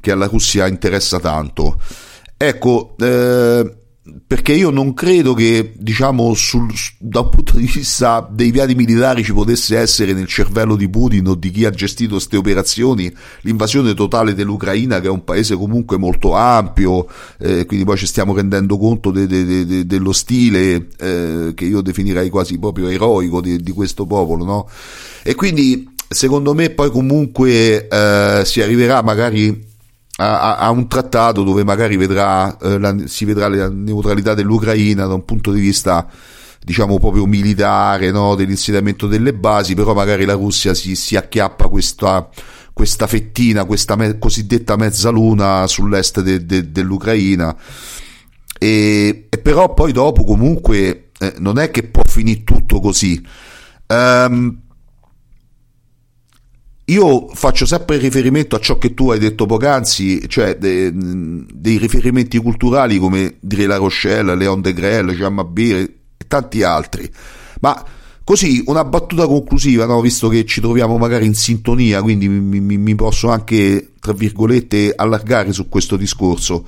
che 0.00 0.12
alla 0.12 0.26
Russia 0.26 0.66
interessa 0.66 1.18
tanto. 1.18 1.80
Ecco, 2.36 2.94
eh, 2.98 3.76
perché 4.26 4.52
io 4.52 4.68
non 4.68 4.92
credo 4.92 5.32
che, 5.32 5.72
diciamo, 5.78 6.34
sul, 6.34 6.70
dal 6.98 7.30
punto 7.30 7.56
di 7.56 7.64
vista 7.64 8.28
dei 8.30 8.52
piani 8.52 8.74
militari 8.74 9.24
ci 9.24 9.32
potesse 9.32 9.78
essere 9.78 10.12
nel 10.12 10.26
cervello 10.26 10.76
di 10.76 10.90
Putin 10.90 11.28
o 11.28 11.34
di 11.34 11.50
chi 11.50 11.64
ha 11.64 11.70
gestito 11.70 12.16
queste 12.16 12.36
operazioni 12.36 13.10
l'invasione 13.42 13.94
totale 13.94 14.34
dell'Ucraina, 14.34 15.00
che 15.00 15.06
è 15.06 15.10
un 15.10 15.24
paese 15.24 15.56
comunque 15.56 15.96
molto 15.96 16.34
ampio, 16.34 17.06
eh, 17.38 17.64
quindi 17.64 17.86
poi 17.86 17.96
ci 17.96 18.06
stiamo 18.06 18.34
rendendo 18.34 18.76
conto 18.76 19.10
de, 19.10 19.26
de, 19.26 19.64
de, 19.64 19.86
dello 19.86 20.12
stile 20.12 20.88
eh, 20.98 21.52
che 21.54 21.64
io 21.64 21.80
definirei 21.80 22.28
quasi 22.28 22.58
proprio 22.58 22.88
eroico 22.88 23.40
di, 23.40 23.62
di 23.62 23.72
questo 23.72 24.04
popolo, 24.04 24.44
no? 24.44 24.68
E 25.22 25.34
quindi, 25.34 25.88
secondo 26.06 26.52
me, 26.52 26.68
poi 26.68 26.90
comunque 26.90 27.88
eh, 27.88 28.42
si 28.44 28.60
arriverà 28.60 29.00
magari 29.00 29.72
a, 30.16 30.56
a, 30.56 30.70
un 30.70 30.86
trattato 30.86 31.42
dove 31.42 31.64
magari 31.64 31.96
vedrà, 31.96 32.56
eh, 32.58 32.78
la, 32.78 32.94
si 33.06 33.24
vedrà 33.24 33.48
la 33.48 33.68
neutralità 33.68 34.34
dell'Ucraina 34.34 35.06
da 35.06 35.14
un 35.14 35.24
punto 35.24 35.50
di 35.52 35.60
vista 35.60 36.08
diciamo 36.64 36.98
proprio 36.98 37.26
militare 37.26 38.10
no? 38.10 38.34
dell'insediamento 38.34 39.06
delle 39.06 39.34
basi 39.34 39.74
però 39.74 39.92
magari 39.92 40.24
la 40.24 40.34
Russia 40.34 40.72
si, 40.72 40.94
si 40.94 41.16
acchiappa 41.16 41.68
questa, 41.68 42.28
questa 42.72 43.06
fettina 43.06 43.64
questa 43.64 43.96
me, 43.96 44.18
cosiddetta 44.18 44.76
mezzaluna 44.76 45.66
sull'est 45.66 46.20
de, 46.20 46.46
de, 46.46 46.70
dell'Ucraina 46.70 47.54
e, 48.58 49.26
e, 49.28 49.38
però 49.38 49.74
poi 49.74 49.92
dopo 49.92 50.24
comunque 50.24 51.10
eh, 51.18 51.34
non 51.38 51.58
è 51.58 51.70
che 51.70 51.82
può 51.82 52.02
finire 52.06 52.44
tutto 52.44 52.80
così 52.80 53.22
um, 53.88 54.62
io 56.86 57.28
faccio 57.28 57.64
sempre 57.64 57.96
riferimento 57.96 58.56
a 58.56 58.60
ciò 58.60 58.76
che 58.76 58.92
tu 58.92 59.10
hai 59.10 59.18
detto 59.18 59.46
poc'anzi, 59.46 60.28
cioè 60.28 60.56
de, 60.58 60.92
dei 60.92 61.78
riferimenti 61.78 62.36
culturali 62.38 62.98
come 62.98 63.36
dire 63.40 63.66
La 63.66 63.76
Rochelle, 63.76 64.34
Leon 64.34 64.60
de 64.60 64.74
Grelle, 64.74 65.14
Jean 65.14 65.32
Mabir 65.32 65.76
e 65.76 65.94
tanti 66.28 66.62
altri. 66.62 67.10
Ma 67.60 67.82
così 68.22 68.62
una 68.66 68.84
battuta 68.84 69.26
conclusiva, 69.26 69.86
no? 69.86 70.02
visto 70.02 70.28
che 70.28 70.44
ci 70.44 70.60
troviamo 70.60 70.98
magari 70.98 71.24
in 71.24 71.34
sintonia, 71.34 72.02
quindi 72.02 72.28
mi, 72.28 72.60
mi, 72.60 72.76
mi 72.76 72.94
posso 72.94 73.30
anche, 73.30 73.92
tra 73.98 74.12
virgolette, 74.12 74.92
allargare 74.94 75.52
su 75.54 75.70
questo 75.70 75.96
discorso. 75.96 76.66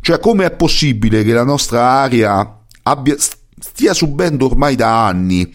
Cioè, 0.00 0.18
come 0.18 0.46
è 0.46 0.50
possibile 0.50 1.22
che 1.24 1.32
la 1.34 1.44
nostra 1.44 1.90
area 1.90 2.58
abbia, 2.84 3.16
stia 3.18 3.92
subendo 3.92 4.46
ormai 4.46 4.76
da 4.76 5.06
anni 5.06 5.52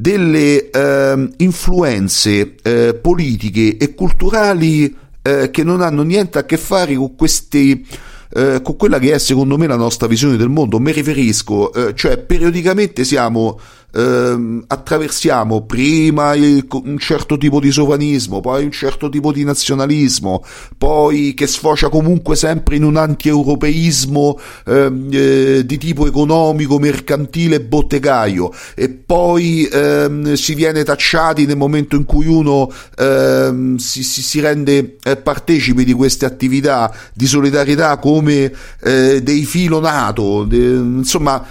delle 0.00 0.70
eh, 0.70 1.28
influenze 1.36 2.54
eh, 2.62 2.94
politiche 2.94 3.76
e 3.76 3.94
culturali 3.94 4.96
eh, 5.20 5.50
che 5.50 5.62
non 5.62 5.82
hanno 5.82 6.02
niente 6.02 6.38
a 6.38 6.44
che 6.44 6.56
fare 6.56 6.94
con 6.94 7.14
questi 7.14 7.86
eh, 8.32 8.60
con 8.62 8.76
quella 8.76 8.98
che 8.98 9.12
è 9.12 9.18
secondo 9.18 9.58
me 9.58 9.66
la 9.66 9.76
nostra 9.76 10.06
visione 10.06 10.36
del 10.36 10.48
mondo. 10.48 10.78
Mi 10.78 10.92
riferisco, 10.92 11.72
eh, 11.72 11.94
cioè 11.94 12.16
periodicamente 12.16 13.04
siamo 13.04 13.60
ehm, 13.92 14.64
attraversiamo 14.66 15.62
prima 15.62 16.34
il, 16.34 16.66
un 16.70 16.98
certo 16.98 17.36
tipo 17.36 17.60
di 17.60 17.70
sovranismo, 17.70 18.40
poi 18.40 18.64
un 18.64 18.70
certo 18.70 19.08
tipo 19.08 19.32
di 19.32 19.44
nazionalismo, 19.44 20.44
poi 20.76 21.34
che 21.34 21.46
sfocia 21.46 21.88
comunque 21.88 22.36
sempre 22.36 22.76
in 22.76 22.84
un 22.84 22.96
anti-europeismo 22.96 24.38
ehm, 24.66 25.08
eh, 25.12 25.66
di 25.66 25.78
tipo 25.78 26.06
economico, 26.06 26.78
mercantile, 26.78 27.60
bottegaio, 27.60 28.52
e 28.74 28.88
poi 28.88 29.68
ehm, 29.70 30.34
si 30.34 30.54
viene 30.54 30.84
tacciati 30.84 31.46
nel 31.46 31.56
momento 31.56 31.96
in 31.96 32.04
cui 32.04 32.26
uno 32.26 32.70
ehm, 32.96 33.76
si, 33.76 34.02
si, 34.02 34.22
si, 34.22 34.40
rende 34.40 34.96
eh, 35.02 35.16
partecipe 35.16 35.84
di 35.84 35.92
queste 35.92 36.24
attività 36.24 36.92
di 37.12 37.26
solidarietà 37.26 37.98
come 37.98 38.52
eh, 38.82 39.20
dei 39.22 39.44
filo 39.44 39.80
nato, 39.80 40.44
de, 40.44 40.56
insomma, 40.56 41.44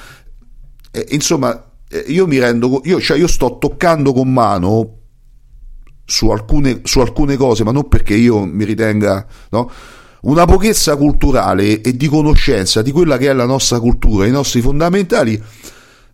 eh, 0.92 1.06
insomma 1.10 1.69
io 2.08 2.28
mi 2.28 2.38
rendo 2.40 2.82
io, 2.86 3.00
cioè 3.02 3.18
io 3.18 3.28
sto 3.28 3.58
toccando 3.58 4.14
con 4.14 4.32
mano 4.32 4.98
su 6.06 6.30
alcune, 6.30 6.82
su 6.84 7.00
alcune 7.00 7.38
cose, 7.38 7.64
ma 7.64 7.72
non 7.72 7.88
perché 7.88 8.16
io 8.16 8.44
mi 8.46 8.66
ritenga, 8.66 9.26
no? 9.52 9.72
Una 10.22 10.46
pochezza 10.46 10.98
culturale 10.98 11.82
e 11.82 11.96
di 11.96 12.08
conoscenza 12.08 12.82
di 12.82 12.92
quella 12.92 13.18
che 13.18 13.30
è 13.30 13.34
la 13.34 13.46
nostra 13.46 13.80
cultura, 13.80 14.26
i 14.26 14.32
nostri 14.32 14.60
fondamentali, 14.60 15.42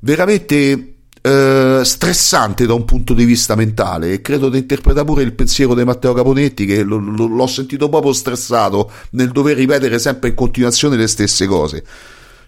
veramente 0.02 0.96
eh, 1.26 1.82
stressante 1.84 2.68
da 2.68 2.74
un 2.76 2.86
punto 2.86 3.16
di 3.16 3.26
vista 3.26 3.56
mentale 3.56 4.14
e 4.14 4.22
credo 4.22 4.50
di 4.50 4.60
interpretare 4.60 5.06
pure 5.06 5.24
il 5.24 5.34
pensiero 5.34 5.74
di 5.74 5.84
Matteo 5.84 6.14
Caponetti 6.14 6.68
che 6.68 6.84
lo, 6.84 6.98
lo, 6.98 7.26
l'ho 7.26 7.48
sentito 7.48 7.90
proprio 7.90 8.14
stressato 8.14 8.92
nel 9.12 9.32
dover 9.32 9.58
ripetere 9.58 9.98
sempre 9.98 10.30
in 10.30 10.36
continuazione 10.36 10.98
le 10.98 11.08
stesse 11.08 11.48
cose. 11.48 11.84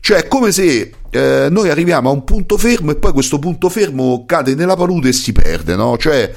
Cioè 0.07 0.19
è 0.19 0.27
come 0.29 0.53
se 0.53 0.93
eh, 1.09 1.47
noi 1.51 1.69
arriviamo 1.69 2.07
a 2.07 2.13
un 2.13 2.23
punto 2.23 2.57
fermo 2.57 2.91
e 2.91 2.95
poi 2.95 3.11
questo 3.11 3.39
punto 3.39 3.67
fermo 3.67 4.23
cade 4.25 4.55
nella 4.55 4.77
palude 4.77 5.09
e 5.09 5.11
si 5.11 5.33
perde, 5.33 5.75
no? 5.75 5.97
Cioè, 5.97 6.33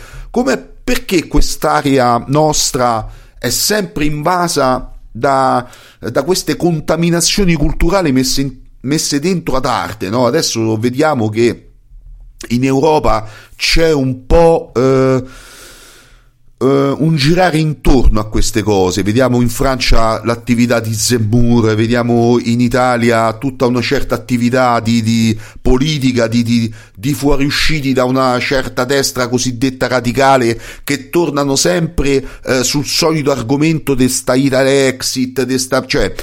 perché 0.82 1.28
quest'area 1.28 2.24
nostra 2.26 3.08
è 3.38 3.48
sempre 3.48 4.06
invasa 4.06 4.92
da, 5.12 5.70
da 6.00 6.22
queste 6.24 6.56
contaminazioni 6.56 7.54
culturali 7.54 8.10
messe, 8.10 8.40
in, 8.40 8.56
messe 8.80 9.20
dentro 9.20 9.54
ad 9.54 9.66
arte, 9.66 10.08
no? 10.08 10.26
Adesso 10.26 10.76
vediamo 10.76 11.28
che 11.28 11.70
in 12.48 12.64
Europa 12.64 13.24
c'è 13.54 13.92
un 13.92 14.26
po'... 14.26 14.72
Eh, 14.74 15.24
Uh, 16.60 16.94
un 16.98 17.16
girare 17.16 17.56
intorno 17.56 18.20
a 18.20 18.28
queste 18.28 18.62
cose. 18.62 19.02
Vediamo 19.02 19.40
in 19.40 19.48
Francia 19.48 20.22
l'attività 20.22 20.78
di 20.78 20.92
Zemmour, 20.92 21.74
vediamo 21.74 22.38
in 22.38 22.60
Italia 22.60 23.32
tutta 23.38 23.64
una 23.64 23.80
certa 23.80 24.14
attività 24.14 24.78
di, 24.80 25.00
di 25.00 25.38
politica, 25.62 26.26
di, 26.26 26.42
di, 26.42 26.70
di, 26.94 27.14
fuoriusciti 27.14 27.94
da 27.94 28.04
una 28.04 28.38
certa 28.40 28.84
destra 28.84 29.28
cosiddetta 29.28 29.86
radicale 29.86 30.60
che 30.84 31.08
tornano 31.08 31.56
sempre 31.56 32.22
uh, 32.44 32.60
sul 32.60 32.84
solito 32.84 33.30
argomento 33.30 33.94
di 33.94 34.06
sta 34.10 34.34
Italy-Exit, 34.34 35.44
de 35.44 35.86
cioè 35.86 36.14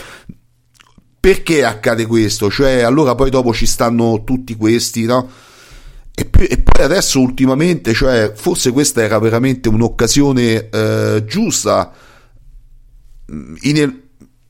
perché 1.20 1.66
accade 1.66 2.06
questo? 2.06 2.52
Cioè 2.52 2.82
allora 2.82 3.16
poi 3.16 3.32
dopo 3.32 3.54
ci 3.54 3.66
stanno 3.66 4.24
tutti 4.24 4.56
questi, 4.56 5.06
no? 5.06 5.28
E, 6.20 6.26
poi 6.26 6.84
adesso 6.84 7.20
ultimamente, 7.20 7.94
cioè, 7.94 8.32
forse 8.34 8.72
questa 8.72 9.04
era 9.04 9.20
veramente 9.20 9.70
un'occasione 9.70 10.68
eh, 10.68 11.24
giusta, 11.28 11.94
mm, 13.32 13.56
inel- 13.62 14.02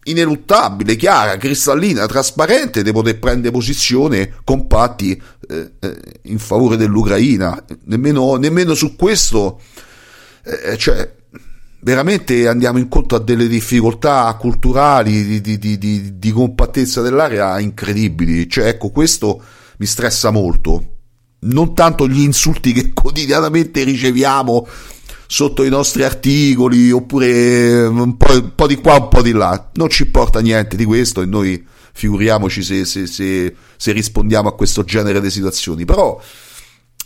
ineluttabile, 0.03 0.95
chiara, 0.95 1.35
cristallina, 1.35 2.05
trasparente 2.05 2.83
di 2.83 2.91
poter 2.93 3.19
prendere 3.19 3.51
posizione 3.51 4.35
compatti 4.45 5.21
eh, 5.49 5.71
eh, 5.77 5.97
in 6.23 6.39
favore 6.39 6.77
dell'Ucraina. 6.77 7.61
Nemmeno, 7.83 8.35
nemmeno 8.37 8.73
su 8.73 8.95
questo, 8.95 9.59
eh, 10.43 10.77
cioè, 10.77 11.15
veramente 11.81 12.47
andiamo 12.47 12.77
incontro 12.77 13.17
a 13.17 13.19
delle 13.19 13.49
difficoltà 13.49 14.33
culturali, 14.39 15.41
di, 15.41 15.57
di, 15.59 15.77
di, 15.77 16.17
di 16.17 16.31
compattezza 16.31 17.01
dell'area 17.01 17.59
incredibili. 17.59 18.47
Cioè, 18.47 18.67
ecco, 18.67 18.89
questo 18.89 19.43
mi 19.79 19.85
stressa 19.85 20.31
molto 20.31 20.95
non 21.39 21.73
tanto 21.75 22.07
gli 22.07 22.21
insulti 22.21 22.73
che 22.73 22.93
quotidianamente 22.93 23.83
riceviamo 23.83 24.67
sotto 25.27 25.63
i 25.63 25.69
nostri 25.69 26.03
articoli 26.03 26.89
oppure 26.89 27.85
un 27.85 28.15
po', 28.17 28.31
un 28.31 28.55
po', 28.55 28.65
di 28.65 28.77
qua 28.77 28.95
un 28.95 29.07
po' 29.09 29.21
di 29.21 29.33
là. 29.33 29.69
Non 29.73 29.89
ci 29.89 30.03
importa 30.03 30.39
niente 30.39 30.75
di 30.75 30.85
questo 30.85 31.21
e 31.21 31.25
noi 31.25 31.63
figuriamoci 31.93 32.63
se, 32.63 32.85
se, 32.85 33.05
se, 33.07 33.55
se 33.75 33.91
rispondiamo 33.91 34.49
a 34.49 34.55
questo 34.55 34.83
genere 34.83 35.19
di 35.21 35.29
situazioni. 35.29 35.85
Però 35.85 36.19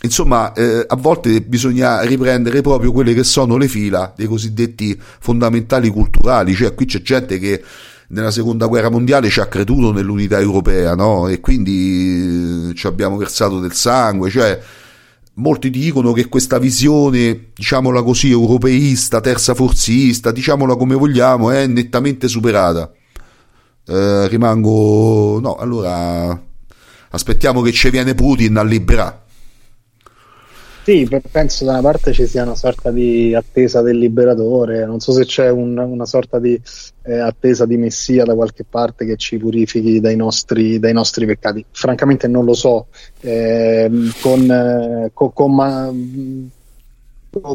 insomma 0.04 0.52
eh, 0.52 0.84
a 0.86 0.96
volte 0.96 1.42
bisogna 1.42 2.00
riprendere 2.02 2.60
proprio 2.60 2.90
quelle 2.92 3.14
che 3.14 3.24
sono 3.24 3.56
le 3.56 3.68
fila 3.68 4.12
dei 4.16 4.26
cosiddetti 4.26 4.98
fondamentali 5.20 5.88
culturali. 5.88 6.54
Cioè 6.54 6.74
qui 6.74 6.86
c'è 6.86 7.02
gente 7.02 7.38
che 7.38 7.62
nella 8.12 8.30
seconda 8.30 8.66
guerra 8.66 8.90
mondiale 8.90 9.28
ci 9.30 9.40
ha 9.40 9.46
creduto 9.46 9.92
nell'unità 9.92 10.38
europea, 10.38 10.94
no? 10.94 11.28
E 11.28 11.40
quindi 11.40 12.70
eh, 12.70 12.74
ci 12.74 12.86
abbiamo 12.86 13.16
versato 13.16 13.58
del 13.58 13.72
sangue, 13.72 14.30
cioè 14.30 14.60
molti 15.34 15.70
dicono 15.70 16.12
che 16.12 16.28
questa 16.28 16.58
visione, 16.58 17.52
diciamola 17.54 18.02
così, 18.02 18.30
europeista, 18.30 19.20
terza 19.20 19.54
forzista, 19.54 20.30
diciamola 20.30 20.76
come 20.76 20.94
vogliamo, 20.94 21.50
è 21.50 21.66
nettamente 21.66 22.28
superata. 22.28 22.90
Eh, 23.86 24.28
rimango... 24.28 25.40
no, 25.40 25.56
allora 25.56 26.40
aspettiamo 27.10 27.62
che 27.62 27.72
ci 27.72 27.88
viene 27.90 28.14
Putin 28.14 28.56
a 28.58 28.62
liberare. 28.62 29.20
Sì, 30.84 31.08
penso 31.30 31.64
da 31.64 31.72
una 31.72 31.80
parte 31.80 32.12
ci 32.12 32.26
sia 32.26 32.42
una 32.42 32.56
sorta 32.56 32.90
di 32.90 33.32
attesa 33.36 33.82
del 33.82 33.98
liberatore, 33.98 34.84
non 34.84 34.98
so 34.98 35.12
se 35.12 35.24
c'è 35.24 35.48
un, 35.48 35.78
una 35.78 36.06
sorta 36.06 36.40
di 36.40 36.60
eh, 37.04 37.18
attesa 37.18 37.66
di 37.66 37.76
messia 37.76 38.24
da 38.24 38.34
qualche 38.34 38.64
parte 38.68 39.04
che 39.04 39.16
ci 39.16 39.38
purifichi 39.38 40.00
dai 40.00 40.16
nostri, 40.16 40.80
dai 40.80 40.92
nostri 40.92 41.24
peccati. 41.24 41.64
Francamente 41.70 42.26
non 42.26 42.44
lo 42.44 42.54
so, 42.54 42.86
eh, 43.20 43.88
con, 44.20 44.50
eh, 44.50 45.10
con, 45.14 45.32
con 45.32 45.54
ma, 45.54 45.88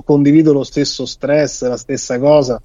condivido 0.05 0.53
lo 0.53 0.63
stesso 0.63 1.05
stress, 1.05 1.67
la 1.67 1.77
stessa 1.77 2.17
cosa, 2.19 2.61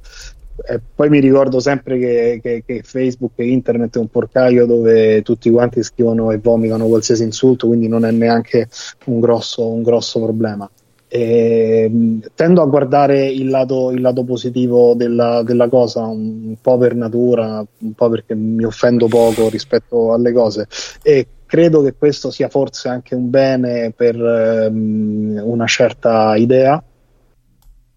e 0.66 0.80
poi 0.94 1.08
mi 1.08 1.20
ricordo 1.20 1.60
sempre 1.60 1.98
che, 1.98 2.40
che, 2.42 2.62
che, 2.64 2.82
Facebook 2.82 3.32
e 3.36 3.48
internet 3.48 3.96
è 3.96 4.00
un 4.00 4.08
porcaio 4.08 4.66
dove 4.66 5.22
tutti 5.22 5.50
quanti 5.50 5.82
scrivono 5.82 6.30
e 6.30 6.38
vomitano 6.38 6.86
qualsiasi 6.86 7.22
insulto, 7.22 7.66
quindi 7.66 7.88
non 7.88 8.04
è 8.04 8.10
neanche 8.10 8.68
un 9.06 9.20
grosso, 9.20 9.66
un 9.68 9.82
grosso 9.82 10.20
problema. 10.20 10.70
E, 11.08 12.20
tendo 12.34 12.62
a 12.62 12.66
guardare 12.66 13.26
il 13.26 13.48
lato, 13.50 13.90
il 13.90 14.00
lato 14.00 14.24
positivo 14.24 14.94
della, 14.94 15.42
della, 15.42 15.68
cosa 15.68 16.06
un, 16.06 16.46
un 16.46 16.56
po' 16.60 16.78
per 16.78 16.94
natura, 16.94 17.64
un 17.78 17.92
po' 17.92 18.08
perché 18.08 18.34
mi 18.34 18.64
offendo 18.64 19.08
poco 19.08 19.50
rispetto 19.50 20.14
alle 20.14 20.32
cose 20.32 20.66
e 21.02 21.26
credo 21.44 21.82
che 21.82 21.92
questo 21.92 22.30
sia 22.30 22.48
forse 22.48 22.88
anche 22.88 23.14
un 23.14 23.28
bene 23.28 23.92
per 23.94 24.16
um, 24.16 25.38
una 25.44 25.66
certa 25.66 26.34
idea 26.36 26.82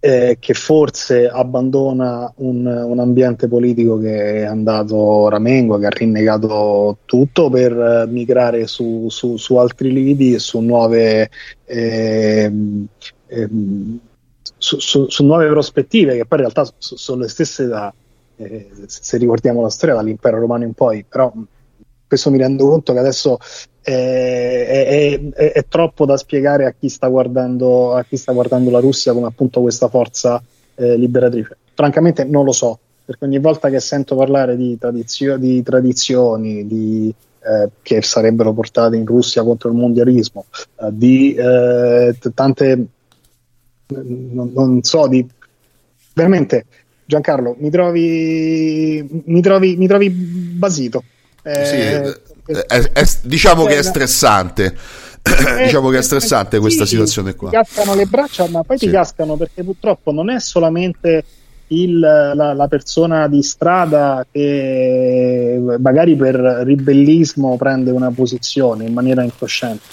eh, 0.06 0.38
che 0.40 0.54
forse 0.54 1.28
abbandona 1.28 2.32
un, 2.36 2.64
un, 2.68 3.00
ambiente 3.00 3.48
politico 3.48 3.98
che 3.98 4.42
è 4.42 4.44
andato 4.44 5.30
ramengo, 5.30 5.80
che 5.80 5.88
ha 5.88 5.90
rinnegato 5.90 7.00
tutto 7.06 7.50
per 7.50 7.72
eh, 7.72 8.06
migrare 8.08 8.68
su, 8.68 9.08
su, 9.10 9.38
su, 9.38 9.56
altri 9.56 9.92
lidi 9.92 10.38
su 10.38 10.60
nuove, 10.60 11.32
eh, 11.66 12.52
su, 14.58 14.78
su, 14.78 15.26
nuove 15.26 15.48
prospettive, 15.48 16.18
che 16.18 16.26
poi 16.28 16.38
in 16.38 16.52
realtà 16.52 16.72
sono 16.78 17.22
le 17.22 17.28
stesse 17.28 17.66
da, 17.66 17.92
eh, 18.36 18.70
se 18.86 19.18
ricordiamo 19.18 19.64
la 19.64 19.72
storia, 19.72 19.96
dall'impero 19.96 20.38
romano 20.40 20.66
in 20.66 20.74
poi, 20.74 21.04
però 21.04 21.34
questo 22.08 22.32
mi 22.32 22.38
rendo 22.38 22.68
conto 22.68 22.94
che 22.94 23.00
adesso 23.00 23.38
è, 23.82 25.20
è, 25.32 25.52
è, 25.52 25.66
troppo 25.68 26.06
da 26.06 26.18
spiegare 26.18 26.66
a 26.66 26.74
chi, 26.78 26.90
sta 26.90 27.08
guardando, 27.08 27.94
a 27.94 28.04
chi 28.04 28.18
sta 28.18 28.32
guardando 28.32 28.72
la 28.72 28.80
Russia 28.80 29.14
come 29.14 29.28
appunto 29.28 29.62
questa 29.62 29.88
forza 29.90 30.42
eh, 30.76 30.98
liberatrice. 30.98 31.58
Francamente 31.74 32.24
non 32.24 32.46
lo 32.46 32.52
so, 32.52 32.80
perché 33.06 33.26
ogni 33.26 33.40
volta 33.40 33.70
che 33.70 33.80
sento 33.80 34.16
parlare 34.16 34.56
di, 34.56 34.78
tradizio- 34.78 35.38
di 35.38 35.62
tradizioni 35.62 36.66
di, 36.66 37.14
eh, 37.42 37.70
che 37.82 38.02
sarebbero 38.02 38.54
portate 38.54 38.96
in 38.96 39.06
Russia 39.06 39.44
contro 39.44 39.70
il 39.70 39.76
mondialismo, 39.76 40.46
eh, 40.82 40.90
di 40.92 41.36
eh, 41.36 42.16
tante, 42.34 42.86
non, 43.88 44.52
non, 44.54 44.82
so, 44.82 45.08
di 45.08 45.26
veramente 46.14 46.66
Giancarlo, 47.06 47.56
mi 47.60 47.70
trovi, 47.70 49.24
mi 49.26 49.42
trovi, 49.42 49.76
mi 49.78 49.86
trovi 49.86 50.10
basito. 50.10 51.04
Sì, 51.46 51.76
eh, 51.76 52.66
è, 52.68 52.92
è, 52.94 53.06
diciamo 53.24 53.66
che 53.66 53.78
è 53.78 53.84
stressante. 53.84 54.76
diciamo 55.64 55.90
che 55.90 55.98
è 55.98 56.02
stressante 56.02 56.60
questa 56.60 56.86
sì, 56.86 56.92
situazione 56.92 57.36
qua. 57.36 57.50
Ti 57.50 57.56
cascano 57.56 57.96
le 57.96 58.06
braccia, 58.06 58.48
ma 58.48 58.64
poi 58.64 58.78
sì. 58.78 58.86
ti 58.86 58.92
cascano 58.92 59.36
perché 59.36 59.64
purtroppo 59.64 60.12
non 60.12 60.30
è 60.30 60.40
solamente 60.40 61.24
il, 61.68 62.00
la, 62.00 62.54
la, 62.54 62.68
persona 62.68 63.28
di 63.28 63.42
strada 63.42 64.26
che 64.32 65.60
magari 65.80 66.16
per 66.16 66.36
ribellismo 66.36 67.58
prende 67.58 67.90
una 67.90 68.12
posizione 68.12 68.86
in 68.86 68.94
maniera 68.94 69.24
incosciente. 69.24 69.84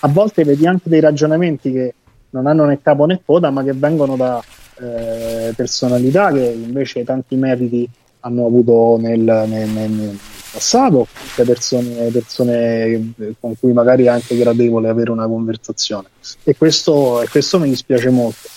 A 0.00 0.08
volte 0.08 0.44
vedi 0.44 0.66
anche 0.66 0.88
dei 0.88 1.00
ragionamenti 1.00 1.70
che 1.72 1.94
non 2.30 2.46
hanno 2.46 2.64
né 2.64 2.80
capo 2.82 3.06
né 3.06 3.20
coda, 3.24 3.50
ma 3.50 3.62
che 3.62 3.72
vengono 3.72 4.16
da 4.16 4.42
eh, 4.80 5.52
personalità 5.54 6.32
che 6.32 6.44
invece 6.44 7.04
tanti 7.04 7.36
meriti 7.36 7.88
hanno 8.20 8.46
avuto 8.46 8.98
nel, 9.00 9.20
nel, 9.20 9.68
nel 9.68 10.18
passato, 10.50 11.06
sia 11.34 11.44
persone, 11.44 12.10
persone, 12.10 13.12
con 13.38 13.54
cui 13.58 13.72
magari 13.72 14.04
è 14.04 14.08
anche 14.08 14.36
gradevole 14.36 14.88
avere 14.88 15.10
una 15.10 15.26
conversazione. 15.26 16.08
E 16.42 16.56
questo, 16.56 17.22
e 17.22 17.28
questo 17.28 17.58
mi 17.58 17.68
dispiace 17.68 18.10
molto. 18.10 18.48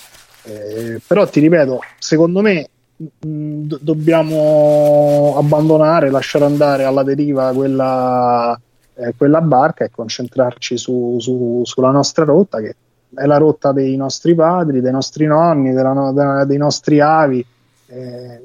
Eh, 0.43 0.99
però 1.05 1.27
ti 1.27 1.39
ripeto, 1.39 1.79
secondo 1.99 2.41
me 2.41 2.67
mh, 2.97 3.61
do- 3.65 3.79
dobbiamo 3.81 5.35
abbandonare, 5.37 6.09
lasciare 6.09 6.45
andare 6.45 6.83
alla 6.83 7.03
deriva 7.03 7.53
quella, 7.53 8.59
eh, 8.95 9.13
quella 9.15 9.41
barca 9.41 9.85
e 9.85 9.91
concentrarci 9.91 10.77
su, 10.77 11.17
su, 11.19 11.61
sulla 11.63 11.91
nostra 11.91 12.25
rotta, 12.25 12.59
che 12.59 12.75
è 13.15 13.25
la 13.25 13.37
rotta 13.37 13.71
dei 13.71 13.95
nostri 13.95 14.35
padri, 14.35 14.81
dei 14.81 14.91
nostri 14.91 15.25
nonni, 15.25 15.71
della, 15.71 16.11
della, 16.13 16.45
dei 16.45 16.57
nostri 16.57 16.99
avi. 16.99 17.45
Eh, 17.87 18.41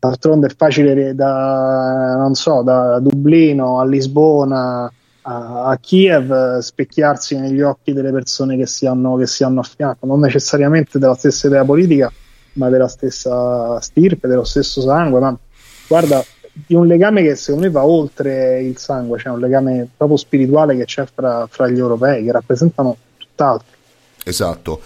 D'altronde 0.00 0.46
è 0.46 0.54
facile 0.54 1.14
da, 1.14 2.30
so, 2.32 2.62
da 2.62 3.00
Dublino 3.00 3.80
a 3.80 3.84
Lisbona 3.84 4.90
a, 5.22 5.76
Kiev 5.80 6.58
specchiarsi 6.58 7.36
negli 7.36 7.60
occhi 7.60 7.92
delle 7.92 8.12
persone 8.12 8.56
che 8.56 8.66
si, 8.66 8.86
hanno, 8.86 9.16
che 9.16 9.26
si 9.26 9.44
hanno 9.44 9.60
a 9.60 9.64
fianco, 9.64 10.06
non 10.06 10.20
necessariamente 10.20 10.98
della 10.98 11.14
stessa 11.14 11.48
idea 11.48 11.64
politica, 11.64 12.10
ma 12.54 12.68
della 12.68 12.88
stessa 12.88 13.80
stirpe, 13.80 14.28
dello 14.28 14.44
stesso 14.44 14.80
sangue. 14.80 15.20
Ma 15.20 15.36
guarda, 15.86 16.24
di 16.52 16.74
un 16.74 16.86
legame 16.86 17.22
che 17.22 17.34
secondo 17.34 17.66
me 17.66 17.72
va 17.72 17.84
oltre 17.84 18.62
il 18.62 18.78
sangue, 18.78 19.16
c'è 19.16 19.24
cioè 19.24 19.32
un 19.32 19.40
legame 19.40 19.88
proprio 19.96 20.16
spirituale 20.16 20.76
che 20.76 20.84
c'è 20.84 21.06
fra, 21.12 21.46
fra 21.50 21.68
gli 21.68 21.78
europei, 21.78 22.24
che 22.24 22.32
rappresentano 22.32 22.96
tutt'altro. 23.18 23.76
Esatto 24.24 24.80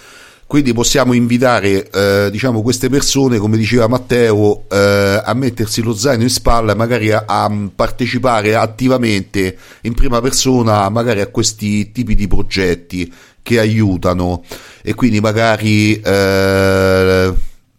quindi 0.53 0.75
possiamo 0.75 1.15
invitare 1.15 1.89
eh, 1.89 2.29
diciamo, 2.31 2.61
queste 2.61 2.91
persone, 2.91 3.39
come 3.39 3.57
diceva 3.57 3.89
Matteo, 3.89 4.69
eh, 4.69 5.23
a 5.25 5.33
mettersi 5.33 5.81
lo 5.81 5.95
zaino 5.95 6.25
in 6.25 6.29
spalla 6.29 6.73
e 6.73 6.75
magari 6.75 7.11
a, 7.11 7.25
a, 7.27 7.51
partecipare 7.75 8.55
attivamente 8.55 9.57
in 9.81 9.95
prima 9.95 10.21
persona 10.21 10.87
magari 10.91 11.23
a 11.23 11.29
questi 11.29 11.91
tipi 11.91 12.15
di 12.15 12.29
progetti 12.29 13.11
che 13.41 13.61
aiutano 13.61 14.45
e 14.83 14.93
quindi 14.93 15.21
magari 15.21 15.99
eh, 15.99 17.33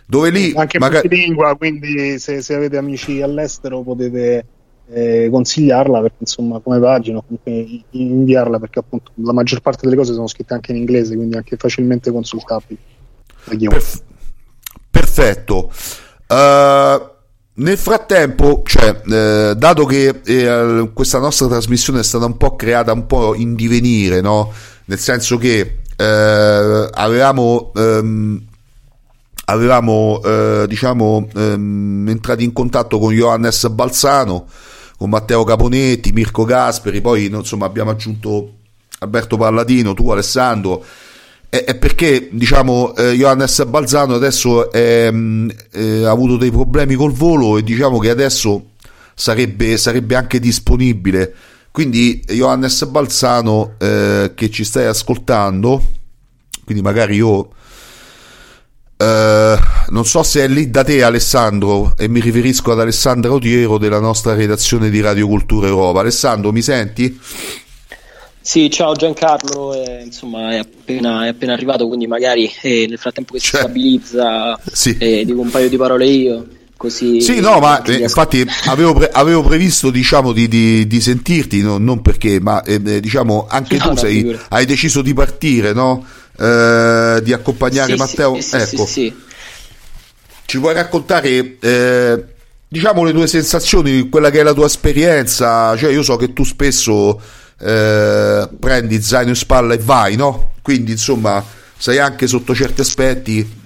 dove 0.04 0.30
lì 0.30 0.52
anche 0.56 0.80
magari... 0.80 1.06
lingua 1.08 1.56
quindi 1.56 2.18
se, 2.18 2.42
se, 2.42 2.54
avete 2.54 2.76
amici 2.76 3.22
all'estero 3.22 3.82
potete 3.82 4.44
eh, 4.90 5.28
consigliarla 5.30 6.00
perché 6.00 6.16
insomma 6.20 6.60
come 6.60 6.80
pagina 6.80 7.20
comunque 7.20 7.84
inviarla 7.90 8.58
perché 8.58 8.78
appunto 8.78 9.12
la 9.16 9.32
maggior 9.32 9.60
parte 9.60 9.80
delle 9.84 9.96
cose 9.96 10.14
sono 10.14 10.26
scritte 10.26 10.54
anche 10.54 10.72
in 10.72 10.78
inglese 10.78 11.14
quindi 11.14 11.36
anche 11.36 11.56
facilmente 11.56 12.10
consultabili. 12.10 12.78
Perf- 13.44 14.02
perfetto. 14.90 15.70
Uh, 16.28 17.16
nel 17.58 17.76
frattempo 17.76 18.62
cioè, 18.64 19.00
eh, 19.04 19.54
dato 19.56 19.84
che 19.84 20.20
eh, 20.24 20.90
questa 20.92 21.18
nostra 21.18 21.48
trasmissione 21.48 22.00
è 22.00 22.04
stata 22.04 22.24
un 22.24 22.36
po' 22.36 22.54
creata 22.54 22.92
un 22.92 23.06
po' 23.06 23.34
in 23.34 23.56
divenire 23.56 24.20
no? 24.20 24.52
nel 24.84 24.98
senso 24.98 25.38
che 25.38 25.78
eh, 25.96 26.88
avevamo 26.92 27.72
ehm, 27.74 28.40
avevamo 29.46 30.20
eh, 30.22 30.66
diciamo 30.68 31.28
ehm, 31.34 32.06
entrati 32.08 32.44
in 32.44 32.52
contatto 32.52 33.00
con 33.00 33.12
Johannes 33.12 33.66
Balzano 33.70 34.46
con 34.98 35.10
Matteo 35.10 35.44
Caponetti, 35.44 36.10
Mirko 36.12 36.44
Gasperi, 36.44 37.00
poi 37.00 37.26
insomma 37.26 37.66
abbiamo 37.66 37.90
aggiunto 37.90 38.54
Alberto 38.98 39.36
Palladino, 39.36 39.94
tu 39.94 40.10
Alessandro, 40.10 40.84
è, 41.48 41.62
è 41.64 41.76
perché 41.76 42.28
diciamo 42.32 42.96
eh, 42.96 43.14
Johannes 43.14 43.64
Balzano 43.66 44.14
adesso 44.14 44.72
è, 44.72 45.08
mm, 45.10 45.50
eh, 45.70 46.04
ha 46.04 46.10
avuto 46.10 46.36
dei 46.36 46.50
problemi 46.50 46.96
col 46.96 47.12
volo 47.12 47.56
e 47.58 47.62
diciamo 47.62 47.98
che 47.98 48.10
adesso 48.10 48.70
sarebbe, 49.14 49.76
sarebbe 49.76 50.16
anche 50.16 50.40
disponibile. 50.40 51.32
Quindi 51.70 52.20
Johannes 52.26 52.84
Balzano 52.86 53.74
eh, 53.78 54.32
che 54.34 54.50
ci 54.50 54.64
stai 54.64 54.86
ascoltando, 54.86 55.80
quindi 56.64 56.82
magari 56.82 57.14
io 57.14 57.50
Uh, 58.98 59.56
non 59.90 60.04
so 60.04 60.24
se 60.24 60.42
è 60.42 60.48
lì 60.48 60.70
da 60.70 60.82
te 60.82 61.04
Alessandro 61.04 61.94
e 61.96 62.08
mi 62.08 62.18
riferisco 62.18 62.72
ad 62.72 62.80
Alessandro 62.80 63.34
Odiero 63.34 63.78
della 63.78 64.00
nostra 64.00 64.34
redazione 64.34 64.90
di 64.90 65.00
Radio 65.00 65.28
Cultura 65.28 65.68
Europa. 65.68 66.00
Alessandro, 66.00 66.50
mi 66.50 66.62
senti? 66.62 67.16
Sì, 68.40 68.68
ciao 68.70 68.94
Giancarlo, 68.94 69.74
eh, 69.74 70.02
insomma 70.04 70.50
è 70.50 70.56
appena, 70.56 71.26
è 71.26 71.28
appena, 71.28 71.52
arrivato, 71.52 71.86
quindi 71.86 72.08
magari 72.08 72.50
eh, 72.62 72.86
nel 72.88 72.98
frattempo 72.98 73.34
che 73.34 73.38
si 73.38 73.48
cioè, 73.50 73.60
stabilizza 73.60 74.58
sì. 74.64 74.96
eh, 74.98 75.24
dico 75.24 75.42
un 75.42 75.50
paio 75.50 75.68
di 75.68 75.76
parole 75.76 76.06
io. 76.06 76.46
Così 76.76 77.20
sì, 77.20 77.40
no, 77.40 77.58
ma 77.58 77.82
eh, 77.82 77.96
infatti 77.96 78.44
avevo, 78.66 78.94
pre- 78.94 79.10
avevo, 79.10 79.42
previsto 79.42 79.90
diciamo, 79.90 80.32
di, 80.32 80.48
di, 80.48 80.86
di 80.86 81.00
sentirti, 81.00 81.60
no, 81.60 81.76
non 81.76 82.02
perché, 82.02 82.40
ma 82.40 82.62
eh, 82.62 83.00
diciamo 83.00 83.46
anche 83.48 83.76
no, 83.76 83.82
tu 83.82 83.88
no, 83.90 83.96
sei, 83.96 84.38
hai 84.48 84.64
deciso 84.64 85.02
di 85.02 85.12
partire, 85.12 85.72
no? 85.72 86.04
Eh, 86.40 87.20
di 87.22 87.32
accompagnare 87.32 87.92
sì, 87.92 87.98
Matteo. 87.98 88.40
Sì, 88.40 88.56
ecco. 88.56 88.86
Sì, 88.86 89.14
Ci 90.44 90.60
puoi 90.60 90.72
raccontare 90.72 91.56
eh, 91.58 92.24
diciamo 92.68 93.02
le 93.02 93.12
tue 93.12 93.26
sensazioni, 93.26 94.08
quella 94.08 94.30
che 94.30 94.40
è 94.40 94.42
la 94.42 94.54
tua 94.54 94.66
esperienza? 94.66 95.76
Cioè, 95.76 95.90
io 95.90 96.02
so 96.02 96.16
che 96.16 96.32
tu 96.32 96.44
spesso 96.44 97.20
eh, 97.60 98.48
prendi 98.60 99.02
zaino 99.02 99.30
in 99.30 99.36
spalla 99.36 99.74
e 99.74 99.78
vai, 99.78 100.14
no? 100.14 100.52
Quindi, 100.62 100.92
insomma, 100.92 101.44
sei 101.76 101.98
anche 101.98 102.28
sotto 102.28 102.54
certi 102.54 102.82
aspetti, 102.82 103.56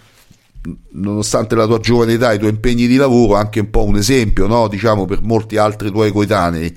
nonostante 0.92 1.54
la 1.54 1.66
tua 1.66 1.78
giovane 1.78 2.14
età 2.14 2.32
e 2.32 2.36
i 2.36 2.38
tuoi 2.38 2.50
impegni 2.50 2.86
di 2.86 2.96
lavoro, 2.96 3.34
anche 3.34 3.60
un 3.60 3.70
po' 3.70 3.84
un 3.84 3.96
esempio, 3.96 4.46
no? 4.46 4.66
Diciamo, 4.68 5.04
per 5.04 5.20
molti 5.20 5.58
altri 5.58 5.90
tuoi 5.90 6.10
coetanei. 6.10 6.74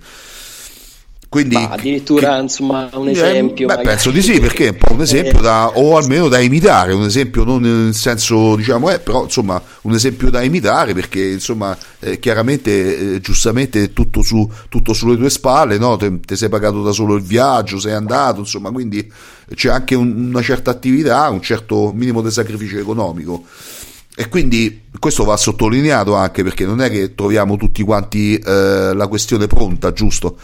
Quindi, 1.36 1.56
Ma 1.56 1.68
addirittura 1.68 2.36
che, 2.38 2.44
insomma 2.44 2.90
un 2.94 3.10
esempio. 3.10 3.68
Eh, 3.68 3.76
beh, 3.76 3.82
penso 3.82 4.10
di 4.10 4.22
sì, 4.22 4.40
perché 4.40 4.68
è 4.68 4.70
un 4.70 4.78
po' 4.78 4.94
un 4.94 5.02
esempio 5.02 5.42
da, 5.42 5.68
o 5.68 5.98
almeno 5.98 6.30
da 6.30 6.40
imitare, 6.40 6.94
un 6.94 7.04
esempio 7.04 7.44
non 7.44 7.62
nel 7.62 7.94
senso 7.94 8.56
diciamo, 8.56 8.90
eh, 8.90 9.00
però 9.00 9.24
insomma 9.24 9.62
un 9.82 9.94
esempio 9.94 10.30
da 10.30 10.42
imitare 10.42 10.94
perché 10.94 11.22
insomma 11.22 11.78
eh, 12.00 12.20
chiaramente, 12.20 13.16
eh, 13.16 13.20
giustamente 13.20 13.92
tutto, 13.92 14.22
su, 14.22 14.50
tutto 14.70 14.94
sulle 14.94 15.18
tue 15.18 15.30
spalle, 15.30 15.78
no? 15.78 15.98
te, 15.98 16.22
te, 16.22 16.38
sei 16.38 16.48
pagato 16.48 16.82
da 16.82 16.94
solo 16.94 17.16
il 17.16 17.24
viaggio, 17.24 17.80
sei 17.80 17.92
andato, 17.92 18.40
insomma 18.40 18.72
quindi 18.72 19.06
c'è 19.54 19.70
anche 19.70 19.94
un, 19.94 20.30
una 20.30 20.42
certa 20.42 20.72
attività, 20.72 21.28
un 21.28 21.42
certo 21.42 21.92
minimo 21.94 22.22
di 22.22 22.32
sacrificio 22.32 22.78
economico. 22.78 23.44
E 24.16 24.30
quindi 24.30 24.84
questo 24.98 25.26
va 25.26 25.36
sottolineato 25.36 26.16
anche 26.16 26.44
perché 26.44 26.66
non 26.66 26.80
è 26.80 26.90
che 26.90 27.14
troviamo 27.14 27.58
tutti 27.58 27.84
quanti 27.84 28.38
eh, 28.38 28.94
la 28.94 29.08
questione 29.08 29.48
pronta, 29.48 29.92
giusto? 29.92 30.38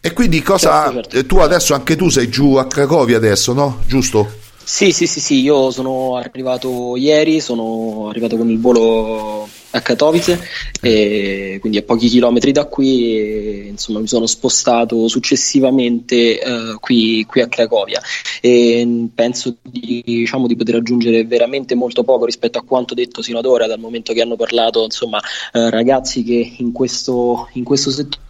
E 0.00 0.12
quindi 0.12 0.42
cosa... 0.42 0.90
Certo, 0.92 1.10
certo. 1.10 1.26
Tu 1.26 1.36
adesso, 1.38 1.74
anche 1.74 1.96
tu 1.96 2.08
sei 2.08 2.28
giù 2.28 2.54
a 2.54 2.66
Cracovia 2.66 3.16
adesso, 3.16 3.52
no? 3.52 3.82
Giusto? 3.86 4.46
Sì, 4.62 4.92
sì, 4.92 5.06
sì, 5.06 5.18
sì, 5.18 5.40
io 5.40 5.70
sono 5.70 6.16
arrivato 6.16 6.94
ieri, 6.96 7.40
sono 7.40 8.08
arrivato 8.10 8.36
con 8.36 8.50
il 8.50 8.60
volo 8.60 9.48
a 9.70 9.80
Katowice, 9.80 10.38
e 10.82 11.56
quindi 11.58 11.78
a 11.78 11.82
pochi 11.82 12.08
chilometri 12.08 12.52
da 12.52 12.66
qui, 12.66 13.18
e, 13.18 13.66
insomma 13.68 13.98
mi 14.00 14.06
sono 14.06 14.26
spostato 14.26 15.08
successivamente 15.08 16.38
eh, 16.38 16.76
qui, 16.80 17.24
qui, 17.26 17.40
a 17.40 17.48
Cracovia 17.48 18.00
e 18.42 19.08
penso 19.14 19.56
di, 19.62 20.02
diciamo, 20.04 20.46
di, 20.46 20.54
poter 20.54 20.74
aggiungere 20.74 21.24
veramente 21.24 21.74
molto 21.74 22.04
poco 22.04 22.26
rispetto 22.26 22.58
a 22.58 22.62
quanto 22.62 22.92
detto 22.92 23.22
sino 23.22 23.38
ad 23.38 23.46
ora, 23.46 23.66
dal 23.66 23.80
momento 23.80 24.12
che 24.12 24.20
hanno 24.20 24.36
parlato 24.36 24.84
insomma, 24.84 25.18
eh, 25.52 25.70
ragazzi 25.70 26.22
che 26.22 26.56
in 26.58 26.72
questo, 26.72 27.48
in 27.54 27.64
questo 27.64 27.90
settore 27.90 28.26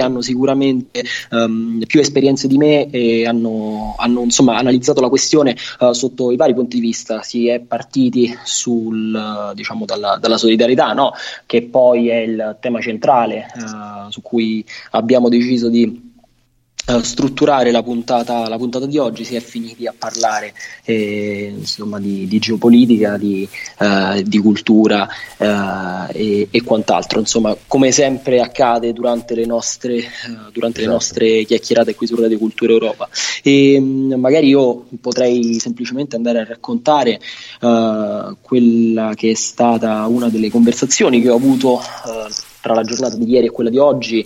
hanno 0.00 0.20
sicuramente 0.20 1.02
um, 1.30 1.82
più 1.86 2.00
esperienze 2.00 2.48
di 2.48 2.56
me 2.56 2.90
e 2.90 3.26
hanno, 3.26 3.94
hanno 3.98 4.22
insomma, 4.22 4.56
analizzato 4.56 5.00
la 5.00 5.08
questione 5.08 5.56
uh, 5.80 5.92
sotto 5.92 6.30
i 6.30 6.36
vari 6.36 6.54
punti 6.54 6.76
di 6.76 6.82
vista. 6.82 7.22
Si 7.22 7.48
è 7.48 7.60
partiti 7.60 8.36
sul, 8.44 9.52
diciamo, 9.54 9.84
dalla, 9.84 10.18
dalla 10.20 10.38
solidarietà, 10.38 10.92
no? 10.92 11.12
che 11.46 11.62
poi 11.62 12.08
è 12.08 12.16
il 12.16 12.56
tema 12.60 12.80
centrale 12.80 13.46
uh, 13.56 14.10
su 14.10 14.22
cui 14.22 14.64
abbiamo 14.92 15.28
deciso 15.28 15.68
di 15.68 15.84
uh, 15.84 16.11
strutturare 16.84 17.70
la 17.70 17.82
puntata, 17.82 18.48
la 18.48 18.56
puntata, 18.56 18.86
di 18.86 18.98
oggi 18.98 19.24
si 19.24 19.36
è 19.36 19.40
finiti 19.40 19.86
a 19.86 19.94
parlare 19.96 20.52
eh, 20.84 21.54
insomma, 21.56 22.00
di, 22.00 22.26
di, 22.26 22.38
geopolitica, 22.38 23.16
di, 23.16 23.48
uh, 23.78 24.20
di 24.22 24.38
cultura 24.38 25.08
uh, 25.36 26.10
e, 26.12 26.48
e, 26.50 26.62
quant'altro. 26.62 27.20
Insomma, 27.20 27.56
come 27.66 27.92
sempre 27.92 28.40
accade 28.40 28.92
durante 28.92 29.34
le 29.34 29.46
nostre, 29.46 30.02
durante 30.52 30.80
esatto. 30.80 30.80
le 30.80 30.86
nostre 30.86 31.44
chiacchierate 31.44 31.94
qui 31.94 32.06
su 32.06 32.16
Radio 32.16 32.38
Cultura 32.38 32.72
Europa. 32.72 33.08
E 33.42 33.78
um, 33.78 34.14
magari 34.14 34.48
io 34.48 34.86
potrei 35.00 35.60
semplicemente 35.60 36.16
andare 36.16 36.40
a 36.40 36.44
raccontare 36.44 37.20
quella 37.60 39.12
che 39.14 39.30
è 39.30 39.34
stata 39.34 40.06
una 40.06 40.28
delle 40.28 40.50
conversazioni 40.50 41.20
che 41.20 41.28
ho 41.28 41.36
avuto 41.36 41.80
tra 42.60 42.74
la 42.74 42.82
giornata 42.82 43.16
di 43.16 43.28
ieri 43.28 43.46
e 43.46 43.50
quella 43.50 43.70
di 43.70 43.78
oggi 43.78 44.24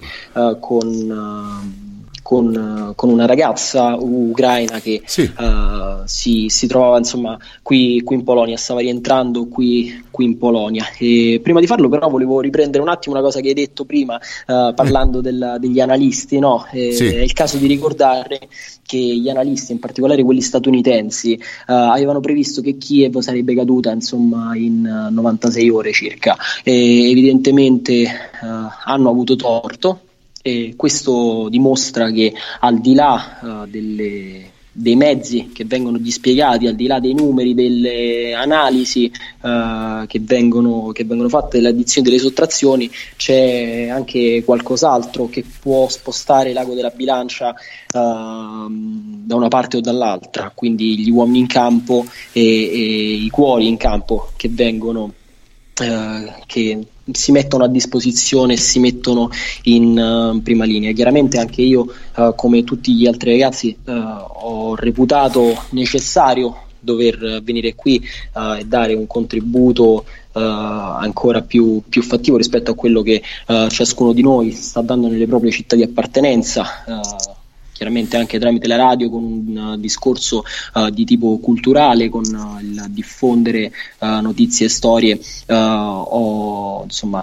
con 0.60 1.84
con, 2.26 2.92
con, 2.96 3.08
una 3.08 3.24
ragazza 3.24 3.94
ucraina 3.94 4.80
che 4.80 5.00
sì. 5.04 5.20
uh, 5.22 6.02
si, 6.06 6.46
si, 6.48 6.66
trovava 6.66 6.98
insomma 6.98 7.38
qui, 7.62 8.02
qui, 8.02 8.16
in 8.16 8.24
Polonia, 8.24 8.56
stava 8.56 8.80
rientrando 8.80 9.46
qui, 9.46 10.02
qui, 10.10 10.24
in 10.24 10.36
Polonia. 10.36 10.86
E 10.98 11.38
prima 11.40 11.60
di 11.60 11.68
farlo, 11.68 11.88
però, 11.88 12.08
volevo 12.08 12.40
riprendere 12.40 12.82
un 12.82 12.88
attimo 12.88 13.14
una 13.14 13.22
cosa 13.22 13.38
che 13.38 13.46
hai 13.46 13.54
detto 13.54 13.84
prima, 13.84 14.16
uh, 14.16 14.74
parlando 14.74 15.20
del, 15.20 15.58
degli 15.60 15.78
analisti. 15.78 16.40
No? 16.40 16.66
E, 16.72 16.90
sì. 16.90 17.04
È 17.06 17.20
il 17.20 17.32
caso 17.32 17.58
di 17.58 17.68
ricordare 17.68 18.40
che 18.84 18.98
gli 18.98 19.28
analisti, 19.28 19.70
in 19.70 19.78
particolare 19.78 20.24
quelli 20.24 20.42
statunitensi, 20.42 21.38
uh, 21.68 21.72
avevano 21.72 22.18
previsto 22.18 22.60
che 22.60 22.76
Kiev 22.76 23.20
sarebbe 23.20 23.54
caduta 23.54 23.92
insomma 23.92 24.56
in 24.56 24.82
96 25.12 25.70
ore 25.70 25.92
circa. 25.92 26.36
E 26.64 27.08
evidentemente 27.08 28.04
hanno 28.40 29.10
avuto 29.10 29.36
torto 29.36 30.00
e 30.46 30.74
questo 30.76 31.48
dimostra 31.48 32.08
che 32.12 32.32
al 32.60 32.78
di 32.78 32.94
là 32.94 33.40
uh, 33.42 33.66
delle, 33.66 34.52
dei 34.70 34.94
mezzi 34.94 35.50
che 35.52 35.64
vengono 35.64 35.98
dispiegati, 35.98 36.68
al 36.68 36.76
di 36.76 36.86
là 36.86 37.00
dei 37.00 37.14
numeri, 37.14 37.52
delle 37.52 38.32
analisi 38.32 39.10
uh, 39.40 40.06
che, 40.06 40.20
vengono, 40.20 40.92
che, 40.92 41.04
vengono, 41.04 41.28
fatte, 41.28 41.56
delle 41.56 41.70
addizioni 41.70 42.06
delle 42.06 42.20
sottrazioni, 42.20 42.88
c'è 43.16 43.88
anche 43.88 44.44
qualcos'altro 44.44 45.28
che 45.28 45.44
può 45.60 45.88
spostare 45.88 46.52
l'ago 46.52 46.74
della 46.74 46.90
bilancia 46.90 47.48
uh, 47.48 48.68
da 48.68 49.34
una 49.34 49.48
parte 49.48 49.78
o 49.78 49.80
dall'altra, 49.80 50.52
quindi 50.54 50.96
gli 50.96 51.10
uomini 51.10 51.40
in 51.40 51.48
campo 51.48 52.06
e, 52.30 52.40
e 52.40 53.14
i 53.14 53.30
cuori 53.30 53.66
in 53.66 53.76
campo 53.76 54.30
che 54.36 54.48
vengono. 54.48 55.12
Uh, 55.78 56.32
che 56.46 56.86
si 57.12 57.32
mettono 57.32 57.64
a 57.64 57.68
disposizione 57.68 58.54
e 58.54 58.58
si 58.58 58.78
mettono 58.78 59.30
in 59.64 59.98
uh, 59.98 60.42
prima 60.42 60.64
linea. 60.64 60.92
Chiaramente 60.92 61.38
anche 61.38 61.62
io, 61.62 61.86
uh, 62.16 62.34
come 62.34 62.64
tutti 62.64 62.92
gli 62.92 63.06
altri 63.06 63.32
ragazzi, 63.32 63.76
uh, 63.84 63.92
ho 63.92 64.74
reputato 64.74 65.64
necessario 65.70 66.62
dover 66.78 67.42
venire 67.42 67.74
qui 67.74 68.00
e 68.58 68.64
dare 68.64 68.94
un 68.94 69.08
contributo 69.08 70.04
ancora 70.34 71.42
più, 71.42 71.82
più, 71.88 72.00
fattivo 72.00 72.36
rispetto 72.36 72.70
a 72.70 72.74
quello 72.74 73.02
che 73.02 73.20
ciascuno 73.70 74.12
di 74.12 74.22
noi 74.22 74.52
sta 74.52 74.82
dando 74.82 75.08
nelle 75.08 75.26
proprie 75.26 75.50
città 75.50 75.74
di 75.74 75.82
appartenenza 75.82 76.84
chiaramente 77.76 78.16
anche 78.16 78.38
tramite 78.38 78.66
la 78.66 78.76
radio 78.76 79.10
con 79.10 79.22
un 79.22 79.56
uh, 79.56 79.76
discorso 79.76 80.44
uh, 80.74 80.88
di 80.88 81.04
tipo 81.04 81.38
culturale, 81.38 82.08
con 82.08 82.24
uh, 82.24 82.58
il 82.60 82.86
diffondere 82.88 83.70
notizie 83.98 84.66
e 84.66 84.68
storie, 84.68 85.20
ho 85.48 86.82
insomma, 86.84 87.22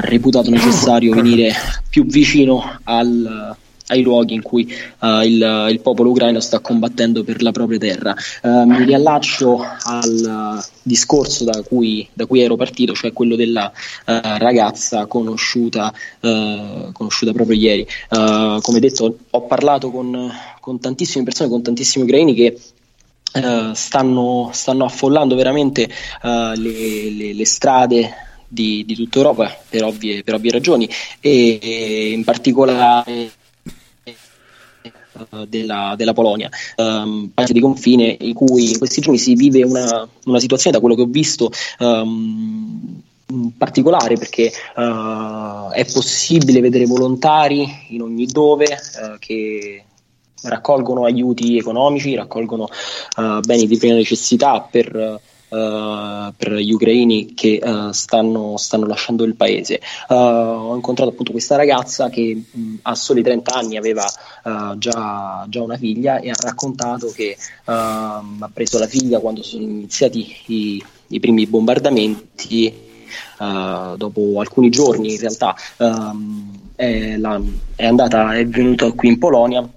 reputato 0.00 0.50
necessario 0.50 1.14
venire 1.14 1.52
più 1.88 2.04
vicino 2.06 2.78
al 2.84 3.56
ai 3.88 4.02
luoghi 4.02 4.34
in 4.34 4.42
cui 4.42 4.72
uh, 5.00 5.20
il, 5.20 5.68
il, 5.70 5.80
popolo 5.80 6.10
ucraino 6.10 6.40
sta 6.40 6.60
combattendo 6.60 7.22
per 7.22 7.42
la 7.42 7.52
propria 7.52 7.78
terra. 7.78 8.14
Uh, 8.42 8.64
mi 8.64 8.84
riallaccio 8.84 9.60
al 9.84 10.58
uh, 10.58 10.64
discorso 10.82 11.44
da 11.44 11.62
cui, 11.62 12.08
da 12.12 12.26
cui, 12.26 12.40
ero 12.40 12.56
partito, 12.56 12.94
cioè 12.94 13.12
quello 13.12 13.36
della 13.36 13.72
ragazza 14.04 15.06
conosciuta, 15.06 15.92
conosciuta, 16.20 17.32
proprio 17.32 17.56
ieri. 17.56 17.86
come 18.08 18.78
detto, 18.78 19.18
ho 19.30 19.42
parlato 19.42 19.90
con, 19.90 20.30
con, 20.60 20.78
tantissime 20.78 21.24
persone, 21.24 21.48
con 21.48 21.62
tantissimi 21.62 22.04
ucraini 22.04 22.34
che 22.34 22.58
stanno, 23.72 24.50
stanno, 24.52 24.84
affollando 24.84 25.34
veramente 25.34 25.88
le, 26.22 26.54
le, 26.54 27.34
le 27.34 27.46
strade 27.46 28.14
di, 28.48 28.84
di, 28.86 28.94
tutta 28.94 29.18
Europa 29.18 29.56
per 29.68 29.84
ovvie, 29.84 30.22
per 30.22 30.34
ovvie 30.34 30.52
ragioni 30.52 30.88
e, 31.20 32.12
in 32.12 32.24
particolare 32.24 33.12
uh, 33.12 33.45
della, 35.48 35.94
della, 35.96 36.12
Polonia, 36.12 36.50
um, 36.76 37.30
paese 37.32 37.52
di 37.52 37.60
confine 37.60 38.16
in 38.20 38.34
cui 38.34 38.70
in 38.70 38.78
questi 38.78 39.00
giorni 39.00 39.18
si 39.18 39.34
vive 39.34 39.62
una, 39.62 40.08
una 40.24 40.40
situazione, 40.40 40.76
da 40.76 40.82
quello 40.82 40.96
che 40.96 41.02
ho 41.02 41.08
visto, 41.08 41.50
um, 41.78 43.02
particolare 43.56 44.16
perché 44.16 44.52
uh, 44.76 45.70
è 45.72 45.84
possibile 45.92 46.60
vedere 46.60 46.86
volontari 46.86 47.68
in 47.88 48.02
ogni 48.02 48.26
dove 48.26 48.64
uh, 48.64 49.18
che 49.18 49.84
raccolgono 50.42 51.04
aiuti 51.04 51.58
economici, 51.58 52.14
raccolgono 52.14 52.68
uh, 53.16 53.40
beni 53.40 53.66
di 53.66 53.76
prima 53.76 53.94
necessità 53.94 54.60
per 54.60 55.20
Uh, 55.48 56.32
per 56.36 56.54
gli 56.54 56.72
ucraini 56.72 57.32
che 57.34 57.60
uh, 57.62 57.92
stanno, 57.92 58.56
stanno, 58.56 58.84
lasciando 58.84 59.22
il 59.22 59.36
paese. 59.36 59.80
Uh, 60.08 60.14
ho 60.14 60.74
incontrato 60.74 61.10
appunto 61.10 61.30
questa 61.30 61.54
ragazza 61.54 62.08
che 62.08 62.42
mh, 62.50 62.74
a 62.82 62.96
soli 62.96 63.22
30 63.22 63.54
anni 63.54 63.76
aveva 63.76 64.04
già, 64.76 65.46
già, 65.48 65.62
una 65.62 65.76
figlia 65.76 66.18
e 66.18 66.30
ha 66.30 66.36
raccontato 66.40 67.08
che 67.08 67.36
ehm, 67.64 68.36
ha 68.40 68.50
preso 68.52 68.78
la 68.78 68.86
figlia 68.86 69.18
quando 69.18 69.42
sono 69.42 69.62
iniziati 69.62 70.36
i, 70.46 70.84
i 71.08 71.20
primi 71.20 71.46
bombardamenti. 71.46 72.84
dopo 73.96 74.40
alcuni 74.40 74.70
giorni 74.70 75.14
in 75.14 75.18
realtà 75.18 75.54
ehm, 75.78 76.70
è, 76.76 77.16
la, 77.16 77.40
è 77.74 77.86
andata, 77.86 78.36
è 78.36 78.46
venuta 78.46 78.90
qui 78.92 79.08
in 79.08 79.18
Polonia. 79.18 79.68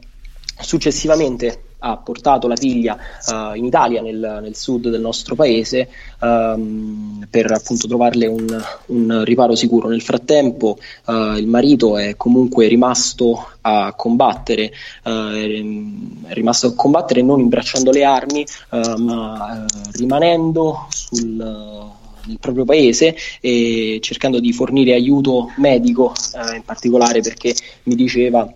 Successivamente 0.61 1.68
ha 1.79 1.97
portato 1.97 2.47
la 2.47 2.55
figlia 2.55 2.97
uh, 3.27 3.55
in 3.55 3.65
Italia, 3.65 4.01
nel, 4.01 4.39
nel, 4.41 4.55
sud 4.55 4.89
del 4.89 5.01
nostro 5.01 5.35
paese, 5.35 5.89
um, 6.19 7.25
per 7.29 7.51
appunto 7.51 7.87
trovarle 7.87 8.27
un, 8.27 8.63
un, 8.87 9.23
riparo 9.23 9.55
sicuro. 9.55 9.87
Nel 9.87 10.01
frattempo 10.01 10.77
uh, 11.05 11.35
il 11.35 11.47
marito 11.47 11.97
è 11.97 12.15
comunque 12.15 12.67
rimasto 12.67 13.51
a 13.61 13.93
combattere, 13.95 14.71
uh, 15.03 15.31
è 15.31 16.33
rimasto 16.33 16.67
a 16.67 16.73
combattere 16.73 17.21
non 17.21 17.39
imbracciando 17.39 17.91
le 17.91 18.03
armi, 18.03 18.45
ma 18.97 19.65
rimanendo 19.91 20.87
sul 20.89 21.97
nel 22.25 22.37
proprio 22.39 22.65
paese 22.65 23.15
e 23.39 23.99
cercando 24.01 24.39
di 24.39 24.53
fornire 24.53 24.93
aiuto 24.93 25.51
medico 25.57 26.13
eh, 26.13 26.57
in 26.57 26.63
particolare 26.63 27.21
perché 27.21 27.55
mi 27.83 27.95
diceva 27.95 28.51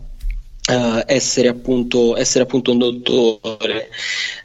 Uh, 0.66 1.04
essere, 1.06 1.50
appunto, 1.50 2.16
essere, 2.16 2.44
appunto, 2.46 2.72
un 2.72 2.78
dottore. 2.78 3.90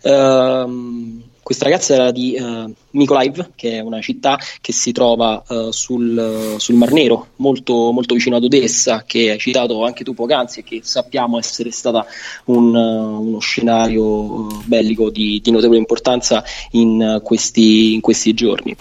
Uh, 0.03 1.23
questa 1.49 1.65
ragazza 1.65 1.95
era 1.95 2.11
di 2.11 2.37
uh, 2.39 2.71
Mykolaiv, 2.91 3.53
che 3.55 3.77
è 3.77 3.81
una 3.81 4.03
città 4.03 4.39
che 4.61 4.73
si 4.73 4.93
trova 4.93 5.43
uh, 5.49 5.71
sul, 5.71 6.57
sul, 6.59 6.75
Mar 6.75 6.93
Nero, 6.93 7.29
molto, 7.37 7.91
molto, 7.91 8.13
vicino 8.15 8.37
ad 8.37 8.45
Odessa, 8.45 9.05
che 9.07 9.31
hai 9.31 9.39
citato 9.39 9.83
anche 9.83 10.05
tu 10.05 10.13
poc'anzi 10.13 10.61
e 10.61 10.65
che 10.65 10.81
sappiamo 10.83 11.39
essere 11.39 11.71
stata 11.71 12.05
un, 12.47 12.75
uno 12.75 13.39
scenario 13.39 14.47
bellico 14.65 15.09
di, 15.09 15.41
di 15.43 15.51
notevole 15.51 15.79
importanza 15.79 16.45
in 16.73 17.21
questi, 17.23 17.95
in 17.95 18.03
questi 18.03 18.35
giorni 18.35 18.77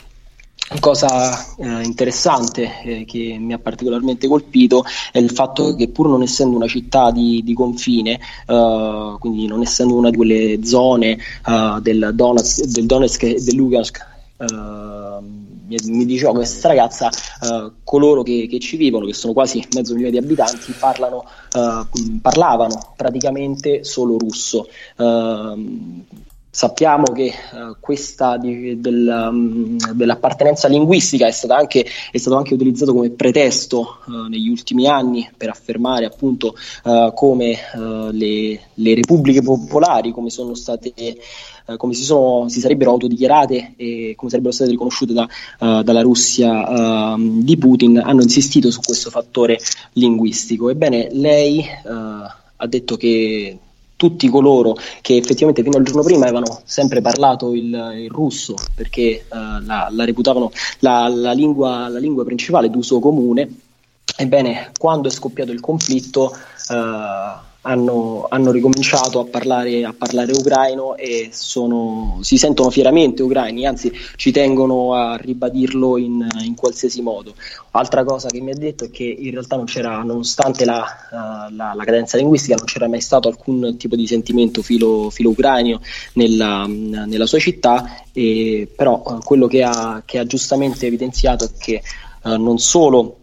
cosa 0.80 1.56
eh, 1.58 1.84
interessante 1.84 2.82
eh, 2.84 3.06
che 3.06 3.38
mi 3.40 3.54
ha 3.54 3.60
particolarmente 3.60 4.28
colpito 4.28 4.84
è 5.12 5.18
il 5.18 5.32
fatto 5.32 5.76
che 5.76 5.88
pur 5.90 6.10
non 6.10 6.22
essendo 6.22 6.58
una 6.58 6.68
città 6.68 7.12
di, 7.12 7.42
di 7.44 7.54
confine, 7.54 8.20
eh, 8.46 9.16
quindi 9.20 9.48
non 9.48 9.62
essendo 9.62 9.96
una 9.96 10.10
di 10.10 10.18
quelle 10.18 10.60
zone 10.66 11.18
eh, 11.46 11.78
del, 11.82 12.12
Donetsk, 12.14 12.64
del 12.66 12.86
Donetsk 12.86 13.24
e 13.24 13.42
del 13.42 13.56
Lugansk, 13.56 14.06
eh, 14.38 14.46
mi, 15.68 16.06
diceva 16.06 16.32
questa 16.34 16.68
ragazza, 16.68 17.10
eh, 17.10 17.72
coloro 17.84 18.24
che, 18.24 18.48
che, 18.50 18.60
ci 18.60 18.78
vivono, 18.78 19.06
che 19.06 19.14
sono 19.14 19.34
quasi 19.34 19.66
mezzo 19.74 19.94
milione 19.94 20.12
di 20.12 20.18
abitanti, 20.18 20.74
parlano, 20.78 21.26
parlavano 22.22 22.94
praticamente 22.96 23.84
solo 23.84 24.18
russo 24.18 24.68
Sappiamo 26.58 27.04
che 27.14 27.32
uh, 27.52 27.76
questa 27.80 28.36
di, 28.38 28.82
del, 28.82 29.28
um, 29.30 29.78
dell'appartenenza 29.94 30.68
linguistica 30.68 31.28
è, 31.28 31.34
anche, 31.50 31.86
è 32.12 32.18
stato 32.18 32.36
anche 32.36 32.56
utilizzato 32.56 32.94
come 32.94 33.12
pretesto 33.12 34.00
uh, 34.08 34.28
negli 34.28 34.50
ultimi 34.50 34.88
anni 34.88 35.30
per 35.38 35.50
affermare 35.50 36.06
appunto 36.06 36.56
uh, 36.86 37.14
come 37.14 37.60
le, 38.12 38.60
le, 38.74 38.96
repubbliche 38.96 39.44
popolari, 39.44 40.12
come 40.12 40.32
sono 40.32 40.56
state 40.56 40.94
come 41.78 41.94
si, 41.94 42.04
sono, 42.04 42.50
si, 42.50 42.60
sarebbero 42.60 42.92
autodichiarate 42.92 43.74
e 43.76 44.14
come 44.16 44.32
sarebbero 44.32 44.54
state 44.54 44.72
riconosciute 44.72 45.14
da, 45.14 45.28
dalla 45.84 46.02
Russia 46.02 47.16
di 47.18 47.58
Putin, 47.58 48.00
hanno 48.00 48.22
insistito 48.22 48.72
su 48.72 48.80
questo 48.80 49.10
fattore 49.10 49.60
linguistico. 49.94 50.70
Ebbene, 50.70 51.10
lei 51.12 51.64
ha 51.84 52.68
detto 52.68 52.96
che 52.96 53.60
tutti 53.98 54.30
coloro 54.30 54.78
che 55.02 55.18
effettivamente 55.18 55.64
fino 55.64 55.78
al 55.78 55.84
giorno 55.84 56.04
prima 56.04 56.24
avevano 56.24 56.62
sempre 56.64 57.02
parlato 57.02 57.54
il, 57.54 57.94
il 57.96 58.10
russo 58.10 58.56
perché 58.74 59.26
uh, 59.28 59.66
la, 59.66 59.90
la, 59.92 60.06
reputavano 60.06 60.52
la, 60.80 61.10
la, 61.10 61.34
lingua, 61.34 61.90
la, 61.90 62.00
lingua, 62.00 62.24
principale 62.24 62.70
d'uso 62.70 63.00
comune, 63.00 63.50
ebbene 64.16 64.72
quando 64.78 65.10
è 65.10 65.12
scoppiato 65.12 65.52
il 65.52 65.60
conflitto 65.60 66.32
uh, 66.70 67.46
hanno, 67.68 68.26
hanno 68.30 68.52
ricominciato 68.52 69.20
a 69.20 69.26
parlare, 69.26 69.84
a 69.84 69.94
parlare 69.96 70.32
ucraino 70.32 70.96
e 70.96 71.30
sono, 71.32 72.20
si 72.22 72.38
sentono 72.38 72.70
fieramente 72.70 73.22
ucraini, 73.22 73.66
anzi 73.66 73.92
ci 74.16 74.32
tengono 74.32 74.94
a 74.94 75.18
ribadirlo 75.18 75.98
in, 75.98 76.26
in, 76.44 76.56
qualsiasi 76.56 77.02
modo. 77.02 77.36
Altra 77.72 78.06
cosa 78.06 78.30
che 78.30 78.40
mi 78.40 78.52
ha 78.52 78.56
detto 78.56 78.86
è 78.86 78.90
che 78.90 79.04
in 79.04 79.32
realtà 79.32 79.58
non 79.58 79.66
c'era, 79.66 80.02
nonostante 80.02 80.64
la, 80.64 80.86
uh, 81.12 81.54
la, 81.54 81.74
la 81.76 81.84
cadenza 81.84 82.16
linguistica, 82.16 82.56
non 82.56 82.66
c'era 82.66 82.88
mai 82.88 83.02
stato 83.02 83.28
alcun 83.28 83.76
tipo 83.78 83.98
di 83.98 84.08
sentimento 84.08 84.62
filo, 84.62 85.10
filo 85.10 85.32
ucraino 85.32 85.82
nella, 86.14 86.66
nella, 86.68 87.26
sua 87.26 87.40
città, 87.40 88.02
e, 88.14 88.72
però 88.74 89.04
uh, 89.06 89.20
quello 89.20 89.48
che 89.48 89.64
ha, 89.64 90.02
che 90.06 90.20
ha 90.20 90.26
giustamente 90.26 90.86
evidenziato 90.86 91.44
è 91.44 91.50
che 91.58 91.82
uh, 92.24 92.38
non 92.38 92.60
solo 92.60 93.17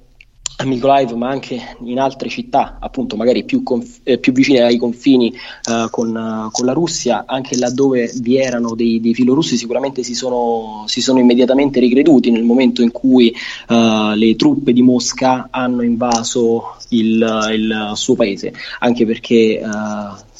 a 0.56 0.64
Mykolaiv 0.64 1.10
ma 1.12 1.28
anche 1.28 1.76
in 1.80 1.98
altre 1.98 2.28
città 2.28 2.76
appunto 2.78 3.16
magari 3.16 3.44
più, 3.44 3.64
conf- 3.64 4.00
eh, 4.04 4.18
più 4.18 4.32
vicine 4.32 4.62
ai 4.62 4.76
confini 4.76 5.34
uh, 5.68 5.90
con, 5.90 6.14
uh, 6.14 6.50
con, 6.52 6.64
la 6.64 6.72
Russia 6.72 7.24
anche 7.26 7.56
laddove 7.56 8.12
vi 8.20 8.38
erano 8.38 8.76
dei, 8.76 9.00
dei 9.00 9.14
filorussi 9.14 9.56
sicuramente 9.56 10.04
si 10.04 10.14
sono, 10.14 10.84
si 10.86 11.02
sono, 11.02 11.18
immediatamente 11.18 11.80
ricreduti 11.80 12.30
nel 12.30 12.44
momento 12.44 12.82
in 12.82 12.92
cui 12.92 13.34
uh, 13.68 14.14
le 14.14 14.36
truppe 14.36 14.72
di 14.72 14.82
Mosca 14.82 15.48
hanno 15.50 15.82
invaso 15.82 16.76
il, 16.90 17.50
il 17.52 17.92
suo 17.94 18.14
paese. 18.14 18.52
Anche 18.78 19.04
perché 19.06 19.60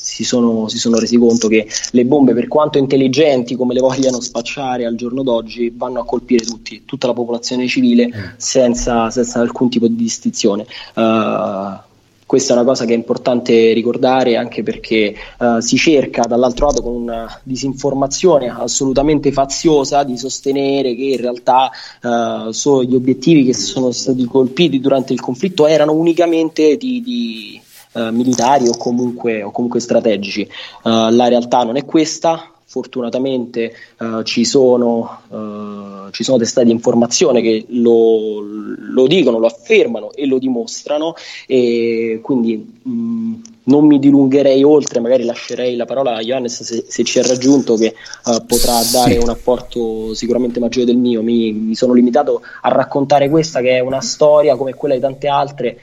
si 0.04 0.22
sono, 0.22 0.68
si 0.68 0.78
sono, 0.78 0.98
resi 0.98 1.16
conto 1.16 1.48
che 1.48 1.66
le 1.92 2.04
bombe, 2.04 2.34
per 2.34 2.46
quanto 2.46 2.76
intelligenti 2.76 3.56
come 3.56 3.72
le 3.72 3.80
vogliano 3.80 4.20
spacciare 4.20 4.84
al 4.84 4.96
giorno 4.96 5.22
d'oggi, 5.22 5.72
vanno 5.74 6.00
a 6.00 6.04
colpire 6.04 6.44
tutti, 6.44 6.82
tutta 6.84 7.06
la 7.06 7.14
popolazione 7.14 7.66
civile 7.66 8.08
mm. 8.08 8.22
senza, 8.36 9.10
senza 9.10 9.40
alcun 9.40 9.70
tipo 9.70 9.88
di 9.88 9.96
distinzione. 9.96 10.66
Uh, 10.94 11.92
questa 12.26 12.52
è 12.52 12.56
una 12.56 12.66
cosa 12.66 12.84
che 12.84 12.92
è 12.92 12.96
importante 12.96 13.72
ricordare 13.72 14.36
anche 14.36 14.62
perché 14.62 15.14
uh, 15.38 15.60
si 15.60 15.76
cerca 15.76 16.22
dall'altro 16.22 16.66
lato 16.66 16.82
con 16.82 16.94
una 16.94 17.40
disinformazione 17.42 18.48
assolutamente 18.48 19.30
faziosa 19.32 20.02
di 20.04 20.16
sostenere 20.18 20.94
che 20.94 21.02
in 21.02 21.16
realtà 21.18 21.70
uh, 22.02 22.82
gli 22.82 22.94
obiettivi 22.94 23.44
che 23.44 23.54
sono 23.54 23.90
stati 23.90 24.24
colpiti 24.24 24.80
durante 24.80 25.12
il 25.12 25.20
conflitto 25.20 25.66
erano 25.66 25.92
unicamente 25.92 26.76
di, 26.76 27.02
di 27.02 27.60
eh, 27.94 28.10
militari 28.10 28.68
o 28.68 28.76
comunque, 28.76 29.42
o 29.42 29.50
comunque 29.50 29.80
strategici. 29.80 30.42
Uh, 30.82 31.10
la 31.10 31.28
realtà 31.28 31.62
non 31.62 31.76
è 31.76 31.84
questa, 31.84 32.54
fortunatamente 32.74 33.72
uh, 34.00 34.22
ci, 34.24 34.44
sono, 34.44 35.20
uh, 35.28 36.10
ci, 36.10 36.24
sono, 36.24 36.38
testate 36.38 36.66
di 36.66 36.72
informazione 36.72 37.40
che 37.40 37.66
lo, 37.68 38.40
lo, 38.40 39.06
dicono, 39.06 39.38
lo 39.38 39.46
affermano 39.46 40.12
e 40.12 40.26
lo 40.26 40.38
dimostrano 40.38 41.14
e 41.46 42.18
quindi 42.20 42.80
mh, 42.82 43.32
non 43.64 43.86
mi 43.86 44.00
dilungherei 44.00 44.64
oltre, 44.64 44.98
magari 44.98 45.22
lascerei 45.22 45.76
la 45.76 45.84
parola 45.84 46.16
a 46.16 46.20
Johannes 46.20 46.64
se, 46.64 46.84
se 46.88 47.04
ci 47.04 47.20
ha 47.20 47.22
raggiunto 47.22 47.76
che 47.76 47.94
uh, 48.24 48.44
potrà 48.44 48.80
dare 48.90 49.12
sì. 49.12 49.18
un 49.18 49.28
apporto 49.28 50.14
sicuramente 50.14 50.58
maggiore 50.58 50.86
del 50.86 50.96
mio. 50.96 51.22
Mi, 51.22 51.52
mi, 51.52 51.76
sono 51.76 51.92
limitato 51.92 52.42
a 52.62 52.68
raccontare 52.70 53.28
questa 53.28 53.60
che 53.60 53.76
è 53.76 53.80
una 53.80 54.00
storia 54.00 54.56
come 54.56 54.74
quella 54.74 54.94
di 54.94 55.00
tante 55.00 55.28
altre 55.28 55.78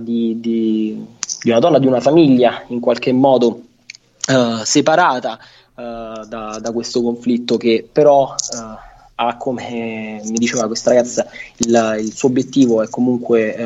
di, 0.00 0.38
di 0.38 1.02
di 1.42 1.50
una 1.50 1.58
donna, 1.58 1.78
di 1.78 1.86
una 1.86 2.00
famiglia 2.00 2.62
in 2.68 2.80
qualche 2.80 3.12
modo 3.12 3.62
uh, 4.28 4.62
separata 4.64 5.38
uh, 5.74 6.24
da, 6.26 6.58
da, 6.60 6.72
questo 6.72 7.02
conflitto 7.02 7.56
che 7.56 7.88
però 7.90 8.34
uh, 8.34 8.90
ha 9.26 9.36
come 9.36 10.20
mi 10.24 10.38
diceva 10.38 10.66
questa 10.66 10.90
ragazza 10.90 11.26
il, 11.58 11.96
il 12.00 12.12
suo 12.12 12.28
obiettivo 12.28 12.82
è 12.82 12.88
comunque 12.88 13.56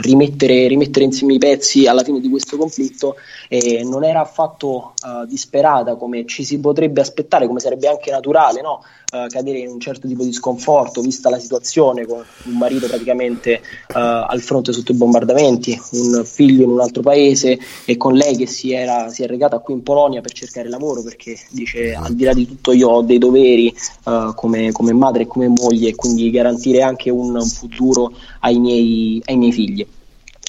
rimettere, 0.00 0.66
rimettere, 0.66 1.04
insieme 1.04 1.34
i 1.34 1.38
pezzi 1.38 1.86
alla 1.86 2.02
fine 2.02 2.20
di 2.20 2.28
questo 2.28 2.56
conflitto 2.56 3.16
e 3.48 3.82
non 3.84 4.04
era 4.04 4.20
affatto 4.20 4.94
disperata 5.26 5.96
come 5.96 6.26
ci 6.26 6.44
si 6.44 6.58
potrebbe 6.58 7.00
aspettare, 7.00 7.46
come 7.46 7.60
sarebbe 7.60 7.88
anche 7.88 8.10
naturale, 8.10 8.60
no? 8.60 8.82
uh, 9.14 9.26
cadere 9.28 9.58
in 9.58 9.68
un 9.68 9.80
certo 9.80 10.08
tipo 10.08 10.24
di 10.24 10.32
sconforto, 10.32 11.00
vista 11.00 11.30
la 11.30 11.38
situazione 11.38 12.06
con 12.06 12.22
un 12.44 12.56
marito 12.56 12.86
praticamente 12.86 13.60
uh, 13.88 13.92
al 13.94 14.40
fronte 14.40 14.72
sotto 14.72 14.92
i 14.92 14.96
bombardamenti, 14.96 15.80
un 15.92 16.24
figlio 16.24 16.64
in 16.64 16.70
un 16.70 16.80
altro 16.80 17.02
paese 17.02 17.58
e 17.84 17.96
con 17.96 18.14
lei 18.14 18.36
che 18.36 18.46
si, 18.46 18.72
era, 18.72 19.08
si 19.08 19.22
è 19.22 19.26
regata 19.26 19.58
qui 19.58 19.74
in 19.74 19.82
Polonia 19.82 20.20
per 20.20 20.32
cercare 20.32 20.68
lavoro 20.68 21.02
perché 21.02 21.38
dice 21.50 21.94
al 21.94 22.14
di 22.14 22.24
là 22.24 22.32
di 22.32 22.46
tutto 22.46 22.72
io 22.72 22.88
ho 22.88 23.02
dei 23.02 23.18
doveri 23.18 23.74
uh, 24.04 24.34
come, 24.34 24.72
come, 24.72 24.92
madre 24.94 25.22
e 25.22 25.26
come 25.26 25.48
moglie 25.48 25.88
e 25.88 25.94
quindi 25.94 26.30
garantire 26.30 26.82
anche 26.82 27.10
un, 27.10 27.40
futuro 27.44 28.12
ai 28.40 28.58
miei, 28.58 29.22
ai 29.26 29.36
miei 29.36 29.52
figli. 29.52 29.86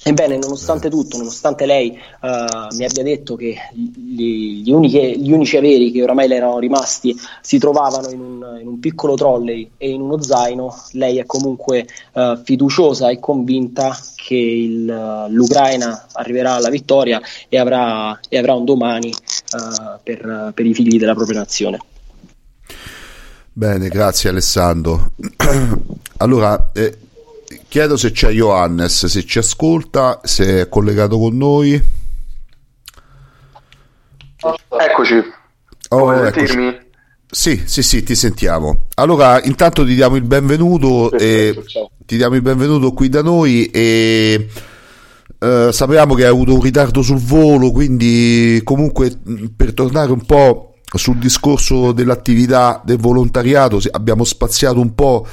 Ebbene, 0.08 0.38
nonostante 0.38 0.88
tutto, 0.88 1.18
nonostante 1.18 1.66
lei 1.66 1.90
uh, 1.90 2.76
mi 2.76 2.86
abbia 2.86 3.02
detto 3.02 3.36
che 3.36 3.56
gli, 3.74 4.62
gli, 4.62 4.72
uniche, 4.72 5.18
gli, 5.18 5.32
unici 5.32 5.58
averi 5.58 5.90
che 5.90 6.04
oramai 6.04 6.28
le 6.28 6.36
erano 6.36 6.60
rimasti 6.60 7.20
si 7.42 7.58
trovavano 7.58 8.12
in 8.12 8.20
un, 8.20 8.58
in 8.62 8.68
un 8.68 8.80
piccolo 8.80 9.16
trolley 9.16 9.68
e 9.78 9.90
in 9.90 10.02
uno 10.02 10.22
zaino, 10.22 10.76
lei 10.92 11.18
è 11.18 11.26
comunque 11.26 11.88
uh, 12.14 12.38
fiduciosa 12.38 13.10
e 13.10 13.20
convinta 13.20 13.98
che 14.16 14.36
il, 14.36 14.88
uh, 14.88 15.28
l'Ucraina 15.34 16.06
arriverà 16.12 16.54
alla 16.54 16.70
vittoria 16.70 17.20
e 17.50 17.58
avrà, 17.58 18.20
e 18.30 18.38
avrà 18.38 18.54
un 18.54 18.64
domani 18.64 19.12
per, 20.04 20.52
per, 20.54 20.66
i 20.66 20.74
figli 20.76 21.00
della 21.00 21.16
propria 21.16 21.40
nazione. 21.40 21.80
Bene, 23.58 23.88
grazie 23.88 24.32
Alessandro. 24.32 25.14
allora, 26.18 26.72
eh, 26.74 26.98
Chiedo 27.70 27.96
se 27.96 28.12
c'è 28.12 28.32
Johannes, 28.32 29.06
se 29.06 29.26
ci 29.26 29.38
ascolta, 29.38 30.20
se 30.26 30.64
è 30.64 30.68
collegato 30.68 31.18
con 31.18 31.38
noi. 31.38 31.82
Eccoci. 34.68 35.24
Oh, 35.88 36.14
eccoci. 36.14 36.78
Sì, 37.32 37.64
sì, 37.64 37.82
sì, 37.82 38.04
ti 38.04 38.14
sentiamo. 38.14 38.88
Allora, 38.96 39.42
intanto 39.42 39.86
ti 39.86 39.96
diamo 39.96 40.18
il 40.18 40.24
benvenuto, 40.24 41.14
e, 41.14 41.58
ti 42.06 42.18
diamo 42.18 42.36
il 42.36 42.42
benvenuto 42.42 42.92
qui 42.92 43.08
da 43.08 43.22
noi 43.22 43.68
e 43.68 44.50
eh, 45.40 45.70
sappiamo 45.72 46.14
che 46.14 46.24
hai 46.24 46.30
avuto 46.30 46.54
un 46.54 46.62
ritardo 46.62 47.02
sul 47.02 47.20
volo, 47.20 47.72
quindi 47.72 48.60
comunque 48.66 49.18
per 49.56 49.74
tornare 49.74 50.12
un 50.12 50.26
po' 50.26 50.75
sul 50.98 51.18
discorso 51.18 51.92
dell'attività 51.92 52.82
del 52.84 52.98
volontariato, 52.98 53.80
abbiamo 53.92 54.24
spaziato 54.24 54.80
un 54.80 54.94
po' 54.94 55.28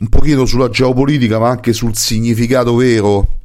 un 0.00 0.08
pochino 0.08 0.46
sulla 0.46 0.70
geopolitica, 0.70 1.38
ma 1.38 1.48
anche 1.48 1.72
sul 1.72 1.96
significato 1.96 2.74
vero 2.74 3.40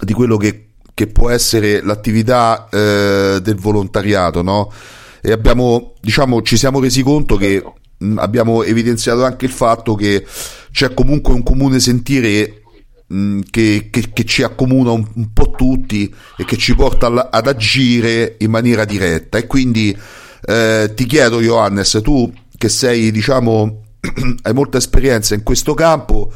di 0.00 0.12
quello 0.12 0.36
che, 0.36 0.68
che 0.94 1.06
può 1.08 1.30
essere 1.30 1.82
l'attività 1.82 2.68
eh, 2.70 3.40
del 3.42 3.56
volontariato, 3.56 4.42
no? 4.42 4.72
E 5.20 5.32
abbiamo, 5.32 5.94
diciamo, 6.00 6.42
ci 6.42 6.56
siamo 6.56 6.80
resi 6.80 7.02
conto 7.02 7.36
che 7.36 7.62
mh, 7.98 8.06
mm, 8.06 8.18
abbiamo 8.18 8.62
evidenziato 8.62 9.24
anche 9.24 9.46
il 9.46 9.50
fatto 9.50 9.94
che 9.94 10.24
c'è 10.70 10.94
comunque 10.94 11.34
un 11.34 11.42
comune 11.42 11.80
sentire 11.80 12.62
mh, 13.06 13.40
che, 13.50 13.88
che, 13.90 14.10
che, 14.12 14.24
ci 14.24 14.42
accomuna 14.44 14.92
un, 14.92 15.04
un, 15.14 15.32
po' 15.32 15.50
tutti 15.50 16.12
e 16.36 16.44
che 16.44 16.56
ci 16.56 16.74
porta 16.76 17.06
alla, 17.06 17.30
ad 17.30 17.48
agire 17.48 18.36
in 18.38 18.50
maniera 18.50 18.84
diretta. 18.84 19.38
E 19.38 19.46
quindi 19.46 19.96
eh, 20.46 20.92
ti 20.94 21.04
chiedo, 21.06 21.40
Johannes, 21.40 22.00
tu 22.02 22.32
che 22.56 22.68
sei, 22.68 23.10
diciamo, 23.10 23.82
hai 24.42 24.52
molta 24.52 24.78
esperienza 24.78 25.34
in 25.34 25.42
questo 25.42 25.74
campo, 25.74 26.32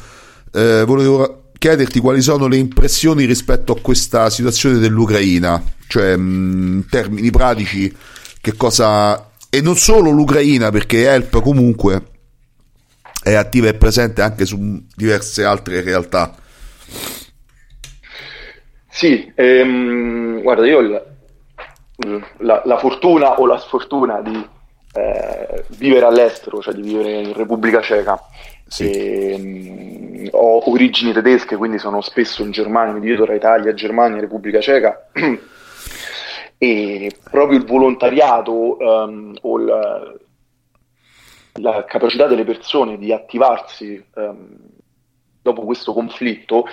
eh, 0.52 0.82
volevo 0.84 1.50
chiederti 1.56 2.00
quali 2.00 2.20
sono 2.20 2.46
le 2.46 2.56
impressioni 2.56 3.24
rispetto 3.24 3.72
a 3.72 3.80
questa 3.80 4.28
situazione 4.28 4.78
dell'Ucraina, 4.78 5.62
cioè 5.86 6.16
mm, 6.16 6.76
in 6.78 6.86
termini 6.88 7.30
pratici 7.30 7.94
che 8.40 8.54
cosa... 8.56 9.28
E 9.52 9.60
non 9.60 9.76
solo 9.76 10.10
l'Ucraina, 10.10 10.70
perché 10.70 11.04
Help 11.04 11.40
comunque 11.42 12.02
è 13.22 13.34
attiva 13.34 13.68
e 13.68 13.74
presente 13.74 14.22
anche 14.22 14.46
su 14.46 14.84
diverse 14.94 15.44
altre 15.44 15.82
realtà. 15.82 16.36
Sì, 18.88 19.30
ehm, 19.34 20.40
guarda, 20.42 20.66
io 20.66 21.09
la, 22.38 22.62
la, 22.64 22.78
fortuna 22.78 23.38
o 23.38 23.46
la 23.46 23.58
sfortuna 23.58 24.20
di 24.20 24.48
eh, 24.92 25.64
vivere 25.76 26.06
all'estero, 26.06 26.60
cioè 26.60 26.74
di 26.74 26.82
vivere 26.82 27.20
in 27.20 27.32
Repubblica 27.32 27.80
Ceca. 27.80 28.20
Sì. 28.66 28.90
E, 28.90 29.38
mh, 29.38 30.28
ho 30.32 30.70
origini 30.70 31.12
tedesche, 31.12 31.56
quindi 31.56 31.78
sono 31.78 32.00
spesso 32.00 32.42
in 32.42 32.50
Germania, 32.50 32.92
mi 32.92 33.00
divido 33.00 33.24
tra 33.24 33.34
Italia, 33.34 33.74
Germania 33.74 34.20
Repubblica 34.20 34.60
Ceca. 34.60 35.08
e 36.62 37.10
proprio 37.30 37.58
il 37.58 37.64
volontariato 37.64 38.76
um, 38.78 39.34
o 39.40 39.58
la, 39.58 40.12
la, 41.54 41.84
capacità 41.86 42.26
delle 42.26 42.44
persone 42.44 42.98
di 42.98 43.14
attivarsi 43.14 44.04
um, 44.16 44.58
dopo 45.40 45.62
questo 45.62 45.94
conflitto 45.94 46.66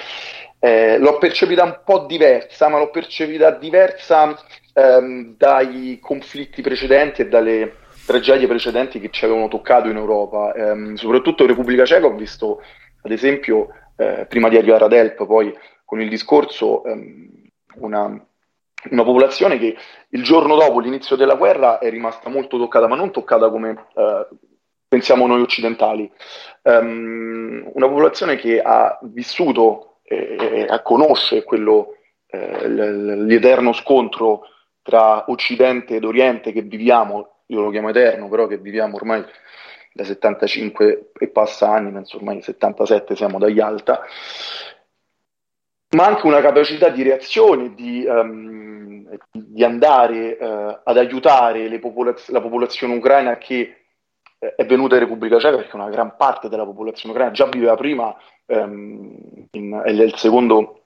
eh, 0.59 0.97
l'ho 0.97 1.17
percepita 1.17 1.63
un 1.63 1.79
po' 1.85 2.05
diversa, 2.05 2.67
ma 2.67 2.79
l'ho 2.79 2.89
percepita 2.89 3.51
diversa 3.51 4.37
ehm, 4.77 5.35
dai 5.37 5.97
conflitti 5.99 6.61
precedenti 6.61 7.23
e 7.23 7.27
dalle 7.27 7.77
tragedie 8.05 8.47
precedenti 8.47 8.99
che 8.99 9.09
ci 9.09 9.25
avevano 9.25 9.47
toccato 9.47 9.89
in 9.89 9.97
Europa. 9.97 10.53
Ehm, 10.53 10.93
soprattutto 10.95 11.41
in 11.41 11.49
Repubblica 11.49 11.85
Ceca 11.85 12.05
ho 12.05 12.15
visto, 12.15 12.61
ad 13.01 13.11
esempio, 13.11 13.69
eh, 13.97 14.25
prima 14.29 14.49
di 14.49 14.57
arrivare 14.57 14.85
ad 14.85 14.93
Elp, 14.93 15.25
poi 15.25 15.53
con 15.83 15.99
il 15.99 16.09
discorso, 16.09 16.83
ehm, 16.83 17.27
una, 17.77 18.05
una, 18.91 19.03
popolazione 19.03 19.57
che 19.57 19.75
il 20.09 20.23
giorno 20.23 20.55
dopo 20.55 20.79
l'inizio 20.79 21.15
della 21.15 21.35
guerra 21.35 21.79
è 21.79 21.89
rimasta 21.89 22.29
molto 22.29 22.57
toccata, 22.57 22.87
ma 22.87 22.95
non 22.95 23.11
toccata 23.11 23.49
come 23.49 23.87
eh, 23.95 24.27
pensiamo 24.87 25.25
noi 25.25 25.41
occidentali. 25.41 26.09
Um, 26.61 27.69
una 27.73 27.87
popolazione 27.87 28.35
che 28.35 28.61
ha 28.61 28.97
vissuto 29.03 29.99
e 30.03 30.67
eh, 30.69 30.81
conosce 30.83 31.43
quello, 31.43 31.95
eh, 32.27 32.67
l'eterno 32.67 33.73
scontro 33.73 34.43
tra 34.87 35.29
Occidente 35.29 35.97
ed 35.97 36.05
Oriente 36.05 36.53
che 36.53 36.61
viviamo, 36.61 37.41
io 37.47 37.59
lo 37.59 37.69
chiamo 37.71 37.89
eterno, 37.89 38.29
però 38.29 38.47
che 38.47 38.57
viviamo 38.57 38.95
ormai 38.95 39.21
da 39.91 40.05
75 40.05 41.11
e 41.19 41.27
passa 41.27 41.69
anni, 41.69 41.91
penso 41.91 42.15
ormai 42.15 42.41
77 42.41 43.13
siamo 43.13 43.37
da 43.37 43.49
Yalta, 43.49 44.01
ma 45.89 46.05
anche 46.05 46.25
una 46.25 46.39
capacità 46.39 46.87
di 46.87 47.03
reazione, 47.03 47.73
di, 47.75 48.05
um, 48.07 49.09
di 49.29 49.63
andare 49.65 50.37
uh, 50.39 50.79
ad 50.85 50.97
aiutare 50.97 51.79
popolaz- 51.79 52.29
la 52.29 52.39
popolazione 52.39 52.95
ucraina 52.95 53.37
che 53.37 53.87
è 54.39 54.65
venuta 54.65 54.95
in 54.95 55.01
Repubblica 55.01 55.37
Ceca, 55.37 55.57
perché 55.57 55.75
una 55.75 55.89
gran 55.89 56.15
parte 56.15 56.47
della 56.47 56.63
popolazione 56.63 57.13
ucraina 57.13 57.33
già 57.33 57.47
viveva 57.47 57.75
prima, 57.75 58.15
um, 58.45 59.47
in, 59.51 59.81
è 59.83 59.89
il 59.89 60.15
secondo, 60.15 60.83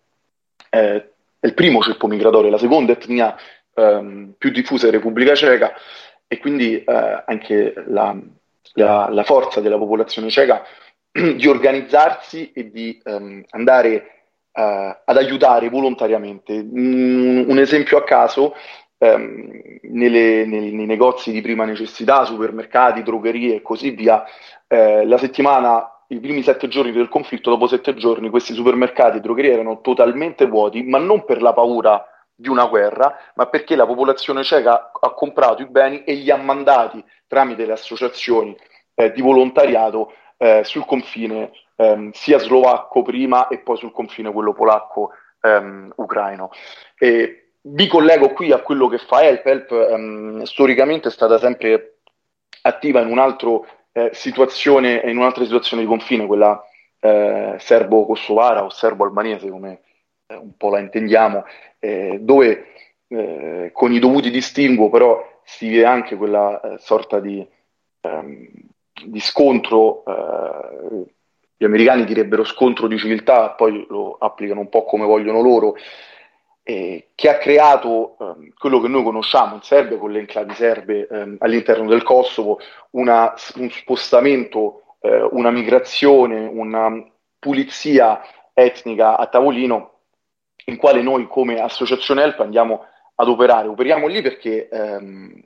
eh, 0.71 1.09
è 1.39 1.45
il 1.45 1.53
primo 1.53 1.83
ceppo 1.83 2.07
migratorio, 2.07 2.49
la 2.49 2.57
seconda 2.57 2.93
etnia 2.93 3.35
um, 3.75 4.33
più 4.37 4.49
diffusa 4.49 4.87
in 4.87 4.93
Repubblica 4.93 5.35
Ceca, 5.35 5.73
e 6.27 6.39
quindi 6.39 6.81
uh, 6.85 7.23
anche 7.25 7.73
la, 7.87 8.17
la, 8.73 9.09
la, 9.09 9.23
forza 9.23 9.59
della 9.59 9.77
popolazione 9.77 10.29
ceca 10.29 10.63
di 11.11 11.45
organizzarsi 11.45 12.53
e 12.53 12.71
di 12.71 13.01
andare 13.49 14.21
uh, 14.53 14.95
ad 15.05 15.17
aiutare 15.17 15.69
volontariamente. 15.69 16.63
Mm, 16.63 17.49
un 17.49 17.57
esempio 17.59 17.97
a 17.97 18.03
caso, 18.03 18.55
um, 18.99 19.49
nelle, 19.81 20.45
nei, 20.45 20.71
nei, 20.71 20.85
negozi 20.85 21.31
di 21.31 21.41
prima 21.41 21.65
necessità, 21.65 22.23
supermercati, 22.25 23.03
drogherie 23.03 23.55
e 23.55 23.61
così 23.61 23.91
via, 23.91 24.23
uh, 24.67 25.05
la 25.05 25.17
settimana, 25.17 26.05
i 26.07 26.19
primi 26.19 26.43
sette 26.43 26.67
giorni 26.67 26.91
del 26.91 27.09
conflitto, 27.09 27.49
dopo 27.49 27.67
sette 27.67 27.93
giorni 27.95 28.29
questi 28.29 28.53
supermercati 28.53 29.17
e 29.17 29.21
drogherie 29.21 29.53
erano 29.53 29.81
totalmente 29.81 30.45
vuoti, 30.45 30.83
ma 30.83 30.97
non 30.97 31.23
per 31.25 31.41
la 31.41 31.53
paura 31.53 32.05
di 32.35 32.49
una 32.49 32.65
guerra, 32.65 33.15
ma 33.35 33.47
perché 33.47 33.75
la 33.75 33.85
popolazione 33.85 34.43
ceca 34.43 34.91
ha 34.99 35.13
comprato 35.13 35.61
i 35.61 35.67
beni 35.67 36.03
e 36.03 36.13
li 36.13 36.31
ha 36.31 36.37
mandati 36.37 37.03
tramite 37.27 37.65
le 37.65 37.73
associazioni 37.73 38.57
eh, 38.95 39.11
di 39.11 39.21
volontariato 39.21 40.13
eh, 40.37 40.63
sul 40.63 40.85
confine 40.85 41.51
ehm, 41.75 42.11
sia 42.11 42.39
slovacco 42.39 43.01
prima 43.03 43.47
e 43.47 43.59
poi 43.59 43.77
sul 43.77 43.91
confine 43.91 44.31
quello 44.31 44.53
polacco 44.53 45.11
ehm, 45.41 45.93
ucraino. 45.95 46.49
E 46.97 47.53
vi 47.61 47.87
collego 47.87 48.29
qui 48.29 48.51
a 48.51 48.59
quello 48.59 48.87
che 48.87 48.97
fa 48.97 49.23
Help. 49.23 49.45
Help 49.45 49.71
ehm, 49.71 50.43
storicamente 50.43 51.09
è 51.09 51.11
stata 51.11 51.37
sempre 51.37 51.97
attiva 52.63 53.01
in, 53.01 53.07
un'altra 53.07 53.59
eh, 53.91 54.09
situazione, 54.13 55.01
in 55.05 55.17
un'altra 55.17 55.43
situazione 55.43 55.83
di 55.83 55.87
confine, 55.87 56.25
quella 56.25 56.63
eh, 56.99 57.55
serbo-kosovara 57.59 58.63
o 58.63 58.69
serbo-albanese, 58.69 59.49
come 59.49 59.81
un 60.35 60.55
po' 60.57 60.69
la 60.69 60.79
intendiamo, 60.79 61.45
eh, 61.79 62.19
dove 62.21 62.67
eh, 63.07 63.71
con 63.73 63.91
i 63.91 63.99
dovuti 63.99 64.29
distinguo 64.29 64.89
però 64.89 65.41
si 65.43 65.69
vede 65.69 65.85
anche 65.85 66.15
quella 66.15 66.59
eh, 66.61 66.77
sorta 66.77 67.19
di, 67.19 67.45
ehm, 68.01 68.47
di 69.05 69.19
scontro 69.19 70.03
gli 71.61 71.65
americani 71.65 72.05
direbbero 72.05 72.43
scontro 72.43 72.87
di 72.87 72.97
civiltà, 72.97 73.51
poi 73.51 73.85
lo 73.87 74.15
applicano 74.19 74.61
un 74.61 74.69
po' 74.69 74.83
come 74.83 75.05
vogliono 75.05 75.41
loro, 75.41 75.75
eh, 76.63 77.09
che 77.13 77.29
ha 77.29 77.37
creato 77.37 78.17
eh, 78.19 78.51
quello 78.57 78.79
che 78.79 78.87
noi 78.87 79.03
conosciamo 79.03 79.53
in 79.53 79.61
Serbia 79.61 79.99
con 79.99 80.11
le 80.11 80.21
enclavi 80.21 80.55
serbe 80.55 81.07
eh, 81.07 81.35
all'interno 81.37 81.87
del 81.87 82.01
Kosovo, 82.01 82.59
una, 82.91 83.35
un 83.57 83.69
spostamento, 83.69 84.95
eh, 85.01 85.21
una 85.21 85.51
migrazione, 85.51 86.47
una 86.47 86.91
pulizia 87.37 88.21
etnica 88.55 89.15
a 89.17 89.27
tavolino 89.27 89.90
in 90.71 90.77
quale 90.77 91.01
noi 91.01 91.27
come 91.27 91.59
associazione 91.59 92.23
Help 92.23 92.39
andiamo 92.39 92.85
ad 93.15 93.27
operare. 93.27 93.67
Operiamo 93.67 94.07
lì 94.07 94.21
perché 94.21 94.67
ehm, 94.69 95.41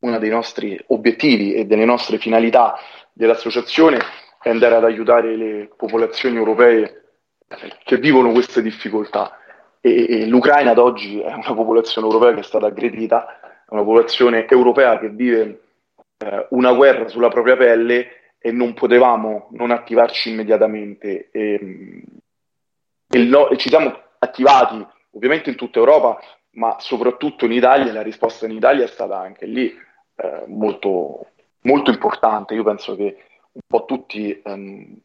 uno 0.00 0.18
dei 0.18 0.30
nostri 0.30 0.82
obiettivi 0.88 1.54
e 1.54 1.66
delle 1.66 1.84
nostre 1.84 2.18
finalità 2.18 2.76
dell'associazione 3.12 3.98
e 4.42 4.50
andare 4.50 4.76
ad 4.76 4.84
aiutare 4.84 5.36
le 5.36 5.70
popolazioni 5.76 6.36
europee 6.36 7.02
che 7.84 7.96
vivono 7.98 8.32
queste 8.32 8.62
difficoltà. 8.62 9.38
E, 9.80 10.22
e 10.22 10.26
l'Ucraina 10.26 10.70
ad 10.70 10.78
oggi 10.78 11.20
è 11.20 11.32
una 11.32 11.54
popolazione 11.54 12.06
europea 12.06 12.34
che 12.34 12.40
è 12.40 12.44
stata 12.44 12.66
aggredita, 12.66 13.40
è 13.68 13.74
una 13.74 13.82
popolazione 13.82 14.46
europea 14.48 14.98
che 14.98 15.08
vive 15.10 15.60
eh, 16.18 16.46
una 16.50 16.72
guerra 16.72 17.08
sulla 17.08 17.28
propria 17.28 17.56
pelle 17.56 18.34
e 18.38 18.52
non 18.52 18.72
potevamo 18.74 19.48
non 19.52 19.70
attivarci 19.72 20.30
immediatamente. 20.30 21.28
E, 21.30 22.02
e, 23.10 23.18
no, 23.24 23.48
e 23.50 23.56
ci 23.56 23.68
siamo 23.68 24.06
attivati 24.28 24.86
ovviamente 25.12 25.50
in 25.50 25.56
tutta 25.56 25.78
Europa, 25.78 26.18
ma 26.52 26.76
soprattutto 26.78 27.44
in 27.44 27.52
Italia, 27.52 27.92
la 27.92 28.02
risposta 28.02 28.46
in 28.46 28.52
Italia 28.52 28.84
è 28.84 28.88
stata 28.88 29.18
anche 29.18 29.46
lì 29.46 29.66
eh, 30.16 30.44
molto, 30.46 31.26
molto 31.62 31.90
importante. 31.90 32.54
Io 32.54 32.62
penso 32.62 32.94
che 32.96 33.16
un 33.52 33.60
po' 33.66 33.84
tutti 33.84 34.40
ehm, 34.44 34.96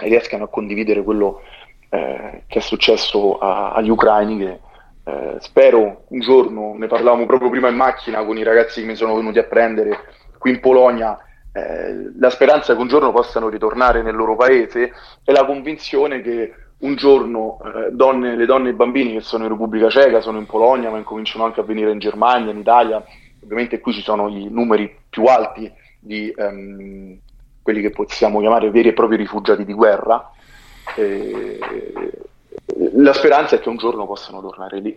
riescano 0.00 0.44
a 0.44 0.48
condividere 0.48 1.02
quello 1.02 1.42
eh, 1.88 2.44
che 2.46 2.58
è 2.58 2.62
successo 2.62 3.38
a, 3.38 3.72
agli 3.72 3.88
ucraini 3.88 4.38
che 4.38 4.60
eh, 5.04 5.36
spero 5.40 6.04
un 6.08 6.20
giorno, 6.20 6.74
ne 6.76 6.86
parlavamo 6.86 7.24
proprio 7.26 7.50
prima 7.50 7.68
in 7.68 7.76
macchina 7.76 8.24
con 8.24 8.36
i 8.36 8.42
ragazzi 8.42 8.80
che 8.80 8.86
mi 8.86 8.94
sono 8.94 9.14
venuti 9.14 9.38
a 9.38 9.44
prendere 9.44 9.98
qui 10.38 10.50
in 10.50 10.60
Polonia, 10.60 11.18
eh, 11.52 12.12
la 12.18 12.30
speranza 12.30 12.74
che 12.74 12.80
un 12.80 12.88
giorno 12.88 13.10
possano 13.10 13.48
ritornare 13.48 14.02
nel 14.02 14.14
loro 14.14 14.36
paese 14.36 14.92
e 15.24 15.32
la 15.32 15.46
convinzione 15.46 16.20
che 16.20 16.52
un 16.78 16.94
giorno 16.94 17.58
eh, 17.64 17.90
donne, 17.90 18.36
le 18.36 18.46
donne 18.46 18.68
e 18.68 18.72
i 18.72 18.76
bambini 18.76 19.14
che 19.14 19.20
sono 19.20 19.44
in 19.44 19.50
Repubblica 19.50 19.88
Ceca, 19.88 20.20
sono 20.20 20.38
in 20.38 20.46
Polonia, 20.46 20.90
ma 20.90 20.98
incominciano 20.98 21.44
anche 21.44 21.60
a 21.60 21.64
venire 21.64 21.90
in 21.90 21.98
Germania, 21.98 22.52
in 22.52 22.58
Italia, 22.58 23.04
ovviamente 23.42 23.80
qui 23.80 23.92
ci 23.92 24.02
sono 24.02 24.28
i 24.28 24.48
numeri 24.48 24.94
più 25.08 25.24
alti 25.24 25.70
di, 25.98 26.32
um, 26.36 27.18
quelli 27.62 27.82
che 27.82 27.90
possiamo 27.90 28.40
chiamare 28.40 28.70
veri 28.70 28.88
e 28.88 28.92
propri 28.94 29.16
rifugiati 29.16 29.64
di 29.64 29.72
guerra. 29.74 30.30
E 30.96 31.58
la 32.94 33.12
speranza 33.12 33.56
è 33.56 33.60
che 33.60 33.68
un 33.68 33.76
giorno 33.76 34.06
possano 34.06 34.40
tornare 34.40 34.80
lì, 34.80 34.96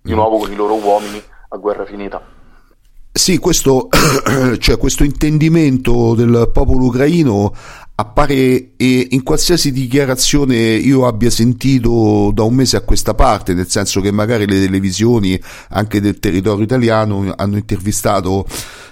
di 0.00 0.14
nuovo 0.14 0.38
con 0.38 0.50
i 0.50 0.56
loro 0.56 0.74
uomini 0.74 1.22
a 1.50 1.56
guerra 1.56 1.84
finita. 1.84 2.20
Sì, 3.12 3.38
questo, 3.38 3.88
cioè 4.58 4.78
questo 4.78 5.04
intendimento 5.04 6.14
del 6.14 6.50
popolo 6.52 6.86
ucraino 6.86 7.52
appare 8.00 8.74
in 8.76 9.22
qualsiasi 9.24 9.72
dichiarazione 9.72 10.54
io 10.56 11.04
abbia 11.04 11.30
sentito 11.30 12.30
da 12.32 12.44
un 12.44 12.54
mese 12.54 12.76
a 12.76 12.82
questa 12.82 13.14
parte, 13.14 13.54
nel 13.54 13.68
senso 13.68 14.00
che 14.00 14.12
magari 14.12 14.46
le 14.46 14.60
televisioni 14.60 15.40
anche 15.70 16.00
del 16.00 16.20
territorio 16.20 16.62
italiano 16.62 17.32
hanno 17.34 17.56
intervistato 17.56 18.46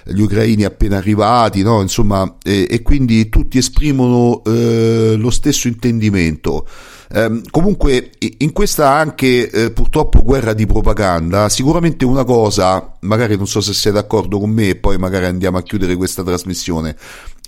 gli 0.09 0.21
ucraini 0.21 0.63
appena 0.63 0.97
arrivati, 0.97 1.61
no? 1.63 1.81
Insomma, 1.81 2.37
e, 2.43 2.67
e, 2.69 2.81
quindi 2.81 3.29
tutti 3.29 3.57
esprimono 3.57 4.41
eh, 4.45 5.15
lo 5.17 5.29
stesso 5.29 5.67
intendimento. 5.67 6.67
Eh, 7.09 7.41
comunque, 7.49 8.11
in 8.39 8.51
questa 8.51 8.91
anche 8.91 9.49
eh, 9.49 9.71
purtroppo 9.71 10.21
guerra 10.23 10.53
di 10.53 10.65
propaganda, 10.65 11.49
sicuramente 11.49 12.05
una 12.05 12.23
cosa, 12.23 12.97
magari 13.01 13.37
non 13.37 13.47
so 13.47 13.61
se 13.61 13.73
sei 13.73 13.91
d'accordo 13.91 14.39
con 14.39 14.49
me, 14.49 14.69
e 14.69 14.75
poi 14.75 14.97
magari 14.97 15.25
andiamo 15.25 15.57
a 15.57 15.63
chiudere 15.63 15.95
questa 15.95 16.23
trasmissione 16.23 16.95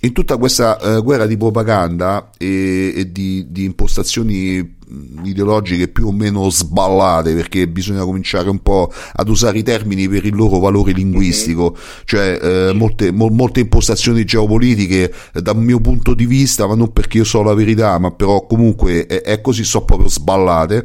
in 0.02 0.12
tutta 0.12 0.36
questa 0.36 0.78
uh, 0.80 1.02
guerra 1.02 1.26
di 1.26 1.36
propaganda 1.36 2.30
e, 2.38 2.92
e 2.96 3.12
di, 3.12 3.46
di, 3.50 3.64
impostazioni 3.64 4.78
ideologiche 5.22 5.88
più 5.88 6.08
o 6.08 6.12
meno 6.12 6.48
sballate, 6.50 7.34
perché 7.34 7.68
bisogna 7.68 8.02
cominciare 8.02 8.48
un 8.50 8.60
po' 8.60 8.92
ad 9.12 9.28
usare 9.28 9.58
i 9.58 9.62
termini 9.62 10.08
per 10.08 10.24
il 10.24 10.34
loro 10.34 10.58
valore 10.58 10.92
linguistico, 10.92 11.76
cioè 12.04 12.70
uh, 12.70 12.74
molte, 12.76 13.10
mo, 13.12 13.28
molte, 13.28 13.60
impostazioni 13.60 14.24
geopolitiche 14.24 15.12
uh, 15.34 15.40
dal 15.40 15.56
mio 15.56 15.80
punto 15.80 16.14
di 16.14 16.26
vista, 16.26 16.66
ma 16.66 16.74
non 16.74 16.92
perché 16.92 17.18
io 17.18 17.24
so 17.24 17.42
la 17.42 17.54
verità, 17.54 17.98
ma 17.98 18.10
però 18.10 18.46
comunque 18.46 19.06
è, 19.06 19.22
è 19.22 19.40
così, 19.40 19.64
so 19.64 19.82
proprio 19.84 20.08
sballate, 20.08 20.84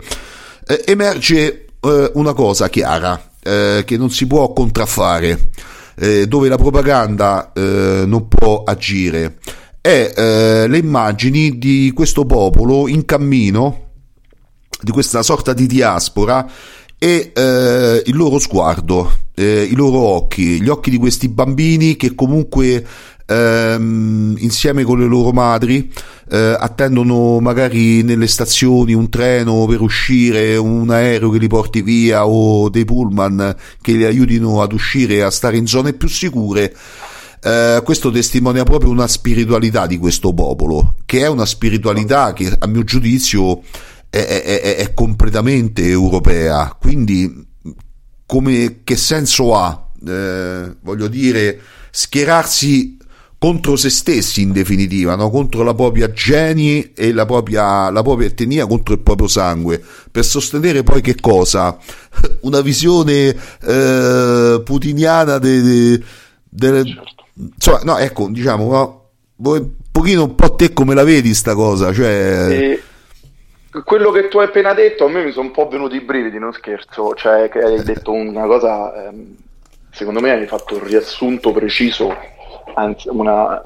emerge 0.86 1.68
una 2.14 2.34
cosa 2.34 2.68
chiara 2.68 3.22
che 3.40 3.96
non 3.96 4.10
si 4.10 4.26
può 4.26 4.52
contraffare 4.54 5.52
eh, 5.96 6.28
dove 6.28 6.50
la 6.50 6.58
propaganda 6.58 7.52
eh, 7.54 8.04
non 8.06 8.28
può 8.28 8.64
agire, 8.64 9.38
è 9.82 10.14
eh, 10.16 10.68
le 10.68 10.78
immagini 10.78 11.58
di 11.58 11.92
questo 11.94 12.26
popolo 12.26 12.88
in 12.88 13.06
cammino 13.06 13.84
di 14.86 14.92
questa 14.92 15.24
sorta 15.24 15.52
di 15.54 15.66
diaspora 15.66 16.48
e 17.00 17.32
eh, 17.36 18.04
il 18.06 18.16
loro 18.16 18.38
sguardo, 18.38 19.12
eh, 19.34 19.64
i 19.64 19.76
loro 19.76 19.98
occhi, 19.98 20.62
gli 20.62 20.70
occhi 20.70 20.92
di 20.92 20.98
questi 20.98 21.28
bambini 21.28 21.96
che 21.96 22.14
comunque 22.14 22.86
ehm, 23.26 24.36
insieme 24.38 24.84
con 24.84 25.00
le 25.00 25.08
loro 25.08 25.32
madri 25.32 25.92
eh, 26.30 26.56
attendono 26.58 27.40
magari 27.40 28.04
nelle 28.04 28.28
stazioni 28.28 28.94
un 28.94 29.10
treno 29.10 29.66
per 29.66 29.82
uscire, 29.82 30.56
un 30.56 30.92
aereo 30.92 31.32
che 31.32 31.40
li 31.40 31.48
porti 31.48 31.82
via 31.82 32.28
o 32.28 32.70
dei 32.70 32.86
pullman 32.86 33.56
che 33.82 33.94
li 33.94 34.06
aiutino 34.06 34.62
ad 34.62 34.72
uscire 34.72 35.16
e 35.16 35.22
a 35.22 35.32
stare 35.32 35.58
in 35.58 35.66
zone 35.66 35.94
più 35.94 36.08
sicure. 36.08 36.76
Uh, 37.46 37.84
questo 37.84 38.10
testimonia 38.10 38.64
proprio 38.64 38.90
una 38.90 39.06
spiritualità 39.06 39.86
di 39.86 40.00
questo 40.00 40.34
popolo, 40.34 40.96
che 41.06 41.20
è 41.20 41.28
una 41.28 41.46
spiritualità 41.46 42.34
che 42.34 42.52
a 42.58 42.66
mio 42.66 42.84
giudizio 42.84 43.62
è, 44.24 44.62
è, 44.62 44.76
è, 44.78 44.94
completamente 44.94 45.88
europea. 45.88 46.76
Quindi, 46.80 47.46
come, 48.26 48.80
che 48.84 48.96
senso 48.96 49.56
ha, 49.56 49.90
eh, 50.08 50.76
voglio 50.82 51.08
dire, 51.08 51.60
schierarsi 51.92 52.98
contro 53.38 53.76
se 53.76 53.90
stessi 53.90 54.42
in 54.42 54.54
definitiva, 54.54 55.16
no? 55.16 55.30
contro 55.30 55.64
la 55.64 55.74
propria 55.74 56.12
geni 56.12 56.94
e 56.94 57.12
la 57.12 57.26
propria, 57.26 57.90
la 57.90 58.02
propria 58.02 58.28
etnia, 58.28 58.66
contro 58.66 58.94
il 58.94 59.02
proprio 59.02 59.28
sangue, 59.28 59.84
per 60.10 60.24
sostenere 60.24 60.84
poi 60.84 61.02
che 61.02 61.16
cosa? 61.20 61.78
Una 62.42 62.62
visione 62.62 63.36
eh, 63.62 64.62
putiniana 64.64 65.38
delle... 65.38 66.02
De, 66.50 66.72
de, 66.72 66.84
certo 66.86 67.14
insomma, 67.36 67.80
no, 67.84 67.98
ecco, 67.98 68.30
diciamo, 68.30 68.72
no, 68.72 69.10
un 69.36 69.70
pochino 69.92 70.24
un 70.24 70.36
po' 70.36 70.56
te 70.56 70.72
come 70.72 70.96
la 70.96 71.04
vedi 71.04 71.34
sta 71.34 71.54
cosa, 71.54 71.94
cioè... 71.94 72.48
E 72.50 72.82
quello 73.84 74.12
che 74.12 74.28
tu 74.28 74.40
hai 74.40 74.46
appena 74.46 74.74
detto 74.74 75.06
a 75.06 75.10
me 75.10 75.24
mi 75.24 75.32
sono 75.32 75.48
un 75.48 75.52
po' 75.52 75.68
venuti 75.68 75.96
i 75.96 76.02
brividi, 76.02 76.40
non 76.40 76.54
scherzo, 76.54 77.14
cioè 77.16 77.50
che 77.50 77.60
hai 77.60 77.84
detto 77.84 78.12
una 78.12 78.46
cosa, 78.46 79.08
ehm, 79.08 79.36
secondo 79.92 80.22
me 80.22 80.32
hai 80.32 80.48
fatto 80.48 80.76
un 80.76 80.84
riassunto 80.84 81.52
preciso 81.52 82.16
anzi, 82.76 83.10
una, 83.10 83.62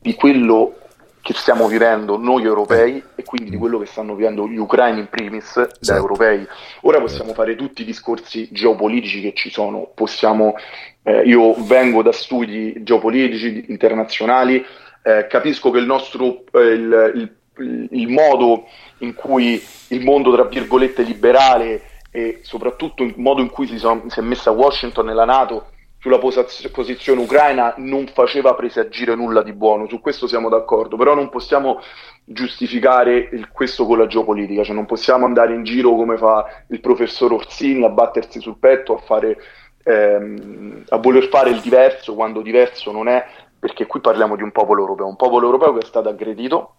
di 0.00 0.14
quello 0.14 0.76
che 1.24 1.32
stiamo 1.32 1.66
vivendo 1.68 2.18
noi 2.18 2.44
europei 2.44 3.02
e 3.14 3.24
quindi 3.24 3.48
di 3.48 3.56
quello 3.56 3.78
che 3.78 3.86
stanno 3.86 4.14
vivendo 4.14 4.46
gli 4.46 4.58
ucraini 4.58 5.00
in 5.00 5.08
primis 5.08 5.54
da 5.54 5.68
esatto. 5.80 5.98
europei. 5.98 6.46
Ora 6.82 7.00
possiamo 7.00 7.32
fare 7.32 7.56
tutti 7.56 7.80
i 7.80 7.86
discorsi 7.86 8.48
geopolitici 8.52 9.22
che 9.22 9.32
ci 9.34 9.50
sono, 9.50 9.90
possiamo 9.94 10.54
eh, 11.02 11.22
io 11.22 11.54
vengo 11.64 12.02
da 12.02 12.12
studi 12.12 12.82
geopolitici 12.82 13.64
internazionali, 13.68 14.62
eh, 15.02 15.26
capisco 15.26 15.70
che 15.70 15.78
il 15.78 15.86
nostro 15.86 16.44
eh, 16.52 16.60
il, 16.60 17.12
il, 17.14 17.32
il, 17.58 18.08
modo 18.08 18.64
in 18.98 19.14
cui 19.14 19.62
il 19.88 20.02
mondo, 20.02 20.32
tra 20.32 20.44
virgolette, 20.44 21.02
liberale 21.02 21.82
e 22.10 22.40
soprattutto 22.42 23.02
il 23.02 23.14
modo 23.16 23.40
in 23.40 23.50
cui 23.50 23.66
si, 23.66 23.78
sono, 23.78 24.04
si 24.08 24.18
è 24.18 24.22
messa 24.22 24.50
Washington 24.50 25.10
e 25.10 25.14
la 25.14 25.24
Nato 25.24 25.66
sulla 25.98 26.18
pos- 26.18 26.68
posizione 26.70 27.22
ucraina 27.22 27.74
non 27.78 28.06
faceva 28.12 28.54
presagire 28.54 29.14
nulla 29.14 29.42
di 29.42 29.52
buono, 29.52 29.88
su 29.88 30.00
questo 30.00 30.26
siamo 30.26 30.50
d'accordo, 30.50 30.96
però 30.96 31.14
non 31.14 31.30
possiamo 31.30 31.80
giustificare 32.24 33.30
il, 33.32 33.48
questo 33.50 33.86
con 33.86 33.98
la 33.98 34.06
geopolitica, 34.06 34.62
cioè 34.64 34.74
non 34.74 34.84
possiamo 34.84 35.24
andare 35.24 35.54
in 35.54 35.64
giro 35.64 35.94
come 35.94 36.18
fa 36.18 36.44
il 36.68 36.80
professor 36.80 37.32
Orsini 37.32 37.84
a 37.84 37.88
battersi 37.88 38.38
sul 38.38 38.58
petto, 38.58 38.96
a 38.96 38.98
fare 38.98 39.38
ehm, 39.84 40.84
a 40.88 40.96
voler 40.98 41.28
fare 41.28 41.50
il 41.50 41.60
diverso 41.60 42.14
quando 42.14 42.42
diverso 42.42 42.92
non 42.92 43.08
è, 43.08 43.24
perché 43.58 43.86
qui 43.86 44.00
parliamo 44.00 44.36
di 44.36 44.42
un 44.42 44.52
popolo 44.52 44.82
europeo, 44.82 45.06
un 45.06 45.16
popolo 45.16 45.46
europeo 45.46 45.72
che 45.72 45.80
è 45.80 45.86
stato 45.86 46.08
aggredito. 46.08 46.74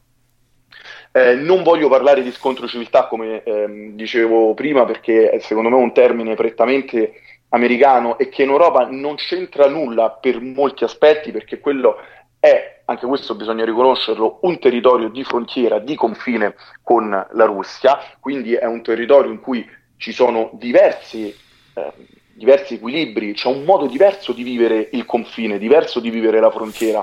Eh, 1.16 1.34
non 1.36 1.64
voglio 1.64 1.88
parlare 1.88 2.22
di 2.22 2.32
scontro 2.34 2.68
civiltà 2.68 3.08
come 3.08 3.42
ehm, 3.42 3.92
dicevo 3.96 4.54
prima 4.54 4.84
perché 4.84 5.30
è 5.30 5.40
secondo 5.40 5.70
me 5.70 5.78
un 5.78 5.94
termine 5.94 6.36
prettamente 6.36 7.22
americano 7.50 8.18
e 8.18 8.28
che 8.28 8.44
in 8.44 8.50
Europa 8.50 8.86
non 8.90 9.16
c'entra 9.16 9.70
nulla 9.70 10.10
per 10.10 10.42
molti 10.42 10.84
aspetti 10.84 11.32
perché 11.32 11.62
quello 11.62 11.96
è, 12.38 12.82
anche 12.84 13.06
questo 13.06 13.34
bisogna 13.34 13.64
riconoscerlo, 13.64 14.40
un 14.42 14.60
territorio 14.60 15.08
di 15.08 15.24
frontiera, 15.24 15.80
di 15.80 15.96
confine 15.96 16.56
con 16.84 17.10
la 17.10 17.46
Russia, 17.46 17.98
quindi 18.20 18.54
è 18.54 18.66
un 18.66 18.84
territorio 18.84 19.32
in 19.32 19.40
cui 19.40 19.66
ci 19.96 20.12
sono 20.12 20.50
diversi 20.56 21.34
eh, 21.76 21.94
diversi 22.34 22.74
equilibri, 22.74 23.32
c'è 23.32 23.48
un 23.48 23.64
modo 23.64 23.86
diverso 23.86 24.34
di 24.34 24.44
vivere 24.44 24.90
il 24.92 25.06
confine, 25.06 25.58
diverso 25.58 26.02
di 26.02 26.10
vivere 26.10 26.42
la 26.42 26.52
frontiera. 26.52 27.02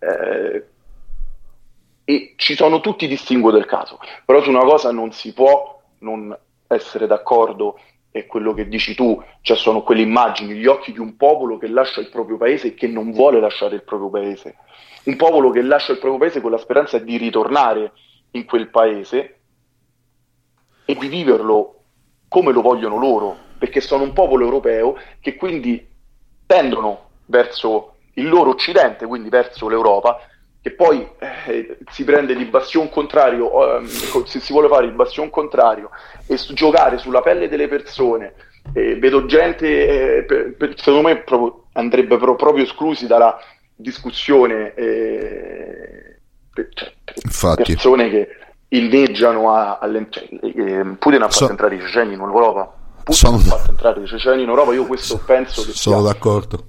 Eh, 0.00 0.64
e 2.04 2.34
ci 2.36 2.54
sono 2.54 2.80
tutti 2.80 3.04
i 3.04 3.08
distinguo 3.08 3.50
del 3.50 3.66
caso, 3.66 3.98
però 4.24 4.42
su 4.42 4.50
una 4.50 4.64
cosa 4.64 4.90
non 4.90 5.12
si 5.12 5.32
può 5.32 5.80
non 5.98 6.36
essere 6.66 7.06
d'accordo 7.06 7.78
è 8.10 8.26
quello 8.26 8.52
che 8.52 8.68
dici 8.68 8.94
tu, 8.94 9.22
cioè 9.40 9.56
sono 9.56 9.82
quelle 9.82 10.02
immagini, 10.02 10.54
gli 10.54 10.66
occhi 10.66 10.92
di 10.92 10.98
un 10.98 11.16
popolo 11.16 11.56
che 11.56 11.66
lascia 11.66 12.00
il 12.00 12.10
proprio 12.10 12.36
paese 12.36 12.68
e 12.68 12.74
che 12.74 12.86
non 12.86 13.10
vuole 13.10 13.40
lasciare 13.40 13.76
il 13.76 13.84
proprio 13.84 14.10
paese, 14.10 14.56
un 15.04 15.16
popolo 15.16 15.50
che 15.50 15.62
lascia 15.62 15.92
il 15.92 15.98
proprio 15.98 16.20
paese 16.20 16.42
con 16.42 16.50
la 16.50 16.58
speranza 16.58 16.98
di 16.98 17.16
ritornare 17.16 17.92
in 18.32 18.44
quel 18.44 18.68
paese 18.68 19.38
e 20.84 20.94
di 20.94 21.08
viverlo 21.08 21.84
come 22.28 22.52
lo 22.52 22.60
vogliono 22.60 22.98
loro, 22.98 23.36
perché 23.58 23.80
sono 23.80 24.02
un 24.02 24.12
popolo 24.12 24.44
europeo 24.44 24.96
che 25.20 25.36
quindi 25.36 25.86
tendono 26.44 27.10
verso 27.26 27.96
il 28.14 28.28
loro 28.28 28.50
occidente, 28.50 29.06
quindi 29.06 29.30
verso 29.30 29.68
l'Europa, 29.68 30.20
che 30.62 30.70
poi 30.70 31.06
eh, 31.18 31.76
si 31.90 32.04
prende 32.04 32.36
di 32.36 32.44
bastion 32.44 32.88
contrario, 32.88 33.80
eh, 33.80 33.86
se 33.88 34.38
si 34.38 34.52
vuole 34.52 34.68
fare 34.68 34.86
il 34.86 34.92
bastion 34.92 35.28
contrario 35.28 35.90
e 36.26 36.36
su- 36.36 36.54
giocare 36.54 36.98
sulla 36.98 37.20
pelle 37.20 37.48
delle 37.48 37.66
persone, 37.66 38.34
eh, 38.72 38.94
vedo 38.96 39.26
gente, 39.26 40.18
eh, 40.18 40.22
per, 40.22 40.54
per, 40.56 40.74
secondo 40.76 41.08
me 41.08 41.16
proprio, 41.16 41.64
andrebbe 41.72 42.16
pro- 42.16 42.36
proprio 42.36 42.62
esclusi 42.62 43.08
dalla 43.08 43.36
discussione 43.74 44.72
eh, 44.74 46.18
per, 46.54 46.68
cioè, 46.72 47.56
persone 47.56 48.08
che 48.08 48.28
inneggiano 48.68 49.52
a, 49.52 49.78
a, 49.78 49.90
cioè, 50.10 50.28
eh, 50.30 50.84
Putin 50.96 51.22
ha 51.22 51.28
fatto 51.28 51.44
so- 51.44 51.50
entrare 51.50 51.74
i 51.74 51.80
ceceni 51.80 52.14
in 52.14 52.20
Europa. 52.20 52.72
Putin 53.02 53.14
sono... 53.14 53.38
fatto 53.38 53.70
entrare 53.70 54.00
i 54.00 54.06
ceceni 54.06 54.42
in 54.42 54.48
Europa, 54.48 54.72
io 54.72 54.86
questo 54.86 55.18
penso 55.26 55.64
che 55.64 55.72
sono 55.72 56.02
d'accordo. 56.02 56.66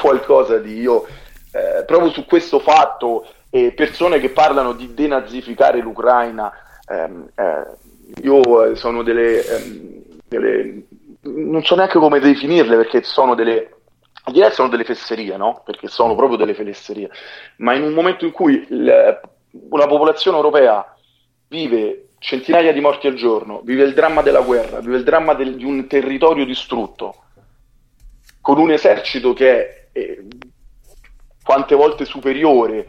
qualcosa 0.00 0.58
di 0.58 0.78
io 0.78 1.06
eh, 1.52 1.84
proprio 1.84 2.10
su 2.10 2.24
questo 2.26 2.58
fatto 2.60 3.26
eh, 3.50 3.72
persone 3.72 4.20
che 4.20 4.30
parlano 4.30 4.72
di 4.72 4.94
denazificare 4.94 5.80
l'Ucraina 5.80 6.52
ehm, 6.86 7.30
eh, 7.34 8.22
io 8.22 8.74
sono 8.76 9.02
delle, 9.02 9.44
ehm, 9.44 10.02
delle, 10.28 10.82
non 11.22 11.62
so 11.64 11.74
neanche 11.74 11.98
come 11.98 12.20
definirle 12.20 12.76
perché 12.76 13.02
sono 13.02 13.34
delle 13.34 13.74
direi 14.30 14.52
sono 14.52 14.68
delle 14.68 14.84
fesserie 14.84 15.36
no? 15.36 15.62
perché 15.64 15.88
sono 15.88 16.14
proprio 16.14 16.36
delle 16.36 16.54
fesserie 16.54 17.10
ma 17.56 17.74
in 17.74 17.82
un 17.82 17.92
momento 17.92 18.24
in 18.24 18.30
cui 18.32 18.66
il, 18.68 19.20
una 19.50 19.86
popolazione 19.86 20.36
europea 20.36 20.94
vive 21.48 22.10
centinaia 22.20 22.72
di 22.72 22.80
morti 22.80 23.06
al 23.06 23.14
giorno, 23.14 23.60
vive 23.64 23.82
il 23.82 23.94
dramma 23.94 24.22
della 24.22 24.42
guerra, 24.42 24.80
vive 24.80 24.98
il 24.98 25.04
dramma 25.04 25.34
del, 25.34 25.56
di 25.56 25.64
un 25.64 25.86
territorio 25.88 26.44
distrutto, 26.44 27.24
con 28.40 28.58
un 28.58 28.70
esercito 28.70 29.32
che 29.32 29.50
è 29.50 29.88
eh, 29.92 30.24
quante 31.50 31.74
volte 31.74 32.04
superiore 32.04 32.86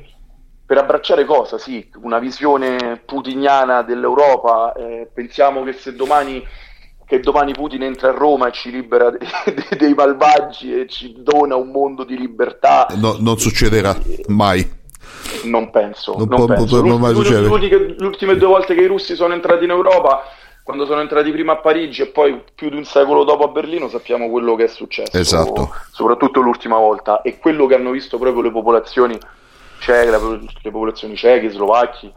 per 0.68 0.78
abbracciare 0.78 1.26
cosa? 1.26 1.58
Sì, 1.58 1.90
una 2.04 2.20
visione 2.20 3.02
putiniana 3.04 3.82
dell'Europa. 3.82 4.74
Eh, 4.74 5.10
pensiamo 5.12 5.64
che 5.64 5.74
se 5.74 5.96
domani, 5.96 6.46
che 7.08 7.20
domani, 7.22 7.54
Putin 7.54 7.82
entra 7.82 8.10
a 8.10 8.12
Roma 8.12 8.50
e 8.50 8.52
ci 8.52 8.70
libera 8.70 9.10
dei, 9.18 9.28
dei, 9.46 9.78
dei 9.80 9.94
malvagi 9.96 10.80
e 10.80 10.88
ci 10.88 11.16
dona 11.24 11.56
un 11.56 11.72
mondo 11.72 12.04
di 12.04 12.16
libertà. 12.16 12.86
No, 12.98 13.16
non 13.18 13.40
succederà 13.40 13.98
mai. 14.28 14.80
Non 15.46 15.72
penso. 15.72 16.14
Non, 16.16 16.28
non 16.28 16.46
penso. 16.46 16.82
Può, 16.84 16.98
mai 16.98 17.16
succedere. 17.16 17.48
Le 17.48 18.06
ultime 18.06 18.36
due 18.36 18.48
volte 18.48 18.76
che 18.76 18.82
i 18.82 18.88
russi 18.88 19.16
sono 19.16 19.34
entrati 19.34 19.64
in 19.64 19.72
Europa, 19.72 20.22
quando 20.64 20.86
sono 20.86 21.02
entrati 21.02 21.32
prima 21.32 21.54
a 21.54 21.58
Parigi 21.58 22.04
e 22.04 22.08
poi 22.08 22.42
più 22.54 22.70
di 22.70 22.78
un 22.78 22.86
secolo 22.86 23.24
dopo 23.24 23.44
a 23.44 23.48
Berlino, 23.48 23.90
sappiamo 23.90 24.30
quello 24.30 24.56
che 24.56 24.66
è 24.66 24.68
successo. 24.68 25.18
Esatto. 25.18 25.74
Soprattutto 25.92 26.40
l'ultima 26.40 26.78
volta. 26.78 27.22
E 27.22 27.40
quello 27.40 27.66
che 27.66 27.76
hanno 27.76 27.92
visto 27.92 28.18
proprio 28.18 28.44
le 28.44 28.52
popolazioni 28.52 29.18
ceche, 29.80 30.12
le 30.12 30.72
popolazioni 30.72 31.16
ceche, 31.16 31.50
slovacchi 31.50 32.14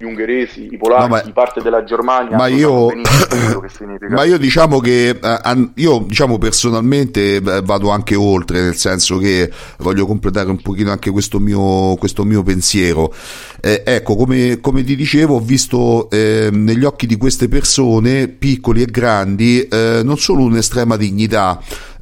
gli 0.00 0.04
ungheresi, 0.04 0.68
i 0.70 0.76
polacchi, 0.76 1.08
no, 1.08 1.08
ma, 1.08 1.32
parte 1.32 1.60
della 1.60 1.82
Germania. 1.82 2.36
Ma 2.36 2.46
io, 2.46 2.86
ma 4.10 4.22
io 4.22 4.38
diciamo 4.38 4.78
che 4.78 5.08
eh, 5.08 5.70
io 5.74 6.04
diciamo 6.06 6.38
personalmente 6.38 7.40
vado 7.40 7.90
anche 7.90 8.14
oltre, 8.14 8.60
nel 8.60 8.76
senso 8.76 9.18
che 9.18 9.50
voglio 9.78 10.06
completare 10.06 10.50
un 10.50 10.62
pochino 10.62 10.92
anche 10.92 11.10
questo 11.10 11.40
mio, 11.40 11.96
questo 11.96 12.22
mio 12.22 12.44
pensiero. 12.44 13.12
Eh, 13.60 13.82
ecco, 13.84 14.14
come, 14.14 14.60
come, 14.60 14.84
ti 14.84 14.94
dicevo, 14.94 15.34
ho 15.34 15.40
visto 15.40 16.08
eh, 16.10 16.48
negli 16.52 16.84
occhi 16.84 17.06
di 17.06 17.16
queste 17.16 17.48
persone, 17.48 18.28
piccoli 18.28 18.82
e 18.82 18.86
grandi, 18.86 19.66
eh, 19.66 20.02
non 20.04 20.16
solo 20.16 20.44
un'estrema 20.44 20.96
dignità, 20.96 21.60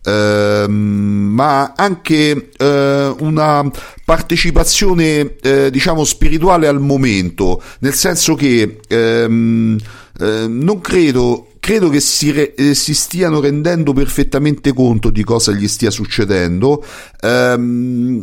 ma 0.09 1.73
anche 1.74 2.51
eh, 2.57 3.15
una 3.19 3.69
partecipazione 4.05 5.37
eh, 5.41 5.70
diciamo 5.70 6.05
spirituale 6.05 6.69
al 6.69 6.81
momento, 6.81 7.62
nel 7.81 7.95
senso 7.95 8.35
che 8.35 8.81
ehm, 8.87 9.77
eh, 10.20 10.47
non 10.49 10.81
credo 10.81 11.49
credo 11.66 11.88
che 11.88 11.98
si, 11.98 12.30
re, 12.30 12.55
eh, 12.55 12.74
si, 12.76 12.94
stiano 12.94 13.40
rendendo 13.40 13.93
perfettamente 13.93 14.72
conto 14.72 15.10
di 15.10 15.24
cosa 15.24 15.51
gli 15.51 15.66
stia 15.66 15.90
succedendo. 15.90 16.84
Ehm, 17.20 18.22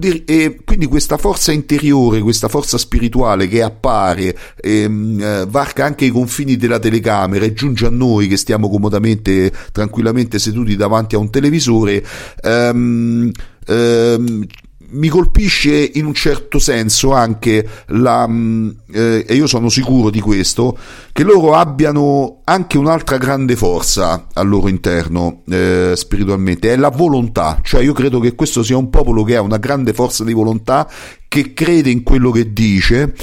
di- 0.00 0.24
e 0.24 0.58
quindi 0.64 0.86
questa 0.86 1.16
forza 1.16 1.52
interiore, 1.52 2.20
questa 2.22 2.48
forza 2.48 2.76
spirituale 2.76 3.46
che 3.46 3.62
appare, 3.62 4.36
ehm, 4.60 5.20
eh, 5.20 5.46
varca 5.48 5.84
anche 5.84 6.06
i 6.06 6.10
confini 6.10 6.56
della 6.56 6.80
telecamera 6.80 7.44
e 7.44 7.52
giunge 7.52 7.86
a 7.86 7.90
noi 7.90 8.26
che 8.26 8.36
stiamo 8.36 8.68
comodamente, 8.68 9.52
tranquillamente 9.70 10.40
seduti 10.40 10.74
davanti 10.74 11.14
a 11.14 11.18
un 11.18 11.30
televisore. 11.30 12.04
Ehm, 12.42 13.30
ehm 13.68 14.44
mi 14.90 15.08
colpisce 15.08 15.90
in 15.94 16.06
un 16.06 16.14
certo 16.14 16.58
senso 16.58 17.12
anche 17.12 17.66
la, 17.88 18.26
mm, 18.26 18.70
eh, 18.92 19.24
e 19.26 19.34
io 19.34 19.46
sono 19.46 19.68
sicuro 19.68 20.10
di 20.10 20.20
questo, 20.20 20.76
che 21.12 21.22
loro 21.22 21.54
abbiano 21.54 22.40
anche 22.44 22.78
un'altra 22.78 23.16
grande 23.16 23.56
forza 23.56 24.26
al 24.32 24.48
loro 24.48 24.68
interno 24.68 25.42
eh, 25.48 25.92
spiritualmente, 25.94 26.72
è 26.72 26.76
la 26.76 26.90
volontà, 26.90 27.58
cioè 27.62 27.82
io 27.82 27.92
credo 27.92 28.20
che 28.20 28.34
questo 28.34 28.62
sia 28.62 28.76
un 28.76 28.90
popolo 28.90 29.24
che 29.24 29.36
ha 29.36 29.42
una 29.42 29.58
grande 29.58 29.92
forza 29.92 30.24
di 30.24 30.32
volontà, 30.32 30.88
che 31.28 31.52
crede 31.52 31.90
in 31.90 32.02
quello 32.02 32.30
che 32.30 32.52
dice, 32.52 33.14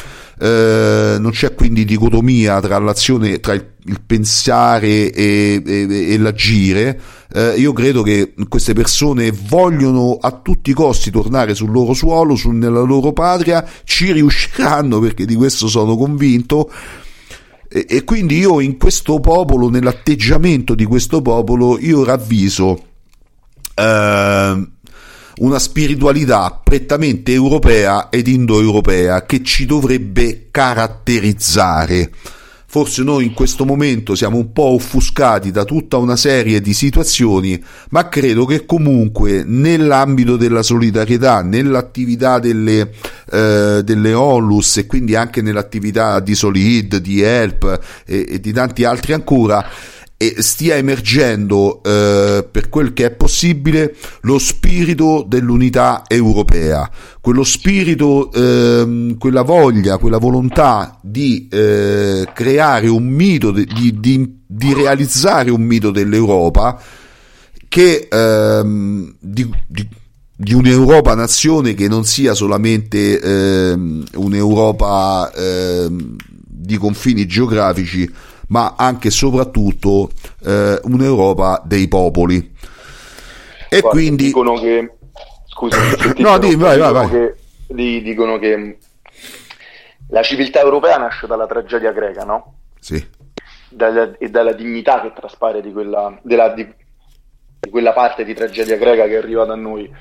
eh, 0.43 1.15
non 1.19 1.31
c'è 1.31 1.53
quindi 1.53 1.85
dicotomia 1.85 2.59
tra 2.59 2.77
l'azione, 2.77 3.39
tra 3.39 3.53
il, 3.53 3.65
il 3.85 4.01
pensare 4.05 5.09
e, 5.09 5.63
e, 5.65 6.11
e 6.13 6.17
l'agire. 6.17 6.99
Eh, 7.33 7.53
io 7.55 7.71
credo 7.71 8.01
che 8.01 8.33
queste 8.49 8.73
persone 8.73 9.31
vogliono 9.31 10.17
a 10.19 10.31
tutti 10.31 10.71
i 10.71 10.73
costi 10.73 11.11
tornare 11.11 11.55
sul 11.55 11.71
loro 11.71 11.93
suolo, 11.93 12.35
su, 12.35 12.51
nella 12.51 12.81
loro 12.81 13.13
patria, 13.13 13.65
ci 13.85 14.11
riusciranno 14.11 14.99
perché 14.99 15.25
di 15.25 15.35
questo 15.35 15.69
sono 15.69 15.95
convinto. 15.95 16.69
E, 17.69 17.85
e 17.87 18.03
quindi 18.03 18.39
io 18.39 18.59
in 18.59 18.77
questo 18.77 19.21
popolo, 19.21 19.69
nell'atteggiamento 19.69 20.75
di 20.75 20.83
questo 20.83 21.21
popolo, 21.21 21.79
io 21.79 22.03
ravviso 22.03 22.87
eh, 23.75 24.67
una 25.37 25.59
spiritualità 25.59 26.59
prettamente 26.63 27.31
europea 27.31 28.09
ed 28.09 28.27
indoeuropea 28.27 29.25
che 29.25 29.43
ci 29.43 29.65
dovrebbe 29.65 30.47
caratterizzare. 30.51 32.11
Forse 32.73 33.03
noi 33.03 33.25
in 33.25 33.33
questo 33.33 33.65
momento 33.65 34.15
siamo 34.15 34.37
un 34.37 34.51
po' 34.51 34.73
offuscati 34.73 35.51
da 35.51 35.63
tutta 35.63 35.97
una 35.97 36.15
serie 36.15 36.59
di 36.59 36.73
situazioni, 36.73 37.63
ma 37.91 38.09
credo 38.09 38.45
che 38.45 38.65
comunque 38.65 39.43
nell'ambito 39.45 40.37
della 40.37 40.63
solidarietà, 40.63 41.43
nell'attività 41.43 42.39
delle, 42.39 42.91
eh, 43.31 43.81
delle 43.83 44.13
Onlus 44.15 44.77
e 44.77 44.87
quindi 44.87 45.13
anche 45.13 45.43
nell'attività 45.43 46.19
di 46.19 46.33
Solid, 46.33 46.95
di 46.95 47.21
Help 47.21 47.79
e, 48.07 48.25
e 48.27 48.39
di 48.39 48.51
tanti 48.51 48.85
altri 48.85 49.13
ancora, 49.13 49.63
e 50.23 50.41
stia 50.41 50.75
emergendo 50.75 51.83
eh, 51.83 52.47
per 52.49 52.69
quel 52.69 52.93
che 52.93 53.07
è 53.07 53.11
possibile 53.11 53.93
lo 54.21 54.39
spirito 54.39 55.25
dell'unità 55.27 56.03
europea, 56.07 56.89
quello 57.19 57.43
spirito, 57.43 58.31
eh, 58.31 59.15
quella 59.19 59.41
voglia, 59.41 59.97
quella 59.97 60.19
volontà 60.19 60.97
di 61.01 61.49
eh, 61.51 62.29
creare 62.33 62.87
un 62.87 63.03
mito, 63.03 63.51
di, 63.51 63.65
di, 63.99 64.39
di, 64.47 64.73
realizzare 64.73 65.51
un 65.51 65.61
mito 65.61 65.91
dell'Europa 65.91 66.81
che 67.67 68.07
ehm, 68.09 69.15
di, 69.19 69.49
di 70.33 70.53
un'Europa 70.53 71.15
nazione 71.15 71.73
che 71.73 71.89
non 71.89 72.05
sia 72.05 72.33
solamente 72.33 73.19
ehm, 73.19 74.05
un'Europa 74.13 75.33
ehm, 75.35 76.15
di 76.63 76.77
confini 76.77 77.25
geografici, 77.25 78.09
ma 78.47 78.75
anche 78.77 79.07
e 79.07 79.11
soprattutto 79.11 80.09
eh, 80.45 80.79
un'Europa 80.83 81.61
dei 81.65 81.87
popoli. 81.87 82.37
E 83.69 83.79
Guarda, 83.79 83.89
quindi... 83.89 84.25
Dicono 84.25 84.53
che... 84.55 84.91
Scusa, 85.45 85.77
no, 86.17 86.37
dimmi, 86.37 86.55
vai, 86.55 86.77
vai, 86.77 86.93
vai. 86.93 87.09
Che, 87.09 87.35
dicono 87.67 88.37
che 88.37 88.77
la 90.09 90.21
civiltà 90.21 90.59
europea 90.59 90.97
nasce 90.97 91.27
dalla 91.27 91.47
tragedia 91.47 91.91
greca, 91.91 92.23
no? 92.23 92.55
Sì. 92.79 93.03
Dalla, 93.69 94.15
e 94.17 94.29
dalla 94.29 94.53
dignità 94.53 95.01
che 95.01 95.13
traspare 95.13 95.61
di 95.61 95.71
quella, 95.71 96.19
della, 96.21 96.49
di, 96.49 96.67
di 97.59 97.69
quella 97.69 97.93
parte 97.93 98.23
di 98.23 98.33
tragedia 98.33 98.77
greca 98.77 99.05
che 99.05 99.13
è 99.13 99.17
arrivata 99.17 99.53
a 99.53 99.57
noi. 99.57 99.91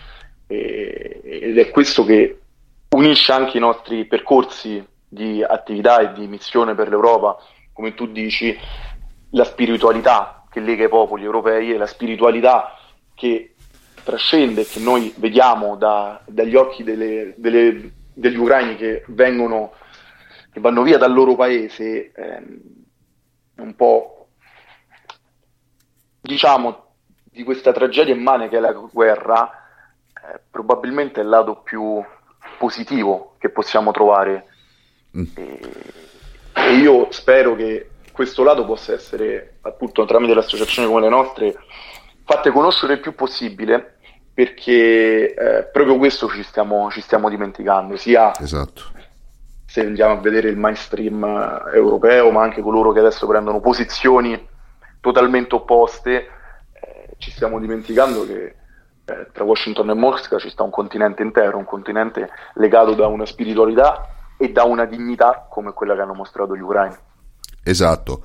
E, 0.47 1.20
ed 1.24 1.59
è 1.59 1.70
questo 1.70 2.05
che 2.05 2.40
unisce 2.90 3.32
anche 3.32 3.56
i 3.56 3.60
nostri 3.60 4.05
percorsi 4.06 4.85
di 5.09 5.43
attività 5.43 6.01
e 6.01 6.12
di 6.12 6.27
missione 6.27 6.74
per 6.74 6.89
l'Europa 6.89 7.36
come 7.83 7.95
tu 7.95 8.07
dici, 8.07 8.57
la 9.31 9.43
spiritualità 9.43 10.45
che 10.49 10.61
lega 10.61 10.85
i 10.85 10.89
popoli 10.89 11.25
europei 11.25 11.73
e 11.73 11.77
la 11.77 11.87
spiritualità 11.87 12.77
che 13.13 13.55
trascende, 14.05 14.65
che 14.65 14.79
noi 14.79 15.13
vediamo 15.17 15.75
da, 15.75 16.23
dagli 16.27 16.55
occhi 16.55 16.85
delle, 16.85 17.35
delle, 17.37 17.93
degli 18.15 18.37
ucraini 18.37 18.77
che 18.77 19.05
vengono, 19.09 19.73
che 20.53 20.61
vanno 20.61 20.83
via 20.83 20.97
dal 20.97 21.13
loro 21.13 21.35
paese, 21.35 22.13
ehm, 22.13 22.61
un 23.57 23.75
po' 23.75 24.29
diciamo 26.21 26.95
di 27.25 27.43
questa 27.43 27.73
tragedia 27.73 28.15
immane 28.15 28.49
che 28.49 28.59
è 28.59 28.61
la 28.61 28.73
guerra, 28.73 29.51
eh, 30.15 30.41
probabilmente 30.49 31.19
è 31.19 31.25
il 31.25 31.31
lato 31.31 31.57
più 31.63 32.01
positivo 32.59 33.35
che 33.39 33.49
possiamo 33.49 33.91
trovare. 33.91 34.47
Mm. 35.17 35.25
E, 35.35 36.02
e 36.55 36.74
io 36.74 37.09
spero 37.11 37.55
che 37.55 37.91
questo 38.12 38.43
lato 38.43 38.65
possa 38.65 38.93
essere, 38.93 39.59
appunto, 39.62 40.05
tramite 40.05 40.35
le 40.35 40.41
associazioni 40.41 40.87
come 40.89 41.01
le 41.01 41.09
nostre, 41.09 41.57
fatte 42.24 42.51
conoscere 42.51 42.95
il 42.95 43.01
più 43.01 43.15
possibile 43.15 43.97
perché 44.35 45.35
eh, 45.35 45.62
proprio 45.65 45.99
questo 45.99 46.29
ci 46.29 46.43
stiamo, 46.43 46.91
ci 46.91 47.01
stiamo 47.01 47.29
dimenticando, 47.29 47.97
sia 47.97 48.33
esatto. 48.39 48.83
se 49.66 49.81
andiamo 49.83 50.15
a 50.15 50.20
vedere 50.20 50.49
il 50.49 50.57
mainstream 50.57 51.23
eh, 51.23 51.77
europeo, 51.77 52.31
ma 52.31 52.43
anche 52.43 52.62
coloro 52.62 52.93
che 52.93 53.01
adesso 53.01 53.27
prendono 53.27 53.61
posizioni 53.61 54.49
totalmente 55.01 55.55
opposte, 55.55 56.29
eh, 56.73 57.09
ci 57.19 57.31
stiamo 57.31 57.59
dimenticando 57.59 58.27
che 58.27 58.55
eh, 59.05 59.27
tra 59.33 59.45
Washington 59.45 59.91
e 59.91 59.95
Mosca 59.95 60.39
ci 60.39 60.49
sta 60.49 60.62
un 60.62 60.70
continente 60.70 61.23
intero, 61.23 61.59
un 61.59 61.65
continente 61.65 62.31
legato 62.55 62.95
da 62.95 63.09
una 63.09 63.27
spiritualità 63.27 64.07
e 64.43 64.51
da 64.51 64.64
una 64.64 64.86
dignità 64.86 65.47
come 65.48 65.73
quella 65.73 65.94
che 65.94 66.01
hanno 66.01 66.14
mostrato 66.14 66.56
gli 66.56 66.60
ucraini. 66.60 66.97
Esatto. 67.62 68.23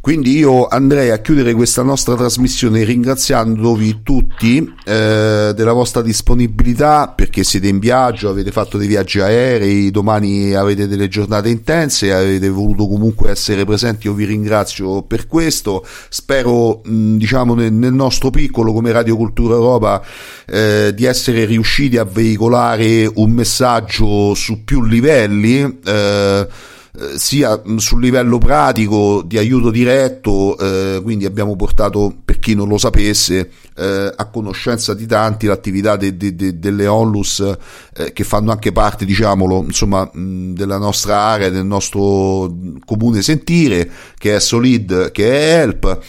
Quindi 0.00 0.38
io 0.38 0.68
andrei 0.68 1.10
a 1.10 1.18
chiudere 1.18 1.52
questa 1.54 1.82
nostra 1.82 2.14
trasmissione 2.14 2.84
ringraziandovi 2.84 4.00
tutti 4.04 4.58
eh, 4.84 5.52
della 5.54 5.72
vostra 5.72 6.02
disponibilità 6.02 7.08
perché 7.08 7.42
siete 7.42 7.66
in 7.66 7.80
viaggio, 7.80 8.28
avete 8.28 8.52
fatto 8.52 8.78
dei 8.78 8.86
viaggi 8.86 9.18
aerei, 9.18 9.90
domani 9.90 10.54
avete 10.54 10.86
delle 10.86 11.08
giornate 11.08 11.48
intense, 11.48 12.12
avete 12.12 12.48
voluto 12.48 12.86
comunque 12.86 13.30
essere 13.30 13.64
presenti, 13.64 14.06
io 14.06 14.14
vi 14.14 14.24
ringrazio 14.24 15.02
per 15.02 15.26
questo, 15.26 15.84
spero 16.08 16.80
mh, 16.84 17.16
diciamo 17.16 17.54
nel, 17.54 17.72
nel, 17.72 17.92
nostro 17.92 18.30
piccolo 18.30 18.72
come 18.72 18.92
Radio 18.92 19.16
Cultura 19.16 19.54
Europa 19.54 20.00
eh, 20.46 20.92
di 20.94 21.04
essere 21.06 21.44
riusciti 21.44 21.98
a 21.98 22.04
veicolare 22.04 23.10
un 23.12 23.30
messaggio 23.32 24.32
su 24.34 24.62
più 24.62 24.84
livelli. 24.84 25.80
Eh, 25.84 26.48
eh, 26.96 27.18
sia 27.18 27.60
sul 27.76 28.00
livello 28.00 28.38
pratico 28.38 29.22
di 29.22 29.38
aiuto 29.38 29.70
diretto, 29.70 30.56
eh, 30.58 31.00
quindi 31.02 31.24
abbiamo 31.24 31.56
portato, 31.56 32.14
per 32.24 32.38
chi 32.38 32.54
non 32.54 32.68
lo 32.68 32.78
sapesse, 32.78 33.50
eh, 33.76 34.12
a 34.16 34.24
conoscenza 34.26 34.94
di 34.94 35.06
tanti 35.06 35.46
l'attività 35.46 35.96
de, 35.96 36.16
de, 36.16 36.34
de, 36.34 36.58
delle 36.58 36.86
onlus 36.86 37.40
eh, 37.94 38.12
che 38.12 38.24
fanno 38.24 38.50
anche 38.50 38.72
parte, 38.72 39.04
diciamolo, 39.04 39.62
insomma, 39.64 40.08
mh, 40.12 40.54
della 40.54 40.78
nostra 40.78 41.18
area, 41.18 41.50
del 41.50 41.66
nostro 41.66 42.54
comune 42.84 43.22
sentire, 43.22 43.90
che 44.16 44.36
è 44.36 44.40
Solid, 44.40 45.10
che 45.10 45.30
è 45.30 45.60
Help. 45.60 46.00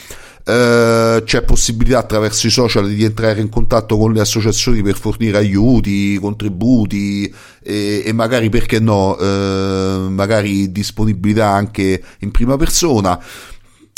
Uh, 0.50 1.24
c'è 1.26 1.44
possibilità 1.44 2.00
attraverso 2.00 2.48
i 2.48 2.50
social 2.50 2.90
di 2.90 3.04
entrare 3.04 3.40
in 3.40 3.50
contatto 3.50 4.00
con 4.00 4.14
le 4.14 4.22
associazioni 4.22 4.82
per 4.82 4.98
fornire 4.98 5.38
aiuti, 5.38 6.18
contributi 6.20 7.32
e, 7.62 8.02
e 8.04 8.12
magari 8.14 8.50
perché 8.50 8.80
no, 8.80 9.16
uh, 9.16 10.10
magari 10.10 10.72
disponibilità 10.72 11.50
anche 11.50 12.02
in 12.22 12.32
prima 12.32 12.58
persona. 12.58 13.24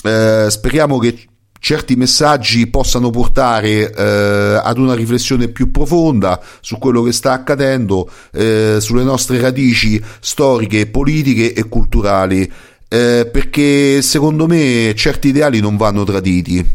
Uh, 0.04 0.50
speriamo 0.50 0.98
che 0.98 1.26
certi 1.58 1.96
messaggi 1.96 2.68
possano 2.68 3.12
portare 3.12 3.94
ad 3.94 4.78
una 4.78 4.96
riflessione 4.96 5.48
più 5.48 5.70
profonda 5.72 6.42
su 6.60 6.80
quello 6.80 7.04
che 7.04 7.12
sta 7.12 7.34
accadendo, 7.34 8.10
sulle 8.32 9.04
nostre 9.04 9.40
radici 9.40 10.04
storiche, 10.20 10.88
politiche 10.88 11.54
e 11.54 11.70
culturali 11.70 12.52
eh, 12.94 13.30
perché 13.32 14.02
secondo 14.02 14.48
me 14.48 14.94
certi 14.98 15.30
ideali 15.30 15.62
non 15.62 15.78
vanno 15.78 16.04
traditi 16.04 16.66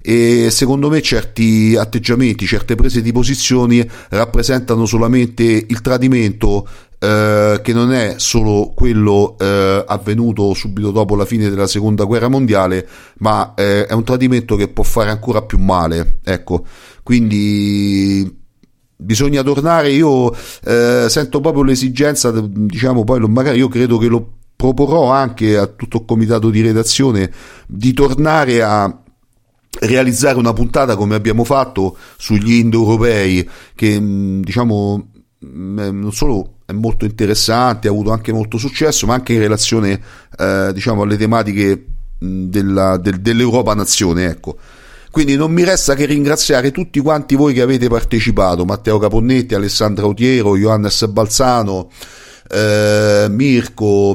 e 0.00 0.48
secondo 0.50 0.88
me 0.88 1.02
certi 1.02 1.74
atteggiamenti, 1.76 2.46
certe 2.46 2.76
prese 2.76 3.02
di 3.02 3.10
posizioni 3.10 3.84
rappresentano 4.10 4.86
solamente 4.86 5.42
il 5.42 5.80
tradimento 5.80 6.68
eh, 7.00 7.58
che 7.60 7.72
non 7.72 7.92
è 7.92 8.14
solo 8.18 8.70
quello 8.72 9.36
eh, 9.36 9.84
avvenuto 9.84 10.54
subito 10.54 10.92
dopo 10.92 11.16
la 11.16 11.24
fine 11.24 11.50
della 11.50 11.66
seconda 11.66 12.04
guerra 12.04 12.28
mondiale, 12.28 12.86
ma 13.18 13.54
eh, 13.56 13.86
è 13.86 13.94
un 13.94 14.04
tradimento 14.04 14.54
che 14.54 14.68
può 14.68 14.84
fare 14.84 15.10
ancora 15.10 15.42
più 15.42 15.58
male. 15.58 16.20
Ecco, 16.22 16.64
quindi 17.02 18.32
bisogna 18.94 19.42
tornare. 19.42 19.90
Io 19.90 20.32
eh, 20.64 21.06
sento 21.08 21.40
proprio 21.40 21.64
l'esigenza, 21.64 22.30
diciamo, 22.30 23.02
poi 23.02 23.18
magari 23.28 23.58
io 23.58 23.68
credo 23.68 23.98
che 23.98 24.06
lo 24.06 24.34
proporrò 24.72 25.10
anche 25.10 25.58
a 25.58 25.66
tutto 25.66 25.98
il 25.98 26.04
comitato 26.06 26.48
di 26.48 26.62
redazione 26.62 27.30
di 27.66 27.92
tornare 27.92 28.62
a 28.62 28.98
realizzare 29.80 30.38
una 30.38 30.52
puntata 30.52 30.96
come 30.96 31.14
abbiamo 31.14 31.44
fatto 31.44 31.96
sugli 32.16 32.54
indoeuropei 32.54 33.48
che 33.74 33.98
diciamo 34.40 35.08
non 35.40 36.12
solo 36.12 36.54
è 36.64 36.72
molto 36.72 37.04
interessante, 37.04 37.88
ha 37.88 37.90
avuto 37.90 38.10
anche 38.10 38.32
molto 38.32 38.56
successo, 38.56 39.06
ma 39.06 39.12
anche 39.12 39.34
in 39.34 39.40
relazione 39.40 40.00
eh, 40.38 40.70
diciamo 40.72 41.02
alle 41.02 41.18
tematiche 41.18 41.86
della, 42.18 42.96
del, 42.96 43.20
dell'Europa 43.20 43.74
nazione, 43.74 44.24
ecco. 44.26 44.56
Quindi 45.10 45.36
non 45.36 45.52
mi 45.52 45.62
resta 45.62 45.94
che 45.94 46.06
ringraziare 46.06 46.72
tutti 46.72 46.98
quanti 47.00 47.36
voi 47.36 47.52
che 47.52 47.60
avete 47.60 47.88
partecipato, 47.88 48.64
Matteo 48.64 48.98
Caponnetti, 48.98 49.54
Alessandra 49.54 50.06
Autiero, 50.06 50.56
Johannes 50.56 51.06
Balzano, 51.06 51.88
eh, 52.50 53.26
Mirko, 53.30 54.12